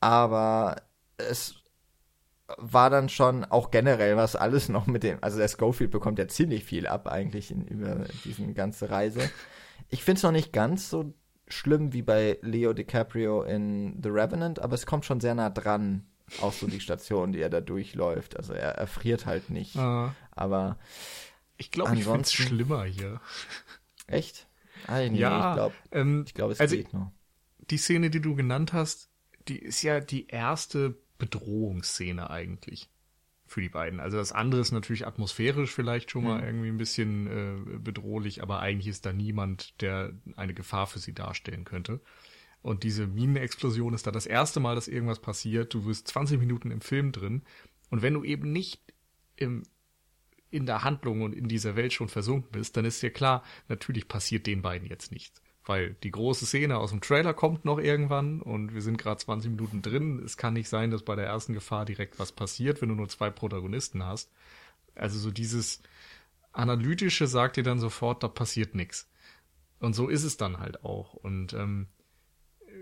Aber 0.00 0.76
es 1.18 1.56
war 2.58 2.90
dann 2.90 3.08
schon 3.08 3.44
auch 3.44 3.70
generell 3.70 4.16
was 4.16 4.36
alles 4.36 4.68
noch 4.68 4.86
mit 4.86 5.02
dem, 5.02 5.18
also 5.20 5.38
der 5.38 5.48
Schofield 5.48 5.90
bekommt 5.90 6.18
ja 6.18 6.26
ziemlich 6.28 6.64
viel 6.64 6.86
ab 6.86 7.06
eigentlich 7.06 7.50
in, 7.50 7.66
über 7.66 8.04
diese 8.24 8.52
ganze 8.54 8.90
Reise. 8.90 9.20
Ich 9.88 10.02
finde 10.02 10.18
es 10.18 10.22
noch 10.22 10.32
nicht 10.32 10.52
ganz 10.52 10.90
so 10.90 11.14
schlimm 11.48 11.92
wie 11.92 12.02
bei 12.02 12.38
Leo 12.42 12.72
DiCaprio 12.72 13.42
in 13.42 14.00
The 14.02 14.08
Revenant, 14.08 14.60
aber 14.60 14.74
es 14.74 14.86
kommt 14.86 15.04
schon 15.04 15.20
sehr 15.20 15.34
nah 15.34 15.50
dran, 15.50 16.06
auch 16.40 16.52
so 16.52 16.66
die 16.66 16.80
Station, 16.80 17.32
die 17.32 17.40
er 17.40 17.50
da 17.50 17.60
durchläuft. 17.60 18.36
Also 18.36 18.52
er 18.52 18.72
erfriert 18.72 19.26
halt 19.26 19.50
nicht. 19.50 19.76
Uh. 19.76 20.08
Aber 20.30 20.78
ich 21.60 21.70
glaube, 21.70 21.94
ich 21.94 22.04
finde 22.04 22.22
es 22.22 22.32
schlimmer 22.32 22.84
hier. 22.84 23.20
Echt? 24.06 24.48
Nee, 24.88 25.18
ja, 25.18 25.50
ich 25.50 25.56
glaube, 25.56 25.74
ähm, 25.92 26.24
glaub, 26.32 26.50
es 26.50 26.58
also 26.58 26.74
geht 26.74 26.92
noch. 26.94 27.12
Die 27.70 27.76
Szene, 27.76 28.08
die 28.08 28.20
du 28.20 28.34
genannt 28.34 28.72
hast, 28.72 29.10
die 29.46 29.58
ist 29.58 29.82
ja 29.82 30.00
die 30.00 30.26
erste 30.28 30.98
Bedrohungsszene 31.18 32.30
eigentlich 32.30 32.88
für 33.46 33.60
die 33.60 33.68
beiden. 33.68 34.00
Also 34.00 34.16
das 34.16 34.32
andere 34.32 34.62
ist 34.62 34.72
natürlich 34.72 35.06
atmosphärisch 35.06 35.72
vielleicht 35.72 36.10
schon 36.10 36.24
mal 36.24 36.40
mhm. 36.40 36.46
irgendwie 36.46 36.68
ein 36.68 36.78
bisschen 36.78 37.26
äh, 37.26 37.78
bedrohlich, 37.78 38.42
aber 38.42 38.60
eigentlich 38.60 38.88
ist 38.88 39.04
da 39.04 39.12
niemand, 39.12 39.80
der 39.82 40.14
eine 40.36 40.54
Gefahr 40.54 40.86
für 40.86 40.98
sie 40.98 41.12
darstellen 41.12 41.64
könnte. 41.64 42.00
Und 42.62 42.84
diese 42.84 43.06
Minenexplosion 43.06 43.92
ist 43.92 44.06
da 44.06 44.10
das 44.10 44.26
erste 44.26 44.60
Mal, 44.60 44.74
dass 44.74 44.88
irgendwas 44.88 45.20
passiert. 45.20 45.74
Du 45.74 45.84
wirst 45.84 46.08
20 46.08 46.38
Minuten 46.38 46.70
im 46.70 46.80
Film 46.80 47.12
drin. 47.12 47.42
Und 47.90 48.00
wenn 48.00 48.14
du 48.14 48.24
eben 48.24 48.50
nicht 48.50 48.80
im 49.36 49.64
in 50.50 50.66
der 50.66 50.82
Handlung 50.84 51.22
und 51.22 51.34
in 51.34 51.48
dieser 51.48 51.76
Welt 51.76 51.92
schon 51.92 52.08
versunken 52.08 52.50
bist, 52.52 52.76
dann 52.76 52.84
ist 52.84 53.02
dir 53.02 53.10
klar, 53.10 53.42
natürlich 53.68 54.08
passiert 54.08 54.46
den 54.46 54.62
beiden 54.62 54.88
jetzt 54.88 55.12
nichts. 55.12 55.40
Weil 55.64 55.94
die 56.02 56.10
große 56.10 56.46
Szene 56.46 56.78
aus 56.78 56.90
dem 56.90 57.00
Trailer 57.00 57.34
kommt 57.34 57.64
noch 57.64 57.78
irgendwann 57.78 58.40
und 58.42 58.74
wir 58.74 58.82
sind 58.82 58.98
gerade 58.98 59.20
20 59.20 59.52
Minuten 59.52 59.82
drin. 59.82 60.20
Es 60.24 60.36
kann 60.36 60.54
nicht 60.54 60.68
sein, 60.68 60.90
dass 60.90 61.02
bei 61.02 61.14
der 61.14 61.26
ersten 61.26 61.52
Gefahr 61.52 61.84
direkt 61.84 62.18
was 62.18 62.32
passiert, 62.32 62.80
wenn 62.80 62.88
du 62.88 62.94
nur 62.94 63.08
zwei 63.08 63.30
Protagonisten 63.30 64.04
hast. 64.04 64.32
Also 64.94 65.18
so 65.18 65.30
dieses 65.30 65.82
Analytische 66.52 67.26
sagt 67.26 67.56
dir 67.56 67.62
dann 67.62 67.78
sofort, 67.78 68.22
da 68.22 68.28
passiert 68.28 68.74
nichts. 68.74 69.08
Und 69.78 69.94
so 69.94 70.08
ist 70.08 70.24
es 70.24 70.36
dann 70.36 70.58
halt 70.58 70.84
auch. 70.84 71.14
Und 71.14 71.52
ähm, 71.52 71.86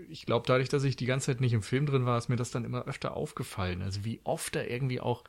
ich 0.09 0.25
glaube, 0.25 0.47
dadurch, 0.47 0.69
dass 0.69 0.83
ich 0.83 0.95
die 0.95 1.05
ganze 1.05 1.27
Zeit 1.27 1.41
nicht 1.41 1.53
im 1.53 1.61
Film 1.61 1.85
drin 1.85 2.05
war, 2.05 2.17
ist 2.17 2.29
mir 2.29 2.35
das 2.35 2.51
dann 2.51 2.65
immer 2.65 2.85
öfter 2.85 3.15
aufgefallen. 3.15 3.81
Also 3.81 4.05
wie 4.05 4.21
oft 4.23 4.55
er 4.55 4.69
irgendwie 4.69 4.99
auch 4.99 5.23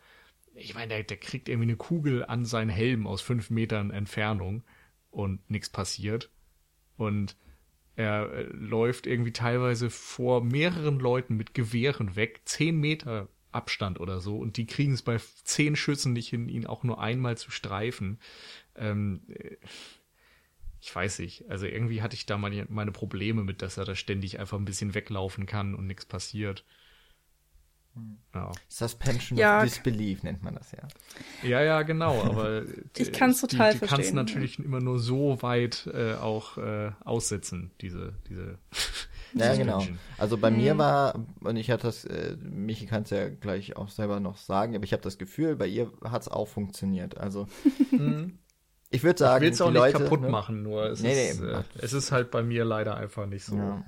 ich 0.54 0.74
meine, 0.74 0.88
der, 0.88 1.02
der 1.04 1.16
kriegt 1.16 1.48
irgendwie 1.48 1.68
eine 1.68 1.76
Kugel 1.76 2.24
an 2.24 2.44
seinen 2.44 2.70
Helm 2.70 3.06
aus 3.06 3.22
fünf 3.22 3.50
Metern 3.50 3.90
Entfernung 3.90 4.62
und 5.10 5.48
nichts 5.50 5.70
passiert. 5.70 6.30
Und 6.96 7.36
er 7.96 8.32
äh, 8.32 8.42
läuft 8.52 9.06
irgendwie 9.06 9.32
teilweise 9.32 9.90
vor 9.90 10.42
mehreren 10.44 10.98
Leuten 10.98 11.36
mit 11.36 11.54
Gewehren 11.54 12.16
weg, 12.16 12.42
zehn 12.44 12.78
Meter 12.78 13.28
Abstand 13.52 13.98
oder 13.98 14.20
so, 14.20 14.38
und 14.38 14.56
die 14.56 14.66
kriegen 14.66 14.92
es 14.92 15.02
bei 15.02 15.18
zehn 15.42 15.74
Schüssen 15.74 16.12
nicht 16.12 16.28
hin, 16.28 16.48
ihn 16.48 16.66
auch 16.66 16.84
nur 16.84 17.00
einmal 17.00 17.36
zu 17.36 17.50
streifen. 17.50 18.20
Ähm, 18.76 19.22
äh, 19.28 19.56
ich 20.80 20.94
weiß 20.94 21.18
nicht. 21.18 21.50
Also 21.50 21.66
irgendwie 21.66 22.00
hatte 22.00 22.14
ich 22.14 22.26
da 22.26 22.38
meine, 22.38 22.66
meine 22.70 22.92
Probleme 22.92 23.44
mit, 23.44 23.60
dass 23.60 23.76
er 23.76 23.84
da 23.84 23.94
ständig 23.94 24.38
einfach 24.38 24.58
ein 24.58 24.64
bisschen 24.64 24.94
weglaufen 24.94 25.46
kann 25.46 25.74
und 25.74 25.86
nichts 25.86 26.06
passiert. 26.06 26.64
Ja. 28.34 28.52
Suspension 28.68 29.38
ja. 29.38 29.58
of 29.58 29.64
Disbelief 29.64 30.22
nennt 30.22 30.42
man 30.42 30.54
das 30.54 30.72
ja. 30.72 30.86
Ja, 31.42 31.62
ja, 31.62 31.82
genau, 31.82 32.22
aber 32.22 32.62
ich 32.96 33.12
kann 33.12 33.30
es 33.30 33.40
total 33.40 33.72
die, 33.72 33.78
die 33.80 33.86
verstehen. 33.86 33.98
kannst 33.98 34.14
natürlich 34.14 34.58
ja. 34.58 34.64
immer 34.64 34.80
nur 34.80 34.98
so 34.98 35.42
weit 35.42 35.88
äh, 35.92 36.14
auch 36.14 36.56
äh, 36.56 36.92
aussetzen, 37.04 37.72
diese, 37.80 38.14
diese 38.28 38.58
Ja, 39.34 39.54
genau. 39.54 39.86
Also 40.18 40.36
bei 40.36 40.50
mhm. 40.50 40.56
mir 40.56 40.78
war, 40.78 41.14
und 41.40 41.56
ich 41.56 41.70
hatte 41.70 41.84
das, 41.84 42.04
äh, 42.04 42.36
Michi 42.42 42.86
kann 42.86 43.02
es 43.02 43.10
ja 43.10 43.28
gleich 43.28 43.76
auch 43.76 43.88
selber 43.88 44.20
noch 44.20 44.36
sagen, 44.36 44.74
aber 44.74 44.84
ich 44.84 44.92
habe 44.92 45.02
das 45.02 45.18
Gefühl, 45.18 45.56
bei 45.56 45.66
ihr 45.66 45.90
hat 46.04 46.22
es 46.22 46.28
auch 46.28 46.48
funktioniert. 46.48 47.18
Also 47.18 47.46
mhm. 47.92 48.38
ich 48.90 49.02
würde 49.02 49.18
sagen, 49.18 49.44
ich 49.44 49.48
will 49.48 49.52
es 49.52 49.60
auch 49.60 49.70
nicht 49.70 49.78
Leute, 49.78 49.98
kaputt 49.98 50.22
ne? 50.22 50.28
machen, 50.28 50.62
nur 50.62 50.84
es, 50.86 51.02
nee, 51.02 51.30
ist, 51.30 51.40
nee, 51.40 51.48
äh, 51.48 51.62
es 51.78 51.92
ist 51.92 52.10
halt 52.12 52.30
bei 52.30 52.42
mir 52.42 52.64
leider 52.64 52.96
einfach 52.96 53.26
nicht 53.26 53.44
so. 53.44 53.56
Ja 53.56 53.84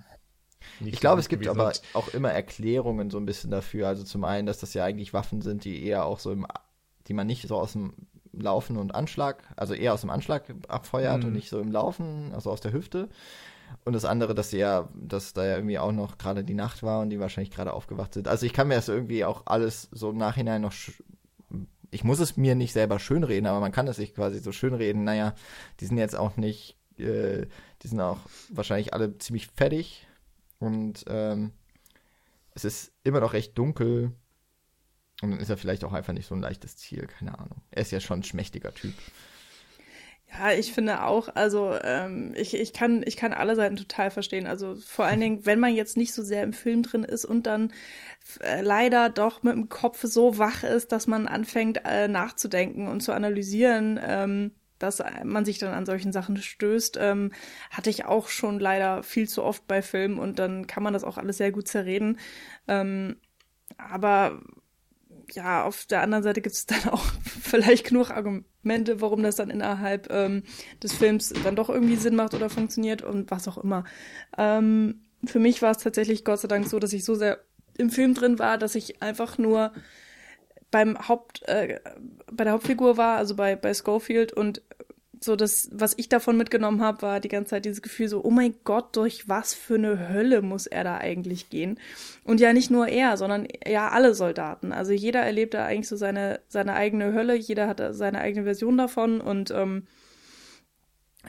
ich 0.85 1.01
glaube, 1.01 1.21
es 1.21 1.29
gibt 1.29 1.47
aber 1.49 1.65
sonst. 1.65 1.85
auch 1.95 2.09
immer 2.09 2.31
Erklärungen 2.31 3.11
so 3.11 3.19
ein 3.19 3.27
bisschen 3.27 3.51
dafür. 3.51 3.89
Also 3.89 4.05
zum 4.05 4.25
einen, 4.25 4.47
dass 4.47 4.59
das 4.59 4.75
ja 4.75 4.85
eigentlich 4.85 5.13
Waffen 5.13 5.43
sind, 5.43 5.65
die 5.65 5.85
eher 5.85 6.05
auch 6.05 6.19
so 6.19 6.33
im, 6.33 6.47
die 7.09 7.15
man 7.15 7.27
nicht 7.27 7.49
so 7.49 7.57
aus 7.57 7.73
dem 7.73 7.93
Laufen 8.33 8.77
und 8.77 8.95
Anschlag, 8.95 9.43
also 9.57 9.75
eher 9.75 9.95
aus 9.95 10.01
dem 10.01 10.11
Anschlag 10.11 10.45
abfeuert 10.69 11.21
mhm. 11.21 11.29
und 11.29 11.33
nicht 11.35 11.51
so 11.51 11.61
im 11.61 11.71
Laufen, 11.71 12.33
also 12.35 12.51
aus 12.51 12.61
der 12.61 12.73
Hüfte. 12.73 13.09
Und 13.85 13.95
das 13.95 14.05
andere, 14.05 14.35
dass 14.35 14.51
sie 14.51 14.59
ja, 14.59 14.89
dass 14.95 15.33
da 15.33 15.45
ja 15.45 15.57
irgendwie 15.57 15.79
auch 15.79 15.93
noch 15.93 16.19
gerade 16.19 16.45
die 16.45 16.55
Nacht 16.55 16.83
war 16.83 17.01
und 17.01 17.11
die 17.11 17.21
wahrscheinlich 17.21 17.53
gerade 17.53 17.73
aufgewacht 17.73 18.15
sind. 18.15 18.29
Also 18.29 18.47
ich 18.47 18.53
kann 18.53 18.69
mir 18.69 18.75
das 18.75 18.89
irgendwie 18.89 19.25
auch 19.25 19.43
alles 19.47 19.89
so 19.93 20.11
im 20.11 20.19
Nachhinein 20.19 20.63
noch 20.63 20.73
ich 21.93 22.05
muss 22.05 22.21
es 22.21 22.37
mir 22.39 22.55
nicht 22.55 22.73
selber 22.73 22.99
schönreden, 22.99 23.47
aber 23.47 23.61
man 23.61 23.71
kann 23.71 23.87
es 23.87 23.97
sich 23.97 24.15
quasi 24.15 24.41
so 24.41 24.51
schönreden. 24.51 25.05
Naja, 25.05 25.35
die 25.79 25.87
sind 25.87 25.99
jetzt 25.99 26.17
auch 26.17 26.39
nicht, 26.39 26.79
äh, 26.99 27.47
die 27.83 27.89
sind 27.89 28.01
auch 28.01 28.19
wahrscheinlich 28.49 28.95
alle 28.95 29.19
ziemlich 29.19 29.49
fertig 29.49 30.09
und 30.63 31.05
ähm, 31.09 31.51
es 32.55 32.65
ist 32.65 32.93
immer 33.03 33.19
noch 33.19 33.33
recht 33.33 33.59
dunkel. 33.59 34.13
Und 35.21 35.31
dann 35.33 35.41
ist 35.41 35.51
er 35.51 35.57
vielleicht 35.57 35.85
auch 35.85 35.93
einfach 35.93 36.13
nicht 36.13 36.27
so 36.27 36.35
ein 36.35 36.41
leichtes 36.41 36.77
Ziel, 36.77 37.07
keine 37.07 37.39
Ahnung. 37.39 37.63
Er 37.71 37.83
ist 37.83 37.91
ja 37.91 38.01
schon 38.01 38.21
ein 38.21 38.25
schmächtiger 38.25 38.73
Typ. 38.73 38.95
Ja, 40.31 40.53
ich 40.53 40.73
finde 40.73 41.05
auch, 41.05 41.29
also 41.35 41.77
ähm, 41.83 42.33
ich, 42.37 42.55
ich, 42.55 42.73
kann, 42.73 43.03
ich 43.05 43.17
kann 43.17 43.33
alle 43.33 43.57
Seiten 43.57 43.77
total 43.77 44.11
verstehen. 44.11 44.47
Also 44.47 44.77
vor 44.77 45.05
allen 45.05 45.21
Dingen, 45.21 45.45
wenn 45.47 45.59
man 45.61 45.75
jetzt 45.75 45.97
nicht 45.97 46.15
so 46.15 46.23
sehr 46.23 46.43
im 46.43 46.53
Film 46.53 46.83
drin 46.83 47.05
ist 47.05 47.25
und 47.25 47.47
dann 47.47 47.73
äh, 48.41 48.63
leider 48.63 49.11
doch 49.11 49.43
mit 49.43 49.55
dem 49.55 49.69
Kopf 49.69 50.01
so 50.03 50.39
wach 50.39 50.63
ist, 50.63 50.93
dass 50.93 51.07
man 51.07 51.27
anfängt 51.27 51.81
äh, 51.85 52.09
nachzudenken 52.09 52.87
und 52.87 53.01
zu 53.01 53.13
analysieren, 53.13 54.01
ähm, 54.03 54.53
dass 54.83 55.03
man 55.25 55.45
sich 55.45 55.59
dann 55.59 55.75
an 55.75 55.87
solchen 55.87 56.13
Sachen 56.13 56.37
stößt, 56.37 56.99
ähm, 57.01 57.33
hatte 57.71 57.91
ich 57.91 58.05
auch 58.05 58.29
schon 58.29 58.59
leider 58.59 59.03
viel 59.03 59.29
zu 59.29 59.43
oft 59.43 59.67
bei 59.67 59.83
Filmen 59.83 60.19
und 60.19 60.39
dann 60.39 60.67
kann 60.67 60.83
man 60.83 60.93
das 60.93 61.05
auch 61.05 61.19
alles 61.19 61.39
sehr 61.39 61.53
gut 61.53 61.69
zerreden. 61.69 62.19
Ähm, 62.69 63.17
aber 63.79 64.41
ja, 65.31 65.65
auf 65.65 65.87
der 65.87 66.03
anderen 66.03 66.25
Seite 66.25 66.41
gibt 66.41 66.55
es 66.55 66.67
dann 66.67 66.89
auch 66.91 67.05
vielleicht 67.43 67.87
genug 67.87 68.11
Argumente, 68.11 69.01
warum 69.01 69.23
das 69.23 69.37
dann 69.37 69.51
innerhalb 69.51 70.11
ähm, 70.11 70.43
des 70.83 70.93
Films 70.93 71.33
dann 71.45 71.57
doch 71.57 71.69
irgendwie 71.69 71.97
Sinn 71.97 72.17
macht 72.17 72.35
oder 72.35 72.51
funktioniert 72.51 73.03
und 73.03 73.31
was 73.31 73.49
auch 73.49 73.59
immer. 73.59 73.85
Ähm, 74.37 75.03
für 75.25 75.39
mich 75.39 75.63
war 75.63 75.71
es 75.71 75.79
tatsächlich 75.79 76.25
Gott 76.25 76.41
sei 76.41 76.49
Dank 76.49 76.67
so, 76.67 76.79
dass 76.79 76.93
ich 76.93 77.05
so 77.05 77.15
sehr 77.15 77.39
im 77.79 77.91
Film 77.91 78.15
drin 78.15 78.39
war, 78.39 78.59
dass 78.59 78.75
ich 78.75 79.03
einfach 79.03 79.39
nur 79.39 79.73
beim 80.73 81.09
Haupt, 81.09 81.43
äh, 81.47 81.79
bei 82.33 82.43
der 82.43 82.55
Hauptfigur 82.55 82.97
war, 82.97 83.17
also 83.19 83.37
bei, 83.37 83.55
bei 83.55 83.73
Schofield 83.73 84.33
und 84.33 84.63
so 85.21 85.37
das, 85.37 85.69
was 85.73 85.95
ich 85.97 86.09
davon 86.09 86.37
mitgenommen 86.37 86.83
habe, 86.83 87.03
war 87.03 87.21
die 87.21 87.29
ganze 87.29 87.51
Zeit 87.51 87.65
dieses 87.65 87.81
Gefühl 87.81 88.09
so, 88.09 88.25
oh 88.25 88.31
mein 88.31 88.57
Gott, 88.65 88.97
durch 88.97 89.29
was 89.29 89.55
für 89.55 89.77
eine 89.77 90.09
Hölle 90.09 90.43
muss 90.43 90.67
er 90.67 90.83
da 90.83 90.99
eigentlich 90.99 91.49
gehen? 91.49 91.79
Und 92.25 92.41
ja, 92.41 92.53
nicht 92.53 92.73
nur 92.73 92.89
er, 92.89 93.17
sondern 93.17 93.47
ja 93.65 93.91
alle 93.91 94.15
Soldaten. 94.15 94.73
Also 94.73 94.91
jeder 94.91 95.21
erlebt 95.21 95.55
da 95.55 95.65
eigentlich 95.65 95.89
so 95.89 95.95
seine, 95.95 96.41
seine 96.49 96.75
eigene 96.75 97.13
Hölle, 97.13 97.37
jeder 97.37 97.69
hat 97.69 97.81
seine 97.95 98.21
eigene 98.21 98.43
Version 98.43 98.77
davon 98.77 99.21
und 99.21 99.53
ähm, 99.53 99.87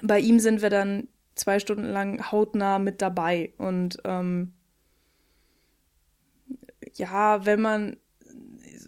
bei 0.02 0.20
ihm 0.20 0.40
sind 0.40 0.64
wir 0.64 0.72
dann 0.72 1.08
zwei 1.36 1.60
Stunden 1.60 1.86
lang 1.86 2.32
hautnah 2.32 2.80
mit 2.80 3.02
dabei. 3.02 3.54
Und 3.58 4.00
ähm, 4.06 4.54
ja, 6.96 7.46
wenn 7.46 7.62
man, 7.62 7.98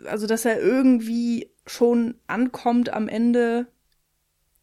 also 0.06 0.28
dass 0.28 0.46
er 0.46 0.60
irgendwie 0.60 1.52
schon 1.66 2.16
ankommt 2.28 2.90
am 2.92 3.08
Ende 3.08 3.68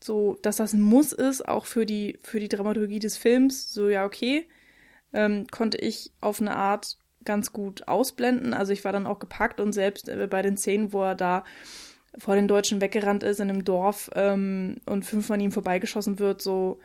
so, 0.02 0.36
dass 0.42 0.56
das 0.56 0.72
ein 0.72 0.80
Muss 0.80 1.12
ist, 1.12 1.48
auch 1.48 1.66
für 1.66 1.86
die, 1.86 2.18
für 2.22 2.40
die 2.40 2.48
Dramaturgie 2.48 2.98
des 2.98 3.16
Films, 3.16 3.72
so 3.72 3.88
ja, 3.88 4.04
okay, 4.04 4.48
ähm, 5.12 5.46
konnte 5.50 5.78
ich 5.78 6.12
auf 6.20 6.40
eine 6.40 6.56
Art 6.56 6.98
ganz 7.24 7.52
gut 7.52 7.86
ausblenden. 7.86 8.54
Also 8.54 8.72
ich 8.72 8.84
war 8.84 8.92
dann 8.92 9.06
auch 9.06 9.18
gepackt 9.18 9.60
und 9.60 9.72
selbst 9.72 10.08
äh, 10.08 10.26
bei 10.28 10.42
den 10.42 10.56
Szenen, 10.56 10.92
wo 10.92 11.02
er 11.02 11.14
da 11.14 11.44
vor 12.18 12.34
den 12.34 12.48
Deutschen 12.48 12.80
weggerannt 12.80 13.22
ist 13.22 13.40
in 13.40 13.48
einem 13.48 13.64
Dorf 13.64 14.10
ähm, 14.14 14.76
und 14.86 15.04
fünf 15.04 15.26
von 15.26 15.40
ihm 15.40 15.52
vorbeigeschossen 15.52 16.18
wird, 16.18 16.42
so 16.42 16.80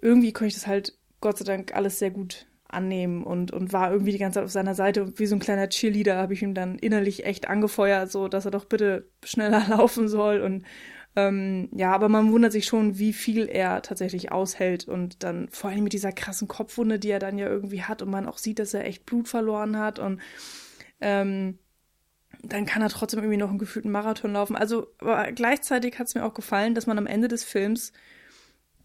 irgendwie 0.00 0.32
konnte 0.32 0.48
ich 0.48 0.54
das 0.54 0.66
halt 0.66 0.96
Gott 1.20 1.38
sei 1.38 1.44
Dank 1.44 1.74
alles 1.74 1.98
sehr 1.98 2.10
gut 2.10 2.46
annehmen 2.68 3.22
und, 3.22 3.52
und 3.52 3.72
war 3.72 3.90
irgendwie 3.90 4.12
die 4.12 4.18
ganze 4.18 4.38
Zeit 4.38 4.44
auf 4.44 4.50
seiner 4.50 4.74
Seite. 4.74 5.02
Und 5.02 5.18
wie 5.18 5.26
so 5.26 5.36
ein 5.36 5.40
kleiner 5.40 5.68
Cheerleader 5.68 6.16
habe 6.16 6.34
ich 6.34 6.42
ihm 6.42 6.54
dann 6.54 6.78
innerlich 6.78 7.24
echt 7.24 7.48
angefeuert, 7.48 8.10
so 8.10 8.28
dass 8.28 8.44
er 8.44 8.50
doch 8.50 8.64
bitte 8.64 9.08
schneller 9.24 9.66
laufen 9.70 10.08
soll. 10.08 10.40
Und 10.40 10.64
ähm, 11.16 11.70
ja, 11.72 11.92
aber 11.92 12.08
man 12.08 12.30
wundert 12.30 12.52
sich 12.52 12.66
schon, 12.66 12.98
wie 12.98 13.12
viel 13.12 13.48
er 13.48 13.80
tatsächlich 13.82 14.32
aushält 14.32 14.86
und 14.86 15.22
dann 15.22 15.48
vor 15.48 15.70
allem 15.70 15.84
mit 15.84 15.94
dieser 15.94 16.12
krassen 16.12 16.46
Kopfwunde, 16.46 16.98
die 16.98 17.10
er 17.10 17.18
dann 17.18 17.38
ja 17.38 17.48
irgendwie 17.48 17.82
hat 17.82 18.02
und 18.02 18.10
man 18.10 18.26
auch 18.26 18.38
sieht, 18.38 18.58
dass 18.58 18.74
er 18.74 18.84
echt 18.84 19.06
Blut 19.06 19.26
verloren 19.26 19.78
hat 19.78 19.98
und 19.98 20.20
ähm, 21.00 21.58
dann 22.42 22.66
kann 22.66 22.82
er 22.82 22.90
trotzdem 22.90 23.20
irgendwie 23.20 23.38
noch 23.38 23.48
einen 23.48 23.58
gefühlten 23.58 23.90
Marathon 23.90 24.34
laufen. 24.34 24.56
Also 24.56 24.88
aber 24.98 25.32
gleichzeitig 25.32 25.98
hat 25.98 26.08
es 26.08 26.14
mir 26.14 26.24
auch 26.24 26.34
gefallen, 26.34 26.74
dass 26.74 26.86
man 26.86 26.98
am 26.98 27.06
Ende 27.06 27.28
des 27.28 27.44
Films 27.44 27.92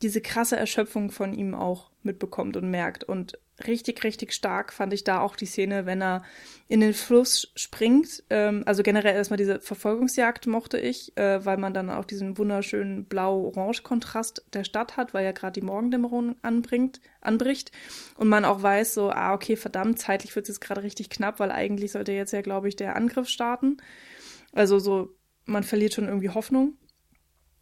diese 0.01 0.21
krasse 0.21 0.57
Erschöpfung 0.57 1.11
von 1.11 1.33
ihm 1.33 1.53
auch 1.53 1.91
mitbekommt 2.01 2.57
und 2.57 2.71
merkt. 2.71 3.03
Und 3.03 3.37
richtig, 3.67 4.03
richtig 4.03 4.33
stark 4.33 4.73
fand 4.73 4.93
ich 4.93 5.03
da 5.03 5.19
auch 5.21 5.35
die 5.35 5.45
Szene, 5.45 5.85
wenn 5.85 6.01
er 6.01 6.23
in 6.67 6.79
den 6.79 6.93
Fluss 6.93 7.51
springt. 7.55 8.23
Ähm, 8.29 8.63
also 8.65 8.83
generell 8.83 9.15
erstmal 9.15 9.37
diese 9.37 9.59
Verfolgungsjagd 9.59 10.47
mochte 10.47 10.79
ich, 10.79 11.17
äh, 11.17 11.43
weil 11.45 11.57
man 11.57 11.73
dann 11.73 11.89
auch 11.89 12.05
diesen 12.05 12.37
wunderschönen 12.37 13.05
blau-orange-Kontrast 13.05 14.45
der 14.53 14.63
Stadt 14.63 14.97
hat, 14.97 15.13
weil 15.13 15.25
ja 15.25 15.31
gerade 15.31 15.59
die 15.59 15.65
Morgendämmerung 15.65 16.35
anbringt, 16.41 17.01
anbricht. 17.21 17.71
Und 18.15 18.29
man 18.29 18.45
auch 18.45 18.61
weiß, 18.61 18.93
so, 18.93 19.09
ah, 19.09 19.33
okay, 19.33 19.55
verdammt, 19.55 19.99
zeitlich 19.99 20.35
wird 20.35 20.43
es 20.43 20.55
jetzt 20.55 20.61
gerade 20.61 20.83
richtig 20.83 21.09
knapp, 21.09 21.39
weil 21.39 21.51
eigentlich 21.51 21.91
sollte 21.91 22.11
jetzt 22.11 22.33
ja, 22.33 22.41
glaube 22.41 22.67
ich, 22.67 22.75
der 22.75 22.95
Angriff 22.95 23.27
starten. 23.27 23.77
Also 24.53 24.79
so, 24.79 25.15
man 25.45 25.63
verliert 25.63 25.93
schon 25.93 26.07
irgendwie 26.07 26.29
Hoffnung. 26.29 26.77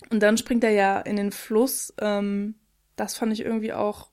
Und 0.09 0.21
dann 0.21 0.37
springt 0.37 0.63
er 0.63 0.71
ja 0.71 0.99
in 0.99 1.17
den 1.17 1.31
Fluss. 1.31 1.93
Ähm, 1.99 2.55
das 2.95 3.17
fand 3.17 3.33
ich 3.33 3.41
irgendwie 3.41 3.73
auch 3.73 4.09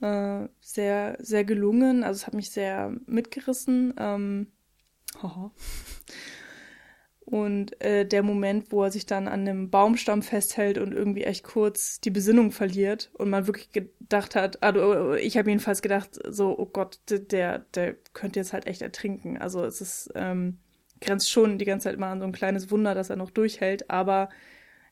äh, 0.00 0.48
sehr, 0.60 1.16
sehr 1.20 1.44
gelungen. 1.44 2.04
Also 2.04 2.18
es 2.18 2.26
hat 2.26 2.34
mich 2.34 2.50
sehr 2.50 2.94
mitgerissen. 3.06 3.94
Ähm, 3.98 4.46
und 7.20 7.78
äh, 7.82 8.06
der 8.06 8.22
Moment, 8.22 8.72
wo 8.72 8.84
er 8.84 8.90
sich 8.90 9.04
dann 9.04 9.28
an 9.28 9.40
einem 9.40 9.68
Baumstamm 9.68 10.22
festhält 10.22 10.78
und 10.78 10.92
irgendwie 10.92 11.24
echt 11.24 11.44
kurz 11.44 12.00
die 12.00 12.10
Besinnung 12.10 12.52
verliert 12.52 13.10
und 13.14 13.28
man 13.28 13.46
wirklich 13.46 13.70
gedacht 13.70 14.34
hat, 14.34 14.62
also 14.62 15.14
ich 15.14 15.36
habe 15.36 15.50
jedenfalls 15.50 15.82
gedacht, 15.82 16.18
so, 16.26 16.58
oh 16.58 16.64
Gott, 16.66 17.00
der, 17.10 17.58
der 17.74 17.96
könnte 18.14 18.40
jetzt 18.40 18.54
halt 18.54 18.66
echt 18.66 18.80
ertrinken. 18.80 19.36
Also 19.36 19.62
es 19.64 19.82
ist, 19.82 20.10
ähm, 20.14 20.58
grenzt 21.00 21.30
schon 21.30 21.58
die 21.58 21.64
ganze 21.64 21.84
Zeit 21.84 21.98
mal 21.98 22.12
an 22.12 22.20
so 22.20 22.26
ein 22.26 22.32
kleines 22.32 22.70
Wunder, 22.70 22.94
dass 22.94 23.10
er 23.10 23.16
noch 23.16 23.30
durchhält, 23.30 23.90
aber 23.90 24.30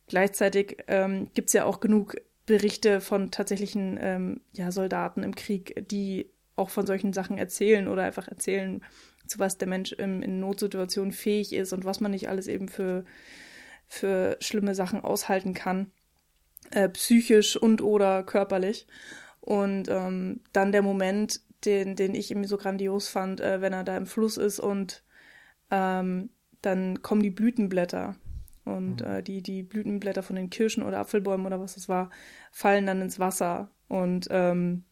gleichzeitig 0.07 0.85
ähm, 0.89 1.31
gibt 1.35 1.49
es 1.49 1.55
ja 1.55 1.65
auch 1.65 1.81
genug 1.81 2.17
Berichte 2.47 3.01
von 3.01 3.31
tatsächlichen 3.31 3.99
ähm, 4.01 4.41
ja, 4.53 4.71
Soldaten 4.71 5.23
im 5.23 5.35
Krieg, 5.35 5.85
die 5.91 6.31
auch 6.55 6.71
von 6.71 6.87
solchen 6.87 7.13
Sachen 7.13 7.39
erzählen 7.39 7.89
oder 7.89 8.05
einfach 8.05 8.29
erzählen, 8.29 8.83
zu 9.27 9.39
was 9.39 9.59
der 9.59 9.69
Mensch 9.69 9.95
ähm, 9.99 10.23
in 10.23 10.41
Notsituationen 10.41 11.13
fähig 11.13 11.53
ist 11.53 11.73
und 11.73 11.85
was 11.85 12.01
man 12.01 12.13
nicht 12.13 12.29
alles 12.29 12.47
eben 12.47 12.69
für, 12.69 13.05
für 13.89 14.37
schlimme 14.41 14.75
Sachen 14.75 15.01
aushalten 15.01 15.55
kann, 15.55 15.91
äh, 16.71 16.89
psychisch 16.89 17.57
und 17.57 17.83
oder 17.83 18.23
körperlich. 18.23 18.87
Und 19.41 19.89
ähm, 19.89 20.41
dann 20.53 20.73
der 20.73 20.83
Moment, 20.83 21.41
den, 21.65 21.97
den 21.97 22.15
ich 22.15 22.31
irgendwie 22.31 22.49
so 22.49 22.57
grandios 22.57 23.09
fand, 23.09 23.41
äh, 23.41 23.61
wenn 23.61 23.73
er 23.73 23.85
da 23.85 23.97
im 23.97 24.07
Fluss 24.07 24.37
ist 24.37 24.61
und 24.61 25.03
ähm, 25.71 26.31
dann 26.63 27.03
kommen 27.03 27.23
die 27.23 27.31
Blütenblätter 27.31 28.17
und 28.67 29.01
mhm. 29.01 29.07
äh, 29.07 29.23
die, 29.23 29.43
die 29.43 29.63
Blütenblätter 29.63 30.23
von 30.23 30.37
den 30.37 30.51
Kirschen 30.51 30.83
oder 30.83 30.99
Apfelbäumen 30.99 31.47
oder 31.47 31.61
was 31.61 31.75
das 31.75 31.89
war, 31.89 32.11
fallen 32.51 32.85
dann 32.85 33.01
ins 33.01 33.19
Wasser. 33.19 33.71
Und 33.89 34.27
ähm, 34.31 34.85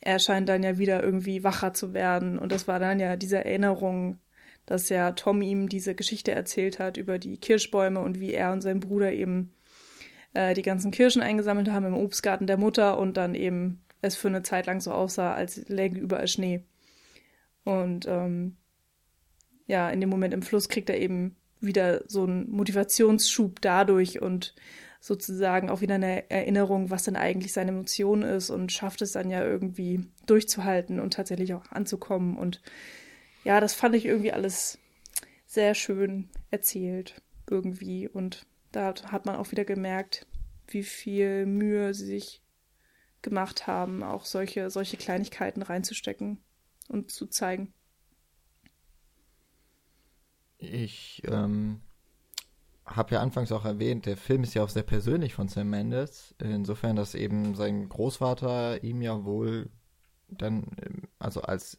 er 0.00 0.20
scheint 0.20 0.48
dann 0.48 0.62
ja 0.62 0.78
wieder 0.78 1.02
irgendwie 1.02 1.44
wacher 1.44 1.74
zu 1.74 1.92
werden. 1.92 2.38
Und 2.38 2.52
das 2.52 2.68
war 2.68 2.78
dann 2.78 3.00
ja 3.00 3.16
diese 3.16 3.44
Erinnerung, 3.44 4.18
dass 4.64 4.88
ja 4.88 5.10
Tom 5.12 5.42
ihm 5.42 5.68
diese 5.68 5.96
Geschichte 5.96 6.30
erzählt 6.30 6.78
hat 6.78 6.96
über 6.96 7.18
die 7.18 7.36
Kirschbäume 7.36 8.00
und 8.00 8.20
wie 8.20 8.32
er 8.32 8.52
und 8.52 8.60
sein 8.60 8.78
Bruder 8.78 9.12
eben 9.12 9.52
äh, 10.32 10.54
die 10.54 10.62
ganzen 10.62 10.92
Kirschen 10.92 11.20
eingesammelt 11.20 11.70
haben 11.70 11.86
im 11.86 11.94
Obstgarten 11.94 12.46
der 12.46 12.58
Mutter 12.58 12.96
und 12.96 13.16
dann 13.16 13.34
eben 13.34 13.82
es 14.02 14.16
für 14.16 14.28
eine 14.28 14.42
Zeit 14.42 14.66
lang 14.66 14.80
so 14.80 14.92
aussah, 14.92 15.34
als 15.34 15.68
läge 15.68 15.98
überall 15.98 16.28
Schnee. 16.28 16.64
Und 17.64 18.06
ähm, 18.06 18.56
ja, 19.66 19.90
in 19.90 20.00
dem 20.00 20.08
Moment 20.08 20.32
im 20.32 20.42
Fluss 20.42 20.68
kriegt 20.68 20.88
er 20.88 20.98
eben 20.98 21.36
wieder 21.60 22.02
so 22.08 22.24
einen 22.24 22.50
Motivationsschub 22.50 23.60
dadurch 23.60 24.20
und 24.20 24.54
sozusagen 25.00 25.70
auch 25.70 25.80
wieder 25.80 25.94
eine 25.94 26.30
Erinnerung, 26.30 26.90
was 26.90 27.04
denn 27.04 27.16
eigentlich 27.16 27.52
seine 27.52 27.70
Emotion 27.70 28.22
ist 28.22 28.50
und 28.50 28.70
schafft 28.70 29.00
es 29.02 29.12
dann 29.12 29.30
ja 29.30 29.42
irgendwie 29.42 30.04
durchzuhalten 30.26 31.00
und 31.00 31.14
tatsächlich 31.14 31.54
auch 31.54 31.70
anzukommen. 31.70 32.36
Und 32.36 32.60
ja, 33.44 33.60
das 33.60 33.72
fand 33.72 33.94
ich 33.94 34.04
irgendwie 34.04 34.32
alles 34.32 34.78
sehr 35.46 35.74
schön 35.74 36.28
erzählt 36.50 37.22
irgendwie. 37.48 38.08
Und 38.08 38.46
da 38.72 38.94
hat 39.10 39.26
man 39.26 39.36
auch 39.36 39.50
wieder 39.50 39.64
gemerkt, 39.64 40.26
wie 40.68 40.82
viel 40.82 41.46
Mühe 41.46 41.94
sie 41.94 42.06
sich 42.06 42.42
gemacht 43.22 43.66
haben, 43.66 44.02
auch 44.02 44.24
solche, 44.24 44.70
solche 44.70 44.96
Kleinigkeiten 44.96 45.62
reinzustecken 45.62 46.38
und 46.88 47.10
zu 47.10 47.26
zeigen. 47.26 47.72
Ich 50.60 51.22
ähm, 51.26 51.80
habe 52.84 53.14
ja 53.14 53.20
anfangs 53.20 53.50
auch 53.52 53.64
erwähnt, 53.64 54.06
der 54.06 54.16
Film 54.16 54.42
ist 54.42 54.54
ja 54.54 54.62
auch 54.62 54.68
sehr 54.68 54.82
persönlich 54.82 55.34
von 55.34 55.48
Sam 55.48 55.70
Mendes. 55.70 56.34
Insofern, 56.38 56.96
dass 56.96 57.14
eben 57.14 57.54
sein 57.54 57.88
Großvater 57.88 58.84
ihm 58.84 59.00
ja 59.02 59.24
wohl 59.24 59.70
dann, 60.28 60.64
ähm, 60.84 61.02
also 61.18 61.42
als 61.42 61.78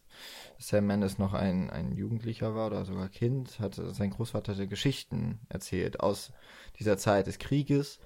Sam 0.58 0.88
Mendes 0.88 1.18
noch 1.18 1.34
ein, 1.34 1.70
ein 1.70 1.95
Jugendlicher 1.95 2.56
war 2.56 2.68
oder 2.68 2.86
sogar 2.86 3.10
Kind, 3.10 3.60
hat 3.60 3.76
sein 3.76 4.10
Großvater 4.10 4.68
Geschichten 4.68 5.40
erzählt 5.49 5.99
aus 5.99 6.32
dieser 6.80 6.98
Zeit 6.98 7.28
des 7.28 7.40
Krieges. 7.40 7.99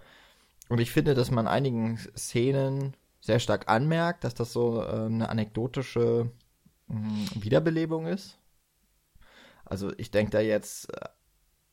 Und 0.69 0.80
ich 0.80 0.91
finde, 0.91 1.14
dass 1.14 1.31
man 1.31 1.47
einigen 1.47 1.97
Szenen 2.18 2.95
sehr 3.22 3.39
stark 3.39 3.69
anmerkt, 3.69 4.23
dass 4.23 4.34
das 4.34 4.52
so 4.52 4.81
äh, 4.81 5.06
eine 5.06 5.30
anekdotische 5.30 6.31
äh, 6.89 6.93
Wiederbelebung 7.41 8.07
ist. 8.07 8.38
Also 9.65 9.91
ich 9.97 10.11
denke 10.11 10.31
da 10.31 10.39
jetzt 10.39 10.93
äh, 10.95 11.09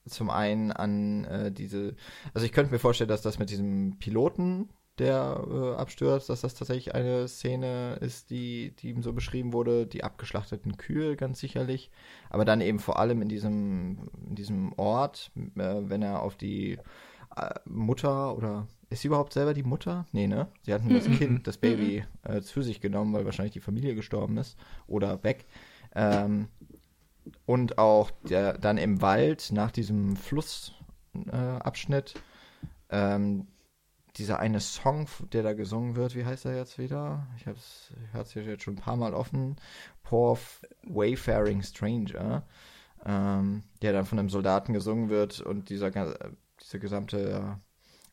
zum 0.07 0.31
einen 0.31 0.73
an 0.73 1.25
äh, 1.25 1.53
diese, 1.53 1.95
also 2.35 2.45
ich 2.45 2.53
könnte 2.53 2.73
mir 2.73 2.79
vorstellen, 2.79 3.09
dass 3.09 3.23
das 3.23 3.39
mit 3.39 3.51
diesem 3.51 3.99
Piloten, 3.99 4.71
der 4.99 5.43
äh, 5.51 5.75
abstürzt, 5.81 6.29
dass 6.29 6.43
das 6.43 6.55
tatsächlich 6.55 6.95
eine 6.95 7.27
Szene 7.27 7.99
ist, 8.01 8.31
die, 8.31 8.75
die 8.77 8.91
ihm 8.91 9.03
so 9.03 9.13
beschrieben 9.13 9.53
wurde, 9.53 9.87
die 9.87 10.05
abgeschlachteten 10.05 10.77
Kühe 10.77 11.17
ganz 11.17 11.41
sicherlich, 11.41 11.91
aber 12.29 12.45
dann 12.45 12.61
eben 12.61 12.79
vor 12.79 12.99
allem 12.99 13.23
in 13.23 13.29
diesem, 13.29 14.11
in 14.29 14.35
diesem 14.35 14.73
Ort, 14.75 15.31
äh, 15.37 15.81
wenn 15.83 16.03
er 16.03 16.23
auf 16.23 16.37
die 16.37 16.79
äh, 17.37 17.55
Mutter 17.65 18.37
oder 18.37 18.67
ist 18.91 19.01
sie 19.01 19.09
überhaupt 19.09 19.33
selber 19.33 19.55
die 19.55 19.63
Mutter? 19.63 20.07
Nee, 20.13 20.27
ne? 20.27 20.49
Sie 20.61 20.75
hatten 20.75 20.91
das 20.91 21.07
Kind, 21.07 21.47
das 21.47 21.57
Baby 21.57 22.05
äh, 22.25 22.43
zu 22.43 22.61
sich 22.61 22.83
genommen, 22.83 23.15
weil 23.15 23.25
wahrscheinlich 23.25 23.55
die 23.55 23.61
Familie 23.61 23.95
gestorben 23.95 24.37
ist 24.37 24.59
oder 24.87 25.25
weg. 25.25 25.47
Ähm, 25.95 26.49
und 27.47 27.79
auch 27.79 28.11
der, 28.29 28.59
dann 28.59 28.79
im 28.79 29.03
Wald 29.03 29.51
nach 29.53 29.71
diesem 29.71 30.17
Flussabschnitt 30.17 32.15
ähm, 32.91 33.47
dieser 34.17 34.39
eine 34.39 34.61
Song, 34.61 35.07
der 35.33 35.43
da 35.43 35.55
gesungen 35.55 35.97
wird, 35.97 36.15
wie 36.15 36.25
heißt 36.25 36.45
er 36.45 36.57
jetzt 36.57 36.79
wieder? 36.79 37.27
Ich 37.37 37.47
habe 37.47 37.57
es 37.57 38.35
jetzt 38.35 38.63
schon 38.63 38.75
ein 38.75 38.81
paar 38.81 38.97
Mal 38.97 39.15
offen. 39.15 39.57
Poor 40.03 40.39
Wayfaring 40.85 41.63
Stranger, 41.63 42.43
ähm, 43.07 43.63
der 43.81 43.93
dann 43.93 44.05
von 44.05 44.19
einem 44.19 44.29
Soldaten 44.29 44.75
gesungen 44.75 45.09
wird 45.09 45.41
und 45.41 45.71
dieser 45.71 45.91
diese 46.61 46.79
gesamte 46.79 47.59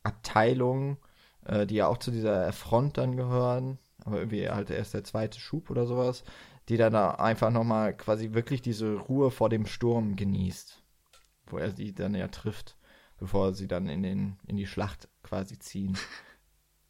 Abteilung, 0.04 0.98
äh, 1.46 1.66
die 1.66 1.76
ja 1.76 1.88
auch 1.88 1.98
zu 1.98 2.12
dieser 2.12 2.52
Front 2.54 2.98
dann 2.98 3.16
gehören, 3.16 3.78
aber 4.06 4.20
irgendwie 4.20 4.50
halt 4.50 4.70
erst 4.70 4.94
der 4.94 5.04
zweite 5.04 5.40
Schub 5.40 5.70
oder 5.70 5.86
sowas, 5.86 6.24
die 6.70 6.78
dann 6.78 6.94
da 6.94 7.12
einfach 7.12 7.50
nochmal 7.50 7.98
quasi 7.98 8.34
wirklich 8.34 8.62
diese 8.62 8.94
Ruhe 8.94 9.32
vor 9.32 9.50
dem 9.50 9.66
Sturm 9.66 10.16
genießt, 10.16 10.82
wo 11.48 11.58
er 11.58 11.72
sie 11.72 11.94
dann 11.94 12.14
ja 12.14 12.28
trifft, 12.28 12.78
bevor 13.18 13.54
sie 13.54 13.68
dann 13.68 13.90
in, 13.90 14.04
den, 14.04 14.38
in 14.48 14.56
die 14.56 14.68
Schlacht 14.68 15.10
quasi 15.24 15.58
ziehen. 15.58 15.98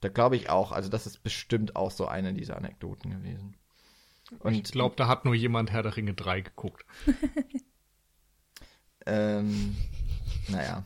Da 0.02 0.10
glaube 0.10 0.36
ich 0.36 0.50
auch, 0.50 0.72
also 0.72 0.90
das 0.90 1.08
ist 1.08 1.24
bestimmt 1.24 1.76
auch 1.76 1.92
so 1.92 2.08
eine 2.08 2.34
dieser 2.34 2.58
Anekdoten 2.58 3.12
gewesen. 3.12 3.56
Und 4.40 4.54
ich 4.54 4.64
glaube, 4.64 4.96
da 4.96 5.08
hat 5.08 5.26
nur 5.26 5.34
jemand 5.34 5.72
Herr 5.72 5.84
der 5.84 5.98
Ringe 5.98 6.14
3 6.14 6.42
geguckt. 6.42 6.86
ähm, 9.06 9.76
naja. 10.50 10.84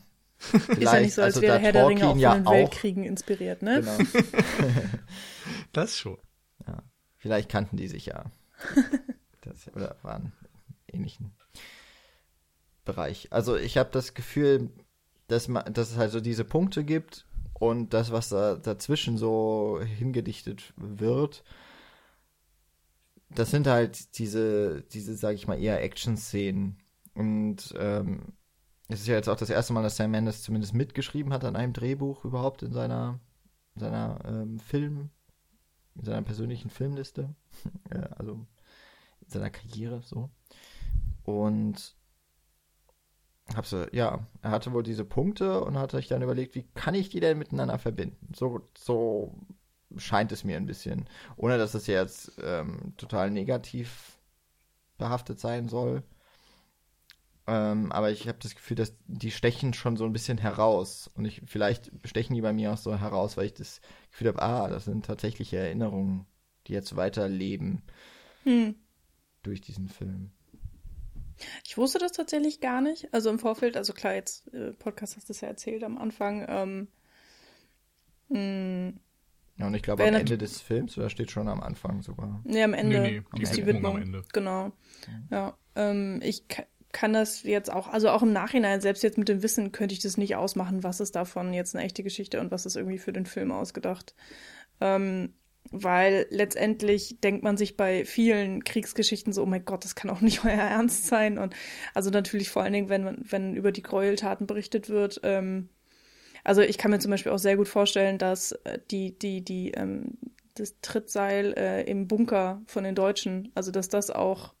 Ist 0.68 0.82
ja 0.82 1.00
nicht 1.00 1.14
so, 1.14 1.22
als 1.22 1.36
also 1.36 1.42
wäre 1.42 1.58
Herr 1.58 1.72
der 1.72 1.88
Ringe 1.88 2.06
auch 2.06 2.10
von 2.10 2.18
ja 2.18 2.34
den 2.34 2.46
Weltkriegen 2.46 3.04
inspiriert, 3.04 3.62
ne? 3.62 3.82
Genau. 3.82 3.98
das 5.72 5.96
schon. 5.96 6.18
Ja. 6.66 6.82
Vielleicht 7.18 7.48
kannten 7.48 7.76
die 7.76 7.88
sich 7.88 8.06
ja. 8.06 8.24
Das, 9.42 9.70
oder 9.74 9.96
waren 10.00 10.32
ähnlichen 10.90 11.34
Bereich. 12.86 13.30
Also 13.30 13.56
ich 13.56 13.76
habe 13.76 13.90
das 13.92 14.14
Gefühl, 14.14 14.70
dass, 15.28 15.48
man, 15.48 15.70
dass 15.74 15.90
es 15.90 15.98
halt 15.98 16.12
so 16.12 16.20
diese 16.20 16.44
Punkte 16.44 16.82
gibt 16.82 17.26
und 17.52 17.92
das, 17.92 18.10
was 18.10 18.30
da 18.30 18.56
dazwischen 18.56 19.18
so 19.18 19.80
hingedichtet 19.82 20.72
wird, 20.76 21.44
das 23.30 23.50
sind 23.50 23.66
halt 23.66 24.18
diese, 24.18 24.82
diese, 24.92 25.16
sag 25.16 25.34
ich 25.34 25.46
mal, 25.46 25.60
eher 25.60 25.82
Action-Szenen. 25.82 26.78
Und 27.14 27.74
ähm, 27.76 28.32
es 28.88 29.00
ist 29.00 29.06
ja 29.06 29.14
jetzt 29.14 29.28
auch 29.28 29.36
das 29.36 29.50
erste 29.50 29.72
Mal, 29.72 29.82
dass 29.82 29.96
Sam 29.96 30.10
Mendes 30.10 30.42
zumindest 30.42 30.74
mitgeschrieben 30.74 31.32
hat 31.32 31.44
an 31.44 31.56
einem 31.56 31.72
Drehbuch 31.72 32.24
überhaupt 32.24 32.62
in 32.62 32.72
seiner, 32.72 33.20
in 33.74 33.80
seiner 33.80 34.18
ähm, 34.24 34.60
Film, 34.60 35.10
in 35.94 36.04
seiner 36.04 36.22
persönlichen 36.22 36.70
Filmliste. 36.70 37.34
also 38.16 38.46
in 39.20 39.28
seiner 39.28 39.50
Karriere 39.50 40.02
so. 40.02 40.30
Und 41.24 41.96
hab 43.54 43.66
so, 43.66 43.86
ja, 43.92 44.26
er 44.42 44.50
hatte 44.50 44.72
wohl 44.72 44.82
diese 44.82 45.04
Punkte 45.04 45.62
und 45.62 45.78
hat 45.78 45.90
sich 45.90 46.08
dann 46.08 46.22
überlegt, 46.22 46.54
wie 46.54 46.66
kann 46.74 46.94
ich 46.94 47.10
die 47.10 47.20
denn 47.20 47.38
miteinander 47.38 47.78
verbinden? 47.78 48.32
So, 48.34 48.68
so 48.76 49.38
scheint 49.96 50.32
es 50.32 50.44
mir 50.44 50.56
ein 50.56 50.66
bisschen. 50.66 51.08
Ohne 51.36 51.58
dass 51.58 51.74
es 51.74 51.86
jetzt 51.86 52.32
ähm, 52.42 52.94
total 52.96 53.30
negativ 53.30 54.18
behaftet 54.96 55.40
sein 55.40 55.68
soll. 55.68 56.02
Ähm, 57.46 57.92
aber 57.92 58.10
ich 58.10 58.26
habe 58.26 58.38
das 58.40 58.54
Gefühl, 58.54 58.76
dass 58.76 58.94
die 59.06 59.30
stechen 59.30 59.74
schon 59.74 59.96
so 59.96 60.04
ein 60.04 60.12
bisschen 60.12 60.38
heraus. 60.38 61.10
Und 61.14 61.24
ich, 61.24 61.42
vielleicht 61.46 61.90
stechen 62.04 62.34
die 62.34 62.40
bei 62.40 62.52
mir 62.52 62.72
auch 62.72 62.78
so 62.78 62.98
heraus, 62.98 63.36
weil 63.36 63.46
ich 63.46 63.54
das 63.54 63.80
Gefühl 64.10 64.28
habe, 64.28 64.42
ah, 64.42 64.68
das 64.68 64.86
sind 64.86 65.04
tatsächliche 65.04 65.58
Erinnerungen, 65.58 66.26
die 66.66 66.72
jetzt 66.72 66.96
weiterleben. 66.96 67.82
Hm 68.44 68.74
durch 69.44 69.60
diesen 69.60 69.88
Film. 69.88 70.30
Ich 71.64 71.76
wusste 71.76 71.98
das 71.98 72.12
tatsächlich 72.12 72.60
gar 72.60 72.80
nicht. 72.80 73.12
Also 73.12 73.30
im 73.30 73.38
Vorfeld, 73.38 73.76
also 73.76 73.92
klar, 73.92 74.14
jetzt 74.14 74.52
äh, 74.54 74.72
Podcast 74.72 75.16
hast 75.16 75.28
du 75.28 75.32
es 75.32 75.40
ja 75.40 75.48
erzählt 75.48 75.84
am 75.84 75.98
Anfang. 75.98 76.44
Ähm, 76.48 76.88
mh, 78.28 78.38
hm. 78.38 79.00
ja, 79.58 79.66
und 79.66 79.74
ich 79.74 79.82
glaube 79.82 80.04
am 80.04 80.14
Ende 80.14 80.38
des 80.38 80.60
Films, 80.60 80.96
oder 80.96 81.10
steht 81.10 81.30
schon 81.30 81.48
am 81.48 81.60
Anfang 81.60 82.02
sogar? 82.02 82.40
Nee, 82.44 82.62
am 82.62 82.74
Ende 82.74 83.00
nee, 83.00 83.22
nee, 83.32 83.42
ist 83.42 83.56
die 83.56 83.66
Widmung. 83.66 84.22
Genau. 84.32 84.72
Ja, 85.30 85.56
ähm, 85.74 86.20
ich 86.22 86.44
kann 86.94 87.12
das 87.12 87.42
jetzt 87.42 87.70
auch, 87.70 87.88
also 87.88 88.08
auch 88.08 88.22
im 88.22 88.32
Nachhinein, 88.32 88.80
selbst 88.80 89.02
jetzt 89.02 89.18
mit 89.18 89.28
dem 89.28 89.42
Wissen, 89.42 89.72
könnte 89.72 89.92
ich 89.92 90.00
das 90.00 90.16
nicht 90.16 90.36
ausmachen, 90.36 90.82
was 90.82 91.00
ist 91.00 91.16
davon 91.16 91.52
jetzt 91.52 91.74
eine 91.74 91.84
echte 91.84 92.02
Geschichte 92.02 92.40
und 92.40 92.50
was 92.50 92.64
ist 92.64 92.76
irgendwie 92.76 92.98
für 92.98 93.12
den 93.12 93.26
Film 93.26 93.52
ausgedacht. 93.52 94.14
Ähm, 94.80 95.34
weil 95.70 96.26
letztendlich 96.30 97.20
denkt 97.20 97.42
man 97.42 97.56
sich 97.56 97.76
bei 97.76 98.04
vielen 98.04 98.64
Kriegsgeschichten 98.64 99.32
so, 99.32 99.42
oh 99.42 99.46
mein 99.46 99.64
Gott, 99.64 99.84
das 99.84 99.94
kann 99.94 100.10
auch 100.10 100.20
nicht 100.20 100.44
euer 100.44 100.52
Ernst 100.52 101.06
sein. 101.06 101.36
Und 101.36 101.54
also 101.92 102.10
natürlich 102.10 102.48
vor 102.48 102.62
allen 102.62 102.72
Dingen, 102.72 102.88
wenn 102.88 103.18
wenn 103.20 103.54
über 103.54 103.72
die 103.72 103.82
Gräueltaten 103.82 104.46
berichtet 104.46 104.88
wird. 104.88 105.20
Ähm, 105.24 105.68
also 106.44 106.60
ich 106.60 106.78
kann 106.78 106.90
mir 106.90 107.00
zum 107.00 107.10
Beispiel 107.10 107.32
auch 107.32 107.38
sehr 107.38 107.56
gut 107.56 107.68
vorstellen, 107.68 108.18
dass 108.18 108.52
äh, 108.52 108.78
die, 108.90 109.18
die, 109.18 109.42
die, 109.44 109.72
ähm, 109.72 110.18
das 110.54 110.78
Trittseil 110.80 111.54
äh, 111.56 111.82
im 111.90 112.06
Bunker 112.06 112.62
von 112.66 112.84
den 112.84 112.94
Deutschen, 112.94 113.50
also 113.54 113.72
dass 113.72 113.88
das 113.88 114.10
auch 114.10 114.53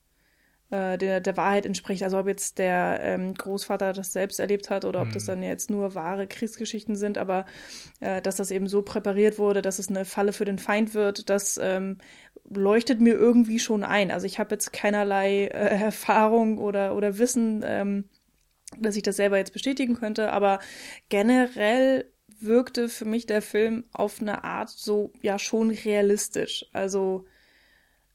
äh, 0.74 0.98
der, 0.98 1.20
der 1.20 1.36
Wahrheit 1.36 1.66
entspricht. 1.66 2.02
Also 2.02 2.18
ob 2.18 2.26
jetzt 2.26 2.58
der 2.58 2.98
ähm, 3.00 3.34
Großvater 3.34 3.92
das 3.92 4.12
selbst 4.12 4.40
erlebt 4.40 4.70
hat 4.70 4.84
oder 4.84 5.02
ob 5.02 5.12
das 5.12 5.24
mhm. 5.24 5.28
dann 5.28 5.42
jetzt 5.44 5.70
nur 5.70 5.94
wahre 5.94 6.26
Kriegsgeschichten 6.26 6.96
sind, 6.96 7.16
aber 7.16 7.46
äh, 8.00 8.20
dass 8.20 8.36
das 8.36 8.50
eben 8.50 8.66
so 8.66 8.82
präpariert 8.82 9.38
wurde, 9.38 9.62
dass 9.62 9.78
es 9.78 9.88
eine 9.88 10.04
Falle 10.04 10.32
für 10.32 10.44
den 10.44 10.58
Feind 10.58 10.94
wird, 10.94 11.30
das 11.30 11.60
ähm, 11.62 11.98
leuchtet 12.48 13.00
mir 13.00 13.14
irgendwie 13.14 13.60
schon 13.60 13.84
ein. 13.84 14.10
Also 14.10 14.26
ich 14.26 14.40
habe 14.40 14.54
jetzt 14.54 14.72
keinerlei 14.72 15.44
äh, 15.44 15.82
Erfahrung 15.84 16.58
oder, 16.58 16.96
oder 16.96 17.18
Wissen, 17.18 17.62
ähm, 17.64 18.08
dass 18.76 18.96
ich 18.96 19.04
das 19.04 19.16
selber 19.16 19.38
jetzt 19.38 19.52
bestätigen 19.52 19.94
könnte, 19.94 20.32
aber 20.32 20.58
generell 21.08 22.10
wirkte 22.40 22.88
für 22.88 23.04
mich 23.04 23.26
der 23.26 23.42
Film 23.42 23.84
auf 23.92 24.20
eine 24.20 24.42
Art 24.42 24.70
so 24.70 25.12
ja 25.22 25.38
schon 25.38 25.70
realistisch. 25.70 26.66
Also 26.72 27.26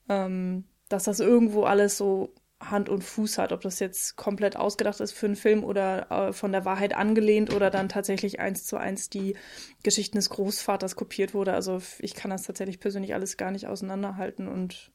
ähm, 0.09 0.65
dass 0.89 1.03
das 1.03 1.19
irgendwo 1.19 1.63
alles 1.63 1.97
so 1.97 2.33
Hand 2.59 2.89
und 2.89 3.03
Fuß 3.03 3.37
hat, 3.37 3.53
ob 3.53 3.61
das 3.61 3.79
jetzt 3.79 4.17
komplett 4.17 4.57
ausgedacht 4.57 4.99
ist 4.99 5.13
für 5.13 5.27
einen 5.27 5.37
Film 5.37 5.63
oder 5.63 6.11
äh, 6.11 6.33
von 6.33 6.51
der 6.51 6.65
Wahrheit 6.65 6.93
angelehnt 6.93 7.53
oder 7.53 7.69
dann 7.69 7.87
tatsächlich 7.87 8.39
eins 8.39 8.65
zu 8.65 8.75
eins 8.75 9.09
die 9.09 9.37
Geschichten 9.81 10.17
des 10.17 10.29
Großvaters 10.29 10.95
kopiert 10.97 11.33
wurde. 11.33 11.53
Also 11.53 11.81
ich 11.99 12.15
kann 12.15 12.31
das 12.31 12.43
tatsächlich 12.43 12.79
persönlich 12.79 13.13
alles 13.13 13.37
gar 13.37 13.51
nicht 13.51 13.67
auseinanderhalten 13.67 14.49
und 14.49 14.91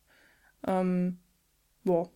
ähm, 0.67 1.21
boah. 1.85 2.11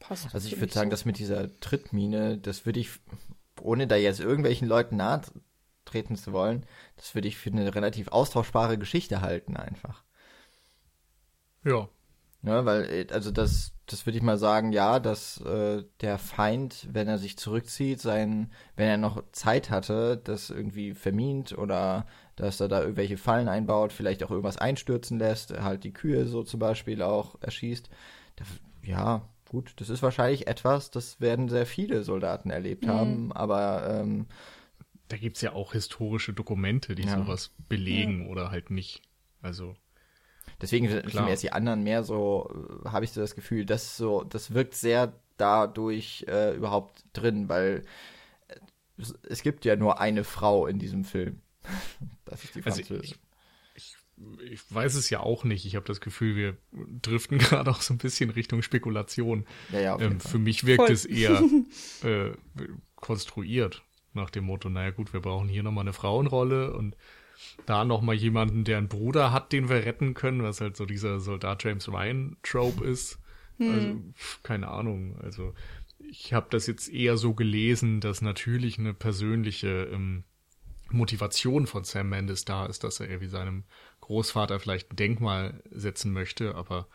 Passt 0.00 0.34
also 0.34 0.48
ich 0.48 0.58
würde 0.58 0.72
sagen, 0.72 0.90
so. 0.90 0.92
dass 0.92 1.04
mit 1.04 1.18
dieser 1.18 1.60
Trittmine, 1.60 2.38
das 2.38 2.64
würde 2.64 2.80
ich, 2.80 2.90
ohne 3.60 3.86
da 3.86 3.96
jetzt 3.96 4.20
irgendwelchen 4.20 4.66
Leuten 4.66 4.96
nahe 4.96 5.20
treten 5.84 6.16
zu 6.16 6.32
wollen, 6.32 6.64
das 6.96 7.14
würde 7.14 7.28
ich 7.28 7.36
für 7.36 7.50
eine 7.50 7.74
relativ 7.74 8.08
austauschbare 8.08 8.78
Geschichte 8.78 9.20
halten 9.20 9.56
einfach. 9.56 10.02
Ja, 11.62 11.88
ja, 12.42 12.64
weil, 12.64 12.84
äh, 12.90 13.06
also 13.12 13.30
das, 13.30 13.72
das 13.92 14.06
würde 14.06 14.16
ich 14.18 14.22
mal 14.22 14.38
sagen, 14.38 14.72
ja, 14.72 14.98
dass 14.98 15.40
äh, 15.42 15.84
der 16.00 16.18
Feind, 16.18 16.88
wenn 16.92 17.08
er 17.08 17.18
sich 17.18 17.36
zurückzieht, 17.36 18.00
sein, 18.00 18.50
wenn 18.76 18.88
er 18.88 18.96
noch 18.96 19.22
Zeit 19.32 19.70
hatte, 19.70 20.16
das 20.22 20.50
irgendwie 20.50 20.94
vermint 20.94 21.56
oder 21.56 22.06
dass 22.36 22.60
er 22.60 22.68
da 22.68 22.80
irgendwelche 22.80 23.18
Fallen 23.18 23.48
einbaut, 23.48 23.92
vielleicht 23.92 24.22
auch 24.24 24.30
irgendwas 24.30 24.56
einstürzen 24.58 25.18
lässt, 25.18 25.52
halt 25.58 25.84
die 25.84 25.92
Kühe 25.92 26.26
so 26.26 26.42
zum 26.42 26.60
Beispiel 26.60 27.02
auch 27.02 27.36
erschießt. 27.42 27.90
Da, 28.36 28.44
ja, 28.84 29.28
gut, 29.48 29.74
das 29.76 29.90
ist 29.90 30.02
wahrscheinlich 30.02 30.46
etwas, 30.46 30.90
das 30.90 31.20
werden 31.20 31.48
sehr 31.48 31.66
viele 31.66 32.02
Soldaten 32.02 32.50
erlebt 32.50 32.86
Mhm. 32.86 32.90
haben, 32.90 33.32
aber 33.32 33.86
ähm, 34.00 34.26
Da 35.08 35.16
gibt's 35.18 35.42
ja 35.42 35.52
auch 35.52 35.72
historische 35.72 36.32
Dokumente, 36.32 36.94
die 36.94 37.06
Ja. 37.06 37.18
sowas 37.22 37.50
belegen 37.68 38.28
oder 38.28 38.50
halt 38.50 38.70
nicht. 38.70 39.02
Also, 39.42 39.76
deswegen 40.62 40.88
sind 40.88 41.14
mir 41.14 41.28
jetzt 41.28 41.42
die 41.42 41.52
anderen 41.52 41.82
mehr 41.82 42.04
so, 42.04 42.50
äh, 42.84 42.88
habe 42.88 43.04
ich 43.04 43.10
so 43.12 43.20
das 43.20 43.34
Gefühl, 43.34 43.66
dass 43.66 43.96
so, 43.96 44.22
das 44.24 44.54
wirkt 44.54 44.74
sehr 44.74 45.12
dadurch 45.36 46.24
äh, 46.28 46.54
überhaupt 46.54 47.04
drin, 47.12 47.48
weil 47.48 47.82
äh, 48.48 48.54
es, 48.96 49.14
es 49.28 49.42
gibt 49.42 49.64
ja 49.64 49.76
nur 49.76 50.00
eine 50.00 50.24
Frau 50.24 50.66
in 50.66 50.78
diesem 50.78 51.04
Film. 51.04 51.40
Das 52.24 52.44
ist 52.44 52.54
die 52.54 52.64
Also 52.64 52.82
Französin. 52.82 53.16
ich 54.50 54.74
weiß 54.74 54.94
es 54.94 55.10
ja 55.10 55.20
auch 55.20 55.44
nicht. 55.44 55.66
Ich 55.66 55.76
habe 55.76 55.84
das 55.86 56.00
Gefühl, 56.00 56.34
wir 56.36 56.56
driften 57.02 57.36
gerade 57.38 57.70
auch 57.70 57.82
so 57.82 57.92
ein 57.92 57.98
bisschen 57.98 58.30
Richtung 58.30 58.62
Spekulation. 58.62 59.46
ja, 59.70 59.80
ja, 59.80 60.00
Ähm, 60.00 60.18
für 60.18 60.38
mich 60.38 60.64
wirkt 60.64 60.84
Voll. 60.84 60.92
es 60.92 61.04
eher 61.04 61.42
äh, 62.04 62.30
konstruiert 62.96 63.82
nach 64.14 64.30
dem 64.30 64.44
Motto, 64.44 64.68
naja 64.70 64.90
gut, 64.90 65.12
wir 65.12 65.20
brauchen 65.20 65.48
hier 65.48 65.62
nochmal 65.62 65.82
eine 65.82 65.92
Frauenrolle 65.92 66.74
und 66.74 66.96
da 67.66 67.84
nochmal 67.84 68.14
jemanden, 68.14 68.64
der 68.64 68.78
einen 68.78 68.88
Bruder 68.88 69.32
hat, 69.32 69.52
den 69.52 69.68
wir 69.68 69.84
retten 69.84 70.14
können, 70.14 70.42
was 70.42 70.60
halt 70.60 70.76
so 70.76 70.86
dieser 70.86 71.20
Soldat 71.20 71.64
James 71.64 71.88
Ryan 71.88 72.36
Trope 72.42 72.84
ist. 72.84 73.18
Also, 73.60 74.02
pf, 74.14 74.42
keine 74.42 74.68
Ahnung. 74.68 75.16
Also 75.22 75.54
ich 75.98 76.32
habe 76.32 76.48
das 76.50 76.66
jetzt 76.66 76.88
eher 76.88 77.16
so 77.16 77.34
gelesen, 77.34 78.00
dass 78.00 78.22
natürlich 78.22 78.78
eine 78.78 78.94
persönliche 78.94 79.84
ähm, 79.92 80.24
Motivation 80.90 81.66
von 81.66 81.84
Sam 81.84 82.08
Mendes 82.08 82.44
da 82.44 82.66
ist, 82.66 82.84
dass 82.84 83.00
er 83.00 83.08
irgendwie 83.08 83.28
seinem 83.28 83.64
Großvater 84.00 84.58
vielleicht 84.60 84.92
ein 84.92 84.96
Denkmal 84.96 85.62
setzen 85.70 86.12
möchte, 86.12 86.54
aber 86.54 86.86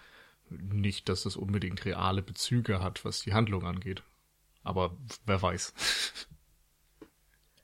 nicht, 0.50 1.10
dass 1.10 1.24
das 1.24 1.36
unbedingt 1.36 1.84
reale 1.86 2.22
Bezüge 2.22 2.82
hat, 2.82 3.04
was 3.06 3.22
die 3.22 3.34
Handlung 3.34 3.66
angeht. 3.66 4.04
Aber 4.64 4.96
wer 5.26 5.42
weiß. 5.42 5.74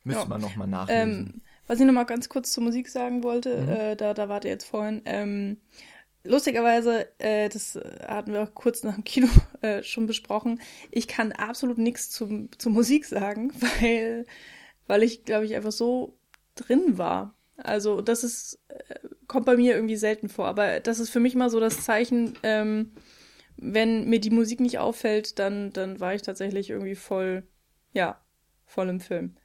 Müsste 0.03 0.23
ja. 0.23 0.27
man 0.27 0.41
nochmal 0.41 0.67
nachlesen. 0.67 1.27
Ähm, 1.35 1.41
was 1.67 1.79
ich 1.79 1.85
noch 1.85 1.93
mal 1.93 2.03
ganz 2.03 2.29
kurz 2.29 2.51
zur 2.51 2.63
Musik 2.63 2.89
sagen 2.89 3.23
wollte, 3.23 3.61
Mhm. 3.61 3.69
äh, 3.69 3.95
da, 3.95 4.13
da 4.13 4.29
wart 4.29 4.45
ihr 4.45 4.51
jetzt 4.51 4.65
vorhin. 4.65 5.01
Ähm, 5.05 5.57
lustigerweise, 6.23 7.07
äh, 7.19 7.49
das 7.49 7.79
hatten 8.07 8.33
wir 8.33 8.43
auch 8.43 8.53
kurz 8.53 8.83
nach 8.83 8.95
dem 8.95 9.03
Kino 9.03 9.27
äh, 9.61 9.83
schon 9.83 10.05
besprochen. 10.07 10.59
Ich 10.91 11.07
kann 11.07 11.31
absolut 11.31 11.77
nichts 11.77 12.09
zum, 12.09 12.49
zur 12.57 12.71
Musik 12.71 13.05
sagen, 13.05 13.51
weil, 13.81 14.25
weil 14.87 15.03
ich, 15.03 15.23
glaube 15.25 15.45
ich, 15.45 15.55
einfach 15.55 15.71
so 15.71 16.17
drin 16.55 16.97
war. 16.97 17.33
Also 17.57 18.01
das 18.01 18.23
ist, 18.23 18.59
äh, 18.69 18.95
kommt 19.27 19.45
bei 19.45 19.55
mir 19.57 19.75
irgendwie 19.75 19.95
selten 19.95 20.27
vor. 20.29 20.47
Aber 20.47 20.79
das 20.79 20.99
ist 20.99 21.09
für 21.11 21.19
mich 21.19 21.35
mal 21.35 21.49
so 21.49 21.59
das 21.59 21.83
Zeichen, 21.83 22.33
ähm, 22.43 22.91
wenn 23.57 24.09
mir 24.09 24.19
die 24.19 24.31
Musik 24.31 24.59
nicht 24.59 24.79
auffällt, 24.79 25.39
dann, 25.39 25.71
dann 25.71 25.99
war 25.99 26.13
ich 26.15 26.23
tatsächlich 26.23 26.71
irgendwie 26.71 26.95
voll, 26.95 27.43
ja, 27.93 28.19
voll 28.65 28.89
im 28.89 28.99
Film. 28.99 29.35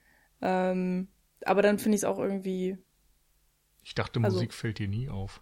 Ähm, 0.41 1.09
aber 1.45 1.63
dann 1.63 1.79
finde 1.79 1.97
ich 1.97 2.01
es 2.03 2.05
auch 2.05 2.19
irgendwie, 2.19 2.79
Ich 3.85 3.95
dachte, 3.95 4.21
Also- 4.23 4.37
Musik 4.37 4.53
fällt 4.55 4.79
dir 4.79 4.89
nie 4.89 5.09
auf. 5.09 5.41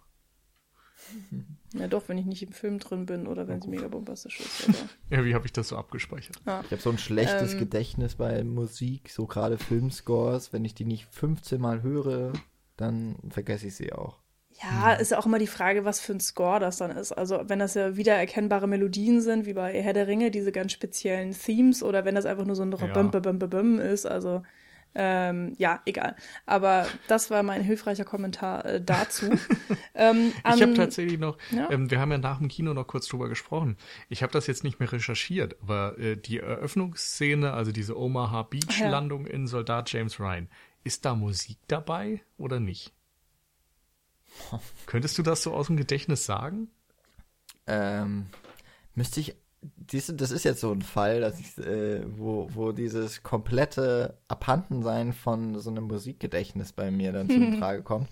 ja 1.73 1.87
doch, 1.87 2.09
wenn 2.09 2.17
ich 2.17 2.25
nicht 2.25 2.43
im 2.43 2.51
Film 2.51 2.79
drin 2.79 3.05
bin 3.05 3.27
oder 3.27 3.47
wenn 3.47 3.61
sie 3.61 3.69
mega 3.69 3.87
bombastisch 3.87 4.39
ist. 4.39 4.69
Ja, 5.09 5.23
wie 5.23 5.35
habe 5.35 5.45
ich 5.45 5.53
das 5.53 5.69
so 5.69 5.77
abgespeichert? 5.77 6.37
ja. 6.45 6.61
Ich 6.65 6.71
habe 6.71 6.81
so 6.81 6.89
ein 6.89 6.97
schlechtes 6.97 7.53
Ähm. 7.53 7.59
Gedächtnis 7.59 8.15
bei 8.15 8.43
Musik, 8.43 9.09
so 9.09 9.25
gerade 9.25 9.57
Filmscores. 9.57 10.51
Wenn 10.53 10.65
ich 10.65 10.73
die 10.75 10.85
nicht 10.85 11.07
15 11.11 11.61
Mal 11.61 11.81
höre, 11.81 12.33
dann 12.75 13.15
vergesse 13.29 13.67
ich 13.67 13.75
sie 13.75 13.93
auch. 13.93 14.19
ja, 14.61 14.93
ist 14.93 15.11
ja 15.11 15.19
auch 15.19 15.25
immer 15.27 15.39
die 15.39 15.47
Frage, 15.47 15.85
was 15.85 15.99
für 15.99 16.13
ein 16.13 16.19
Score 16.19 16.59
das 16.59 16.77
dann 16.77 16.91
ist. 16.91 17.11
Also 17.11 17.41
wenn 17.45 17.59
das 17.59 17.75
ja 17.75 17.95
wiedererkennbare 17.95 18.67
Melodien 18.67 19.21
sind, 19.21 19.45
wie 19.45 19.53
bei 19.53 19.81
Herr 19.81 19.93
der 19.93 20.07
Ringe, 20.07 20.31
diese 20.31 20.51
ganz 20.51 20.71
speziellen 20.73 21.31
Themes, 21.31 21.83
oder 21.83 22.03
wenn 22.05 22.15
das 22.15 22.25
einfach 22.25 22.45
nur 22.45 22.55
so 22.55 22.63
ein 22.63 22.71
Ja. 22.71 22.87
Bum, 22.87 23.11
Bum, 23.11 23.21
Bum, 23.21 23.49
Bum 23.49 23.79
ist, 23.79 24.05
also 24.07 24.41
ähm, 24.95 25.53
ja, 25.57 25.81
egal. 25.85 26.15
Aber 26.45 26.87
das 27.07 27.29
war 27.29 27.43
mein 27.43 27.61
hilfreicher 27.61 28.05
Kommentar 28.05 28.65
äh, 28.65 28.81
dazu. 28.81 29.29
ähm, 29.95 30.33
Ich 30.55 30.61
habe 30.61 30.73
tatsächlich 30.73 31.19
noch, 31.19 31.37
Ja. 31.51 31.69
ähm, 31.69 31.91
wir 31.91 31.99
haben 31.99 32.11
ja 32.11 32.17
nach 32.17 32.39
dem 32.39 32.47
Kino 32.47 32.73
noch 32.73 32.87
kurz 32.87 33.07
drüber 33.07 33.29
gesprochen. 33.29 33.77
Ich 34.09 34.23
habe 34.23 34.33
das 34.33 34.47
jetzt 34.47 34.63
nicht 34.63 34.79
mehr 34.79 34.91
recherchiert, 34.91 35.55
aber 35.61 35.97
äh, 35.99 36.15
die 36.17 36.39
Eröffnungsszene, 36.39 37.53
also 37.53 37.71
diese 37.71 37.97
Omaha 37.97 38.43
Beach 38.43 38.79
Ja. 38.79 38.89
Landung 38.89 39.27
in 39.27 39.47
Soldat 39.47 39.91
James 39.91 40.19
Ryan, 40.19 40.49
ist 40.83 41.05
da 41.05 41.15
Musik 41.15 41.57
dabei 41.67 42.21
oder 42.37 42.59
nicht? 42.59 42.93
Könntest 44.85 45.17
du 45.17 45.23
das 45.23 45.43
so 45.43 45.53
aus 45.53 45.67
dem 45.67 45.77
Gedächtnis 45.77 46.25
sagen? 46.25 46.69
Ähm, 47.65 48.27
müsste 48.95 49.19
ich. 49.19 49.35
Diese, 49.61 50.13
das 50.13 50.31
ist 50.31 50.43
jetzt 50.43 50.61
so 50.61 50.71
ein 50.71 50.81
Fall, 50.81 51.21
dass 51.21 51.39
ich, 51.39 51.57
äh, 51.57 52.03
wo, 52.17 52.49
wo 52.53 52.71
dieses 52.71 53.23
komplette 53.23 54.17
Abhandensein 54.27 55.13
von 55.13 55.59
so 55.59 55.69
einem 55.69 55.85
Musikgedächtnis 55.85 56.73
bei 56.73 56.91
mir 56.91 57.11
dann 57.11 57.29
zum 57.29 57.57
Trage 57.59 57.81
kommt. 57.81 58.09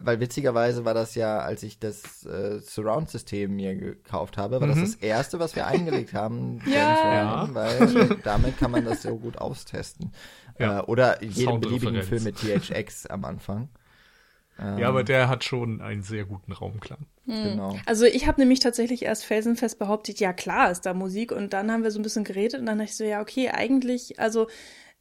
Weil 0.00 0.20
witzigerweise 0.20 0.84
war 0.84 0.94
das 0.94 1.14
ja, 1.14 1.40
als 1.40 1.62
ich 1.62 1.78
das 1.78 2.24
äh, 2.24 2.60
Surround-System 2.60 3.54
mir 3.54 3.74
gekauft 3.74 4.38
habe, 4.38 4.60
war 4.60 4.68
das 4.68 4.80
das 4.80 4.94
erste, 4.94 5.38
was 5.38 5.56
wir 5.56 5.66
eingelegt 5.66 6.14
haben. 6.14 6.60
Ja. 6.72 7.42
Ryan, 7.44 7.54
Weil 7.54 8.16
damit 8.24 8.58
kann 8.58 8.70
man 8.70 8.84
das 8.84 9.02
so 9.02 9.16
gut 9.18 9.38
austesten. 9.38 10.12
Ja. 10.58 10.80
Äh, 10.80 10.82
oder 10.84 11.22
jeden 11.22 11.60
beliebigen. 11.60 12.02
Film 12.02 12.24
mit 12.24 12.36
THX 12.36 13.06
am 13.06 13.24
Anfang. 13.24 13.68
Ähm, 14.58 14.78
Ja, 14.78 14.88
aber 14.88 15.04
der 15.04 15.28
hat 15.28 15.44
schon 15.44 15.80
einen 15.80 16.02
sehr 16.02 16.24
guten 16.24 16.52
Raumklang. 16.52 17.06
Genau. 17.26 17.78
Also 17.86 18.04
ich 18.04 18.26
habe 18.26 18.40
nämlich 18.40 18.60
tatsächlich 18.60 19.02
erst 19.04 19.24
felsenfest 19.24 19.78
behauptet, 19.78 20.18
ja 20.20 20.32
klar 20.32 20.70
ist 20.70 20.82
da 20.86 20.92
Musik 20.94 21.30
und 21.32 21.52
dann 21.52 21.70
haben 21.70 21.84
wir 21.84 21.90
so 21.92 21.98
ein 21.98 22.02
bisschen 22.02 22.24
geredet 22.24 22.60
und 22.60 22.66
dann 22.66 22.78
dachte 22.78 22.90
ich 22.90 22.96
so, 22.96 23.04
ja 23.04 23.20
okay, 23.20 23.48
eigentlich, 23.50 24.18
also 24.18 24.48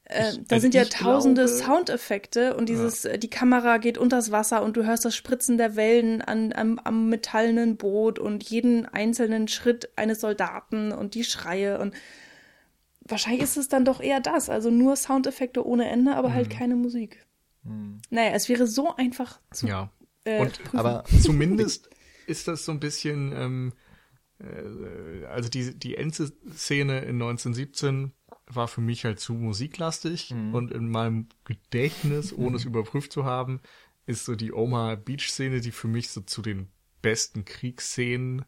äh, 0.06 0.34
da 0.48 0.56
also 0.56 0.62
sind 0.62 0.76
ja 0.76 0.86
tausende 0.86 1.46
glaube- 1.46 1.58
Soundeffekte 1.58 2.56
und 2.56 2.70
dieses, 2.70 3.06
äh, 3.06 3.18
die 3.18 3.30
Kamera 3.30 3.78
geht 3.78 3.98
unters 3.98 4.32
Wasser 4.32 4.62
und 4.62 4.78
du 4.78 4.86
hörst 4.86 5.04
das 5.06 5.16
Spritzen 5.16 5.58
der 5.58 5.76
Wellen 5.76 6.22
an, 6.22 6.54
am, 6.54 6.80
am 6.84 7.10
metallenen 7.10 7.76
Boot 7.78 8.20
und 8.20 8.44
jeden 8.50 8.86
einzelnen 8.86 9.48
Schritt 9.48 9.90
eines 9.96 10.22
Soldaten 10.22 10.92
und 10.92 11.16
die 11.16 11.24
Schreie 11.24 11.80
und 11.80 11.94
wahrscheinlich 13.08 13.42
ist 13.44 13.58
es 13.58 13.68
dann 13.68 13.84
doch 13.86 14.00
eher 14.00 14.20
das, 14.20 14.50
also 14.50 14.70
nur 14.70 14.96
Soundeffekte 14.96 15.66
ohne 15.66 15.90
Ende, 15.90 16.16
aber 16.16 16.30
Mhm. 16.30 16.34
halt 16.36 16.50
keine 16.50 16.76
Musik. 16.76 17.26
Naja, 17.64 18.32
es 18.32 18.50
wäre 18.50 18.68
so 18.68 18.96
einfach 18.96 19.40
zu 19.52 19.68
Ja. 19.68 19.92
äh, 20.24 20.40
Und 20.42 20.64
prüfen. 20.64 20.80
Aber 20.80 21.04
zumindest 21.22 21.90
ist 22.28 22.48
das 22.48 22.66
so 22.66 22.72
ein 22.72 22.80
bisschen, 22.80 23.34
ähm, 23.36 23.74
äh, 24.40 25.26
also 25.26 25.50
die, 25.50 25.78
die 25.78 25.96
Endszene 25.98 27.00
in 27.02 27.22
1917 27.22 28.14
war 28.48 28.68
für 28.68 28.82
mich 28.82 29.06
halt 29.06 29.20
zu 29.20 29.34
musiklastig 29.34 30.32
und 30.34 30.72
in 30.72 30.90
meinem 30.90 31.28
Gedächtnis, 31.46 32.34
ohne 32.34 32.58
es 32.58 32.66
überprüft 32.66 33.14
zu 33.14 33.24
haben, 33.24 33.62
ist 34.08 34.26
so 34.26 34.36
die 34.36 34.52
Omaha 34.52 34.96
Beach 34.96 35.30
Szene, 35.30 35.62
die 35.62 35.72
für 35.72 35.88
mich 35.88 36.10
so 36.10 36.22
zu 36.22 36.42
den 36.42 36.68
besten 37.02 37.46
Kriegsszenen 37.46 38.44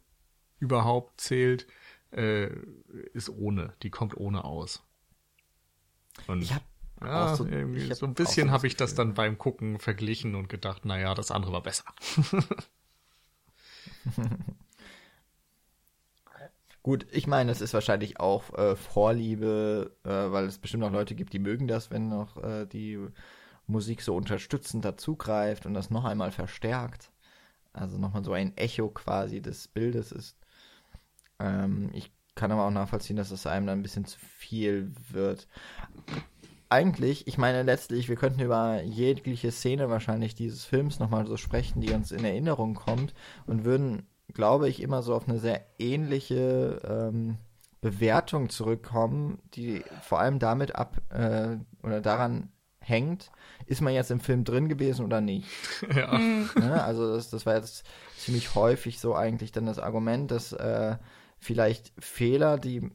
überhaupt 0.58 1.20
zählt, 1.20 1.66
äh, 2.10 2.50
ist 3.14 3.30
ohne, 3.30 3.74
die 3.82 3.90
kommt 3.90 4.16
ohne 4.16 4.44
aus. 4.44 4.82
Und 6.26 6.42
Ich 6.42 6.52
hab 6.54 6.62
ja, 7.02 7.28
so- 7.28 7.46
hab 7.46 7.94
so 7.94 8.06
ein 8.06 8.14
bisschen 8.14 8.50
habe 8.50 8.62
das 8.62 8.72
ich 8.72 8.76
das 8.76 8.94
dann 8.94 9.14
beim 9.14 9.38
Gucken 9.38 9.78
verglichen 9.78 10.34
und 10.34 10.48
gedacht, 10.48 10.84
naja, 10.84 11.14
das 11.14 11.30
andere 11.30 11.52
war 11.52 11.62
besser. 11.62 11.84
Gut, 16.82 17.06
ich 17.12 17.26
meine, 17.26 17.50
es 17.50 17.62
ist 17.62 17.72
wahrscheinlich 17.72 18.20
auch 18.20 18.52
äh, 18.58 18.76
Vorliebe, 18.76 19.96
äh, 20.04 20.08
weil 20.10 20.44
es 20.44 20.58
bestimmt 20.58 20.84
auch 20.84 20.92
Leute 20.92 21.14
gibt, 21.14 21.32
die 21.32 21.38
mögen 21.38 21.66
das, 21.66 21.90
wenn 21.90 22.08
noch 22.08 22.36
äh, 22.42 22.66
die 22.66 22.98
Musik 23.66 24.02
so 24.02 24.14
unterstützend 24.14 24.84
dazugreift 24.84 25.64
und 25.64 25.72
das 25.74 25.88
noch 25.90 26.04
einmal 26.04 26.30
verstärkt. 26.30 27.10
Also 27.72 27.98
nochmal 27.98 28.24
so 28.24 28.32
ein 28.32 28.56
Echo 28.56 28.88
quasi 28.90 29.40
des 29.42 29.68
Bildes 29.68 30.12
ist. 30.12 30.36
Ähm, 31.38 31.90
ich 31.92 32.12
kann 32.34 32.52
aber 32.52 32.66
auch 32.66 32.70
nachvollziehen, 32.70 33.16
dass 33.16 33.30
es 33.30 33.46
einem 33.46 33.66
dann 33.66 33.78
ein 33.78 33.82
bisschen 33.82 34.04
zu 34.04 34.18
viel 34.18 34.92
wird. 35.10 35.46
Eigentlich, 36.68 37.26
ich 37.26 37.38
meine 37.38 37.62
letztlich, 37.62 38.08
wir 38.08 38.16
könnten 38.16 38.40
über 38.40 38.82
jegliche 38.82 39.52
Szene 39.52 39.88
wahrscheinlich 39.90 40.34
dieses 40.34 40.64
Films 40.64 40.98
nochmal 40.98 41.26
so 41.26 41.36
sprechen, 41.36 41.80
die 41.80 41.92
uns 41.92 42.10
in 42.10 42.24
Erinnerung 42.24 42.74
kommt 42.74 43.14
und 43.46 43.64
würden, 43.64 44.06
glaube 44.32 44.68
ich, 44.68 44.82
immer 44.82 45.02
so 45.02 45.14
auf 45.14 45.28
eine 45.28 45.38
sehr 45.38 45.64
ähnliche 45.78 46.80
ähm, 46.84 47.38
Bewertung 47.80 48.48
zurückkommen, 48.48 49.38
die 49.54 49.84
vor 50.00 50.18
allem 50.18 50.38
damit 50.38 50.74
ab 50.74 50.96
äh, 51.10 51.58
oder 51.82 52.00
daran 52.00 52.48
hängt, 52.80 53.30
ist 53.66 53.80
man 53.80 53.92
jetzt 53.92 54.10
im 54.10 54.20
Film 54.20 54.44
drin 54.44 54.68
gewesen 54.68 55.04
oder 55.04 55.20
nicht. 55.20 55.48
ja. 55.94 56.18
Ne? 56.18 56.82
Also 56.82 57.14
das, 57.14 57.30
das 57.30 57.46
war 57.46 57.56
jetzt 57.56 57.84
ziemlich 58.16 58.54
häufig 58.54 59.00
so 59.00 59.14
eigentlich 59.14 59.52
dann 59.52 59.66
das 59.66 59.78
Argument, 59.78 60.30
dass 60.30 60.52
äh, 60.52 60.96
vielleicht 61.38 61.92
Fehler, 61.98 62.58
die 62.58 62.90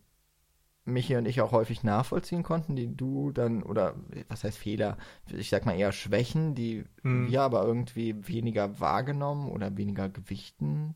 Michi 0.86 1.16
und 1.18 1.28
ich 1.28 1.42
auch 1.42 1.52
häufig 1.52 1.84
nachvollziehen 1.84 2.44
konnten, 2.44 2.76
die 2.76 2.96
du 2.96 3.32
dann, 3.32 3.62
oder 3.64 3.96
was 4.28 4.44
heißt 4.44 4.58
Fehler, 4.58 4.98
ich 5.32 5.50
sag 5.50 5.66
mal 5.66 5.78
eher 5.78 5.92
Schwächen, 5.92 6.56
die 6.56 6.86
Mhm. 7.04 7.28
wir 7.28 7.42
aber 7.44 7.64
irgendwie 7.66 8.28
weniger 8.28 8.80
wahrgenommen 8.80 9.50
oder 9.50 9.78
weniger 9.78 10.10
gewichten, 10.10 10.96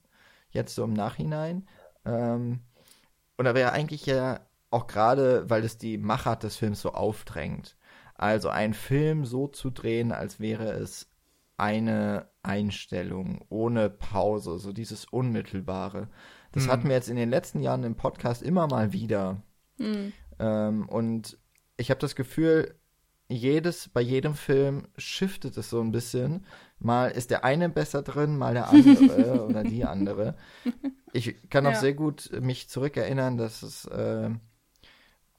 jetzt 0.50 0.74
so 0.76 0.84
im 0.84 0.94
Nachhinein. 0.94 1.68
Ähm, 2.06 2.62
und 3.38 3.46
da 3.46 3.54
wäre 3.56 3.72
eigentlich 3.72 4.06
ja 4.06 4.40
auch 4.72 4.88
gerade, 4.88 5.50
weil 5.50 5.64
es 5.64 5.78
die 5.78 5.98
Machart 5.98 6.44
des 6.44 6.56
Films 6.56 6.82
so 6.82 6.92
aufdrängt. 6.94 7.78
Also 8.16 8.50
einen 8.50 8.74
Film 8.74 9.26
so 9.26 9.48
zu 9.48 9.70
drehen, 9.70 10.12
als 10.12 10.40
wäre 10.40 10.72
es 10.72 11.10
eine 11.58 12.30
Einstellung 12.42 13.46
ohne 13.50 13.90
Pause, 13.90 14.58
so 14.60 14.74
dieses 14.74 15.06
Unmittelbare. 15.06 16.10
Das 16.52 16.66
Mhm. 16.66 16.72
hatten 16.72 16.88
wir 16.90 16.96
jetzt 16.96 17.10
in 17.10 17.16
den 17.16 17.30
letzten 17.30 17.60
Jahren 17.60 17.84
im 17.84 17.96
Podcast 17.96 18.42
immer 18.42 18.68
mal 18.68 18.92
wieder. 18.94 19.42
Hm. 19.78 20.14
Ähm, 20.40 20.90
und 20.90 21.38
ich 21.78 21.90
habe 21.90 22.00
das 22.00 22.16
Gefühl, 22.16 22.76
jedes, 23.30 23.90
bei 23.90 24.02
jedem 24.02 24.36
Film 24.36 24.88
shiftet 24.98 25.58
es 25.58 25.70
so 25.70 25.80
ein 25.82 25.92
bisschen. 25.92 26.46
Mal 26.80 27.10
ist 27.12 27.32
der 27.32 27.44
eine 27.44 27.70
besser 27.70 28.02
drin, 28.04 28.38
mal 28.38 28.54
der 28.54 28.70
andere 28.70 29.46
oder 29.50 29.64
die 29.64 29.86
andere. 29.86 30.36
Ich 31.14 31.50
kann 31.50 31.66
auch 31.66 31.72
Ja. 31.72 31.80
sehr 31.80 31.94
gut 31.94 32.30
mich 32.42 32.70
zurückerinnern, 32.70 33.38
dass 33.38 33.64
es, 33.64 33.86
äh, 33.86 34.30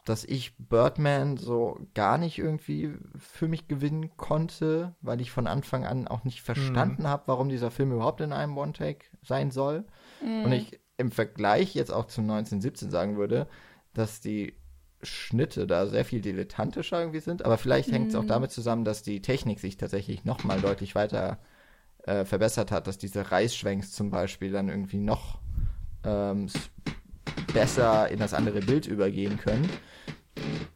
dass 0.04 0.24
ich 0.24 0.56
Birdman 0.58 1.36
so 1.36 1.78
gar 1.94 2.18
nicht 2.18 2.38
irgendwie 2.38 2.94
für 3.18 3.48
mich 3.48 3.68
gewinnen 3.68 4.16
konnte, 4.16 4.94
weil 5.00 5.20
ich 5.20 5.30
von 5.30 5.46
Anfang 5.46 5.84
an 5.86 6.08
auch 6.08 6.24
nicht 6.24 6.42
verstanden 6.42 7.06
habe, 7.08 7.24
warum 7.26 7.48
dieser 7.48 7.70
Film 7.70 7.92
überhaupt 7.92 8.20
in 8.20 8.32
einem 8.32 8.56
One-Take 8.58 9.06
sein 9.22 9.50
soll. 9.50 9.84
Und 10.44 10.52
ich 10.52 10.78
im 10.96 11.10
Vergleich 11.10 11.74
jetzt 11.74 11.92
auch 11.92 12.06
zum 12.06 12.24
1917 12.24 12.90
sagen 12.90 13.16
würde, 13.16 13.46
dass 13.94 14.20
die 14.20 14.54
Schnitte 15.02 15.66
da 15.66 15.86
sehr 15.86 16.04
viel 16.04 16.20
dilettantischer 16.20 17.00
irgendwie 17.00 17.20
sind, 17.20 17.44
aber 17.44 17.58
vielleicht 17.58 17.92
hängt 17.92 18.08
es 18.08 18.14
auch 18.14 18.24
damit 18.24 18.50
zusammen, 18.50 18.84
dass 18.84 19.02
die 19.02 19.20
Technik 19.22 19.60
sich 19.60 19.76
tatsächlich 19.76 20.24
nochmal 20.24 20.60
deutlich 20.60 20.94
weiter 20.94 21.38
äh, 22.04 22.24
verbessert 22.24 22.70
hat, 22.70 22.86
dass 22.86 22.98
diese 22.98 23.30
Reißschwenks 23.30 23.92
zum 23.92 24.10
Beispiel 24.10 24.50
dann 24.50 24.68
irgendwie 24.68 24.98
noch 24.98 25.40
ähm, 26.04 26.48
besser 27.52 28.08
in 28.10 28.18
das 28.18 28.34
andere 28.34 28.60
Bild 28.60 28.86
übergehen 28.86 29.38
können. 29.38 29.68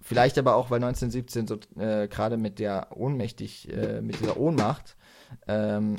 Vielleicht 0.00 0.38
aber 0.38 0.54
auch, 0.54 0.70
weil 0.70 0.82
1917 0.82 1.46
so 1.46 1.58
äh, 1.80 2.08
gerade 2.08 2.36
mit 2.36 2.58
der 2.58 2.96
ohnmächtig, 2.96 3.70
äh, 3.72 4.00
mit 4.00 4.20
dieser 4.20 4.38
Ohnmacht 4.38 4.96
ähm, 5.46 5.96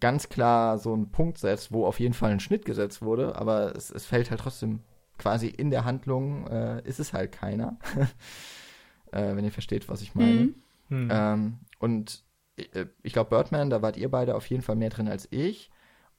ganz 0.00 0.28
klar 0.28 0.78
so 0.78 0.92
einen 0.92 1.10
Punkt 1.10 1.38
setzt, 1.38 1.72
wo 1.72 1.86
auf 1.86 1.98
jeden 2.00 2.14
Fall 2.14 2.30
ein 2.30 2.40
Schnitt 2.40 2.64
gesetzt 2.64 3.02
wurde, 3.02 3.36
aber 3.36 3.74
es, 3.74 3.90
es 3.90 4.06
fällt 4.06 4.30
halt 4.30 4.40
trotzdem 4.40 4.80
quasi 5.22 5.46
in 5.46 5.70
der 5.70 5.84
Handlung, 5.84 6.48
äh, 6.48 6.82
ist 6.82 6.98
es 6.98 7.12
halt 7.12 7.30
keiner. 7.30 7.78
äh, 9.12 9.36
wenn 9.36 9.44
ihr 9.44 9.52
versteht, 9.52 9.88
was 9.88 10.02
ich 10.02 10.16
meine. 10.16 10.32
Mhm. 10.32 10.54
Hm. 10.88 11.08
Ähm, 11.10 11.58
und 11.78 12.24
äh, 12.56 12.86
ich 13.04 13.12
glaube, 13.12 13.30
Birdman, 13.30 13.70
da 13.70 13.82
wart 13.82 13.96
ihr 13.96 14.10
beide 14.10 14.34
auf 14.34 14.46
jeden 14.46 14.62
Fall 14.62 14.74
mehr 14.74 14.90
drin 14.90 15.08
als 15.08 15.28
ich. 15.30 15.70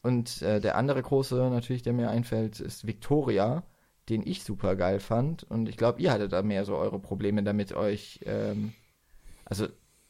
Und 0.02 0.42
äh, 0.42 0.62
der 0.62 0.78
andere 0.78 1.02
große, 1.02 1.36
natürlich, 1.50 1.82
der 1.82 1.92
mir 1.92 2.10
einfällt, 2.10 2.62
ist 2.62 2.88
Victoria, 2.88 3.64
den 4.08 4.26
ich 4.26 4.44
super 4.44 4.78
geil 4.78 5.02
fand. 5.02 5.44
Und 5.44 5.68
ich 5.68 5.76
glaube, 5.76 6.02
ihr 6.02 6.12
hattet 6.12 6.32
da 6.32 6.42
mehr 6.42 6.64
so 6.64 6.78
eure 6.78 7.00
Probleme 7.00 7.44
damit, 7.44 7.74
euch, 7.74 8.22
ähm, 8.26 8.74
also, 9.44 9.68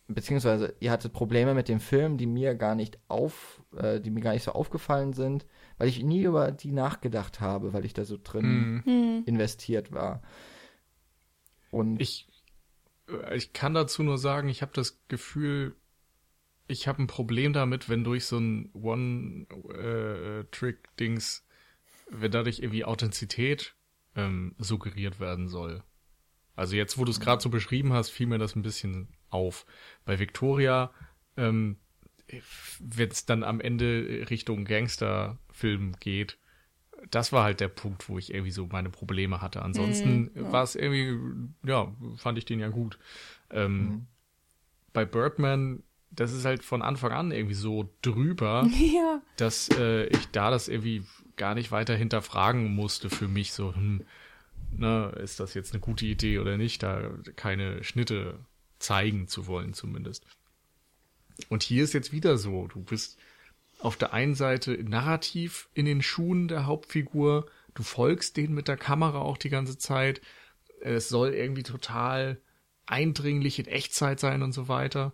beziehungsweise 0.07 0.76
ihr 0.80 0.91
hattet 0.91 1.14
Probleme 1.14 1.56
mit 1.56 1.68
dem 1.68 1.80
Film, 1.80 2.18
die 2.18 2.28
mir 2.28 2.53
gar 2.53 2.76
nicht 2.76 2.99
auf, 3.07 3.64
äh, 3.76 3.99
die 3.99 4.11
mir 4.11 4.22
gar 4.22 4.34
nicht 4.34 4.44
so 4.44 4.52
aufgefallen 4.52 5.14
sind, 5.14 5.48
weil 5.84 5.90
ich 5.90 6.02
nie 6.02 6.24
über 6.24 6.54
die 6.54 6.72
nachgedacht 6.72 7.42
habe, 7.42 7.74
weil 7.74 7.84
ich 7.84 7.94
da 7.94 8.06
so 8.06 8.18
drin 8.18 8.46
Hm. 8.46 8.84
Hm. 8.86 9.24
investiert 9.26 9.92
war. 9.92 10.22
Und 11.72 12.02
Ich, 12.02 12.30
äh, 13.10 13.36
ich 13.36 13.52
kann 13.52 13.74
dazu 13.74 14.02
nur 14.02 14.18
sagen, 14.18 14.48
ich 14.48 14.62
habe 14.62 14.72
das 14.74 15.02
Gefühl, 15.10 15.76
ich 16.68 16.88
habe 16.88 17.04
ein 17.04 17.08
Problem 17.08 17.52
damit, 17.52 17.90
wenn 17.90 18.06
durch 18.06 18.28
so 18.28 18.38
ein 18.38 18.70
One-Trick-Dings, 18.72 21.46
wenn 22.10 22.32
dadurch 22.32 22.60
irgendwie 22.60 22.86
Authentizität 22.86 23.76
ähm, 24.16 24.56
suggeriert 24.60 25.20
werden 25.20 25.50
soll. 25.50 25.84
Also 26.56 26.78
jetzt, 26.78 26.98
wo 26.98 27.04
du 27.04 27.12
es 27.12 27.20
gerade 27.20 27.42
so 27.42 27.50
beschrieben 27.50 27.92
hast, 27.92 28.10
fiel 28.10 28.28
mir 28.28 28.40
das 28.40 28.56
ein 28.56 28.62
bisschen 28.62 29.10
auf. 29.30 29.66
Bei 30.06 30.18
Victoria, 30.18 30.94
ähm, 31.36 31.76
wenn 32.80 33.10
es 33.10 33.26
dann 33.26 33.44
am 33.44 33.60
Ende 33.62 34.28
Richtung 34.30 34.66
Gangsterfilm 34.66 35.94
geht, 36.00 36.38
das 37.12 37.32
war 37.34 37.44
halt 37.44 37.60
der 37.60 37.68
Punkt, 37.68 38.08
wo 38.10 38.18
ich 38.18 38.34
irgendwie 38.34 38.52
so 38.52 38.68
meine 38.68 38.90
Probleme 38.90 39.42
hatte. 39.42 39.62
Ansonsten 39.62 40.24
Mhm, 40.24 40.32
ja. 40.36 40.52
war 40.52 40.64
es 40.64 40.76
irgendwie, 40.76 41.18
ja, 41.68 41.94
fand 42.18 42.38
ich 42.38 42.46
den 42.46 42.60
ja 42.60 42.70
gut. 42.70 42.98
Ähm, 43.52 44.08
Bei 44.94 45.06
Birdman, 45.06 45.84
das 46.12 46.32
ist 46.32 46.46
halt 46.46 46.64
von 46.64 46.82
Anfang 46.82 47.12
an 47.12 47.32
irgendwie 47.32 47.56
so 47.56 47.90
drüber, 48.02 48.70
Ja. 48.94 49.22
dass 49.38 49.70
äh, 49.70 50.06
ich 50.06 50.30
da 50.32 50.52
das 50.52 50.68
irgendwie 50.68 51.04
gar 51.36 51.56
nicht 51.56 51.72
weiter 51.72 51.96
hinterfragen 51.96 52.74
musste 52.76 53.10
für 53.10 53.28
mich. 53.28 53.54
So, 53.54 53.74
hm, 53.76 54.06
ne, 54.72 55.14
ist 55.22 55.40
das 55.40 55.54
jetzt 55.56 55.74
eine 55.74 55.82
gute 55.82 56.06
Idee 56.06 56.40
oder 56.40 56.58
nicht, 56.58 56.84
da 56.84 57.10
keine 57.36 57.84
Schnitte 57.84 58.40
zeigen 58.80 59.28
zu 59.28 59.48
wollen 59.48 59.74
zumindest. 59.74 60.26
Und 61.50 61.64
hier 61.64 61.84
ist 61.84 61.94
jetzt 61.94 62.12
wieder 62.12 62.38
so, 62.38 62.68
du 62.68 62.82
bist 62.82 63.18
auf 63.80 63.98
der 63.98 64.14
einen 64.14 64.36
Seite 64.36 64.72
narrativ 64.84 65.68
in 65.74 65.86
den 65.86 66.02
Schuhen 66.02 66.48
der 66.48 66.66
Hauptfigur, 66.66 67.48
du 67.74 67.84
folgst 67.84 68.38
denen 68.38 68.54
mit 68.54 68.68
der 68.68 68.78
Kamera 68.78 69.20
auch 69.20 69.38
die 69.38 69.50
ganze 69.50 69.78
Zeit. 69.78 70.22
Es 70.82 71.10
soll 71.10 71.34
irgendwie 71.34 71.64
total 71.64 72.40
eindringlich 72.86 73.60
in 73.60 73.66
Echtzeit 73.66 74.20
sein 74.20 74.42
und 74.42 74.52
so 74.54 74.68
weiter. 74.68 75.14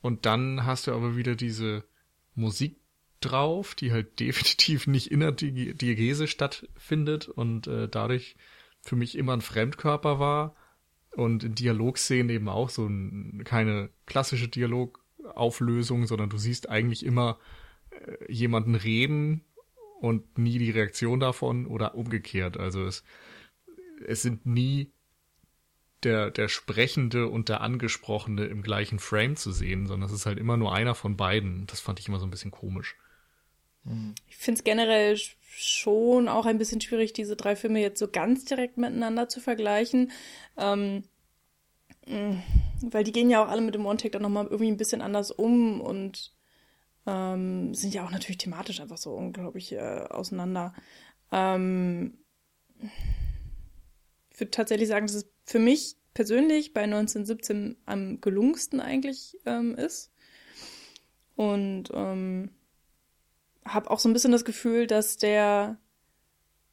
Und 0.00 0.26
dann 0.26 0.64
hast 0.64 0.86
du 0.86 0.92
aber 0.92 1.16
wieder 1.16 1.36
diese 1.36 1.84
Musik 2.34 2.76
drauf, 3.20 3.74
die 3.74 3.92
halt 3.92 4.18
definitiv 4.20 4.86
nicht 4.86 5.10
in 5.10 5.20
der 5.20 5.32
Di- 5.32 5.74
Diegese 5.74 6.26
stattfindet 6.26 7.28
und 7.28 7.66
äh, 7.66 7.88
dadurch 7.88 8.36
für 8.80 8.96
mich 8.96 9.16
immer 9.16 9.32
ein 9.34 9.42
Fremdkörper 9.42 10.18
war 10.18 10.56
und 11.12 11.44
in 11.44 11.54
Dialogszenen 11.54 12.30
eben 12.30 12.48
auch 12.48 12.68
so 12.68 12.86
ein, 12.86 13.42
keine 13.44 13.90
klassische 14.06 14.48
Dialogauflösung, 15.32 16.06
sondern 16.06 16.30
du 16.30 16.38
siehst 16.38 16.68
eigentlich 16.68 17.04
immer 17.04 17.38
äh, 17.90 18.32
jemanden 18.32 18.74
reden 18.74 19.44
und 20.00 20.38
nie 20.38 20.58
die 20.58 20.70
Reaktion 20.70 21.20
davon 21.20 21.66
oder 21.66 21.94
umgekehrt. 21.94 22.56
Also 22.56 22.84
es, 22.84 23.04
es 24.06 24.22
sind 24.22 24.46
nie 24.46 24.92
der, 26.02 26.30
der 26.30 26.48
Sprechende 26.48 27.28
und 27.28 27.48
der 27.48 27.60
Angesprochene 27.60 28.46
im 28.46 28.62
gleichen 28.62 28.98
Frame 28.98 29.36
zu 29.36 29.52
sehen, 29.52 29.86
sondern 29.86 30.08
es 30.08 30.14
ist 30.14 30.26
halt 30.26 30.38
immer 30.38 30.56
nur 30.56 30.74
einer 30.74 30.94
von 30.94 31.16
beiden. 31.16 31.66
Das 31.66 31.80
fand 31.80 32.00
ich 32.00 32.08
immer 32.08 32.18
so 32.18 32.26
ein 32.26 32.30
bisschen 32.30 32.50
komisch. 32.50 32.96
Ich 34.28 34.36
finde 34.36 34.58
es 34.58 34.64
generell 34.64 35.14
sch- 35.14 35.34
schon 35.54 36.28
auch 36.28 36.46
ein 36.46 36.58
bisschen 36.58 36.80
schwierig, 36.80 37.12
diese 37.12 37.36
drei 37.36 37.56
Filme 37.56 37.80
jetzt 37.80 37.98
so 37.98 38.08
ganz 38.08 38.44
direkt 38.44 38.78
miteinander 38.78 39.28
zu 39.28 39.40
vergleichen. 39.40 40.10
Ähm, 40.56 41.04
weil 42.06 43.04
die 43.04 43.12
gehen 43.12 43.30
ja 43.30 43.44
auch 43.44 43.48
alle 43.48 43.60
mit 43.60 43.74
dem 43.74 43.86
One-Take 43.86 44.12
dann 44.12 44.22
nochmal 44.22 44.46
irgendwie 44.46 44.70
ein 44.70 44.76
bisschen 44.76 45.02
anders 45.02 45.30
um 45.30 45.80
und 45.80 46.34
ähm, 47.06 47.74
sind 47.74 47.94
ja 47.94 48.04
auch 48.04 48.10
natürlich 48.10 48.38
thematisch 48.38 48.80
einfach 48.80 48.98
so 48.98 49.12
unglaublich 49.12 49.72
äh, 49.72 50.06
auseinander. 50.10 50.74
Ähm, 51.30 52.18
ich 54.30 54.40
würde 54.40 54.50
tatsächlich 54.50 54.88
sagen, 54.88 55.06
dass 55.06 55.16
es 55.16 55.30
für 55.44 55.58
mich 55.58 55.96
persönlich 56.14 56.72
bei 56.74 56.82
1917 56.82 57.76
am 57.86 58.20
gelungensten 58.20 58.80
eigentlich 58.80 59.38
ähm, 59.46 59.74
ist. 59.76 60.12
Und 61.34 61.90
ähm, 61.94 62.50
habe 63.64 63.90
auch 63.90 63.98
so 63.98 64.08
ein 64.08 64.12
bisschen 64.12 64.32
das 64.32 64.44
Gefühl, 64.44 64.86
dass 64.86 65.16
der, 65.16 65.78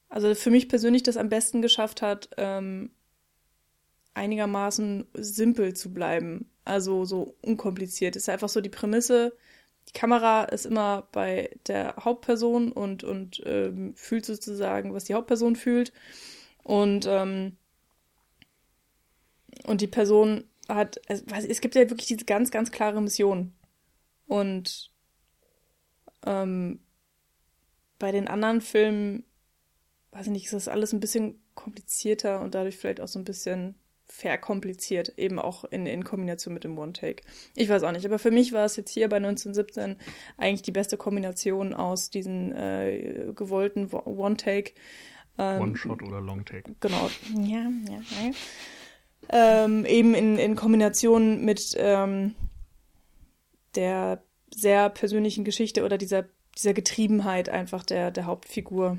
also 0.09 0.35
für 0.35 0.51
mich 0.51 0.67
persönlich 0.67 1.03
das 1.03 1.17
am 1.17 1.29
besten 1.29 1.61
geschafft 1.61 2.01
hat, 2.01 2.29
ähm, 2.37 2.91
einigermaßen 4.13 5.07
simpel 5.13 5.75
zu 5.75 5.93
bleiben. 5.93 6.49
Also 6.65 7.05
so 7.05 7.35
unkompliziert. 7.41 8.15
Es 8.15 8.23
ist 8.23 8.29
einfach 8.29 8.49
so 8.49 8.61
die 8.61 8.69
Prämisse, 8.69 9.33
die 9.89 9.97
Kamera 9.97 10.43
ist 10.43 10.65
immer 10.65 11.07
bei 11.11 11.49
der 11.67 11.95
Hauptperson 11.99 12.71
und, 12.71 13.03
und 13.03 13.41
ähm, 13.45 13.93
fühlt 13.95 14.25
sozusagen, 14.25 14.93
was 14.93 15.05
die 15.05 15.15
Hauptperson 15.15 15.55
fühlt. 15.55 15.93
Und, 16.63 17.07
ähm, 17.07 17.57
und 19.65 19.81
die 19.81 19.87
Person 19.87 20.43
hat, 20.67 21.01
es, 21.07 21.23
es 21.23 21.61
gibt 21.61 21.73
ja 21.73 21.89
wirklich 21.89 22.07
diese 22.07 22.25
ganz, 22.25 22.51
ganz 22.51 22.69
klare 22.71 23.01
Mission. 23.01 23.53
Und 24.27 24.91
ähm, 26.23 26.79
bei 27.97 28.11
den 28.11 28.27
anderen 28.27 28.61
Filmen, 28.61 29.23
weiß 30.11 30.27
ich 30.27 30.31
nicht, 30.31 30.45
ist 30.45 30.53
das 30.53 30.67
alles 30.67 30.93
ein 30.93 30.99
bisschen 30.99 31.41
komplizierter 31.55 32.41
und 32.41 32.53
dadurch 32.53 32.77
vielleicht 32.77 33.01
auch 33.01 33.07
so 33.07 33.17
ein 33.17 33.25
bisschen 33.25 33.73
verkompliziert, 34.11 35.13
eben 35.17 35.39
auch 35.39 35.63
in, 35.65 35.85
in 35.85 36.03
Kombination 36.03 36.53
mit 36.53 36.63
dem 36.63 36.77
One-Take. 36.77 37.23
Ich 37.55 37.69
weiß 37.69 37.83
auch 37.83 37.91
nicht, 37.91 38.05
aber 38.05 38.19
für 38.19 38.31
mich 38.31 38.51
war 38.51 38.65
es 38.65 38.75
jetzt 38.75 38.91
hier 38.91 39.07
bei 39.07 39.17
1917 39.17 39.97
eigentlich 40.37 40.63
die 40.63 40.71
beste 40.71 40.97
Kombination 40.97 41.73
aus 41.73 42.09
diesen 42.09 42.51
äh, 42.55 43.31
gewollten 43.35 43.91
Wo- 43.91 44.03
One-Take. 44.05 44.71
Ähm, 45.37 45.61
One-Shot 45.61 46.01
oder 46.01 46.21
Long-Take. 46.21 46.71
Genau. 46.79 47.09
Ja, 47.37 47.69
ja, 47.89 48.01
ja. 48.23 48.31
Ähm, 49.31 49.85
eben 49.85 50.15
in, 50.15 50.37
in 50.39 50.55
Kombination 50.55 51.45
mit 51.45 51.75
ähm, 51.77 52.33
der 53.75 54.23
sehr 54.53 54.89
persönlichen 54.89 55.43
Geschichte 55.45 55.83
oder 55.83 55.97
dieser, 55.99 56.25
dieser 56.57 56.73
Getriebenheit 56.73 57.47
einfach 57.49 57.83
der, 57.85 58.09
der 58.09 58.25
Hauptfigur. 58.25 58.97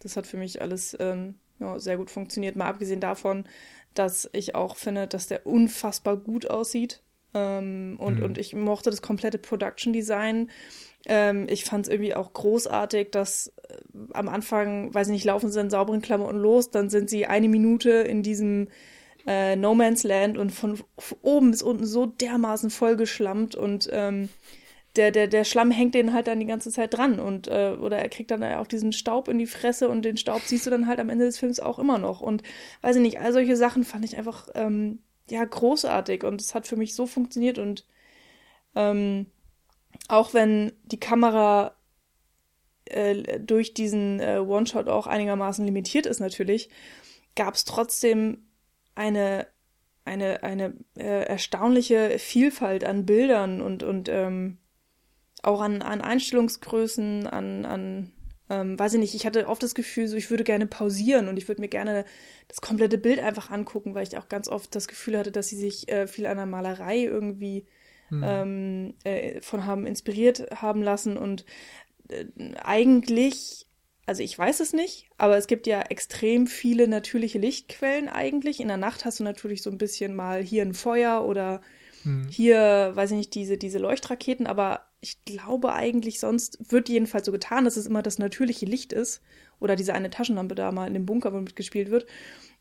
Das 0.00 0.16
hat 0.16 0.26
für 0.26 0.38
mich 0.38 0.62
alles 0.62 0.96
ähm, 0.98 1.34
ja, 1.58 1.78
sehr 1.78 1.98
gut 1.98 2.10
funktioniert. 2.10 2.56
Mal 2.56 2.66
abgesehen 2.68 3.00
davon, 3.00 3.44
dass 3.98 4.28
ich 4.32 4.54
auch 4.54 4.76
finde, 4.76 5.06
dass 5.06 5.26
der 5.26 5.46
unfassbar 5.46 6.16
gut 6.16 6.48
aussieht. 6.48 7.02
Ähm, 7.34 7.96
und, 7.98 8.18
mhm. 8.18 8.24
und 8.24 8.38
ich 8.38 8.54
mochte 8.54 8.90
das 8.90 9.02
komplette 9.02 9.38
Production 9.38 9.92
Design. 9.92 10.50
Ähm, 11.06 11.46
ich 11.48 11.64
fand 11.64 11.86
es 11.86 11.92
irgendwie 11.92 12.14
auch 12.14 12.32
großartig, 12.32 13.10
dass 13.10 13.52
äh, 13.68 13.76
am 14.12 14.28
Anfang, 14.28 14.92
weiß 14.94 15.08
ich 15.08 15.12
nicht, 15.12 15.24
laufen 15.24 15.50
sie 15.50 15.60
in 15.60 15.70
sauberen 15.70 16.02
Klamotten 16.02 16.38
los, 16.38 16.70
dann 16.70 16.90
sind 16.90 17.10
sie 17.10 17.26
eine 17.26 17.48
Minute 17.48 17.90
in 17.90 18.22
diesem 18.22 18.68
äh, 19.26 19.56
No 19.56 19.74
Man's 19.74 20.02
Land 20.02 20.38
und 20.38 20.50
von 20.50 20.78
oben 21.22 21.50
bis 21.50 21.62
unten 21.62 21.84
so 21.84 22.06
dermaßen 22.06 22.70
vollgeschlammt 22.70 23.54
und 23.54 23.88
ähm, 23.92 24.28
der, 24.96 25.10
der, 25.10 25.26
der 25.26 25.44
Schlamm 25.44 25.70
hängt 25.70 25.94
den 25.94 26.12
halt 26.12 26.26
dann 26.26 26.40
die 26.40 26.46
ganze 26.46 26.70
Zeit 26.70 26.94
dran 26.94 27.20
und 27.20 27.48
äh, 27.48 27.76
oder 27.80 27.98
er 27.98 28.08
kriegt 28.08 28.30
dann 28.30 28.42
auch 28.42 28.66
diesen 28.66 28.92
Staub 28.92 29.28
in 29.28 29.38
die 29.38 29.46
Fresse 29.46 29.88
und 29.88 30.02
den 30.02 30.16
Staub 30.16 30.42
siehst 30.42 30.66
du 30.66 30.70
dann 30.70 30.86
halt 30.86 31.00
am 31.00 31.10
Ende 31.10 31.24
des 31.24 31.38
Films 31.38 31.60
auch 31.60 31.78
immer 31.78 31.98
noch. 31.98 32.20
Und 32.20 32.42
weiß 32.82 32.96
ich 32.96 33.02
nicht, 33.02 33.20
all 33.20 33.32
solche 33.32 33.56
Sachen 33.56 33.84
fand 33.84 34.04
ich 34.04 34.16
einfach 34.16 34.48
ähm, 34.54 35.00
ja 35.30 35.44
großartig 35.44 36.24
und 36.24 36.40
es 36.40 36.54
hat 36.54 36.66
für 36.66 36.76
mich 36.76 36.94
so 36.94 37.06
funktioniert 37.06 37.58
und 37.58 37.86
ähm, 38.74 39.26
auch 40.08 40.34
wenn 40.34 40.72
die 40.84 41.00
Kamera 41.00 41.74
äh, 42.86 43.40
durch 43.40 43.74
diesen 43.74 44.20
äh, 44.20 44.38
One-Shot 44.38 44.88
auch 44.88 45.06
einigermaßen 45.06 45.64
limitiert 45.64 46.06
ist 46.06 46.20
natürlich, 46.20 46.70
gab 47.34 47.54
es 47.54 47.64
trotzdem 47.64 48.46
eine 48.94 49.46
eine 50.04 50.42
eine 50.44 50.74
äh, 50.96 51.24
erstaunliche 51.24 52.18
Vielfalt 52.18 52.84
an 52.84 53.06
Bildern 53.06 53.60
und 53.60 53.82
und 53.82 54.08
ähm, 54.08 54.58
auch 55.46 55.60
an, 55.60 55.82
an 55.82 56.00
Einstellungsgrößen, 56.00 57.26
an, 57.26 57.64
an 57.64 58.12
ähm, 58.48 58.78
weiß 58.78 58.94
ich 58.94 59.00
nicht, 59.00 59.14
ich 59.14 59.26
hatte 59.26 59.48
oft 59.48 59.62
das 59.62 59.74
Gefühl, 59.74 60.08
so 60.08 60.16
ich 60.16 60.30
würde 60.30 60.44
gerne 60.44 60.66
pausieren 60.66 61.28
und 61.28 61.36
ich 61.36 61.48
würde 61.48 61.60
mir 61.60 61.68
gerne 61.68 62.04
das 62.48 62.60
komplette 62.60 62.98
Bild 62.98 63.18
einfach 63.18 63.50
angucken, 63.50 63.94
weil 63.94 64.06
ich 64.06 64.16
auch 64.18 64.28
ganz 64.28 64.48
oft 64.48 64.74
das 64.74 64.88
Gefühl 64.88 65.18
hatte, 65.18 65.32
dass 65.32 65.48
sie 65.48 65.56
sich 65.56 65.88
äh, 65.88 66.06
viel 66.06 66.26
an 66.26 66.36
der 66.36 66.46
Malerei 66.46 66.98
irgendwie 66.98 67.66
mhm. 68.10 68.24
ähm, 68.24 68.94
äh, 69.04 69.40
von 69.40 69.66
haben 69.66 69.86
inspiriert 69.86 70.48
haben 70.54 70.82
lassen 70.82 71.16
und 71.16 71.44
äh, 72.08 72.26
eigentlich, 72.62 73.66
also 74.06 74.22
ich 74.22 74.38
weiß 74.38 74.60
es 74.60 74.72
nicht, 74.72 75.08
aber 75.18 75.36
es 75.36 75.48
gibt 75.48 75.66
ja 75.66 75.82
extrem 75.82 76.46
viele 76.46 76.86
natürliche 76.86 77.38
Lichtquellen 77.38 78.08
eigentlich. 78.08 78.60
In 78.60 78.68
der 78.68 78.76
Nacht 78.76 79.04
hast 79.04 79.18
du 79.18 79.24
natürlich 79.24 79.62
so 79.62 79.70
ein 79.70 79.78
bisschen 79.78 80.14
mal 80.14 80.40
hier 80.42 80.62
ein 80.62 80.74
Feuer 80.74 81.24
oder 81.24 81.62
hm. 82.02 82.28
hier, 82.30 82.92
weiß 82.94 83.10
ich 83.10 83.16
nicht, 83.16 83.34
diese, 83.34 83.58
diese 83.58 83.78
Leuchtraketen, 83.78 84.46
aber 84.46 84.85
ich 85.00 85.24
glaube 85.24 85.72
eigentlich 85.72 86.20
sonst 86.20 86.58
wird 86.70 86.88
jedenfalls 86.88 87.26
so 87.26 87.32
getan, 87.32 87.64
dass 87.64 87.76
es 87.76 87.86
immer 87.86 88.02
das 88.02 88.18
natürliche 88.18 88.66
Licht 88.66 88.92
ist. 88.92 89.22
Oder 89.58 89.76
diese 89.76 89.94
eine 89.94 90.10
Taschenlampe 90.10 90.54
da 90.54 90.70
mal 90.70 90.86
in 90.86 90.94
dem 90.94 91.06
Bunker, 91.06 91.32
wo 91.32 91.38
mitgespielt 91.38 91.90
wird. 91.90 92.06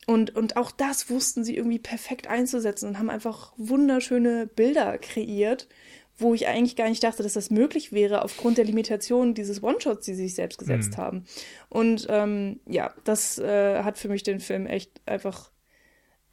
Und, 0.07 0.35
und 0.35 0.55
auch 0.55 0.71
das 0.71 1.09
wussten 1.09 1.43
sie 1.43 1.57
irgendwie 1.57 1.79
perfekt 1.79 2.27
einzusetzen 2.27 2.87
und 2.87 2.99
haben 2.99 3.09
einfach 3.09 3.53
wunderschöne 3.57 4.47
Bilder 4.47 4.97
kreiert, 4.97 5.67
wo 6.17 6.33
ich 6.33 6.47
eigentlich 6.47 6.75
gar 6.75 6.87
nicht 6.87 7.03
dachte, 7.03 7.23
dass 7.23 7.33
das 7.33 7.49
möglich 7.49 7.91
wäre, 7.91 8.23
aufgrund 8.23 8.57
der 8.57 8.65
Limitationen 8.65 9.33
dieses 9.33 9.61
One-Shots, 9.61 10.05
die 10.05 10.13
sie 10.13 10.23
sich 10.23 10.35
selbst 10.35 10.57
gesetzt 10.57 10.91
mhm. 10.91 10.97
haben. 10.97 11.25
Und 11.69 12.07
ähm, 12.09 12.59
ja, 12.67 12.93
das 13.03 13.37
äh, 13.39 13.83
hat 13.83 13.97
für 13.97 14.07
mich 14.07 14.23
den 14.23 14.39
Film 14.39 14.67
echt 14.67 15.01
einfach 15.05 15.51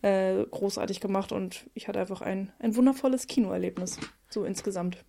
äh, 0.02 0.44
großartig 0.50 1.00
gemacht 1.00 1.32
und 1.32 1.68
ich 1.74 1.88
hatte 1.88 2.00
einfach 2.00 2.20
ein, 2.20 2.52
ein 2.58 2.76
wundervolles 2.76 3.26
Kinoerlebnis, 3.26 3.98
so 4.28 4.44
insgesamt. 4.44 5.04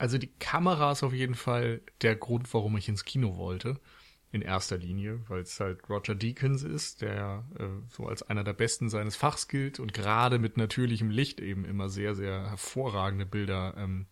Also 0.00 0.16
die 0.16 0.32
Kamera 0.38 0.92
ist 0.92 1.02
auf 1.02 1.12
jeden 1.12 1.34
Fall 1.34 1.82
der 2.00 2.16
Grund, 2.16 2.54
warum 2.54 2.74
ich 2.78 2.88
ins 2.88 3.04
Kino 3.04 3.36
wollte. 3.36 3.78
In 4.32 4.40
erster 4.40 4.78
Linie, 4.78 5.20
weil 5.28 5.42
es 5.42 5.60
halt 5.60 5.90
Roger 5.90 6.14
Deakins 6.14 6.62
ist, 6.62 7.02
der 7.02 7.44
äh, 7.58 7.66
so 7.90 8.06
als 8.06 8.22
einer 8.22 8.42
der 8.42 8.54
Besten 8.54 8.88
seines 8.88 9.16
Fachs 9.16 9.46
gilt 9.46 9.78
und 9.78 9.92
gerade 9.92 10.38
mit 10.38 10.56
natürlichem 10.56 11.10
Licht 11.10 11.38
eben 11.38 11.66
immer 11.66 11.90
sehr, 11.90 12.14
sehr 12.14 12.48
hervorragende 12.48 13.26
Bilder 13.26 13.74
ähm, 13.76 14.06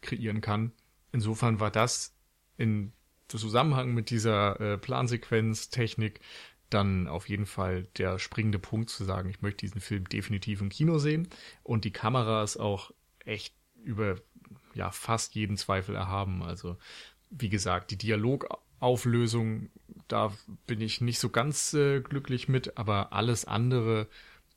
kreieren 0.00 0.40
kann. 0.40 0.72
Insofern 1.12 1.60
war 1.60 1.70
das 1.70 2.16
in 2.56 2.92
Zusammenhang 3.28 3.94
mit 3.94 4.10
dieser 4.10 4.60
äh, 4.60 4.76
Plansequenz-Technik 4.76 6.18
dann 6.68 7.06
auf 7.06 7.28
jeden 7.28 7.46
Fall 7.46 7.84
der 7.96 8.18
springende 8.18 8.58
Punkt 8.58 8.90
zu 8.90 9.04
sagen, 9.04 9.30
ich 9.30 9.40
möchte 9.40 9.66
diesen 9.66 9.80
Film 9.80 10.08
definitiv 10.08 10.62
im 10.62 10.68
Kino 10.68 10.98
sehen. 10.98 11.28
Und 11.62 11.84
die 11.84 11.92
Kamera 11.92 12.42
ist 12.42 12.56
auch 12.56 12.90
echt 13.20 13.54
über 13.88 14.16
ja 14.74 14.90
fast 14.90 15.34
jeden 15.34 15.56
Zweifel 15.56 15.94
erhaben. 15.94 16.42
Also 16.42 16.76
wie 17.30 17.48
gesagt, 17.48 17.90
die 17.90 17.98
Dialogauflösung, 17.98 19.70
da 20.06 20.32
bin 20.66 20.80
ich 20.80 21.00
nicht 21.00 21.18
so 21.18 21.30
ganz 21.30 21.74
äh, 21.74 22.00
glücklich 22.00 22.48
mit, 22.48 22.78
aber 22.78 23.12
alles 23.12 23.44
andere 23.44 24.08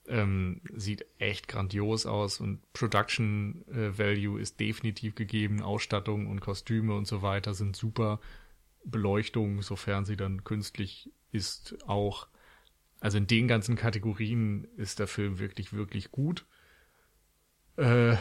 ähm, 0.07 0.61
sieht 0.75 1.05
echt 1.19 1.47
grandios 1.47 2.05
aus 2.05 2.39
und 2.39 2.59
Production 2.73 3.65
äh, 3.69 3.97
Value 3.97 4.39
ist 4.39 4.59
definitiv 4.59 5.15
gegeben. 5.15 5.61
Ausstattung 5.61 6.27
und 6.27 6.41
Kostüme 6.41 6.95
und 6.95 7.07
so 7.07 7.21
weiter 7.21 7.53
sind 7.53 7.75
super. 7.75 8.19
Beleuchtung, 8.83 9.61
sofern 9.61 10.05
sie 10.05 10.17
dann 10.17 10.43
künstlich 10.43 11.11
ist, 11.31 11.77
auch. 11.87 12.27
Also 12.99 13.17
in 13.17 13.27
den 13.27 13.47
ganzen 13.47 13.75
Kategorien 13.75 14.67
ist 14.75 14.99
der 14.99 15.07
Film 15.07 15.39
wirklich, 15.39 15.73
wirklich 15.73 16.11
gut. 16.11 16.45
Äh, 17.77 18.15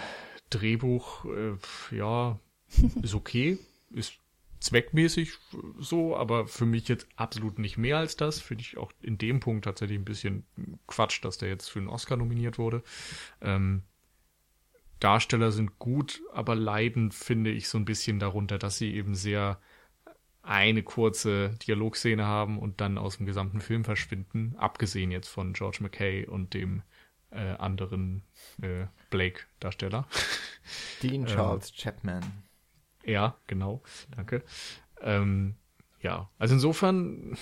Drehbuch, 0.51 1.25
äh, 1.27 1.97
ja, 1.97 2.39
ist 3.03 3.15
okay, 3.15 3.59
ist 3.91 4.15
zweckmäßig 4.61 5.33
so, 5.79 6.17
aber 6.17 6.47
für 6.47 6.67
mich 6.67 6.87
jetzt 6.89 7.07
absolut 7.17 7.59
nicht 7.59 7.79
mehr 7.79 7.99
als 7.99 8.17
das. 8.17 8.41
Finde 8.41 8.63
ich 8.63 8.77
auch 8.77 8.93
in 9.01 9.17
dem 9.17 9.41
Punkt 9.41 9.65
tatsächlich 9.65 9.99
ein 9.99 10.05
bisschen 10.05 10.45
Quatsch, 10.87 11.25
dass 11.25 11.39
der 11.39 11.49
jetzt 11.49 11.69
für 11.69 11.79
einen 11.79 11.89
Oscar 11.89 12.17
nominiert 12.17 12.59
wurde. 12.59 12.83
Ähm, 13.41 13.83
Darsteller 15.01 15.51
sind 15.51 15.79
gut, 15.79 16.23
aber 16.33 16.55
leiden, 16.55 17.11
finde 17.11 17.51
ich, 17.51 17.69
so 17.69 17.79
ein 17.79 17.87
bisschen 17.87 18.19
darunter, 18.19 18.59
dass 18.59 18.77
sie 18.77 18.95
eben 18.95 19.15
sehr 19.15 19.59
eine 20.43 20.83
kurze 20.83 21.51
Dialogszene 21.67 22.27
haben 22.27 22.59
und 22.59 22.81
dann 22.83 22.99
aus 22.99 23.17
dem 23.17 23.27
gesamten 23.27 23.61
Film 23.61 23.85
verschwinden, 23.85 24.55
abgesehen 24.59 25.11
jetzt 25.11 25.29
von 25.29 25.55
George 25.55 25.79
McKay 25.81 26.27
und 26.27 26.55
dem 26.55 26.83
äh, 27.31 27.55
anderen 27.57 28.23
äh, 28.63 28.87
Blake-Darsteller. 29.11 30.07
Dean 31.03 31.15
ähm, 31.23 31.27
Charles 31.27 31.73
Chapman. 31.73 32.23
Ja, 33.05 33.37
genau, 33.47 33.83
danke. 34.15 34.45
Ähm, 35.01 35.55
ja, 36.01 36.31
also 36.39 36.55
insofern, 36.55 37.37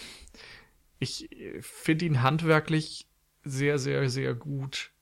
ich 0.99 1.29
finde 1.61 2.05
ihn 2.05 2.23
handwerklich 2.23 3.09
sehr, 3.45 3.79
sehr, 3.79 4.09
sehr 4.11 4.35
gut 4.35 4.93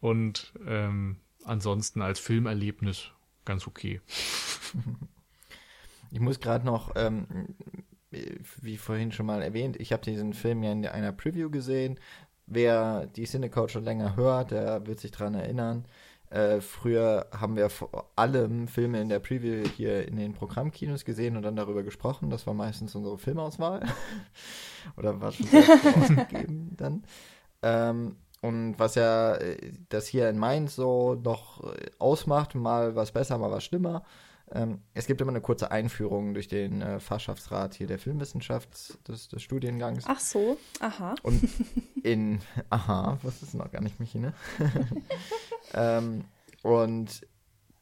und 0.00 0.52
ähm, 0.66 1.20
ansonsten 1.44 2.02
als 2.02 2.18
Filmerlebnis 2.18 3.10
ganz 3.44 3.66
okay. 3.66 4.00
Ich 6.12 6.20
muss 6.20 6.40
gerade 6.40 6.66
noch, 6.66 6.92
ähm, 6.96 7.54
wie 8.10 8.76
vorhin 8.76 9.12
schon 9.12 9.26
mal 9.26 9.42
erwähnt, 9.42 9.76
ich 9.78 9.92
habe 9.92 10.02
diesen 10.02 10.32
Film 10.32 10.62
ja 10.62 10.72
in 10.72 10.84
einer 10.86 11.12
Preview 11.12 11.50
gesehen. 11.50 12.00
Wer 12.52 13.06
die 13.06 13.24
Cinecode 13.24 13.70
schon 13.70 13.84
länger 13.84 14.16
hört, 14.16 14.50
der 14.50 14.84
wird 14.86 14.98
sich 14.98 15.12
daran 15.12 15.34
erinnern. 15.34 15.84
Äh, 16.30 16.60
früher 16.60 17.26
haben 17.32 17.56
wir 17.56 17.70
vor 17.70 18.10
allem 18.16 18.66
Filme 18.66 19.00
in 19.00 19.08
der 19.08 19.20
Preview 19.20 19.68
hier 19.68 20.06
in 20.06 20.16
den 20.16 20.32
Programmkinos 20.32 21.04
gesehen 21.04 21.36
und 21.36 21.42
dann 21.42 21.54
darüber 21.54 21.84
gesprochen. 21.84 22.28
Das 22.28 22.46
war 22.48 22.54
meistens 22.54 22.94
unsere 22.96 23.18
Filmauswahl. 23.18 23.80
Oder 24.96 25.20
war 25.20 25.30
schon 25.30 25.46
ausgegeben 26.02 26.76
dann. 26.76 27.04
Ähm, 27.62 28.16
und 28.42 28.78
was 28.78 28.96
ja 28.96 29.34
äh, 29.34 29.72
das 29.88 30.08
hier 30.08 30.28
in 30.28 30.38
Mainz 30.38 30.74
so 30.74 31.14
noch 31.14 31.62
äh, 31.72 31.90
ausmacht, 32.00 32.56
mal 32.56 32.96
was 32.96 33.12
besser, 33.12 33.38
mal 33.38 33.52
was 33.52 33.64
schlimmer, 33.64 34.02
ähm, 34.52 34.82
es 34.94 35.06
gibt 35.06 35.20
immer 35.20 35.30
eine 35.30 35.40
kurze 35.40 35.70
Einführung 35.70 36.34
durch 36.34 36.48
den 36.48 36.82
äh, 36.82 37.00
Fachschaftsrat 37.00 37.74
hier 37.74 37.86
der 37.86 37.98
Filmwissenschaft 37.98 39.08
des, 39.08 39.28
des 39.28 39.42
Studiengangs. 39.42 40.04
Ach 40.06 40.20
so, 40.20 40.56
aha. 40.80 41.14
Und 41.22 41.42
in, 42.02 42.40
aha, 42.68 43.18
was 43.22 43.42
ist 43.42 43.54
noch 43.54 43.70
gar 43.70 43.80
nicht 43.80 44.00
mich, 44.00 44.14
ne? 44.14 44.34
ähm, 45.74 46.24
und 46.62 47.26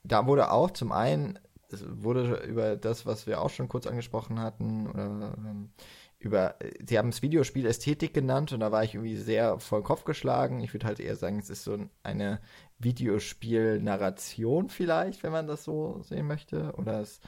da 0.05 0.27
wurde 0.27 0.51
auch 0.51 0.71
zum 0.71 0.93
einen, 0.93 1.39
es 1.71 1.85
wurde 1.87 2.43
über 2.47 2.77
das, 2.77 3.07
was 3.07 3.27
wir 3.27 3.41
auch 3.41 3.51
schon 3.51 3.69
kurz 3.69 3.87
angesprochen 3.87 4.41
hatten, 4.41 4.87
oder 4.89 5.35
ähm, 5.39 5.71
über, 6.19 6.57
sie 6.85 6.99
haben 6.99 7.11
es 7.11 7.23
Videospiel 7.23 7.67
Ästhetik 7.67 8.13
genannt 8.13 8.53
und 8.53 8.61
da 8.61 8.73
war 8.73 8.83
ich 8.83 8.95
irgendwie 8.95 9.17
sehr 9.17 9.61
voll 9.61 9.83
Kopf 9.83 10.05
geschlagen. 10.05 10.61
Ich 10.61 10.75
würde 10.75 10.87
halt 10.87 10.99
eher 10.99 11.15
sagen, 11.15 11.39
es 11.39 11.49
ist 11.49 11.63
so 11.63 11.79
eine 12.03 12.41
Videospiel-Narration 12.79 14.69
vielleicht, 14.69 15.23
wenn 15.23 15.33
man 15.33 15.47
das 15.47 15.65
so 15.65 16.03
sehen 16.03 16.27
möchte. 16.27 16.75
Oder 16.77 17.01
es 17.01 17.21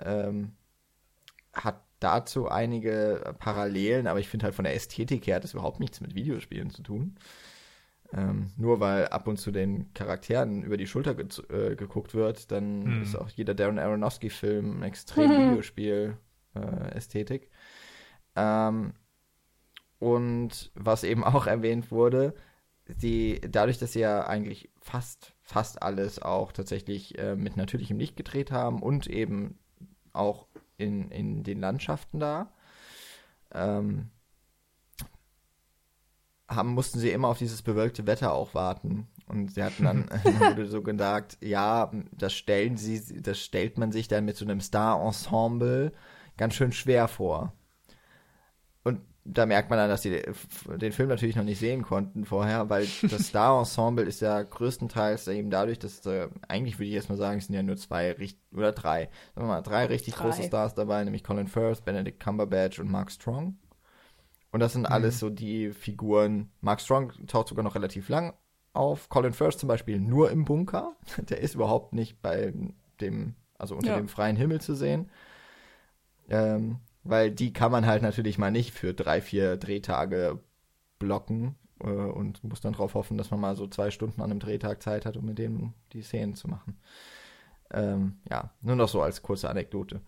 ähm, 0.00 0.52
hat 1.52 1.82
dazu 2.00 2.48
einige 2.48 3.34
Parallelen, 3.38 4.06
aber 4.06 4.20
ich 4.20 4.28
finde 4.28 4.44
halt 4.44 4.54
von 4.54 4.64
der 4.64 4.74
Ästhetik 4.74 5.26
her 5.26 5.36
hat 5.36 5.44
es 5.44 5.54
überhaupt 5.54 5.80
nichts 5.80 6.00
mit 6.00 6.14
Videospielen 6.14 6.70
zu 6.70 6.82
tun. 6.82 7.16
Ähm, 8.12 8.48
nur 8.56 8.80
weil 8.80 9.08
ab 9.08 9.28
und 9.28 9.38
zu 9.38 9.50
den 9.50 9.92
Charakteren 9.92 10.62
über 10.62 10.78
die 10.78 10.86
Schulter 10.86 11.14
ge 11.14 11.26
äh, 11.50 11.76
geguckt 11.76 12.14
wird, 12.14 12.50
dann 12.50 12.84
hm. 12.84 13.02
ist 13.02 13.16
auch 13.16 13.28
jeder 13.28 13.52
Darren 13.54 13.78
Aronofsky-Film 13.78 14.82
extrem 14.82 15.30
Videospiel-Ästhetik. 15.50 17.50
Äh, 18.34 18.68
ähm, 18.68 18.94
und 19.98 20.70
was 20.74 21.04
eben 21.04 21.24
auch 21.24 21.46
erwähnt 21.46 21.90
wurde, 21.90 22.34
die, 22.88 23.40
dadurch, 23.40 23.78
dass 23.78 23.92
sie 23.92 24.00
ja 24.00 24.26
eigentlich 24.26 24.70
fast, 24.80 25.34
fast 25.42 25.82
alles 25.82 26.20
auch 26.20 26.52
tatsächlich 26.52 27.18
äh, 27.18 27.36
mit 27.36 27.56
natürlichem 27.56 27.98
Licht 27.98 28.16
gedreht 28.16 28.50
haben 28.50 28.82
und 28.82 29.06
eben 29.06 29.58
auch 30.12 30.46
in, 30.78 31.10
in 31.10 31.42
den 31.42 31.60
Landschaften 31.60 32.18
da, 32.18 32.52
ähm, 33.52 34.10
haben, 36.48 36.70
mussten 36.70 36.98
sie 36.98 37.10
immer 37.10 37.28
auf 37.28 37.38
dieses 37.38 37.62
bewölkte 37.62 38.06
Wetter 38.06 38.32
auch 38.32 38.54
warten. 38.54 39.06
Und 39.26 39.52
sie 39.52 39.62
hatten 39.62 39.84
dann, 39.84 40.08
wurde 40.24 40.66
so 40.66 40.82
gesagt, 40.82 41.36
ja, 41.42 41.90
das 42.12 42.32
stellen 42.32 42.76
sie, 42.76 43.20
das 43.20 43.38
stellt 43.38 43.76
man 43.76 43.92
sich 43.92 44.08
dann 44.08 44.24
mit 44.24 44.36
so 44.36 44.44
einem 44.44 44.60
Star-Ensemble 44.60 45.92
ganz 46.38 46.54
schön 46.54 46.72
schwer 46.72 47.08
vor. 47.08 47.52
Und 48.84 49.02
da 49.30 49.46
merkt 49.46 49.68
man 49.68 49.78
dann, 49.78 49.90
dass 49.90 50.02
sie 50.02 50.22
den 50.66 50.92
Film 50.92 51.08
natürlich 51.08 51.36
noch 51.36 51.44
nicht 51.44 51.58
sehen 51.58 51.82
konnten 51.82 52.24
vorher, 52.24 52.70
weil 52.70 52.86
das 53.10 53.28
Star-Ensemble 53.28 54.04
ist 54.04 54.20
ja 54.20 54.42
größtenteils 54.42 55.28
eben 55.28 55.50
dadurch, 55.50 55.78
dass 55.78 56.04
äh, 56.06 56.28
eigentlich 56.48 56.78
würde 56.78 56.88
ich 56.88 56.94
jetzt 56.94 57.10
mal 57.10 57.16
sagen, 57.16 57.38
es 57.38 57.46
sind 57.46 57.54
ja 57.54 57.62
nur 57.62 57.76
zwei 57.76 58.16
oder 58.52 58.72
drei, 58.72 59.10
sagen 59.34 59.46
wir 59.46 59.54
mal, 59.54 59.62
drei 59.62 59.86
richtig 59.86 60.14
drei. 60.14 60.24
große 60.24 60.44
Stars 60.44 60.74
dabei, 60.74 61.04
nämlich 61.04 61.24
Colin 61.24 61.48
Firth, 61.48 61.84
Benedict 61.84 62.20
Cumberbatch 62.20 62.78
und 62.78 62.90
Mark 62.90 63.10
Strong. 63.10 63.58
Und 64.50 64.60
das 64.60 64.72
sind 64.72 64.82
mhm. 64.82 64.92
alles 64.92 65.18
so 65.18 65.28
die 65.28 65.70
Figuren. 65.72 66.50
Mark 66.60 66.80
Strong 66.80 67.12
taucht 67.26 67.48
sogar 67.48 67.64
noch 67.64 67.74
relativ 67.74 68.08
lang 68.08 68.34
auf. 68.72 69.08
Colin 69.08 69.34
Firth 69.34 69.58
zum 69.58 69.68
Beispiel 69.68 70.00
nur 70.00 70.30
im 70.30 70.44
Bunker. 70.44 70.96
Der 71.28 71.40
ist 71.40 71.54
überhaupt 71.54 71.92
nicht 71.92 72.22
bei 72.22 72.54
dem, 73.00 73.34
also 73.58 73.76
unter 73.76 73.90
ja. 73.90 73.96
dem 73.96 74.08
freien 74.08 74.36
Himmel 74.36 74.60
zu 74.60 74.74
sehen. 74.74 75.10
Ähm, 76.30 76.80
weil 77.04 77.30
die 77.30 77.52
kann 77.52 77.72
man 77.72 77.86
halt 77.86 78.02
natürlich 78.02 78.38
mal 78.38 78.50
nicht 78.50 78.72
für 78.72 78.94
drei, 78.94 79.20
vier 79.20 79.56
Drehtage 79.56 80.40
blocken 80.98 81.56
äh, 81.80 81.88
und 81.88 82.42
muss 82.44 82.60
dann 82.60 82.72
darauf 82.72 82.94
hoffen, 82.94 83.18
dass 83.18 83.30
man 83.30 83.40
mal 83.40 83.56
so 83.56 83.66
zwei 83.66 83.90
Stunden 83.90 84.20
an 84.20 84.30
einem 84.30 84.40
Drehtag 84.40 84.82
Zeit 84.82 85.06
hat, 85.06 85.16
um 85.16 85.24
mit 85.24 85.38
dem 85.38 85.74
die 85.92 86.02
Szenen 86.02 86.34
zu 86.34 86.48
machen. 86.48 86.78
Ähm, 87.70 88.20
ja, 88.30 88.50
nur 88.62 88.76
noch 88.76 88.88
so 88.88 89.02
als 89.02 89.22
kurze 89.22 89.50
Anekdote. 89.50 90.00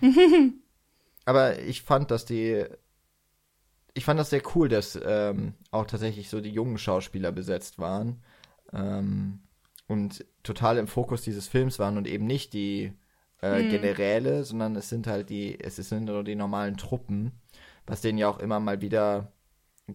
Aber 1.24 1.58
ich 1.60 1.82
fand, 1.82 2.10
dass 2.10 2.24
die 2.24 2.66
ich 3.94 4.04
fand 4.04 4.18
das 4.18 4.30
sehr 4.30 4.42
cool, 4.54 4.68
dass 4.68 4.98
ähm, 5.02 5.54
auch 5.70 5.86
tatsächlich 5.86 6.28
so 6.28 6.40
die 6.40 6.50
jungen 6.50 6.78
Schauspieler 6.78 7.30
besetzt 7.30 7.78
waren 7.78 8.22
ähm, 8.72 9.40
und 9.86 10.24
total 10.42 10.78
im 10.78 10.88
Fokus 10.88 11.22
dieses 11.22 11.46
Films 11.46 11.78
waren 11.78 11.96
und 11.96 12.08
eben 12.08 12.26
nicht 12.26 12.52
die 12.52 12.92
äh, 13.44 13.62
hm. 13.62 13.70
Generäle, 13.70 14.44
sondern 14.44 14.74
es 14.76 14.88
sind 14.88 15.06
halt 15.06 15.28
die, 15.28 15.58
es 15.60 15.76
sind 15.76 16.06
nur 16.06 16.24
die 16.24 16.34
normalen 16.34 16.76
Truppen, 16.76 17.32
was 17.86 18.00
denen 18.00 18.18
ja 18.18 18.28
auch 18.28 18.38
immer 18.38 18.58
mal 18.58 18.80
wieder, 18.80 19.32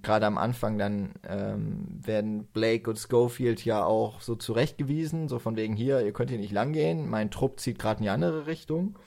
gerade 0.03 0.27
am 0.27 0.37
Anfang 0.37 0.77
dann 0.77 1.13
ähm, 1.27 1.99
werden 2.05 2.45
Blake 2.45 2.87
und 2.87 2.97
Schofield 2.97 3.65
ja 3.65 3.83
auch 3.83 4.21
so 4.21 4.35
zurechtgewiesen, 4.35 5.27
so 5.27 5.39
von 5.39 5.55
wegen 5.55 5.75
hier, 5.75 6.01
ihr 6.05 6.13
könnt 6.13 6.29
hier 6.29 6.39
nicht 6.39 6.51
langgehen, 6.51 7.09
mein 7.09 7.31
Trupp 7.31 7.59
zieht 7.59 7.79
gerade 7.79 7.99
in 7.99 8.03
die 8.03 8.09
andere 8.09 8.45
Richtung. 8.45 8.99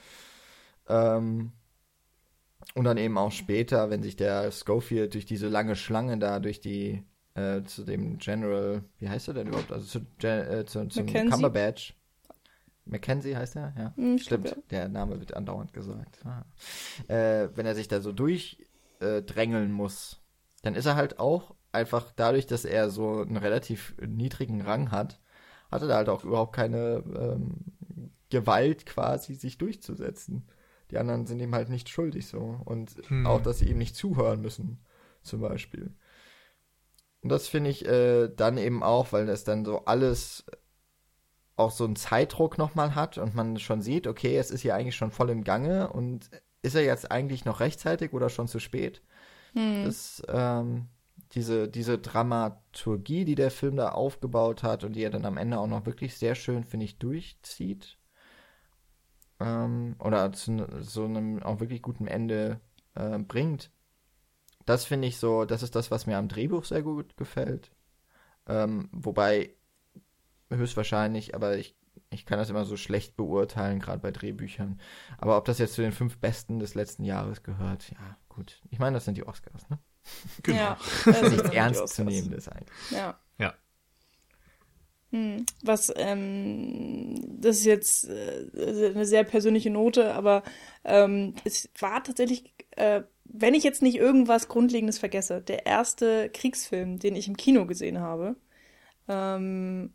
Ähm, 0.89 1.53
und 2.75 2.83
dann 2.83 2.97
eben 2.97 3.17
auch 3.17 3.31
später, 3.31 3.89
wenn 3.89 4.03
sich 4.03 4.17
der 4.17 4.51
Schofield 4.51 5.13
durch 5.13 5.25
diese 5.25 5.47
lange 5.47 5.75
Schlange 5.75 6.17
da, 6.17 6.39
durch 6.39 6.59
die, 6.59 7.03
äh, 7.35 7.63
zu 7.63 7.83
dem 7.83 8.17
General, 8.17 8.83
wie 8.99 9.07
heißt 9.07 9.29
er 9.29 9.35
denn 9.35 9.47
überhaupt? 9.47 9.71
Also 9.71 9.99
zu, 10.19 10.27
äh, 10.27 10.65
zu, 10.65 10.87
zum 10.87 11.05
Cumberbatch. 11.05 11.95
Mackenzie 12.85 13.35
heißt 13.35 13.55
er? 13.55 13.73
Ja. 13.77 13.93
Hm, 13.95 14.17
Stimmt, 14.17 14.49
ja. 14.49 14.57
der 14.71 14.89
Name 14.89 15.19
wird 15.19 15.33
andauernd 15.33 15.73
gesagt. 15.73 16.19
Ah. 16.25 16.45
Äh, 17.07 17.49
wenn 17.55 17.65
er 17.65 17.75
sich 17.75 17.87
da 17.87 18.01
so 18.01 18.11
durchdrängeln 18.11 19.69
äh, 19.69 19.73
muss, 19.73 20.21
dann 20.61 20.75
ist 20.75 20.85
er 20.85 20.95
halt 20.95 21.19
auch 21.19 21.55
einfach 21.71 22.11
dadurch, 22.15 22.45
dass 22.45 22.65
er 22.65 22.89
so 22.89 23.21
einen 23.21 23.37
relativ 23.37 23.95
niedrigen 24.05 24.61
Rang 24.61 24.91
hat, 24.91 25.19
hat 25.71 25.81
er 25.81 25.87
da 25.87 25.95
halt 25.95 26.09
auch 26.09 26.23
überhaupt 26.23 26.55
keine 26.55 27.03
ähm, 27.15 28.11
Gewalt 28.29 28.85
quasi, 28.85 29.35
sich 29.35 29.57
durchzusetzen 29.57 30.47
die 30.93 30.99
anderen 30.99 31.25
sind 31.25 31.39
ihm 31.39 31.55
halt 31.55 31.69
nicht 31.69 31.89
schuldig 31.89 32.27
so. 32.27 32.59
Und 32.65 32.91
hm. 33.07 33.25
auch, 33.25 33.41
dass 33.41 33.59
sie 33.59 33.69
ihm 33.69 33.79
nicht 33.79 33.95
zuhören 33.95 34.41
müssen, 34.41 34.79
zum 35.23 35.41
Beispiel. 35.41 35.91
Und 37.21 37.29
das 37.29 37.47
finde 37.47 37.71
ich 37.71 37.87
äh, 37.87 38.29
dann 38.29 38.57
eben 38.57 38.83
auch, 38.83 39.11
weil 39.11 39.25
das 39.25 39.43
dann 39.43 39.65
so 39.65 39.85
alles 39.85 40.45
auch 41.55 41.71
so 41.71 41.85
einen 41.85 41.95
Zeitdruck 41.95 42.57
nochmal 42.57 42.95
hat 42.95 43.17
und 43.17 43.35
man 43.35 43.59
schon 43.59 43.81
sieht, 43.81 44.07
okay, 44.07 44.37
es 44.37 44.51
ist 44.51 44.61
hier 44.61 44.75
eigentlich 44.75 44.95
schon 44.95 45.11
voll 45.11 45.29
im 45.29 45.43
Gange 45.43 45.91
und 45.91 46.29
ist 46.61 46.75
er 46.75 46.83
jetzt 46.83 47.11
eigentlich 47.11 47.45
noch 47.45 47.59
rechtzeitig 47.59 48.13
oder 48.13 48.29
schon 48.29 48.47
zu 48.47 48.59
spät? 48.59 49.01
Hm. 49.53 49.85
Das, 49.85 50.23
ähm, 50.27 50.87
diese, 51.33 51.67
diese 51.67 51.97
Dramaturgie, 51.97 53.25
die 53.25 53.35
der 53.35 53.51
Film 53.51 53.75
da 53.75 53.89
aufgebaut 53.89 54.63
hat 54.63 54.83
und 54.83 54.93
die 54.93 55.03
er 55.03 55.09
dann 55.09 55.25
am 55.25 55.37
Ende 55.37 55.59
auch 55.59 55.67
noch 55.67 55.85
wirklich 55.85 56.17
sehr 56.17 56.35
schön, 56.35 56.63
finde 56.63 56.85
ich, 56.85 56.97
durchzieht, 56.97 57.97
ähm, 59.39 59.95
oder 59.99 60.31
zu 60.31 60.65
so 60.81 61.05
einem 61.05 61.41
auch 61.43 61.59
wirklich 61.59 61.81
guten 61.81 62.07
Ende 62.07 62.59
äh, 62.95 63.19
bringt. 63.19 63.71
Das 64.65 64.85
finde 64.85 65.07
ich 65.07 65.17
so, 65.17 65.45
das 65.45 65.63
ist 65.63 65.75
das, 65.75 65.91
was 65.91 66.07
mir 66.07 66.17
am 66.17 66.29
Drehbuch 66.29 66.65
sehr 66.65 66.83
gut 66.83 67.17
gefällt. 67.17 67.71
Ähm, 68.47 68.89
wobei 68.91 69.53
höchstwahrscheinlich, 70.55 71.35
aber 71.35 71.57
ich, 71.57 71.75
ich 72.09 72.25
kann 72.25 72.39
das 72.39 72.49
immer 72.49 72.65
so 72.65 72.77
schlecht 72.77 73.15
beurteilen, 73.15 73.79
gerade 73.79 73.99
bei 73.99 74.11
Drehbüchern. 74.11 74.79
Aber 75.17 75.37
ob 75.37 75.45
das 75.45 75.59
jetzt 75.59 75.73
zu 75.73 75.81
den 75.81 75.91
fünf 75.91 76.17
besten 76.17 76.59
des 76.59 76.75
letzten 76.75 77.03
Jahres 77.03 77.43
gehört, 77.43 77.91
ja, 77.91 78.17
gut. 78.29 78.61
Ich 78.69 78.79
meine, 78.79 78.95
das 78.95 79.05
sind 79.05 79.17
die 79.17 79.25
Oscars, 79.25 79.69
ne? 79.69 79.79
Genau. 80.43 80.57
Ja, 80.57 80.77
das 81.05 81.21
ist 81.21 81.31
nichts 81.31 81.49
Ernstzunehmendes 81.49 82.47
eigentlich. 82.49 82.91
Ja. 82.91 83.17
Ja. 83.37 83.53
Hm, 85.11 85.45
was, 85.63 85.93
ähm, 85.95 87.15
das 87.39 87.57
ist 87.57 87.65
jetzt 87.65 88.09
äh, 88.09 88.91
eine 88.93 89.05
sehr 89.05 89.23
persönliche 89.23 89.69
Note, 89.69 90.13
aber 90.13 90.43
ähm, 90.83 91.35
es 91.43 91.69
war 91.79 92.03
tatsächlich, 92.03 92.51
äh, 92.71 93.03
wenn 93.25 93.53
ich 93.53 93.63
jetzt 93.63 93.81
nicht 93.81 93.95
irgendwas 93.95 94.47
Grundlegendes 94.47 94.97
vergesse, 94.97 95.41
der 95.41 95.65
erste 95.65 96.29
Kriegsfilm, 96.29 96.99
den 96.99 97.15
ich 97.15 97.27
im 97.27 97.37
Kino 97.37 97.65
gesehen 97.65 97.99
habe, 97.99 98.35
ähm, 99.07 99.93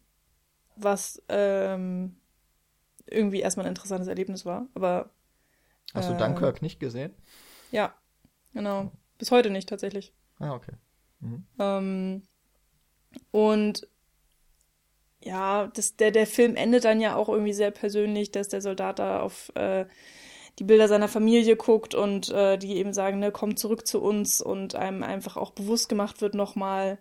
was 0.79 1.23
ähm, 1.29 2.17
irgendwie 3.07 3.41
erstmal 3.41 3.67
ein 3.67 3.71
interessantes 3.71 4.09
Erlebnis 4.09 4.45
war, 4.45 4.67
aber. 4.75 5.11
Hast 5.95 6.11
du 6.11 6.15
äh, 6.15 6.19
Dunkirk 6.19 6.63
nicht 6.63 6.81
gesehen? 6.81 7.15
Ja, 7.71 7.95
genau. 8.53 8.93
Bis 9.19 9.31
heute 9.31 9.51
nicht 9.51 9.69
tatsächlich. 9.69 10.13
Ah, 10.39 10.55
okay. 10.55 10.73
Mhm. 11.21 11.47
Ähm, 11.59 12.23
und 13.31 13.89
ja, 15.23 15.67
das, 15.69 15.97
der, 15.97 16.11
der 16.11 16.27
Film 16.27 16.57
endet 16.57 16.85
dann 16.85 17.01
ja 17.01 17.17
auch 17.17 17.29
irgendwie 17.29 17.53
sehr 17.53 17.71
persönlich, 17.71 18.31
dass 18.31 18.49
der 18.49 18.61
Soldat 18.61 18.99
da 18.99 19.21
auf 19.21 19.51
äh, 19.57 19.87
die 20.59 20.65
Bilder 20.65 20.89
seiner 20.89 21.09
Familie 21.09 21.57
guckt 21.57 21.95
und 21.95 22.31
äh, 22.31 22.57
die 22.59 22.77
eben 22.77 22.93
sagen, 22.93 23.19
ne, 23.19 23.33
komm 23.33 23.57
zurück 23.57 23.87
zu 23.87 24.01
uns 24.01 24.41
und 24.41 24.75
einem 24.75 25.03
einfach 25.03 25.37
auch 25.37 25.51
bewusst 25.51 25.89
gemacht 25.89 26.21
wird 26.21 26.35
nochmal, 26.35 26.99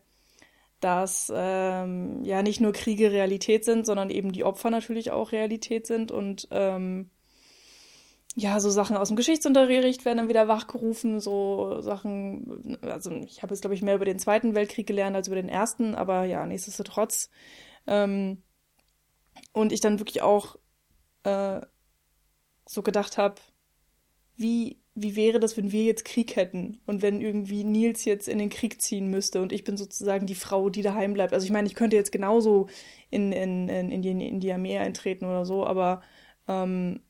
dass 0.80 1.32
ähm, 1.36 2.24
ja 2.24 2.44
nicht 2.44 2.62
nur 2.62 2.72
Kriege 2.72 3.12
Realität 3.12 3.66
sind, 3.66 3.86
sondern 3.86 4.10
eben 4.10 4.32
die 4.32 4.44
Opfer 4.44 4.70
natürlich 4.70 5.12
auch 5.12 5.32
Realität 5.32 5.88
sind 5.88 6.12
und 6.12 6.48
ähm, 6.52 7.10
ja, 8.40 8.60
so 8.60 8.70
Sachen 8.70 8.96
aus 8.98 9.08
dem 9.08 9.18
Geschichtsunterricht 9.18 10.06
werden 10.06 10.20
dann 10.20 10.30
wieder 10.30 10.48
wachgerufen, 10.48 11.20
so 11.20 11.82
Sachen, 11.82 12.78
also 12.84 13.10
ich 13.12 13.42
habe 13.42 13.52
jetzt, 13.52 13.62
glaube 13.62 13.74
ich, 13.74 13.82
mehr 13.82 13.96
über 13.96 14.06
den 14.06 14.20
Zweiten 14.20 14.54
Weltkrieg 14.54 14.86
gelernt 14.86 15.16
als 15.16 15.28
über 15.28 15.38
den 15.38 15.50
Ersten, 15.50 15.96
aber 15.96 16.26
ja, 16.26 16.46
nichtsdestotrotz 16.46 17.32
ähm, 17.88 18.44
und 19.54 19.72
ich 19.72 19.82
dann 19.82 20.00
wirklich 20.00 20.22
auch 20.22 20.56
äh, 21.24 21.62
so 22.68 22.84
gedacht 22.84 23.18
habe, 23.18 23.36
wie, 24.36 24.80
wie 25.00 25.16
wäre 25.16 25.40
das, 25.40 25.56
wenn 25.58 25.72
wir 25.72 25.84
jetzt 25.84 26.06
Krieg 26.06 26.36
hätten 26.36 26.80
und 26.88 27.04
wenn 27.04 27.22
irgendwie 27.22 27.64
Nils 27.64 28.04
jetzt 28.04 28.28
in 28.28 28.40
den 28.40 28.50
Krieg 28.50 28.82
ziehen 28.82 29.10
müsste 29.10 29.42
und 29.44 29.52
ich 29.54 29.64
bin 29.64 29.78
sozusagen 29.78 30.26
die 30.26 30.36
Frau, 30.36 30.70
die 30.72 30.82
daheim 30.82 31.14
bleibt. 31.14 31.34
Also 31.34 31.46
ich 31.46 31.52
meine, 31.52 31.68
ich 31.68 31.76
könnte 31.76 31.96
jetzt 31.96 32.12
genauso 32.12 32.68
in, 33.12 33.32
in, 33.32 33.70
in, 33.70 33.92
in, 33.92 34.02
die, 34.02 34.10
in 34.10 34.40
die 34.40 34.52
Armee 34.52 34.80
eintreten 34.80 35.26
oder 35.26 35.46
so, 35.46 35.68
aber 35.68 36.02
ähm, 36.48 37.02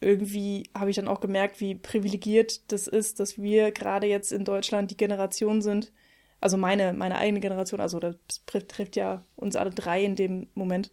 irgendwie 0.00 0.70
habe 0.74 0.88
ich 0.88 0.96
dann 0.96 1.08
auch 1.08 1.20
gemerkt, 1.20 1.60
wie 1.60 1.74
privilegiert 1.74 2.72
das 2.72 2.86
ist, 2.86 3.20
dass 3.20 3.36
wir 3.36 3.72
gerade 3.72 4.06
jetzt 4.06 4.32
in 4.32 4.44
Deutschland 4.44 4.90
die 4.90 4.96
Generation 4.96 5.60
sind, 5.60 5.92
also 6.40 6.56
meine, 6.56 6.94
meine 6.94 7.18
eigene 7.18 7.40
Generation, 7.40 7.80
also 7.80 7.98
das 8.00 8.16
trifft 8.46 8.96
ja 8.96 9.22
uns 9.36 9.54
alle 9.56 9.70
drei 9.70 10.02
in 10.02 10.16
dem 10.16 10.48
Moment. 10.54 10.92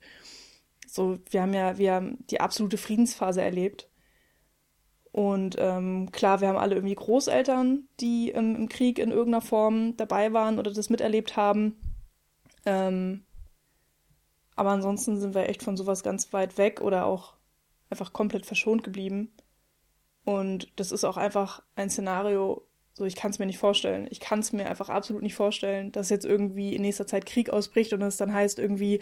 So, 0.86 1.18
wir 1.30 1.42
haben 1.44 1.54
ja, 1.54 1.78
wir 1.78 1.94
haben 1.94 2.18
die 2.30 2.42
absolute 2.42 2.78
Friedensphase 2.78 3.42
erlebt. 3.42 3.90
Und 5.12 5.58
ähm, 5.60 6.12
klar, 6.12 6.40
wir 6.40 6.48
haben 6.48 6.58
alle 6.58 6.76
irgendwie 6.76 6.96
Großeltern, 6.96 7.88
die 8.00 8.32
ähm, 8.32 8.56
im 8.56 8.70
Krieg 8.70 8.98
in 8.98 9.12
irgendeiner 9.12 9.42
Form 9.42 9.98
dabei 9.98 10.32
waren 10.32 10.58
oder 10.58 10.72
das 10.72 10.90
miterlebt 10.90 11.36
haben. 11.36 11.76
Ähm, 12.66 13.26
aber 14.56 14.70
ansonsten 14.70 15.20
sind 15.20 15.34
wir 15.34 15.50
echt 15.50 15.64
von 15.64 15.76
sowas 15.76 16.04
ganz 16.04 16.32
weit 16.34 16.58
weg 16.58 16.82
oder 16.82 17.06
auch 17.06 17.34
einfach 17.90 18.14
komplett 18.14 18.46
verschont 18.46 18.84
geblieben. 18.84 19.34
Und 20.24 20.72
das 20.80 20.92
ist 20.92 21.04
auch 21.04 21.18
einfach 21.18 21.64
ein 21.76 21.90
Szenario, 21.90 22.68
So, 22.94 23.06
ich 23.06 23.16
kann 23.16 23.32
es 23.32 23.40
mir 23.40 23.48
nicht 23.48 23.58
vorstellen. 23.58 24.08
Ich 24.12 24.20
kann 24.20 24.40
es 24.40 24.54
mir 24.54 24.70
einfach 24.70 24.90
absolut 24.90 25.24
nicht 25.24 25.36
vorstellen, 25.36 25.92
dass 25.92 26.10
jetzt 26.10 26.26
irgendwie 26.26 26.76
in 26.76 26.84
nächster 26.84 27.08
Zeit 27.08 27.26
Krieg 27.26 27.50
ausbricht 27.50 27.92
und 27.94 28.02
es 28.02 28.18
dann 28.18 28.34
heißt 28.34 28.60
irgendwie, 28.60 29.02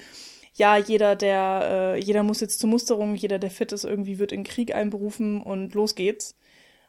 ja, 0.53 0.77
jeder, 0.77 1.15
der, 1.15 1.95
äh, 1.95 1.99
jeder 1.99 2.23
muss 2.23 2.41
jetzt 2.41 2.59
zur 2.59 2.69
Musterung, 2.69 3.15
jeder, 3.15 3.39
der 3.39 3.51
fit 3.51 3.71
ist, 3.71 3.83
irgendwie 3.83 4.19
wird 4.19 4.31
in 4.31 4.43
Krieg 4.43 4.73
einberufen 4.73 5.41
und 5.41 5.73
los 5.73 5.95
geht's. 5.95 6.35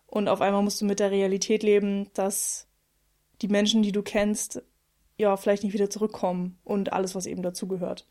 Und 0.07 0.29
auf 0.29 0.41
einmal 0.41 0.63
musst 0.63 0.81
du 0.81 0.85
mit 0.85 0.99
der 0.99 1.11
Realität 1.11 1.63
leben, 1.63 2.11
dass 2.15 2.67
die 3.43 3.49
Menschen, 3.49 3.83
die 3.83 3.93
du 3.93 4.03
kennst, 4.03 4.63
ja, 5.19 5.37
vielleicht 5.37 5.63
nicht 5.63 5.73
wieder 5.73 5.91
zurückkommen 5.91 6.59
und 6.65 6.93
alles, 6.93 7.15
was 7.15 7.27
eben 7.27 7.43
dazugehört. 7.43 8.09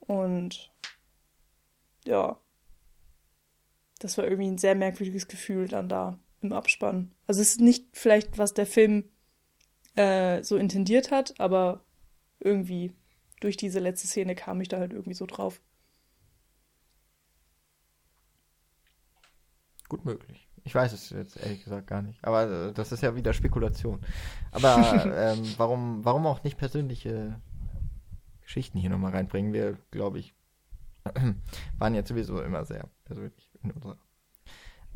Und 0.00 0.72
ja, 2.06 2.38
das 3.98 4.18
war 4.18 4.24
irgendwie 4.24 4.48
ein 4.48 4.58
sehr 4.58 4.74
merkwürdiges 4.74 5.28
Gefühl 5.28 5.68
dann 5.68 5.88
da 5.88 6.18
im 6.42 6.52
Abspann. 6.52 7.12
Also 7.26 7.40
es 7.40 7.52
ist 7.52 7.60
nicht 7.60 7.86
vielleicht, 7.92 8.38
was 8.38 8.52
der 8.52 8.66
Film 8.66 9.04
äh, 9.94 10.42
so 10.42 10.56
intendiert 10.56 11.10
hat, 11.10 11.38
aber 11.38 11.84
irgendwie 12.40 12.92
durch 13.44 13.58
diese 13.58 13.78
letzte 13.78 14.06
Szene 14.06 14.34
kam 14.34 14.62
ich 14.62 14.68
da 14.68 14.78
halt 14.78 14.94
irgendwie 14.94 15.12
so 15.12 15.26
drauf. 15.26 15.60
Gut 19.86 20.06
möglich. 20.06 20.48
Ich 20.62 20.74
weiß 20.74 20.94
es 20.94 21.10
jetzt 21.10 21.36
ehrlich 21.36 21.62
gesagt 21.62 21.86
gar 21.86 22.00
nicht. 22.00 22.24
Aber 22.24 22.50
äh, 22.50 22.72
das 22.72 22.90
ist 22.90 23.02
ja 23.02 23.16
wieder 23.16 23.34
Spekulation. 23.34 24.00
Aber 24.50 25.04
ähm, 25.14 25.44
warum, 25.58 26.02
warum 26.06 26.24
auch 26.26 26.42
nicht 26.42 26.56
persönliche 26.56 27.38
Geschichten 28.40 28.78
hier 28.78 28.88
nochmal 28.88 29.12
reinbringen? 29.12 29.52
Wir, 29.52 29.76
glaube 29.90 30.20
ich, 30.20 30.34
waren 31.78 31.94
jetzt 31.94 32.08
sowieso 32.08 32.40
immer 32.40 32.64
sehr 32.64 32.88
persönlich 33.04 33.50
in 33.62 33.72
unserer 33.72 33.98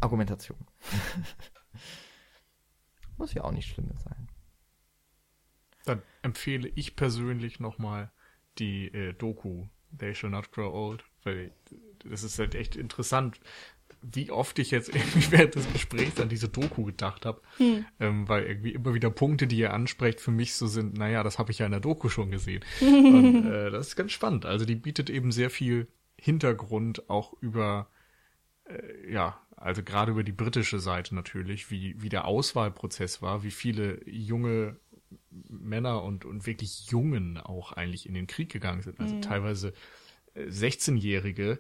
Argumentation. 0.01 0.67
Muss 3.19 3.35
ja 3.35 3.45
auch 3.45 3.53
nicht 3.53 3.69
schlimm 3.69 3.93
sein. 3.99 4.31
Dann 5.85 6.03
empfehle 6.23 6.67
ich 6.69 6.97
persönlich 6.97 7.61
nochmal 7.61 8.11
die 8.59 8.89
äh, 8.89 9.13
Doku 9.15 9.67
They 9.97 10.15
Shall 10.15 10.31
Not 10.31 10.53
Grow 10.53 10.73
Old, 10.73 11.05
weil 11.25 11.53
das 12.05 12.23
ist 12.23 12.39
halt 12.39 12.55
echt 12.55 12.77
interessant, 12.77 13.41
wie 14.03 14.31
oft 14.31 14.59
ich 14.59 14.71
jetzt 14.71 14.89
irgendwie 14.95 15.31
während 15.33 15.55
des 15.55 15.73
Gesprächs 15.73 16.21
an 16.21 16.29
diese 16.29 16.49
Doku 16.49 16.85
gedacht 16.85 17.27
habe, 17.27 17.41
hm. 17.57 17.85
ähm, 18.01 18.29
weil 18.29 18.45
irgendwie 18.45 18.73
immer 18.73 18.95
wieder 18.95 19.11
Punkte, 19.11 19.47
die 19.47 19.59
ihr 19.59 19.73
ansprecht, 19.73 20.21
für 20.21 20.31
mich 20.31 20.55
so 20.55 20.67
sind, 20.67 20.97
naja, 20.97 21.23
das 21.23 21.39
habe 21.39 21.51
ich 21.51 21.59
ja 21.59 21.67
in 21.67 21.73
der 21.73 21.81
Doku 21.81 22.09
schon 22.09 22.31
gesehen. 22.31 22.65
Und 22.81 23.47
äh, 23.47 23.71
das 23.71 23.89
ist 23.89 23.97
ganz 23.97 24.13
spannend. 24.13 24.47
Also 24.47 24.65
die 24.65 24.77
bietet 24.77 25.11
eben 25.11 25.33
sehr 25.33 25.51
viel 25.51 25.89
Hintergrund 26.21 27.09
auch 27.09 27.35
über, 27.41 27.89
äh, 28.65 29.13
ja, 29.13 29.41
also 29.57 29.83
gerade 29.83 30.13
über 30.13 30.23
die 30.23 30.33
britische 30.33 30.79
Seite 30.79 31.15
natürlich, 31.15 31.71
wie, 31.71 32.01
wie 32.01 32.09
der 32.09 32.27
Auswahlprozess 32.27 33.23
war, 33.23 33.43
wie 33.43 33.51
viele 33.51 34.09
junge 34.09 34.77
Männer 35.31 36.03
und, 36.03 36.25
und 36.25 36.47
wirklich 36.47 36.91
Jungen 36.91 37.39
auch 37.39 37.73
eigentlich 37.73 38.07
in 38.07 38.15
den 38.15 38.27
Krieg 38.27 38.51
gegangen 38.51 38.83
sind. 38.83 39.01
Also 39.01 39.15
mhm. 39.15 39.23
teilweise 39.23 39.73
16-Jährige, 40.37 41.53
äh, 41.53 41.59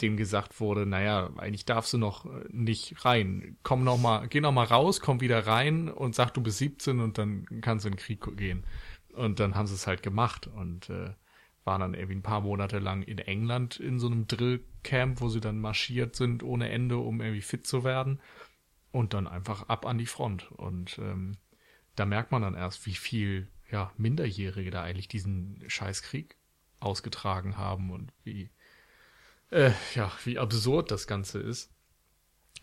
dem 0.00 0.16
gesagt 0.16 0.60
wurde, 0.60 0.86
naja, 0.86 1.30
eigentlich 1.36 1.64
darfst 1.64 1.92
du 1.92 1.98
noch 1.98 2.26
äh, 2.26 2.44
nicht 2.50 3.04
rein. 3.04 3.56
Komm 3.62 3.84
noch 3.84 3.98
mal, 3.98 4.26
geh 4.28 4.40
noch 4.40 4.52
mal 4.52 4.64
raus, 4.64 5.00
komm 5.00 5.20
wieder 5.20 5.46
rein 5.46 5.88
und 5.88 6.14
sag, 6.14 6.32
du 6.34 6.40
bist 6.40 6.58
17 6.58 7.00
und 7.00 7.18
dann 7.18 7.46
kannst 7.60 7.84
du 7.84 7.88
in 7.88 7.94
den 7.94 8.00
Krieg 8.00 8.24
gehen. 8.36 8.64
Und 9.14 9.40
dann 9.40 9.54
haben 9.54 9.66
sie 9.66 9.74
es 9.74 9.86
halt 9.86 10.02
gemacht 10.02 10.46
und 10.46 10.88
äh, 10.88 11.10
waren 11.64 11.80
dann 11.80 11.94
irgendwie 11.94 12.16
ein 12.16 12.22
paar 12.22 12.40
Monate 12.40 12.78
lang 12.78 13.02
in 13.02 13.18
England 13.18 13.78
in 13.78 13.98
so 13.98 14.06
einem 14.06 14.26
Drillcamp, 14.26 15.20
wo 15.20 15.28
sie 15.28 15.40
dann 15.40 15.60
marschiert 15.60 16.16
sind 16.16 16.42
ohne 16.42 16.70
Ende, 16.70 16.96
um 16.96 17.20
irgendwie 17.20 17.42
fit 17.42 17.66
zu 17.66 17.84
werden. 17.84 18.20
Und 18.90 19.14
dann 19.14 19.26
einfach 19.26 19.68
ab 19.68 19.86
an 19.86 19.98
die 19.98 20.06
Front. 20.06 20.50
Und 20.52 20.98
ähm, 20.98 21.36
da 21.96 22.06
merkt 22.06 22.32
man 22.32 22.42
dann 22.42 22.54
erst, 22.54 22.86
wie 22.86 22.94
viel 22.94 23.48
ja, 23.70 23.92
Minderjährige 23.96 24.70
da 24.70 24.82
eigentlich 24.82 25.08
diesen 25.08 25.62
Scheißkrieg 25.66 26.36
ausgetragen 26.80 27.56
haben 27.56 27.90
und 27.90 28.12
wie 28.24 28.50
äh, 29.50 29.72
ja, 29.94 30.10
wie 30.24 30.38
absurd 30.38 30.90
das 30.90 31.06
Ganze 31.06 31.38
ist. 31.38 31.70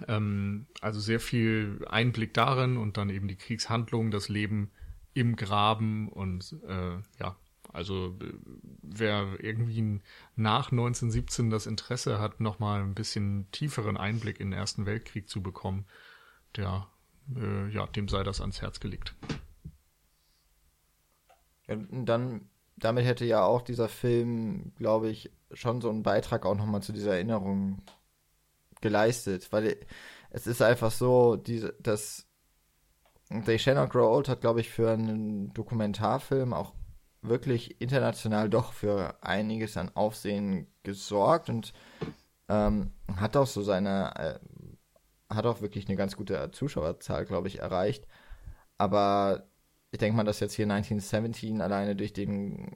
Ähm, 0.07 0.67
also 0.81 0.99
sehr 0.99 1.19
viel 1.19 1.85
Einblick 1.89 2.33
darin 2.33 2.77
und 2.77 2.97
dann 2.97 3.09
eben 3.09 3.27
die 3.27 3.35
Kriegshandlungen, 3.35 4.11
das 4.11 4.29
Leben 4.29 4.71
im 5.13 5.35
Graben 5.35 6.09
und 6.09 6.55
äh, 6.67 6.97
ja, 7.19 7.35
also 7.71 8.17
wer 8.81 9.37
irgendwie 9.39 10.01
nach 10.35 10.71
1917 10.71 11.49
das 11.49 11.67
Interesse 11.67 12.19
hat, 12.19 12.39
nochmal 12.39 12.81
ein 12.81 12.95
bisschen 12.95 13.49
tieferen 13.51 13.97
Einblick 13.97 14.39
in 14.39 14.51
den 14.51 14.59
Ersten 14.59 14.85
Weltkrieg 14.85 15.29
zu 15.29 15.43
bekommen, 15.43 15.85
der 16.55 16.87
äh, 17.35 17.69
ja, 17.69 17.87
dem 17.87 18.07
sei 18.07 18.23
das 18.23 18.41
ans 18.41 18.61
Herz 18.61 18.79
gelegt. 18.79 19.15
Ja, 21.67 21.75
dann 21.91 22.49
damit 22.79 23.05
hätte 23.05 23.25
ja 23.25 23.43
auch 23.43 23.61
dieser 23.61 23.89
Film, 23.89 24.71
glaube 24.75 25.09
ich, 25.09 25.31
schon 25.51 25.81
so 25.81 25.89
einen 25.89 26.03
Beitrag 26.03 26.45
auch 26.45 26.55
nochmal 26.55 26.81
zu 26.81 26.93
dieser 26.93 27.13
Erinnerung 27.13 27.81
geleistet, 28.81 29.51
weil 29.51 29.77
es 30.29 30.47
ist 30.47 30.61
einfach 30.61 30.91
so, 30.91 31.35
diese, 31.35 31.73
dass 31.79 32.27
They 33.45 33.59
Shall 33.59 33.75
Not 33.75 33.91
Grow 33.91 34.15
Old 34.15 34.29
hat, 34.29 34.41
glaube 34.41 34.61
ich, 34.61 34.69
für 34.69 34.91
einen 34.91 35.53
Dokumentarfilm 35.53 36.53
auch 36.53 36.73
wirklich 37.21 37.81
international 37.81 38.49
doch 38.49 38.73
für 38.73 39.21
einiges 39.21 39.75
an 39.75 39.91
Aufsehen 39.93 40.67
gesorgt 40.83 41.49
und 41.49 41.73
ähm, 42.47 42.93
hat 43.17 43.35
auch 43.35 43.47
so 43.47 43.61
seine, 43.61 44.15
äh, 44.15 44.39
hat 45.29 45.45
auch 45.45 45.61
wirklich 45.61 45.87
eine 45.87 45.97
ganz 45.97 46.15
gute 46.17 46.51
Zuschauerzahl, 46.51 47.25
glaube 47.25 47.47
ich, 47.47 47.59
erreicht. 47.59 48.07
Aber 48.77 49.47
ich 49.91 49.99
denke 49.99 50.17
mal, 50.17 50.23
dass 50.23 50.39
jetzt 50.39 50.53
hier 50.53 50.65
1917 50.65 51.61
alleine 51.61 51.95
durch 51.95 52.13
den 52.13 52.75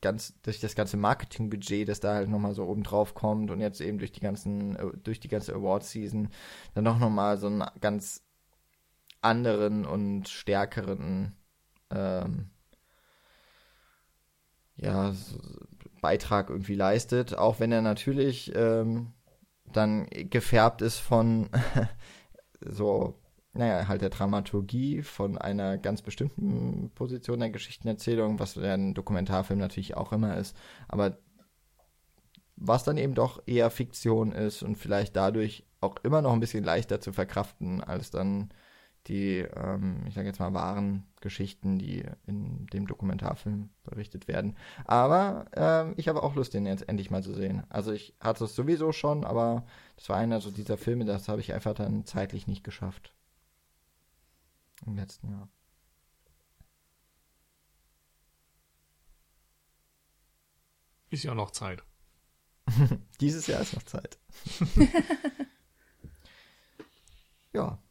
ganz, 0.00 0.34
durch 0.42 0.60
das 0.60 0.74
ganze 0.74 0.96
Marketingbudget, 0.96 1.88
das 1.88 2.00
da 2.00 2.14
halt 2.14 2.28
nochmal 2.28 2.54
so 2.54 2.64
oben 2.66 2.82
drauf 2.82 3.14
kommt 3.14 3.50
und 3.50 3.60
jetzt 3.60 3.80
eben 3.80 3.98
durch 3.98 4.12
die 4.12 4.20
ganzen, 4.20 4.76
durch 5.04 5.20
die 5.20 5.28
ganze 5.28 5.54
Award-Season 5.54 6.28
dann 6.74 6.84
doch 6.84 6.98
nochmal 6.98 7.38
so 7.38 7.46
einen 7.46 7.64
ganz 7.80 8.24
anderen 9.20 9.86
und 9.86 10.28
stärkeren 10.28 11.36
ähm, 11.90 12.50
ja, 14.76 15.14
Beitrag 16.00 16.50
irgendwie 16.50 16.74
leistet, 16.74 17.38
auch 17.38 17.60
wenn 17.60 17.70
er 17.70 17.82
natürlich 17.82 18.52
ähm, 18.56 19.12
dann 19.76 20.06
gefärbt 20.10 20.82
ist 20.82 20.98
von 20.98 21.48
so 22.60 23.18
naja, 23.54 23.86
halt 23.86 24.00
der 24.00 24.10
Dramaturgie 24.10 25.02
von 25.02 25.36
einer 25.36 25.76
ganz 25.76 26.00
bestimmten 26.00 26.90
Position 26.94 27.40
der 27.40 27.50
Geschichtenerzählung, 27.50 28.38
was 28.38 28.56
ein 28.56 28.94
Dokumentarfilm 28.94 29.58
natürlich 29.58 29.96
auch 29.96 30.12
immer 30.12 30.36
ist, 30.38 30.56
aber 30.88 31.18
was 32.56 32.84
dann 32.84 32.96
eben 32.96 33.14
doch 33.14 33.42
eher 33.46 33.70
Fiktion 33.70 34.32
ist 34.32 34.62
und 34.62 34.76
vielleicht 34.76 35.16
dadurch 35.16 35.66
auch 35.80 35.96
immer 36.02 36.22
noch 36.22 36.32
ein 36.32 36.40
bisschen 36.40 36.64
leichter 36.64 37.00
zu 37.00 37.12
verkraften 37.12 37.82
als 37.82 38.10
dann 38.10 38.54
die, 39.08 39.38
ähm, 39.38 40.04
ich 40.06 40.14
sage 40.14 40.28
jetzt 40.28 40.40
mal, 40.40 40.54
wahren 40.54 41.04
Geschichten, 41.20 41.78
die 41.78 42.04
in 42.26 42.66
dem 42.66 42.86
Dokumentarfilm 42.86 43.70
berichtet 43.84 44.28
werden. 44.28 44.56
Aber 44.84 45.46
ähm, 45.54 45.94
ich 45.96 46.08
habe 46.08 46.22
auch 46.22 46.34
Lust, 46.34 46.54
den 46.54 46.66
jetzt 46.66 46.88
endlich 46.88 47.10
mal 47.10 47.22
zu 47.22 47.34
sehen. 47.34 47.64
Also 47.68 47.92
ich 47.92 48.14
hatte 48.20 48.44
es 48.44 48.54
sowieso 48.54 48.92
schon, 48.92 49.24
aber 49.24 49.64
das 49.96 50.08
war 50.08 50.16
einer 50.16 50.40
so 50.40 50.50
dieser 50.50 50.78
Filme, 50.78 51.04
das 51.04 51.28
habe 51.28 51.40
ich 51.40 51.52
einfach 51.52 51.74
dann 51.74 52.04
zeitlich 52.06 52.46
nicht 52.46 52.64
geschafft 52.64 53.14
im 54.86 54.96
letzten 54.96 55.30
Jahr. 55.30 55.48
Ist 61.10 61.24
ja 61.24 61.34
noch 61.34 61.50
Zeit. 61.50 61.82
Dieses 63.20 63.46
Jahr 63.46 63.60
ist 63.60 63.74
noch 63.74 63.82
Zeit. 63.82 64.18
ja. 67.52 67.81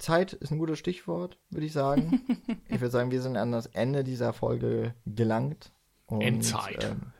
Zeit 0.00 0.32
ist 0.32 0.50
ein 0.50 0.58
gutes 0.58 0.78
Stichwort, 0.78 1.38
würde 1.50 1.66
ich 1.66 1.72
sagen. 1.72 2.22
ich 2.68 2.80
würde 2.80 2.90
sagen, 2.90 3.10
wir 3.10 3.22
sind 3.22 3.36
an 3.36 3.52
das 3.52 3.66
Ende 3.66 4.02
dieser 4.02 4.32
Folge 4.32 4.94
gelangt. 5.06 5.72
Und, 6.06 6.22
Endzeit. 6.22 6.84
Ähm, 6.84 7.12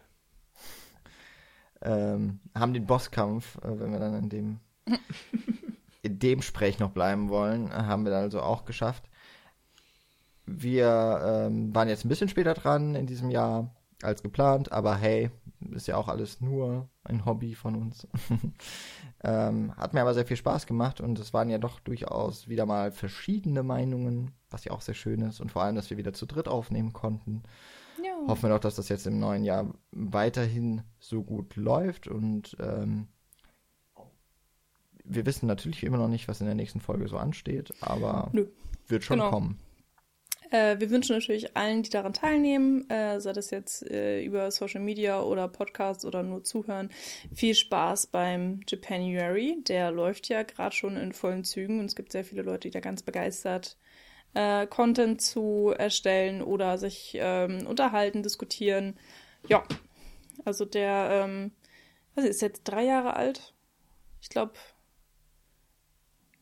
ähm, 1.83 2.41
haben 2.55 2.75
den 2.75 2.87
Bosskampf, 2.87 3.57
äh, 3.59 3.79
wenn 3.79 3.93
wir 3.93 4.01
dann 4.01 4.15
in 4.15 4.29
dem 4.29 4.61
in 6.03 6.19
dem 6.19 6.43
Sprech 6.43 6.79
noch 6.79 6.91
bleiben 6.91 7.29
wollen, 7.29 7.73
haben 7.73 8.05
wir 8.05 8.15
also 8.17 8.41
auch 8.41 8.65
geschafft. 8.65 9.05
Wir 10.47 11.21
ähm, 11.47 11.75
waren 11.75 11.89
jetzt 11.89 12.05
ein 12.05 12.09
bisschen 12.09 12.29
später 12.29 12.55
dran 12.55 12.95
in 12.95 13.07
diesem 13.07 13.31
Jahr 13.31 13.75
als 14.03 14.23
geplant, 14.23 14.73
aber 14.73 14.97
hey, 14.97 15.31
ist 15.73 15.87
ja 15.87 15.97
auch 15.97 16.09
alles 16.09 16.41
nur 16.41 16.89
ein 17.05 17.25
Hobby 17.25 17.55
von 17.55 17.77
uns. 17.77 18.07
ähm, 19.25 19.77
hat 19.77 19.95
mir 19.95 20.01
aber 20.01 20.15
sehr 20.15 20.27
viel 20.27 20.37
Spaß 20.37 20.67
gemacht 20.67 21.01
und 21.01 21.19
es 21.19 21.33
waren 21.33 21.51
ja 21.51 21.59
doch 21.59 21.81
durchaus 21.81 22.49
wieder 22.49 22.67
mal 22.67 22.93
verschiedene 22.93 23.63
Meinungen, 23.63 24.33
was 24.51 24.65
ja 24.65 24.73
auch 24.73 24.81
sehr 24.81 24.95
schön 24.95 25.21
ist 25.23 25.41
und 25.41 25.53
vor 25.53 25.63
allem, 25.63 25.77
dass 25.77 25.91
wir 25.91 25.97
wieder 25.99 26.13
zu 26.13 26.27
dritt 26.27 26.49
aufnehmen 26.49 26.93
konnten. 26.93 27.43
Ja. 28.03 28.29
Hoffen 28.29 28.45
wir 28.45 28.55
doch, 28.55 28.61
dass 28.61 28.77
das 28.77 28.89
jetzt 28.89 29.07
im 29.07 29.19
neuen 29.19 29.45
Jahr 29.45 29.73
weiterhin 29.93 30.83
so 30.99 31.23
gut 31.23 31.57
läuft 31.57 32.09
und 32.09 32.57
ähm, 32.61 33.09
wir 35.05 35.27
wissen 35.27 35.47
natürlich 35.47 35.85
immer 35.85 35.99
noch 35.99 36.09
nicht, 36.09 36.29
was 36.29 36.41
in 36.41 36.47
der 36.47 36.55
nächsten 36.55 36.81
Folge 36.81 37.09
so 37.09 37.17
ansteht, 37.19 37.75
aber 37.81 38.31
Nö. 38.33 38.47
wird 38.87 39.05
schon 39.05 39.19
Genau. 39.19 39.31
kommen. 39.31 39.59
Äh, 40.51 40.81
wir 40.81 40.91
wünschen 40.91 41.15
natürlich 41.15 41.57
allen, 41.57 41.83
die 41.83 41.91
daran 41.91 42.13
teilnehmen, 42.13 42.89
äh, 42.91 43.21
sei 43.21 43.33
das 43.33 43.51
jetzt 43.51 43.89
äh, 43.91 44.23
über 44.23 44.51
Social 44.51 44.81
Media 44.81 45.23
oder 45.23 45.49
Podcasts 45.49 46.05
oder 46.05 46.23
nur 46.23 46.45
zuhören, 46.45 46.91
viel 47.35 47.55
Spaß 47.55 48.09
beim 48.09 48.61
Japanuary. 48.67 49.63
Der 49.67 49.91
läuft 49.91 50.29
ja 50.29 50.43
gerade 50.43 50.75
schon 50.75 50.97
in 50.97 51.13
vollen 51.13 51.45
Zügen 51.45 51.79
und 51.79 51.87
es 51.87 51.97
gibt 51.97 52.13
sehr 52.13 52.25
viele 52.25 52.43
Leute, 52.43 52.69
die 52.69 52.73
da 52.73 52.81
ganz 52.81 53.03
begeistert 53.03 53.77
äh, 54.35 54.67
Content 54.67 55.21
zu 55.21 55.75
erstellen 55.77 56.43
oder 56.43 56.79
sich 56.79 57.17
ähm, 57.19 57.67
unterhalten, 57.67 58.23
diskutieren. 58.23 58.99
Ja, 59.49 59.65
also 60.45 60.65
der 60.65 61.25
ähm, 61.25 61.53
was 62.15 62.25
ist 62.25 62.43
jetzt 62.43 62.65
drei 62.65 62.85
Jahre 62.85 63.15
alt? 63.15 63.55
Ich 64.21 64.29
glaube, 64.29 64.53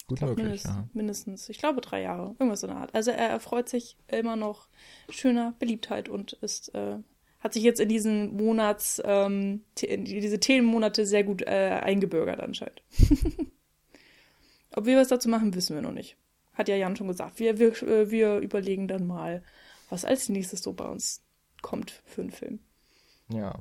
Gut 0.09 0.19
glaub, 0.19 0.31
möglich, 0.31 0.47
mindest, 0.47 0.67
ja. 0.67 0.89
mindestens, 0.95 1.49
ich 1.51 1.59
glaube 1.59 1.83
drei 1.83 2.01
Jahre, 2.01 2.35
irgendwas 2.39 2.63
in 2.63 2.71
der 2.71 2.79
Art. 2.79 2.95
Also 2.95 3.11
er 3.11 3.29
erfreut 3.29 3.69
sich 3.69 3.99
immer 4.09 4.37
noch 4.37 4.69
schöner 5.11 5.55
Beliebtheit 5.59 6.09
und 6.09 6.33
ist, 6.33 6.75
äh, 6.75 6.97
hat 7.41 7.53
sich 7.53 7.63
jetzt 7.63 7.79
in 7.79 7.91
diesen 7.91 8.35
Monats, 8.35 9.03
ähm, 9.05 9.65
in 9.83 10.05
diese 10.07 10.41
Themenmonate 10.41 11.05
sehr 11.05 11.25
gut 11.25 11.43
äh, 11.43 11.81
eingebürgert 11.83 12.41
anscheinend. 12.41 12.83
Ob 14.75 14.87
wir 14.87 14.97
was 14.97 15.09
dazu 15.09 15.29
machen, 15.29 15.55
wissen 15.55 15.75
wir 15.75 15.83
noch 15.83 15.93
nicht. 15.93 16.17
Hat 16.55 16.69
ja 16.69 16.77
Jan 16.77 16.97
schon 16.97 17.09
gesagt. 17.09 17.39
Wir, 17.39 17.59
wir, 17.59 17.83
äh, 17.83 18.11
wir 18.11 18.39
überlegen 18.39 18.89
dann 18.89 19.07
mal, 19.07 19.43
was 19.91 20.07
als 20.07 20.31
nächstes 20.31 20.63
so 20.63 20.73
bei 20.73 20.87
uns 20.87 21.23
kommt 21.61 22.03
für 22.07 22.23
einen 22.23 22.31
Film. 22.31 22.61
Ja. 23.29 23.55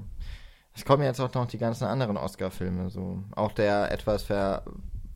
Es 0.73 0.85
kommen 0.85 1.03
jetzt 1.03 1.19
auch 1.19 1.33
noch 1.33 1.47
die 1.47 1.57
ganzen 1.57 1.85
anderen 1.85 2.15
Oscar-Filme, 2.17 2.89
so. 2.89 3.23
Auch 3.35 3.51
der 3.51 3.91
etwas 3.91 4.23
ver, 4.23 4.63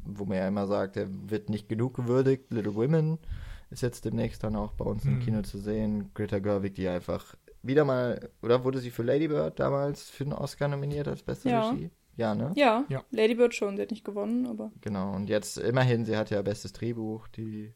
wo 0.05 0.25
man 0.25 0.37
ja 0.37 0.47
immer 0.47 0.67
sagt, 0.67 0.95
der 0.95 1.07
wird 1.29 1.49
nicht 1.49 1.69
genug 1.69 1.95
gewürdigt. 1.95 2.51
Little 2.51 2.75
Women 2.75 3.17
ist 3.69 3.81
jetzt 3.81 4.03
demnächst 4.05 4.43
dann 4.43 4.55
auch 4.55 4.73
bei 4.73 4.85
uns 4.85 5.05
im 5.05 5.15
Mhm. 5.15 5.19
Kino 5.19 5.41
zu 5.43 5.57
sehen. 5.59 6.11
Greta 6.13 6.39
Gerwig, 6.39 6.75
die 6.75 6.87
einfach 6.87 7.35
wieder 7.63 7.85
mal, 7.85 8.29
oder 8.41 8.63
wurde 8.63 8.79
sie 8.79 8.89
für 8.91 9.03
Lady 9.03 9.27
Bird 9.27 9.59
damals 9.59 10.09
für 10.09 10.23
den 10.23 10.33
Oscar 10.33 10.67
nominiert 10.67 11.07
als 11.07 11.23
beste 11.23 11.49
Ja. 11.49 11.69
Regie? 11.69 11.89
Ja, 12.17 12.35
ne? 12.35 12.51
Ja, 12.55 12.83
Ja. 12.89 13.03
Lady 13.11 13.35
Bird 13.35 13.55
schon, 13.55 13.77
sie 13.77 13.83
hat 13.83 13.91
nicht 13.91 14.03
gewonnen, 14.03 14.45
aber 14.47 14.71
Genau. 14.81 15.13
Und 15.15 15.29
jetzt 15.29 15.57
immerhin, 15.57 16.03
sie 16.05 16.17
hat 16.17 16.29
ja 16.29 16.41
bestes 16.41 16.73
Drehbuch, 16.73 17.27
die 17.29 17.73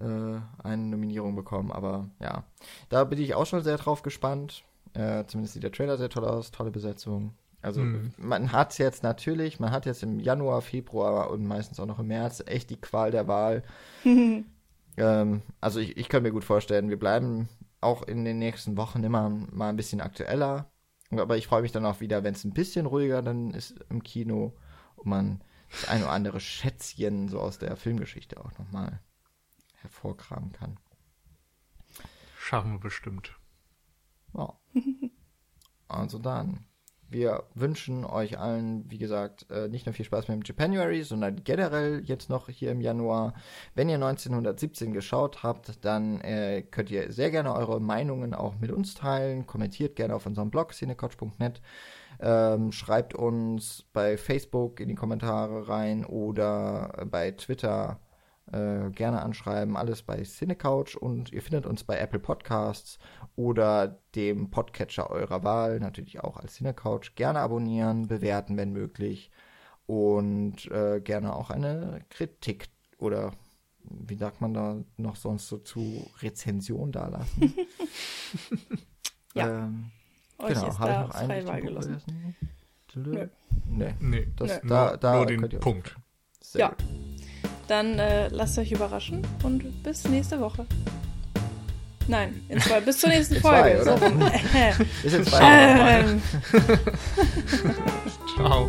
äh, 0.00 0.38
eine 0.62 0.82
Nominierung 0.82 1.34
bekommen, 1.36 1.72
aber 1.72 2.08
ja. 2.20 2.44
Da 2.88 3.04
bin 3.04 3.18
ich 3.20 3.34
auch 3.34 3.46
schon 3.46 3.62
sehr 3.62 3.76
drauf 3.78 4.02
gespannt. 4.02 4.64
Äh, 4.94 5.24
zumindest 5.26 5.54
sieht 5.54 5.62
der 5.62 5.72
Trailer 5.72 5.96
sehr 5.98 6.08
toll 6.08 6.24
aus, 6.24 6.50
tolle 6.50 6.70
Besetzung. 6.70 7.34
Also 7.62 7.80
Mhm. 7.80 8.12
man 8.18 8.52
hat 8.52 8.78
jetzt 8.78 9.02
natürlich, 9.02 9.58
man 9.60 9.70
hat 9.70 9.86
jetzt 9.86 10.02
im 10.02 10.20
Januar, 10.20 10.62
Februar 10.62 11.30
und 11.30 11.46
meistens 11.46 11.80
auch 11.80 11.86
noch 11.86 11.98
im 11.98 12.06
März 12.08 12.42
echt 12.46 12.70
die 12.70 12.80
Qual 12.80 13.10
der 13.10 13.26
Wahl. 13.26 13.62
ähm, 14.96 15.42
also 15.60 15.80
ich, 15.80 15.96
ich 15.96 16.08
kann 16.08 16.22
mir 16.22 16.32
gut 16.32 16.44
vorstellen, 16.44 16.88
wir 16.90 16.98
bleiben 16.98 17.48
auch 17.80 18.02
in 18.02 18.24
den 18.24 18.38
nächsten 18.38 18.76
Wochen 18.76 19.02
immer 19.04 19.28
mal 19.28 19.68
ein 19.68 19.76
bisschen 19.76 20.00
aktueller. 20.00 20.70
Aber 21.10 21.36
ich 21.36 21.46
freue 21.46 21.62
mich 21.62 21.72
dann 21.72 21.86
auch 21.86 22.00
wieder, 22.00 22.24
wenn 22.24 22.34
es 22.34 22.44
ein 22.44 22.52
bisschen 22.54 22.86
ruhiger 22.86 23.22
dann 23.22 23.52
ist 23.52 23.74
im 23.90 24.02
Kino 24.02 24.56
und 24.96 25.06
man 25.06 25.40
das 25.70 25.88
ein 25.88 26.02
oder 26.02 26.12
andere 26.12 26.40
Schätzchen 26.40 27.28
so 27.28 27.40
aus 27.40 27.58
der 27.58 27.76
Filmgeschichte 27.76 28.44
auch 28.44 28.56
nochmal 28.58 29.00
hervorkramen 29.74 30.52
kann. 30.52 30.78
Schaffen 32.38 32.72
wir 32.72 32.80
bestimmt. 32.80 33.38
Ja. 34.34 34.54
Also 35.88 36.18
dann. 36.18 36.66
Wir 37.16 37.44
wünschen 37.54 38.04
euch 38.04 38.38
allen, 38.38 38.84
wie 38.90 38.98
gesagt, 38.98 39.50
äh, 39.50 39.68
nicht 39.68 39.86
nur 39.86 39.94
viel 39.94 40.04
Spaß 40.04 40.28
mit 40.28 40.36
dem 40.36 40.42
Japanuary, 40.44 41.02
sondern 41.02 41.42
generell 41.44 42.02
jetzt 42.04 42.28
noch 42.28 42.50
hier 42.50 42.70
im 42.70 42.82
Januar. 42.82 43.32
Wenn 43.74 43.88
ihr 43.88 43.94
1917 43.94 44.92
geschaut 44.92 45.42
habt, 45.42 45.82
dann 45.82 46.20
äh, 46.20 46.60
könnt 46.60 46.90
ihr 46.90 47.10
sehr 47.10 47.30
gerne 47.30 47.54
eure 47.54 47.80
Meinungen 47.80 48.34
auch 48.34 48.56
mit 48.60 48.70
uns 48.70 48.92
teilen. 48.92 49.46
Kommentiert 49.46 49.96
gerne 49.96 50.14
auf 50.14 50.26
unserem 50.26 50.50
Blog 50.50 50.74
cinecouch.net. 50.74 51.62
Ähm, 52.20 52.70
schreibt 52.70 53.14
uns 53.14 53.86
bei 53.94 54.18
Facebook 54.18 54.78
in 54.78 54.88
die 54.88 54.94
Kommentare 54.94 55.70
rein 55.70 56.04
oder 56.04 57.06
bei 57.10 57.30
Twitter 57.30 57.98
äh, 58.52 58.90
gerne 58.90 59.22
anschreiben. 59.22 59.76
Alles 59.76 60.02
bei 60.02 60.22
Cinecouch 60.22 60.96
und 60.96 61.32
ihr 61.32 61.42
findet 61.42 61.66
uns 61.66 61.84
bei 61.84 61.98
Apple 61.98 62.20
Podcasts 62.20 62.98
oder 63.34 63.98
dem 64.14 64.50
Podcatcher 64.50 65.10
eurer 65.10 65.42
Wahl, 65.44 65.80
natürlich 65.80 66.20
auch 66.20 66.36
als 66.36 66.54
Cinecouch. 66.54 67.14
Gerne 67.14 67.40
abonnieren, 67.40 68.08
bewerten, 68.08 68.56
wenn 68.56 68.72
möglich 68.72 69.30
und 69.86 70.70
äh, 70.70 71.00
gerne 71.00 71.34
auch 71.34 71.50
eine 71.50 72.00
Kritik 72.10 72.68
oder 72.98 73.32
wie 73.88 74.16
sagt 74.16 74.40
man 74.40 74.52
da 74.52 74.76
noch 74.96 75.14
sonst 75.16 75.48
so 75.48 75.58
zu 75.58 76.08
Rezension 76.20 76.92
dalassen. 76.92 77.54
Ja. 79.34 79.64
Ähm, 79.64 79.90
euch 80.38 80.54
genau, 80.54 80.78
habe 80.78 80.90
ich 80.90 80.96
da 80.96 81.06
noch 81.06 81.14
einen 81.14 81.46
Wahl. 81.46 83.28
Nee, 83.66 83.94
Nee, 84.00 84.28
das, 84.36 84.62
Nö. 84.62 84.68
da, 84.68 84.88
nur, 84.88 84.96
da 84.96 85.14
nur 85.16 85.26
könnt 85.26 85.52
den 85.52 85.60
Punkt. 85.60 85.96
Sehr 86.40 86.60
Ja. 86.60 86.68
gut. 86.70 86.84
Dann 87.68 87.98
äh, 87.98 88.28
lasst 88.28 88.58
euch 88.58 88.70
überraschen 88.72 89.22
und 89.42 89.82
bis 89.82 90.04
nächste 90.08 90.40
Woche. 90.40 90.66
Nein, 92.08 92.40
in 92.48 92.60
zwei, 92.60 92.80
bis 92.80 92.98
zur 92.98 93.08
nächsten 93.10 93.34
In 93.34 93.40
zwei, 93.40 93.76
Folge. 93.76 93.82
oder? 93.82 93.98
So. 93.98 94.84
Ist 95.02 95.12
jetzt 95.14 95.32
weiter. 95.32 95.98
ähm, 96.08 96.22
Ciao. 98.36 98.68